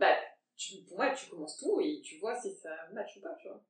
Bah, 0.00 0.14
tu, 0.56 0.82
pour 0.88 0.96
moi, 0.96 1.10
tu 1.14 1.28
commences 1.28 1.58
tout 1.58 1.78
et 1.80 2.00
tu 2.02 2.18
vois 2.20 2.34
si 2.36 2.50
ça 2.54 2.70
match 2.94 3.16
ou 3.18 3.20
pas, 3.20 3.34
tu 3.40 3.48
vois. 3.48 3.60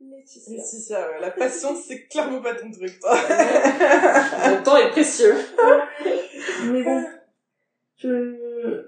Laetitia. 0.00 0.52
Mais 0.56 0.62
si, 0.62 0.80
ça, 0.80 1.10
ouais, 1.10 1.20
la 1.20 1.30
patience, 1.30 1.84
c'est 1.86 2.06
clairement 2.06 2.40
pas 2.40 2.54
ton 2.54 2.70
truc, 2.70 2.98
toi. 3.00 3.14
Mon 4.48 4.62
temps 4.62 4.76
est 4.76 4.90
précieux. 4.90 5.34
Mais 6.72 6.82
bon, 6.82 7.04
je, 7.96 8.84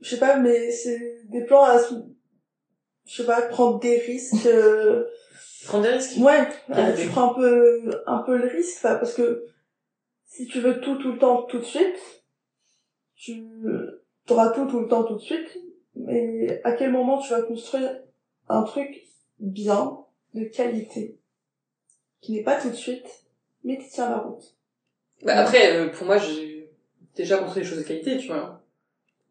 je 0.00 0.08
sais 0.10 0.18
pas, 0.18 0.36
mais 0.36 0.70
c'est 0.70 1.22
des 1.28 1.44
plans 1.44 1.64
à, 1.64 1.78
je 3.04 3.16
sais 3.16 3.26
pas, 3.26 3.42
prendre 3.42 3.78
des 3.80 3.98
risques, 3.98 4.46
euh, 4.46 5.04
Prendre 5.66 5.84
des 5.84 5.90
risques. 5.90 6.18
ouais, 6.18 6.48
tu 6.96 7.08
prends 7.08 7.32
un 7.32 7.34
peu, 7.34 8.02
un 8.06 8.18
peu 8.18 8.36
le 8.36 8.48
risque, 8.48 8.76
enfin, 8.78 8.96
parce 8.96 9.14
que 9.14 9.46
si 10.26 10.46
tu 10.46 10.60
veux 10.60 10.80
tout, 10.80 10.96
tout 10.96 11.12
le 11.12 11.18
temps, 11.18 11.42
tout 11.42 11.58
de 11.58 11.64
suite, 11.64 12.24
tu 13.14 13.42
auras 14.28 14.50
tout, 14.50 14.66
tout 14.66 14.80
le 14.80 14.88
temps, 14.88 15.04
tout 15.04 15.16
de 15.16 15.22
suite, 15.22 15.58
mais 15.94 16.60
à 16.64 16.72
quel 16.72 16.92
moment 16.92 17.18
tu 17.18 17.30
vas 17.30 17.42
construire 17.42 18.00
un 18.48 18.62
truc 18.62 19.02
bien, 19.38 19.98
de 20.36 20.44
qualité, 20.44 21.18
qui 22.20 22.32
n'est 22.32 22.42
pas 22.42 22.60
tout 22.60 22.70
de 22.70 22.74
suite, 22.74 23.24
mais 23.64 23.78
qui 23.78 23.88
tient 23.88 24.10
la 24.10 24.18
route. 24.18 24.54
Bah, 25.22 25.38
après, 25.38 25.72
euh, 25.72 25.88
pour 25.88 26.06
moi, 26.06 26.18
j'ai 26.18 26.70
déjà 27.14 27.38
construit 27.38 27.62
des 27.62 27.68
choses 27.68 27.78
de 27.78 27.84
qualité, 27.84 28.18
tu 28.18 28.28
vois. 28.28 28.62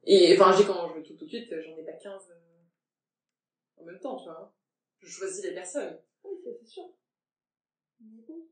Et, 0.04 0.36
enfin, 0.38 0.52
je 0.52 0.58
dis 0.58 0.66
quand 0.66 0.90
je 0.90 0.96
veux 0.96 1.04
tout 1.04 1.14
tout 1.14 1.26
de 1.26 1.30
suite, 1.30 1.50
j'en 1.50 1.78
ai 1.78 1.84
pas 1.84 1.94
15 1.94 2.14
euh, 2.32 3.82
en 3.82 3.86
même 3.86 4.00
temps, 4.00 4.18
tu 4.18 4.26
vois. 4.26 4.52
Je 5.00 5.10
choisis 5.10 5.44
les 5.44 5.54
personnes. 5.54 6.00
Oui, 6.24 6.32
c'est 6.44 6.68
sûr. 6.68 6.84
Mais 8.00 8.24
bon. 8.28 8.48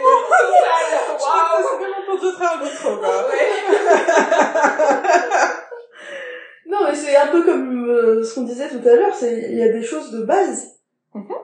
Waouh, 1.18 1.62
c'est 1.62 1.76
vraiment 1.78 2.04
pour 2.04 2.20
te 2.20 2.30
faire 2.36 2.52
un 2.52 2.62
micro, 2.62 2.98
quoi. 2.98 3.30
Non, 6.66 6.86
mais 6.86 6.94
c'est 6.94 7.16
un 7.16 7.28
peu 7.28 7.44
comme 7.44 7.71
euh, 8.02 8.24
ce 8.24 8.34
qu'on 8.34 8.42
disait 8.42 8.68
tout 8.68 8.86
à 8.88 8.94
l'heure, 8.96 9.14
c'est 9.14 9.50
il 9.50 9.58
y 9.58 9.62
a 9.62 9.72
des 9.72 9.82
choses 9.82 10.10
de 10.12 10.22
base. 10.24 10.78
Mhm. 11.14 11.34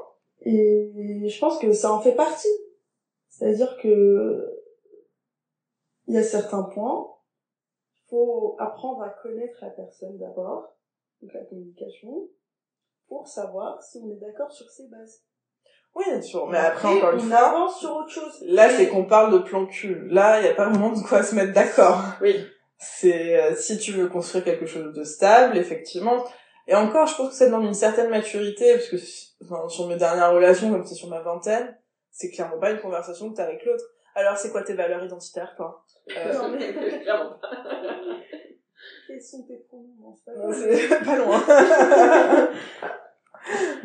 Et 0.42 1.28
je 1.28 1.38
pense 1.40 1.58
que 1.58 1.72
ça 1.72 1.92
en 1.92 2.00
fait 2.00 2.14
partie. 2.14 2.48
C'est-à-dire 3.28 3.76
que 3.82 4.46
il 6.06 6.14
y 6.14 6.18
a 6.18 6.22
certains 6.22 6.62
points 6.62 7.06
faut 8.08 8.56
apprendre 8.58 9.02
à 9.02 9.10
connaître 9.10 9.58
la 9.60 9.70
personne 9.70 10.16
d'abord, 10.18 10.74
donc 11.20 11.32
la 11.34 11.44
communication, 11.44 12.28
pour 13.08 13.28
savoir 13.28 13.82
si 13.82 13.98
on 14.02 14.10
est 14.10 14.18
d'accord 14.18 14.50
sur 14.50 14.68
ses 14.70 14.88
bases. 14.88 15.22
Oui, 15.94 16.04
bien 16.06 16.22
sûr. 16.22 16.46
Mais 16.48 16.58
après, 16.58 16.88
encore 16.88 17.12
une 17.12 17.20
on 17.20 17.28
fois, 17.28 17.36
avance 17.38 17.78
sur 17.80 17.96
autre 17.96 18.10
chose. 18.10 18.44
là, 18.46 18.70
Et- 18.70 18.76
c'est 18.76 18.88
qu'on 18.88 19.04
parle 19.04 19.32
de 19.32 19.38
plan 19.38 19.66
cul. 19.66 20.06
Là, 20.08 20.40
il 20.40 20.46
y 20.46 20.48
a 20.48 20.54
pas 20.54 20.68
vraiment 20.68 20.92
de 20.92 21.00
quoi 21.06 21.22
se 21.22 21.34
mettre 21.34 21.52
d'accord. 21.52 21.98
Oui. 22.22 22.34
C'est 22.78 23.38
euh, 23.42 23.56
si 23.56 23.76
tu 23.78 23.92
veux 23.92 24.08
construire 24.08 24.44
quelque 24.44 24.66
chose 24.66 24.94
de 24.94 25.02
stable, 25.04 25.56
effectivement. 25.58 26.24
Et 26.70 26.74
encore, 26.74 27.06
je 27.06 27.16
pense 27.16 27.30
que 27.30 27.34
ça 27.34 27.46
demande 27.46 27.64
une 27.64 27.74
certaine 27.74 28.10
maturité, 28.10 28.74
parce 28.74 28.88
que 28.88 28.96
enfin, 29.44 29.66
sur 29.68 29.88
mes 29.88 29.96
dernières 29.96 30.32
relations, 30.32 30.70
comme 30.70 30.84
c'est 30.84 30.94
sur 30.94 31.08
ma 31.08 31.20
vingtaine, 31.20 31.76
c'est 32.10 32.30
clairement 32.30 32.58
pas 32.58 32.70
une 32.70 32.80
conversation 32.80 33.30
que 33.30 33.36
t'as 33.36 33.44
avec 33.44 33.64
l'autre. 33.64 33.84
Alors, 34.14 34.36
c'est 34.36 34.50
quoi 34.50 34.62
tes 34.62 34.74
valeurs 34.74 35.02
identitaires, 35.02 35.54
toi? 35.56 35.82
Euh, 36.16 36.32
Non, 36.34 36.48
mais- 36.58 36.72
Clairement 37.00 37.38
pas. 37.40 37.50
Quels 39.06 39.22
sont 39.22 39.42
tes 39.44 39.56
pronoms 39.68 39.94
Non, 39.98 40.14
c'est 40.14 40.24
pas 40.32 40.38
non, 40.38 40.48
grave. 40.50 40.76
C'est 40.76 41.04
pas 41.04 41.16
loin. 41.16 42.50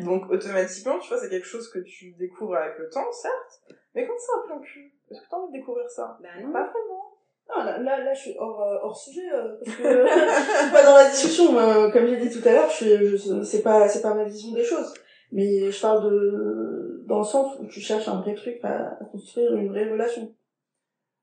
Donc, 0.00 0.30
automatiquement, 0.30 0.98
tu 0.98 1.08
vois, 1.08 1.18
c'est 1.18 1.30
quelque 1.30 1.46
chose 1.46 1.70
que 1.70 1.78
tu 1.78 2.12
découvres 2.18 2.56
avec 2.56 2.78
le 2.78 2.90
temps, 2.90 3.10
certes. 3.12 3.62
Mais 3.94 4.06
quand 4.06 4.12
c'est 4.18 4.32
un 4.38 4.46
plan 4.46 4.60
cul, 4.60 4.92
est-ce 5.10 5.20
que 5.22 5.26
t'as 5.30 5.36
envie 5.36 5.52
de 5.52 5.58
découvrir 5.58 5.88
ça? 5.88 6.18
Bah 6.20 6.28
non. 6.42 6.52
Pas 6.52 6.64
vraiment. 6.64 7.03
Non, 7.48 7.62
là, 7.62 7.78
là, 7.78 7.98
là, 8.02 8.14
je 8.14 8.20
suis 8.20 8.36
hors, 8.38 8.62
euh, 8.62 8.78
hors 8.82 8.96
sujet, 8.96 9.30
euh, 9.32 9.56
parce 9.64 9.76
que 9.76 9.82
je 9.82 10.62
suis 10.62 10.72
pas 10.72 10.82
dans 10.82 10.94
la 10.94 11.10
discussion. 11.10 11.58
euh, 11.58 11.90
comme 11.90 12.06
j'ai 12.06 12.16
dit 12.16 12.30
tout 12.30 12.46
à 12.48 12.52
l'heure, 12.52 12.70
je 12.70 12.74
suis, 12.74 13.18
je, 13.18 13.42
c'est 13.42 13.62
pas, 13.62 13.86
c'est 13.88 14.00
pas 14.02 14.14
ma 14.14 14.24
vision 14.24 14.52
des 14.52 14.64
choses. 14.64 14.94
Mais 15.30 15.70
je 15.70 15.80
parle 15.80 16.04
de, 16.10 17.04
dans 17.06 17.18
le 17.18 17.24
sens 17.24 17.56
où 17.60 17.66
tu 17.66 17.80
cherches 17.80 18.08
un 18.08 18.20
vrai 18.20 18.34
truc 18.34 18.58
à, 18.62 18.96
à 19.00 19.04
construire 19.10 19.54
une 19.54 19.68
vraie 19.68 19.90
relation. 19.90 20.32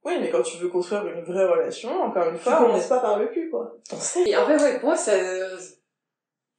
Oui, 0.03 0.13
mais 0.19 0.29
quand 0.29 0.41
tu 0.41 0.57
veux 0.57 0.69
construire 0.69 1.05
une 1.07 1.23
vraie 1.23 1.45
relation, 1.45 1.89
encore 2.01 2.27
une 2.29 2.37
Tu 2.37 2.43
fois, 2.43 2.59
on 2.61 2.65
commences 2.65 2.85
est 2.85 2.89
pas 2.89 2.99
par 2.99 3.19
le 3.19 3.27
cul, 3.27 3.49
quoi. 3.49 3.77
Et 4.25 4.35
en 4.35 4.45
fait, 4.45 4.57
ouais, 4.57 4.79
pour 4.79 4.89
moi, 4.89 4.97
ça, 4.97 5.13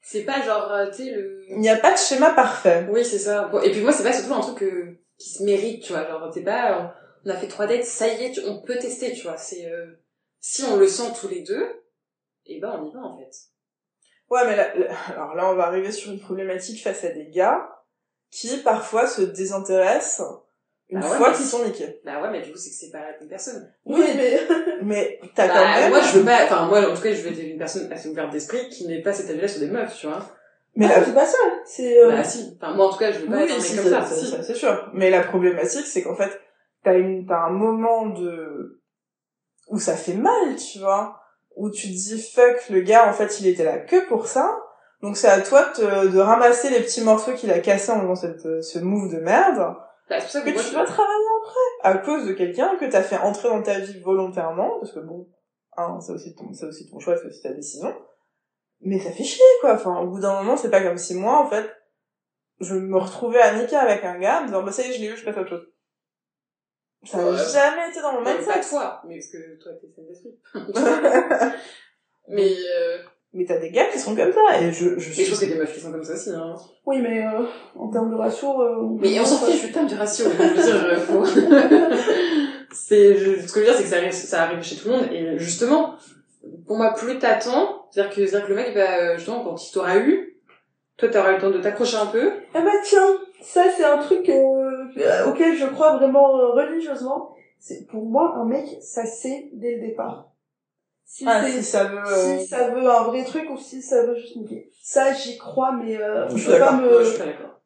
c'est 0.01 0.25
pas 0.25 0.41
genre, 0.43 0.71
euh, 0.73 0.87
tu 0.91 1.05
sais, 1.05 1.11
le... 1.13 1.45
Il 1.49 1.59
n'y 1.61 1.69
a 1.69 1.77
pas 1.77 1.93
de 1.93 1.99
schéma 1.99 2.31
parfait. 2.31 2.87
Oui, 2.91 3.05
c'est 3.05 3.19
ça. 3.19 3.51
Et 3.65 3.71
puis 3.71 3.81
moi, 3.81 3.93
c'est 3.93 4.05
pas 4.05 4.13
surtout 4.13 4.35
un 4.35 4.41
truc 4.41 4.59
que, 4.59 4.97
qui 5.19 5.31
se 5.31 5.43
mérite, 5.45 5.83
tu 5.83 5.93
vois. 5.93 6.07
Genre, 6.07 6.31
c'est 6.33 6.43
pas, 6.43 6.95
on 7.25 7.31
a 7.31 7.37
fait 7.37 7.49
trois 7.49 7.67
dates, 7.67 7.85
ça 7.85 8.09
y 8.09 8.25
est, 8.25 8.39
on 8.47 8.61
peut 8.63 8.77
tester, 8.79 9.13
tu 9.13 9.23
vois. 9.23 9.37
C'est, 9.37 9.67
euh, 9.67 9.87
si 10.41 10.63
on 10.65 10.77
le 10.77 10.87
sent 10.89 11.13
tous 11.21 11.29
les 11.29 11.43
deux, 11.43 11.67
et 12.47 12.61
ben 12.61 12.81
on 12.83 12.89
y 12.89 12.93
va, 12.93 13.01
en 13.01 13.19
fait. 13.19 13.31
Ouais, 14.31 14.47
mais 14.47 14.57
là, 14.57 14.75
là- 14.77 14.95
alors 15.09 15.35
là, 15.35 15.51
on 15.51 15.55
va 15.55 15.67
arriver 15.67 15.93
sur 15.93 16.11
une 16.11 16.19
problématique 16.21 16.83
face 16.83 17.05
à 17.05 17.11
des 17.11 17.29
gars 17.29 17.69
qui 18.31 18.57
parfois 18.59 19.07
se 19.07 19.21
désintéressent 19.23 20.27
une 20.89 21.01
Ah 21.03 21.11
ouais, 21.11 21.17
fois 21.17 21.33
qu'ils 21.33 21.45
sont 21.47 21.65
niqués. 21.65 22.01
Bah 22.05 22.21
ouais, 22.23 22.31
mais 22.31 22.41
du 22.43 22.51
coup, 22.53 22.59
c'est 22.59 22.71
que 22.71 22.77
c'est 22.77 22.91
pas 22.91 23.01
la 23.01 23.19
bonne 23.19 23.29
personne. 23.29 23.73
Oui, 23.85 24.05
mais, 24.17 24.41
Mais 24.83 25.21
t'as 25.35 25.49
Bah, 25.49 25.55
quand 25.55 25.81
même. 25.81 25.91
moi, 25.91 26.01
je 26.01 26.19
veux 26.19 26.25
pas, 26.25 26.45
enfin, 26.45 26.67
moi, 26.67 26.91
en 26.91 26.95
tout 26.95 27.03
cas, 27.03 27.13
je 27.13 27.21
veux 27.23 27.31
être 27.33 27.39
une 27.43 27.59
personne 27.59 27.91
assez 27.93 28.09
ouverte 28.09 28.31
d'esprit 28.33 28.69
qui 28.71 28.87
n'est 28.87 29.03
pas 29.03 29.13
cet 29.13 29.29
avis-là 29.31 29.49
sur 29.49 29.61
des 29.61 29.69
meufs, 29.69 29.97
tu 29.99 30.07
vois. 30.07 30.27
Mais 30.75 30.87
Ah, 30.91 31.01
la... 31.01 31.05
c'est 31.05 31.15
pas 31.15 31.27
ça. 31.27 31.39
C'est, 31.67 31.99
euh, 31.99 32.11
Bah 32.11 32.25
si. 32.25 32.57
Enfin, 32.61 32.75
moi, 32.75 32.87
en 32.89 32.91
tout 32.93 32.99
cas, 32.99 33.13
je 33.13 33.19
veux 33.21 33.27
pas 33.27 33.37
Oui, 33.37 33.43
être 33.51 33.61
si, 33.61 33.77
comme 33.77 33.85
ça. 33.91 34.05
Si. 34.07 34.31
ça, 34.31 34.43
c'est 34.43 34.55
sûr. 34.55 34.91
Mais 34.95 35.11
la 35.11 35.23
problématique, 35.23 35.87
c'est 35.87 36.03
qu'en 36.03 36.17
fait, 36.17 36.41
t'as 36.85 36.99
une, 36.99 37.27
t'as 37.27 37.45
un 37.47 37.51
moment 37.51 38.07
de, 38.07 38.81
où 39.69 39.79
ça 39.79 39.97
fait 39.97 40.15
mal, 40.15 40.57
tu 40.57 40.79
vois, 40.81 41.21
où 41.57 41.71
tu 41.71 41.89
te 41.89 41.93
dis 41.93 42.23
fuck, 42.35 42.69
le 42.71 42.81
gars, 42.81 43.09
en 43.09 43.13
fait, 43.13 43.41
il 43.41 43.47
était 43.47 43.65
là 43.65 43.79
que 43.79 44.07
pour 44.09 44.27
ça. 44.27 44.59
Donc 45.03 45.17
c'est 45.17 45.29
à 45.29 45.41
toi 45.41 45.69
de, 45.71 45.75
te- 45.75 46.07
de 46.09 46.19
ramasser 46.21 46.71
les 46.71 46.81
petits 46.81 47.03
morceaux 47.03 47.33
qu'il 47.33 47.51
a 47.51 47.59
cassés 47.59 47.91
en 47.91 48.01
faisant 48.01 48.15
cette, 48.15 48.63
ce 48.63 48.79
move 48.79 49.13
de 49.13 49.19
merde. 49.19 49.75
Bah, 50.09 50.21
c'est 50.21 50.23
pour 50.23 50.31
ça 50.31 50.41
que 50.43 50.47
que 50.51 50.55
moi, 50.55 50.63
tu 50.63 50.71
dois 50.75 50.85
travailler 50.85 51.25
après 51.43 51.91
à 51.91 51.99
cause 51.99 52.27
de 52.27 52.33
quelqu'un 52.35 52.77
que 52.79 52.85
t'as 52.85 53.03
fait 53.03 53.17
entrer 53.19 53.49
dans 53.49 53.63
ta 53.63 53.79
vie 53.81 53.99
volontairement 54.01 54.79
parce 54.79 54.93
que 54.93 55.01
bon 55.01 55.27
hein, 55.77 55.99
c'est 56.01 56.13
aussi 56.13 56.35
ton 56.35 56.53
c'est 56.53 56.67
aussi 56.67 56.89
ton 56.91 56.99
choix 57.01 57.17
c'est 57.17 57.27
aussi 57.27 57.41
ta 57.43 57.53
décision 57.53 57.93
mais 58.81 58.99
ça 58.99 59.11
fait 59.11 59.25
chier 59.25 59.43
quoi 59.61 59.75
enfin 59.75 60.01
au 60.01 60.09
bout 60.09 60.21
d'un 60.21 60.35
moment 60.43 60.57
c'est 60.57 60.71
pas 60.71 60.83
comme 60.83 60.99
si 60.99 61.15
moi 61.15 61.39
en 61.39 61.47
fait 61.49 61.69
je 62.61 62.75
me 62.75 62.99
retrouvais 62.99 63.41
à 63.41 63.55
niquer 63.59 63.77
avec 63.77 64.05
un 64.05 64.19
gars 64.19 64.43
en 64.43 64.47
disant 64.47 64.63
bah 64.63 64.73
ça 64.73 64.83
y 64.83 64.91
est 64.91 64.93
je 64.93 65.01
l'ai 65.01 65.07
eu 65.09 65.17
je 65.17 65.25
passe 65.25 65.37
à 65.37 65.41
autre 65.41 65.51
chose 65.51 65.67
ça 67.05 67.19
n'a 67.19 67.31
Ouais. 67.31 67.37
jamais 67.53 67.91
été 67.91 68.01
dans 68.01 68.13
mon 68.13 68.21
mais 68.21 68.33
pas 68.35 68.55
mindset 68.55 68.69
toi, 68.71 69.03
mais 69.07 69.17
parce 69.17 69.29
que 69.31 69.63
toi, 69.63 69.73
t'es 69.81 69.89
saine 69.95 70.07
d'esprit. 70.07 70.35
mais, 72.29 72.53
euh, 72.53 72.99
mais 73.33 73.45
t'as 73.45 73.59
des 73.59 73.71
gars 73.71 73.87
qui 73.93 73.99
sont 73.99 74.15
comme 74.15 74.33
ça 74.33 74.61
et 74.61 74.71
je 74.73 74.99
je 74.99 75.21
et 75.21 75.25
je 75.25 75.31
pense 75.31 75.39
qu'il 75.41 75.49
y 75.49 75.53
a 75.53 75.55
des 75.55 75.61
meufs 75.61 75.73
qui 75.75 75.81
sont 75.81 75.91
comme 75.91 76.05
ça 76.05 76.13
aussi, 76.15 76.31
hein. 76.31 76.55
oui, 76.87 77.01
mais, 77.03 77.27
euh, 77.27 77.45
en 77.77 77.89
termes 77.91 78.11
de 78.11 78.17
ratio, 78.17 78.61
euh, 78.61 78.97
Mais 79.01 79.19
on 79.19 79.25
s'en 79.25 79.47
fiche, 79.47 79.67
le 79.67 79.73
terme 79.73 79.87
du 79.87 79.95
ratio. 79.95 80.27
Je 80.31 80.43
veux 80.43 80.55
dire, 80.55 81.01
faut... 81.01 81.25
c'est, 82.73 83.15
ce 83.17 83.53
que 83.53 83.61
je 83.61 83.65
veux 83.65 83.65
dire, 83.65 83.75
c'est 83.75 83.83
que 83.85 83.89
ça 83.89 83.97
arrive, 83.97 84.13
ça 84.13 84.43
arrive 84.43 84.63
chez 84.63 84.77
tout 84.77 84.89
le 84.89 84.95
monde. 84.95 85.07
Et 85.13 85.39
justement, 85.39 85.95
pour 86.67 86.77
moi, 86.77 86.95
plus 86.95 87.19
t'attends, 87.19 87.87
c'est-à-dire 87.91 88.15
que, 88.15 88.27
c'est-à-dire 88.27 88.47
que 88.47 88.53
le 88.53 88.57
mec, 88.57 88.77
euh, 88.77 89.17
justement, 89.17 89.43
quand 89.45 89.57
il 89.57 89.73
t'aura 89.73 89.97
eu, 89.99 90.37
toi, 90.97 91.09
t'auras 91.09 91.33
eu 91.33 91.35
le 91.37 91.41
temps 91.41 91.51
de 91.51 91.59
t'accrocher 91.61 91.97
un 91.97 92.07
peu. 92.07 92.31
Ah 92.55 92.61
bah 92.61 92.71
tiens, 92.85 93.19
ça 93.43 93.65
c'est 93.77 93.85
un 93.85 93.99
truc 93.99 94.29
euh, 94.29 94.52
auquel 95.29 95.57
je 95.57 95.67
crois 95.67 95.97
vraiment 95.97 96.39
euh, 96.39 96.51
religieusement. 96.53 97.35
C'est 97.59 97.87
pour 97.87 98.05
moi 98.07 98.35
un 98.37 98.45
mec, 98.45 98.67
ça 98.83 99.07
c'est 99.07 99.51
dès 99.53 99.77
le 99.77 99.81
départ. 99.89 100.31
Si 101.05 101.25
ah 101.29 101.45
si 101.49 101.63
ça 101.63 101.85
veut 101.85 101.99
euh, 101.99 102.39
si 102.39 102.47
ça 102.47 102.71
veut 102.71 102.89
un 102.91 103.03
vrai 103.05 103.23
truc 103.25 103.49
ou 103.51 103.57
si 103.59 103.83
ça 103.83 104.05
veut 104.07 104.17
juste 104.17 104.37
niquer. 104.37 104.71
Ça 104.83 105.13
j'y 105.13 105.37
crois 105.39 105.73
mais 105.73 105.97
euh, 105.97 106.29
Je 106.31 106.37
je 106.37 106.43
suis 106.43 106.53
peux 106.53 106.59
pas 106.59 106.73
d'accord. 106.73 106.81
Moi, 106.81 106.93
je 106.93 106.99
me 106.99 107.05
suis 107.05 107.19
pas 107.19 107.27
d'accord. 107.27 107.61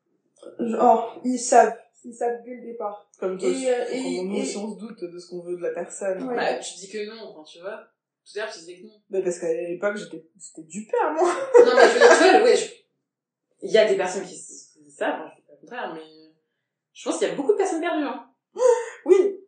genre 0.61 1.21
ils 1.25 1.39
savent, 1.39 1.77
ils 2.05 2.13
savent 2.15 2.43
dès 2.45 2.57
le 2.57 2.63
départ. 2.63 3.09
comme 3.19 3.39
toi 3.39 3.49
et, 3.49 3.71
euh, 3.71 3.85
et- 3.93 4.23
nous 4.25 4.37
et- 4.37 4.43
aussi 4.43 4.57
on 4.57 4.75
se 4.75 4.79
doute 4.79 5.03
de 5.05 5.19
ce 5.19 5.29
qu'on 5.31 5.41
veut 5.43 5.57
de 5.57 5.63
la 5.63 5.71
personne 5.71 6.23
Ouais. 6.29 6.35
Bah, 6.37 6.55
tu 6.59 6.75
dis 6.75 6.89
que 6.89 7.09
non, 7.09 7.23
enfin, 7.31 7.43
tu 7.45 7.61
vois. 7.61 7.81
Tout 8.25 8.39
à 8.39 8.43
l'heure, 8.43 8.53
tu 8.53 8.59
disais 8.59 8.77
que 8.79 8.87
non. 8.87 8.93
mais 9.11 9.23
parce 9.23 9.39
qu'à 9.39 9.53
l'époque 9.53 9.97
j'étais 9.97 10.27
j'étais 10.39 10.63
du 10.69 10.85
père 10.87 11.13
moi 11.13 11.29
non, 11.65 11.73
mais 11.77 11.83
je 11.89 11.93
veux 11.95 12.01
dire, 12.01 12.19
tu 12.19 12.31
vois, 12.39 12.43
ouais, 12.45 12.57
je- 12.57 12.73
il 13.63 13.71
y 13.71 13.79
a 13.79 13.87
des 13.89 13.97
personnes 13.97 14.25
qui, 14.25 14.35
s- 14.35 14.71
qui 14.75 14.83
disent 14.83 14.97
ça, 14.97 15.15
enfin, 15.15 15.31
je 15.31 15.41
dis 15.41 15.47
pas 15.47 15.53
le 15.55 15.61
contraire, 15.61 15.95
mais 15.95 16.01
je 16.97 17.05
pense 17.09 17.19
qu'il 17.19 17.29
y 17.29 17.31
a 17.31 17.35
beaucoup 17.35 17.53
de 17.53 17.59
personnes 17.59 17.81
perdues, 17.81 18.05
hein. 18.05 18.27
oui 19.05 19.39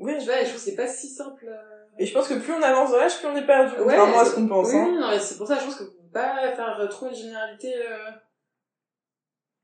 oui 0.00 0.14
Tu 0.18 0.24
vois, 0.24 0.40
et 0.40 0.44
je 0.44 0.50
trouve 0.50 0.54
que 0.64 0.70
c'est 0.70 0.76
pas 0.76 0.86
si 0.88 1.08
simple. 1.08 1.46
euh, 1.48 1.86
Et 1.98 2.06
je 2.06 2.12
pense 2.14 2.28
que 2.28 2.34
plus 2.34 2.52
on 2.52 2.62
avance 2.62 2.90
dans 2.92 2.96
l'âge, 2.98 3.18
plus 3.18 3.26
on 3.28 3.36
est 3.36 3.46
perdu. 3.46 3.72
Ouais, 3.74 3.82
Contrairement 3.96 4.20
à 4.20 4.24
ce 4.24 4.34
qu'on 4.34 4.48
pense. 4.48 4.68
Oui, 4.68 4.76
hein. 4.76 4.86
oui, 4.88 4.98
non, 4.98 5.10
mais 5.10 5.18
c'est 5.18 5.36
pour 5.36 5.46
ça, 5.46 5.58
je 5.58 5.64
pense 5.64 5.76
que 5.76 5.84
faut 5.84 6.08
pas 6.12 6.52
faire 6.56 6.88
trop 6.90 7.08
une 7.08 7.14
généralité, 7.14 7.74
euh... 7.76 8.10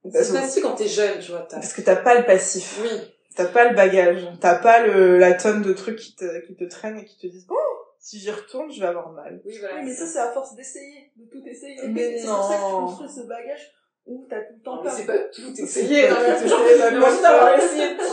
Parce, 0.03 0.25
C'est 0.27 0.33
que- 0.35 0.39
facile 0.39 0.63
quand 0.63 0.75
t'es 0.75 0.87
jeune, 0.89 1.19
tu 1.21 1.31
vois, 1.33 1.41
t'as... 1.49 1.57
parce 1.57 1.73
que 1.73 1.81
t'as 1.81 1.97
pas 1.97 2.15
le 2.19 2.25
passif. 2.27 2.79
Oui. 2.83 2.89
T'as 3.35 3.47
pas 3.47 3.69
le 3.69 3.75
bagage. 3.77 4.27
T'as 4.41 4.55
pas 4.57 4.87
le, 4.87 5.19
la 5.19 5.35
tonne 5.35 5.63
de 5.63 5.73
trucs 5.73 5.99
qui 5.99 6.15
te, 6.15 6.47
qui 6.47 6.55
te 6.57 6.65
traînent 6.65 6.99
et 6.99 7.05
qui 7.05 7.19
te 7.19 7.27
disent, 7.27 7.47
bon, 7.47 7.57
si 7.99 8.19
j'y 8.19 8.31
retourne, 8.31 8.71
je 8.73 8.81
vais 8.81 8.87
avoir 8.87 9.11
mal. 9.11 9.43
Oui, 9.45 9.59
voilà. 9.59 9.77
Oui 9.77 9.83
mais 9.85 9.95
ça 9.95 10.07
c'est 10.07 10.19
à 10.21 10.31
force 10.33 10.55
d'essayer, 10.55 11.11
de 11.17 11.25
tout 11.29 11.43
essayer. 11.47 11.77
Mais 11.89 12.19
c'est 12.19 12.27
pour 12.27 12.45
ça 12.45 12.55
que 12.57 12.61
tu 12.67 12.71
non. 12.73 12.87
construis 12.87 13.09
ce 13.11 13.27
bagage 13.27 13.73
où 14.07 14.27
t'as 14.29 14.41
tout 14.41 14.55
le 14.57 14.63
temps 14.63 14.77
Non, 14.77 14.83
peur. 14.83 14.93
c'est 14.93 15.07
pas 15.07 15.19
tout 15.35 15.53
essayé, 15.59 16.09
non, 16.09 16.17
mais 16.21 17.23
d'avoir 17.23 17.59
essayé 17.59 17.97
30 17.97 18.07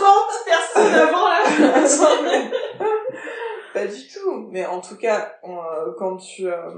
personnes 0.45 0.93
avant, 0.95 1.27
là. 1.27 1.43
Pas 3.73 3.87
du 3.87 4.07
tout. 4.07 4.47
Mais 4.51 4.65
en 4.65 4.81
tout 4.81 4.97
cas, 4.97 5.33
on, 5.43 5.57
euh, 5.57 5.91
quand 5.97 6.17
tu, 6.17 6.47
euh, 6.47 6.71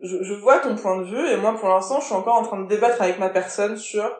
je, 0.00 0.22
je 0.22 0.34
vois 0.34 0.58
ton 0.58 0.74
point 0.76 0.98
de 0.98 1.04
vue 1.04 1.28
et 1.28 1.36
moi, 1.36 1.54
pour 1.54 1.68
l'instant, 1.68 2.00
je 2.00 2.06
suis 2.06 2.14
encore 2.14 2.36
en 2.36 2.42
train 2.42 2.60
de 2.62 2.68
débattre 2.68 3.00
avec 3.02 3.18
ma 3.18 3.28
personne 3.28 3.76
sur 3.76 4.10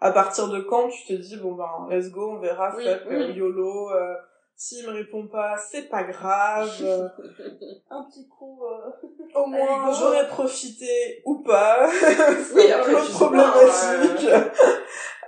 à 0.00 0.12
partir 0.12 0.48
de 0.48 0.60
quand 0.60 0.88
tu 0.88 1.06
te 1.06 1.12
dis 1.12 1.36
bon 1.36 1.52
ben 1.54 1.86
let's 1.90 2.10
go, 2.10 2.32
on 2.36 2.40
verra, 2.40 2.74
oui. 2.76 2.84
euh, 2.86 3.30
yolo. 3.32 3.90
euh, 3.90 4.14
S'il 4.62 4.86
me 4.86 4.92
répond 4.92 5.26
pas, 5.26 5.56
c'est 5.56 5.88
pas 5.88 6.02
grave. 6.02 6.68
Un 7.90 8.02
petit 8.04 8.28
coup 8.28 8.60
euh, 8.62 8.90
Au 9.34 9.46
moins, 9.46 9.90
j'aurais 9.90 10.28
profité 10.28 11.22
ou 11.24 11.36
pas. 11.38 11.88
Oui, 12.54 12.64
C'est 12.64 12.72
un 12.74 12.80
après, 12.80 12.92
problématique. 13.10 14.28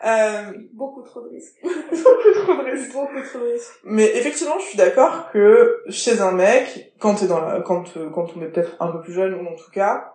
Euh, 0.05 0.53
beaucoup 0.75 1.01
trop 1.01 1.23
de 1.23 1.31
risques. 1.31 1.63
beaucoup 1.63 2.33
trop 2.35 2.57
de 2.57 2.71
risques. 2.73 2.93
beaucoup 2.93 3.23
trop 3.23 3.39
de 3.39 3.53
risques. 3.53 3.81
Mais 3.85 4.15
effectivement, 4.19 4.59
je 4.59 4.67
suis 4.67 4.77
d'accord 4.77 5.31
que 5.31 5.83
chez 5.89 6.21
un 6.21 6.33
mec, 6.33 6.93
quand 6.99 7.15
t'es 7.15 7.27
dans 7.27 7.41
la, 7.41 7.63
quand, 7.63 7.97
euh, 7.97 8.11
quand 8.11 8.37
on 8.37 8.43
est 8.43 8.51
peut-être 8.51 8.77
un 8.81 8.93
peu 8.93 9.01
plus 9.01 9.15
jeune, 9.15 9.33
ou 9.33 9.49
en 9.49 9.57
tout 9.57 9.71
cas, 9.71 10.13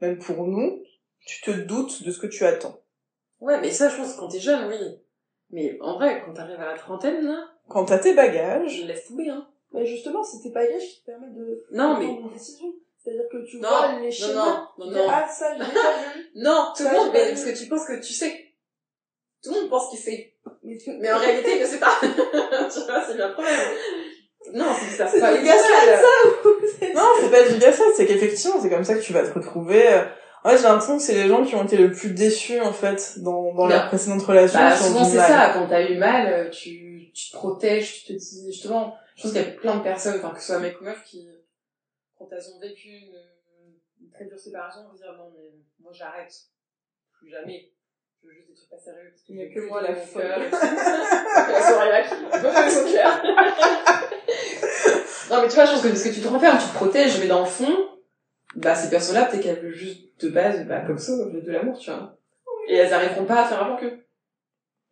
même 0.00 0.18
pour 0.18 0.46
nous, 0.46 0.82
tu 1.26 1.42
te 1.42 1.50
doutes 1.50 2.04
de 2.04 2.10
ce 2.10 2.18
que 2.18 2.26
tu 2.26 2.42
attends. 2.46 2.80
Ouais, 3.38 3.60
mais 3.60 3.70
ça, 3.70 3.90
je 3.90 3.96
pense 3.98 4.14
que 4.14 4.20
quand 4.20 4.28
t'es 4.28 4.40
jeune, 4.40 4.66
oui. 4.70 4.78
Mais 5.50 5.76
en 5.82 5.96
vrai, 5.96 6.22
quand 6.24 6.32
t'arrives 6.32 6.58
à 6.58 6.72
la 6.72 6.78
trentaine, 6.78 7.20
là, 7.22 7.50
Quand 7.68 7.84
t'as 7.84 7.98
tes 7.98 8.14
bagages, 8.14 8.80
je 8.80 8.86
laisse 8.86 9.06
tomber, 9.08 9.28
hein. 9.28 9.46
Mais 9.72 9.84
justement, 9.84 10.22
c'est 10.22 10.42
tes 10.42 10.50
bagages 10.54 10.82
qui 10.82 11.00
te 11.02 11.06
permettent 11.06 11.34
de 11.34 11.64
Non, 11.72 11.98
mais... 11.98 12.06
prendre 12.06 12.20
une 12.28 12.32
décision. 12.32 12.66
C'est-à-dire 13.02 13.24
que 13.30 13.44
tu 13.48 13.58
Non, 13.58 13.68
vois 13.68 13.92
les 14.00 14.06
non, 14.06 14.10
schémas. 14.10 14.68
non, 14.78 14.86
non, 14.86 14.90
non. 14.92 15.06
Ah, 15.08 15.28
ça, 15.28 15.52
j'ai 15.52 15.58
déjà 15.58 15.70
vu. 16.14 16.30
Non, 16.36 16.66
tout 16.76 16.82
le 16.82 16.88
Ça, 16.88 16.94
monde, 16.94 17.10
mais 17.12 17.28
parce 17.28 17.44
que 17.44 17.56
tu 17.58 17.68
penses 17.68 17.84
que 17.86 18.00
tu 18.00 18.12
sais. 18.12 18.32
Tout 19.44 19.52
le 19.54 19.60
monde 19.60 19.70
pense 19.70 19.90
qu'il 19.90 19.98
sait. 19.98 20.32
Mais, 20.64 20.76
tu... 20.76 20.90
Mais 20.98 21.12
en 21.12 21.18
réalité, 21.18 21.56
il 21.56 21.60
ne 21.62 21.66
sait 21.66 21.78
pas. 21.78 21.92
tu 22.00 22.80
vois, 22.80 23.02
c'est 23.06 23.14
bien 23.16 23.28
le 23.28 23.32
problème. 23.32 23.60
Non, 24.54 24.66
c'est 24.78 24.96
ça. 24.96 25.06
C'est 25.08 25.20
pas 25.20 25.32
du 25.34 25.40
une 25.40 25.44
gaslight, 25.46 26.00
seule. 26.00 26.92
non, 26.94 27.02
c'est 27.20 27.30
pas 27.30 27.42
du 27.48 27.58
gaslight, 27.58 27.94
c'est 27.96 28.06
qu'effectivement, 28.06 28.56
c'est 28.60 28.70
comme 28.70 28.84
ça 28.84 28.94
que 28.94 29.00
tu 29.02 29.12
vas 29.12 29.26
te 29.26 29.34
retrouver. 29.34 29.88
euh, 29.92 30.02
En 30.44 30.50
fait, 30.50 30.56
j'ai 30.58 30.62
l'impression 30.64 30.96
que 30.96 31.02
c'est 31.02 31.14
les 31.14 31.28
gens 31.28 31.44
qui 31.44 31.54
ont 31.56 31.64
été 31.64 31.76
le 31.76 31.90
plus 31.92 32.10
déçus, 32.10 32.60
en 32.60 32.72
fait, 32.72 33.14
dans, 33.18 33.52
dans 33.54 33.66
Bah, 33.66 33.74
leurs 33.74 33.88
précédentes 33.88 34.22
relations. 34.22 34.58
Bah, 34.58 34.76
souvent, 34.76 35.04
c'est 35.04 35.16
ça. 35.18 35.50
Quand 35.54 35.66
t'as 35.68 35.82
eu 35.88 35.96
mal, 35.96 36.32
euh, 36.32 36.50
tu, 36.50 36.85
tu 37.16 37.30
te 37.30 37.36
protèges, 37.36 38.04
tu 38.04 38.06
te 38.06 38.12
dis, 38.12 38.46
justement, 38.46 38.94
je 39.16 39.22
pense 39.22 39.32
qu'il 39.32 39.40
y 39.40 39.44
a 39.44 39.50
plein 39.52 39.76
de 39.78 39.82
personnes, 39.82 40.16
enfin, 40.18 40.34
que 40.34 40.40
ce 40.40 40.46
soit 40.48 40.58
mec 40.60 40.78
ou 40.80 40.84
meuf, 40.84 41.02
qui, 41.04 41.26
quand 42.18 42.28
elles 42.30 42.50
ont 42.54 42.60
vécu 42.60 42.88
une, 42.90 43.18
une 44.02 44.10
très 44.10 44.26
dure 44.26 44.38
séparation, 44.38 44.92
de 44.92 44.96
dire 44.96 45.14
non, 45.16 45.32
mais 45.34 45.54
moi 45.80 45.92
j'arrête. 45.92 46.32
Plus 47.18 47.30
jamais. 47.30 47.72
Je 48.22 48.28
veux 48.28 48.34
juste 48.34 48.48
des 48.48 48.54
trucs 48.54 48.68
pas 48.68 48.78
sérieux. 48.78 49.10
Parce 49.10 49.22
que 49.22 49.32
Il 49.32 49.36
y 49.38 49.42
a 49.42 49.48
que 49.54 49.60
moi, 49.68 49.80
la 49.82 49.94
folle. 49.94 50.50
la 50.52 51.62
Soraya 51.62 52.02
qui 52.02 52.14
veut 52.14 52.50
faire 52.50 52.70
son 52.70 52.84
cœur. 52.92 53.22
non, 55.30 55.42
mais 55.42 55.48
tu 55.48 55.54
vois, 55.54 55.64
je 55.64 55.72
pense 55.72 55.82
que 55.82 55.88
parce 55.88 56.02
que 56.04 56.14
tu 56.14 56.20
te 56.20 56.28
renfermes, 56.28 56.58
tu 56.58 56.68
te 56.68 56.74
protèges, 56.74 57.18
mais 57.20 57.28
dans 57.28 57.40
le 57.40 57.46
fond, 57.46 57.74
bah, 58.56 58.74
ces 58.74 58.90
personnes-là, 58.90 59.24
peut-être 59.26 59.42
qu'elles 59.42 59.60
veulent 59.60 59.74
juste 59.74 60.22
de 60.22 60.28
base, 60.28 60.66
bah, 60.66 60.80
comme 60.86 60.98
ça, 60.98 61.12
de 61.16 61.50
l'amour, 61.50 61.78
tu 61.78 61.90
vois. 61.90 62.18
Et 62.68 62.74
elles 62.76 62.92
arriveront 62.92 63.24
pas 63.24 63.42
à 63.44 63.48
faire 63.48 63.62
avant 63.62 63.76
que. 63.76 64.05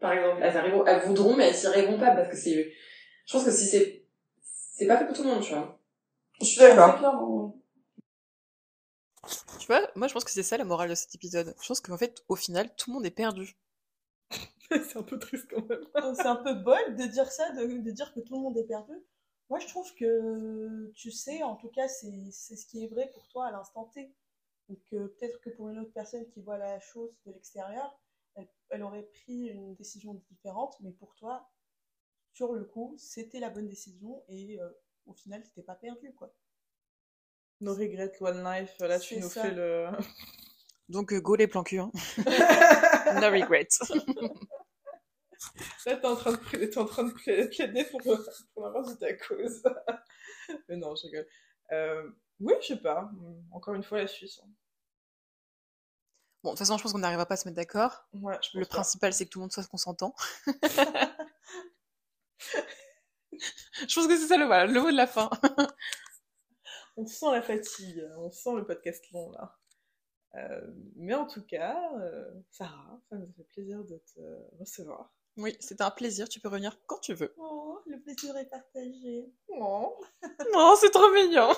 Par 0.04 0.12
exemple, 0.12 0.42
elles 0.42 0.54
arriveront, 0.54 0.84
elles 0.84 1.00
voudront, 1.06 1.34
mais 1.34 1.48
elles 1.48 1.54
s'y 1.54 1.66
arriveront 1.66 1.98
pas 1.98 2.14
parce 2.14 2.28
que 2.28 2.36
c'est, 2.36 2.74
je 3.24 3.32
pense 3.32 3.42
que 3.42 3.50
si 3.50 3.64
c'est, 3.64 4.04
c'est 4.42 4.86
pas 4.86 4.98
fait 4.98 5.06
pour 5.06 5.16
tout 5.16 5.22
le 5.22 5.30
monde, 5.30 5.42
tu 5.42 5.54
vois. 5.54 5.80
Je 6.42 6.44
suis 6.44 6.58
d'accord. 6.58 7.00
Tu 9.58 9.66
vois, 9.66 9.80
moi 9.94 10.06
je 10.06 10.12
pense 10.12 10.24
que 10.24 10.30
c'est 10.30 10.42
ça 10.42 10.58
la 10.58 10.64
morale 10.64 10.90
de 10.90 10.94
cet 10.94 11.14
épisode. 11.14 11.54
Je 11.58 11.66
pense 11.66 11.80
qu'en 11.80 11.96
fait, 11.96 12.22
au 12.28 12.36
final, 12.36 12.68
tout 12.76 12.90
le 12.90 12.96
monde 12.96 13.06
est 13.06 13.10
perdu. 13.10 13.56
c'est 14.70 14.98
un 14.98 15.02
peu 15.02 15.18
triste 15.18 15.46
quand 15.48 15.66
même. 15.66 16.14
c'est 16.16 16.26
un 16.26 16.36
peu 16.36 16.52
bol 16.52 16.96
de 16.96 17.06
dire 17.06 17.32
ça, 17.32 17.52
de, 17.52 17.64
de 17.64 17.90
dire 17.90 18.12
que 18.12 18.20
tout 18.20 18.34
le 18.34 18.42
monde 18.42 18.58
est 18.58 18.66
perdu. 18.66 18.92
Moi, 19.48 19.58
je 19.58 19.68
trouve 19.68 19.90
que 19.94 20.92
tu 20.94 21.10
sais, 21.12 21.42
en 21.42 21.56
tout 21.56 21.70
cas, 21.70 21.88
c'est 21.88 22.28
c'est 22.30 22.56
ce 22.56 22.66
qui 22.66 22.84
est 22.84 22.88
vrai 22.88 23.10
pour 23.14 23.26
toi 23.28 23.46
à 23.46 23.52
l'instant 23.52 23.90
T. 23.94 24.12
Donc, 24.68 24.80
euh, 24.92 25.08
peut-être 25.18 25.40
que 25.40 25.48
pour 25.48 25.70
une 25.70 25.78
autre 25.78 25.92
personne 25.94 26.26
qui 26.26 26.42
voit 26.42 26.58
la 26.58 26.78
chose 26.80 27.16
de 27.24 27.32
l'extérieur, 27.32 27.98
elle, 28.34 28.48
elle 28.70 28.82
aurait 28.82 29.02
pris 29.04 29.48
une 29.48 29.74
décision 29.74 30.14
différente, 30.14 30.76
mais 30.80 30.92
pour 30.92 31.14
toi, 31.14 31.50
sur 32.32 32.52
le 32.52 32.64
coup, 32.64 32.94
c'était 32.98 33.40
la 33.40 33.50
bonne 33.50 33.68
décision 33.68 34.24
et 34.28 34.60
euh, 34.60 34.68
au 35.06 35.14
final, 35.14 35.42
t'étais 35.42 35.62
pas 35.62 35.74
perdu, 35.76 36.12
quoi. 36.14 36.34
No 37.60 37.72
regret, 37.74 38.12
one 38.20 38.42
life. 38.44 38.76
Là, 38.80 38.98
tu 38.98 39.18
nous 39.18 39.28
ça. 39.28 39.42
fais 39.42 39.50
le. 39.52 39.86
Donc 40.88 41.12
euh, 41.12 41.20
go 41.20 41.34
les 41.36 41.46
plans 41.46 41.62
cul. 41.62 41.78
Hein. 41.78 41.90
no 42.18 43.30
regrets. 43.30 43.68
Là, 45.86 45.96
t'es 45.96 46.06
en 46.06 46.16
train 46.16 46.32
de, 46.32 46.36
pla- 46.38 46.58
t'es 46.66 46.78
en 46.78 46.84
train 46.86 47.04
de 47.04 47.12
pla- 47.12 47.46
plaider 47.48 47.84
pour, 47.84 48.00
pour 48.02 48.62
l'avoir 48.64 48.86
de 48.86 48.94
ta 48.94 49.12
cause. 49.14 49.62
Mais 50.68 50.76
non, 50.76 50.94
je 50.96 51.06
rigole. 51.06 51.26
Euh, 51.72 52.10
oui, 52.40 52.54
je 52.62 52.66
sais 52.68 52.80
pas. 52.80 53.10
Encore 53.52 53.74
une 53.74 53.82
fois, 53.82 53.98
la 53.98 54.06
Suisse. 54.06 54.40
hein. 54.42 54.48
Bon, 56.44 56.50
de 56.50 56.56
toute 56.56 56.58
façon, 56.58 56.76
je 56.76 56.82
pense 56.82 56.92
qu'on 56.92 56.98
n'arrivera 56.98 57.24
pas 57.24 57.34
à 57.34 57.36
se 57.38 57.48
mettre 57.48 57.56
d'accord. 57.56 58.04
Ouais, 58.12 58.38
Le 58.52 58.66
principal, 58.66 59.14
c'est 59.14 59.24
que 59.24 59.30
tout 59.30 59.38
le 59.38 59.44
monde 59.44 59.52
soit 59.52 59.64
consentant. 59.66 60.14
je 63.32 63.94
pense 63.94 64.06
que 64.06 64.14
c'est 64.14 64.26
ça 64.26 64.36
le, 64.36 64.44
voilà, 64.44 64.66
le 64.66 64.78
mot 64.78 64.90
de 64.90 64.96
la 64.96 65.06
fin. 65.06 65.30
On 66.98 67.06
sent 67.06 67.32
la 67.32 67.40
fatigue, 67.40 68.06
on 68.18 68.30
sent 68.30 68.50
le 68.54 68.64
podcast 68.64 69.04
long 69.10 69.32
là. 69.32 69.58
Euh, 70.36 70.60
mais 70.94 71.14
en 71.14 71.26
tout 71.26 71.42
cas, 71.44 71.76
euh, 71.98 72.30
Sarah, 72.52 73.00
ça 73.10 73.16
nous 73.16 73.32
fait 73.32 73.42
plaisir 73.52 73.82
de 73.82 74.00
te 74.14 74.20
recevoir. 74.60 75.12
Oui, 75.36 75.56
c'était 75.58 75.82
un 75.82 75.90
plaisir. 75.90 76.28
Tu 76.28 76.38
peux 76.38 76.46
revenir 76.46 76.78
quand 76.86 77.00
tu 77.00 77.14
veux. 77.14 77.34
Oh, 77.36 77.80
le 77.86 78.00
plaisir 78.00 78.36
est 78.36 78.48
partagé. 78.48 79.32
Oh. 79.48 79.98
Oh, 80.54 80.76
c'est 80.80 80.90
trop 80.90 81.10
mignon. 81.10 81.52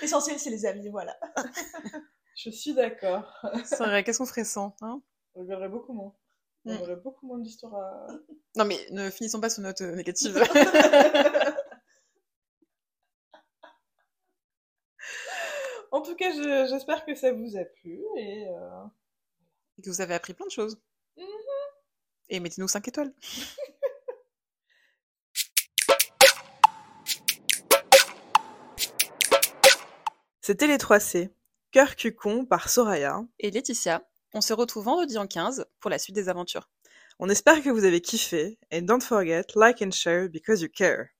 L'essentiel, 0.00 0.40
c'est 0.40 0.50
les 0.50 0.66
amis, 0.66 0.88
voilà. 0.88 1.16
Je 2.42 2.50
suis 2.50 2.72
d'accord. 2.74 3.32
C'est 3.64 3.76
vrai, 3.78 4.02
qu'est-ce 4.02 4.18
qu'on 4.18 4.26
ferait 4.26 4.44
sans 4.44 4.74
hein? 4.80 5.02
On 5.34 5.40
regarderait 5.40 5.68
beaucoup 5.68 5.92
moins. 5.92 6.14
On 6.64 6.74
Mm. 6.74 6.80
aurait 6.82 6.96
beaucoup 6.96 7.26
moins 7.26 7.38
d'histoires 7.38 7.74
à... 7.74 8.06
Non, 8.56 8.64
mais 8.64 8.78
ne 8.90 9.10
finissons 9.10 9.40
pas 9.40 9.50
sur 9.50 9.62
note 9.62 9.80
euh, 9.82 9.94
négative. 9.94 10.42
en 15.92 16.00
tout 16.02 16.14
cas, 16.16 16.30
je- 16.32 16.66
j'espère 16.70 17.04
que 17.04 17.14
ça 17.14 17.32
vous 17.32 17.56
a 17.56 17.64
plu 17.64 18.00
et 18.16 18.46
euh, 18.48 18.84
Et 19.78 19.82
que 19.82 19.90
vous 19.90 20.00
avez 20.00 20.14
appris 20.14 20.34
plein 20.34 20.46
de 20.46 20.50
choses. 20.50 20.80
Et 22.28 22.38
mettez-nous 22.38 22.68
5 22.68 22.86
étoiles. 22.88 23.12
C'était 30.40 30.66
les 30.66 30.76
3C. 30.78 31.30
Cœur 31.72 31.94
cucon 31.94 32.44
par 32.44 32.68
Soraya. 32.68 33.22
Et 33.38 33.52
Laetitia, 33.52 34.02
on 34.34 34.40
se 34.40 34.52
retrouve 34.52 34.86
vendredi 34.86 35.16
en 35.18 35.28
15 35.28 35.66
pour 35.78 35.88
la 35.88 36.00
suite 36.00 36.16
des 36.16 36.28
aventures. 36.28 36.68
On 37.20 37.28
espère 37.28 37.62
que 37.62 37.70
vous 37.70 37.84
avez 37.84 38.00
kiffé 38.00 38.58
et 38.72 38.82
don't 38.82 39.02
forget 39.02 39.44
like 39.54 39.80
and 39.80 39.92
share 39.92 40.28
because 40.28 40.62
you 40.62 40.68
care. 40.68 41.06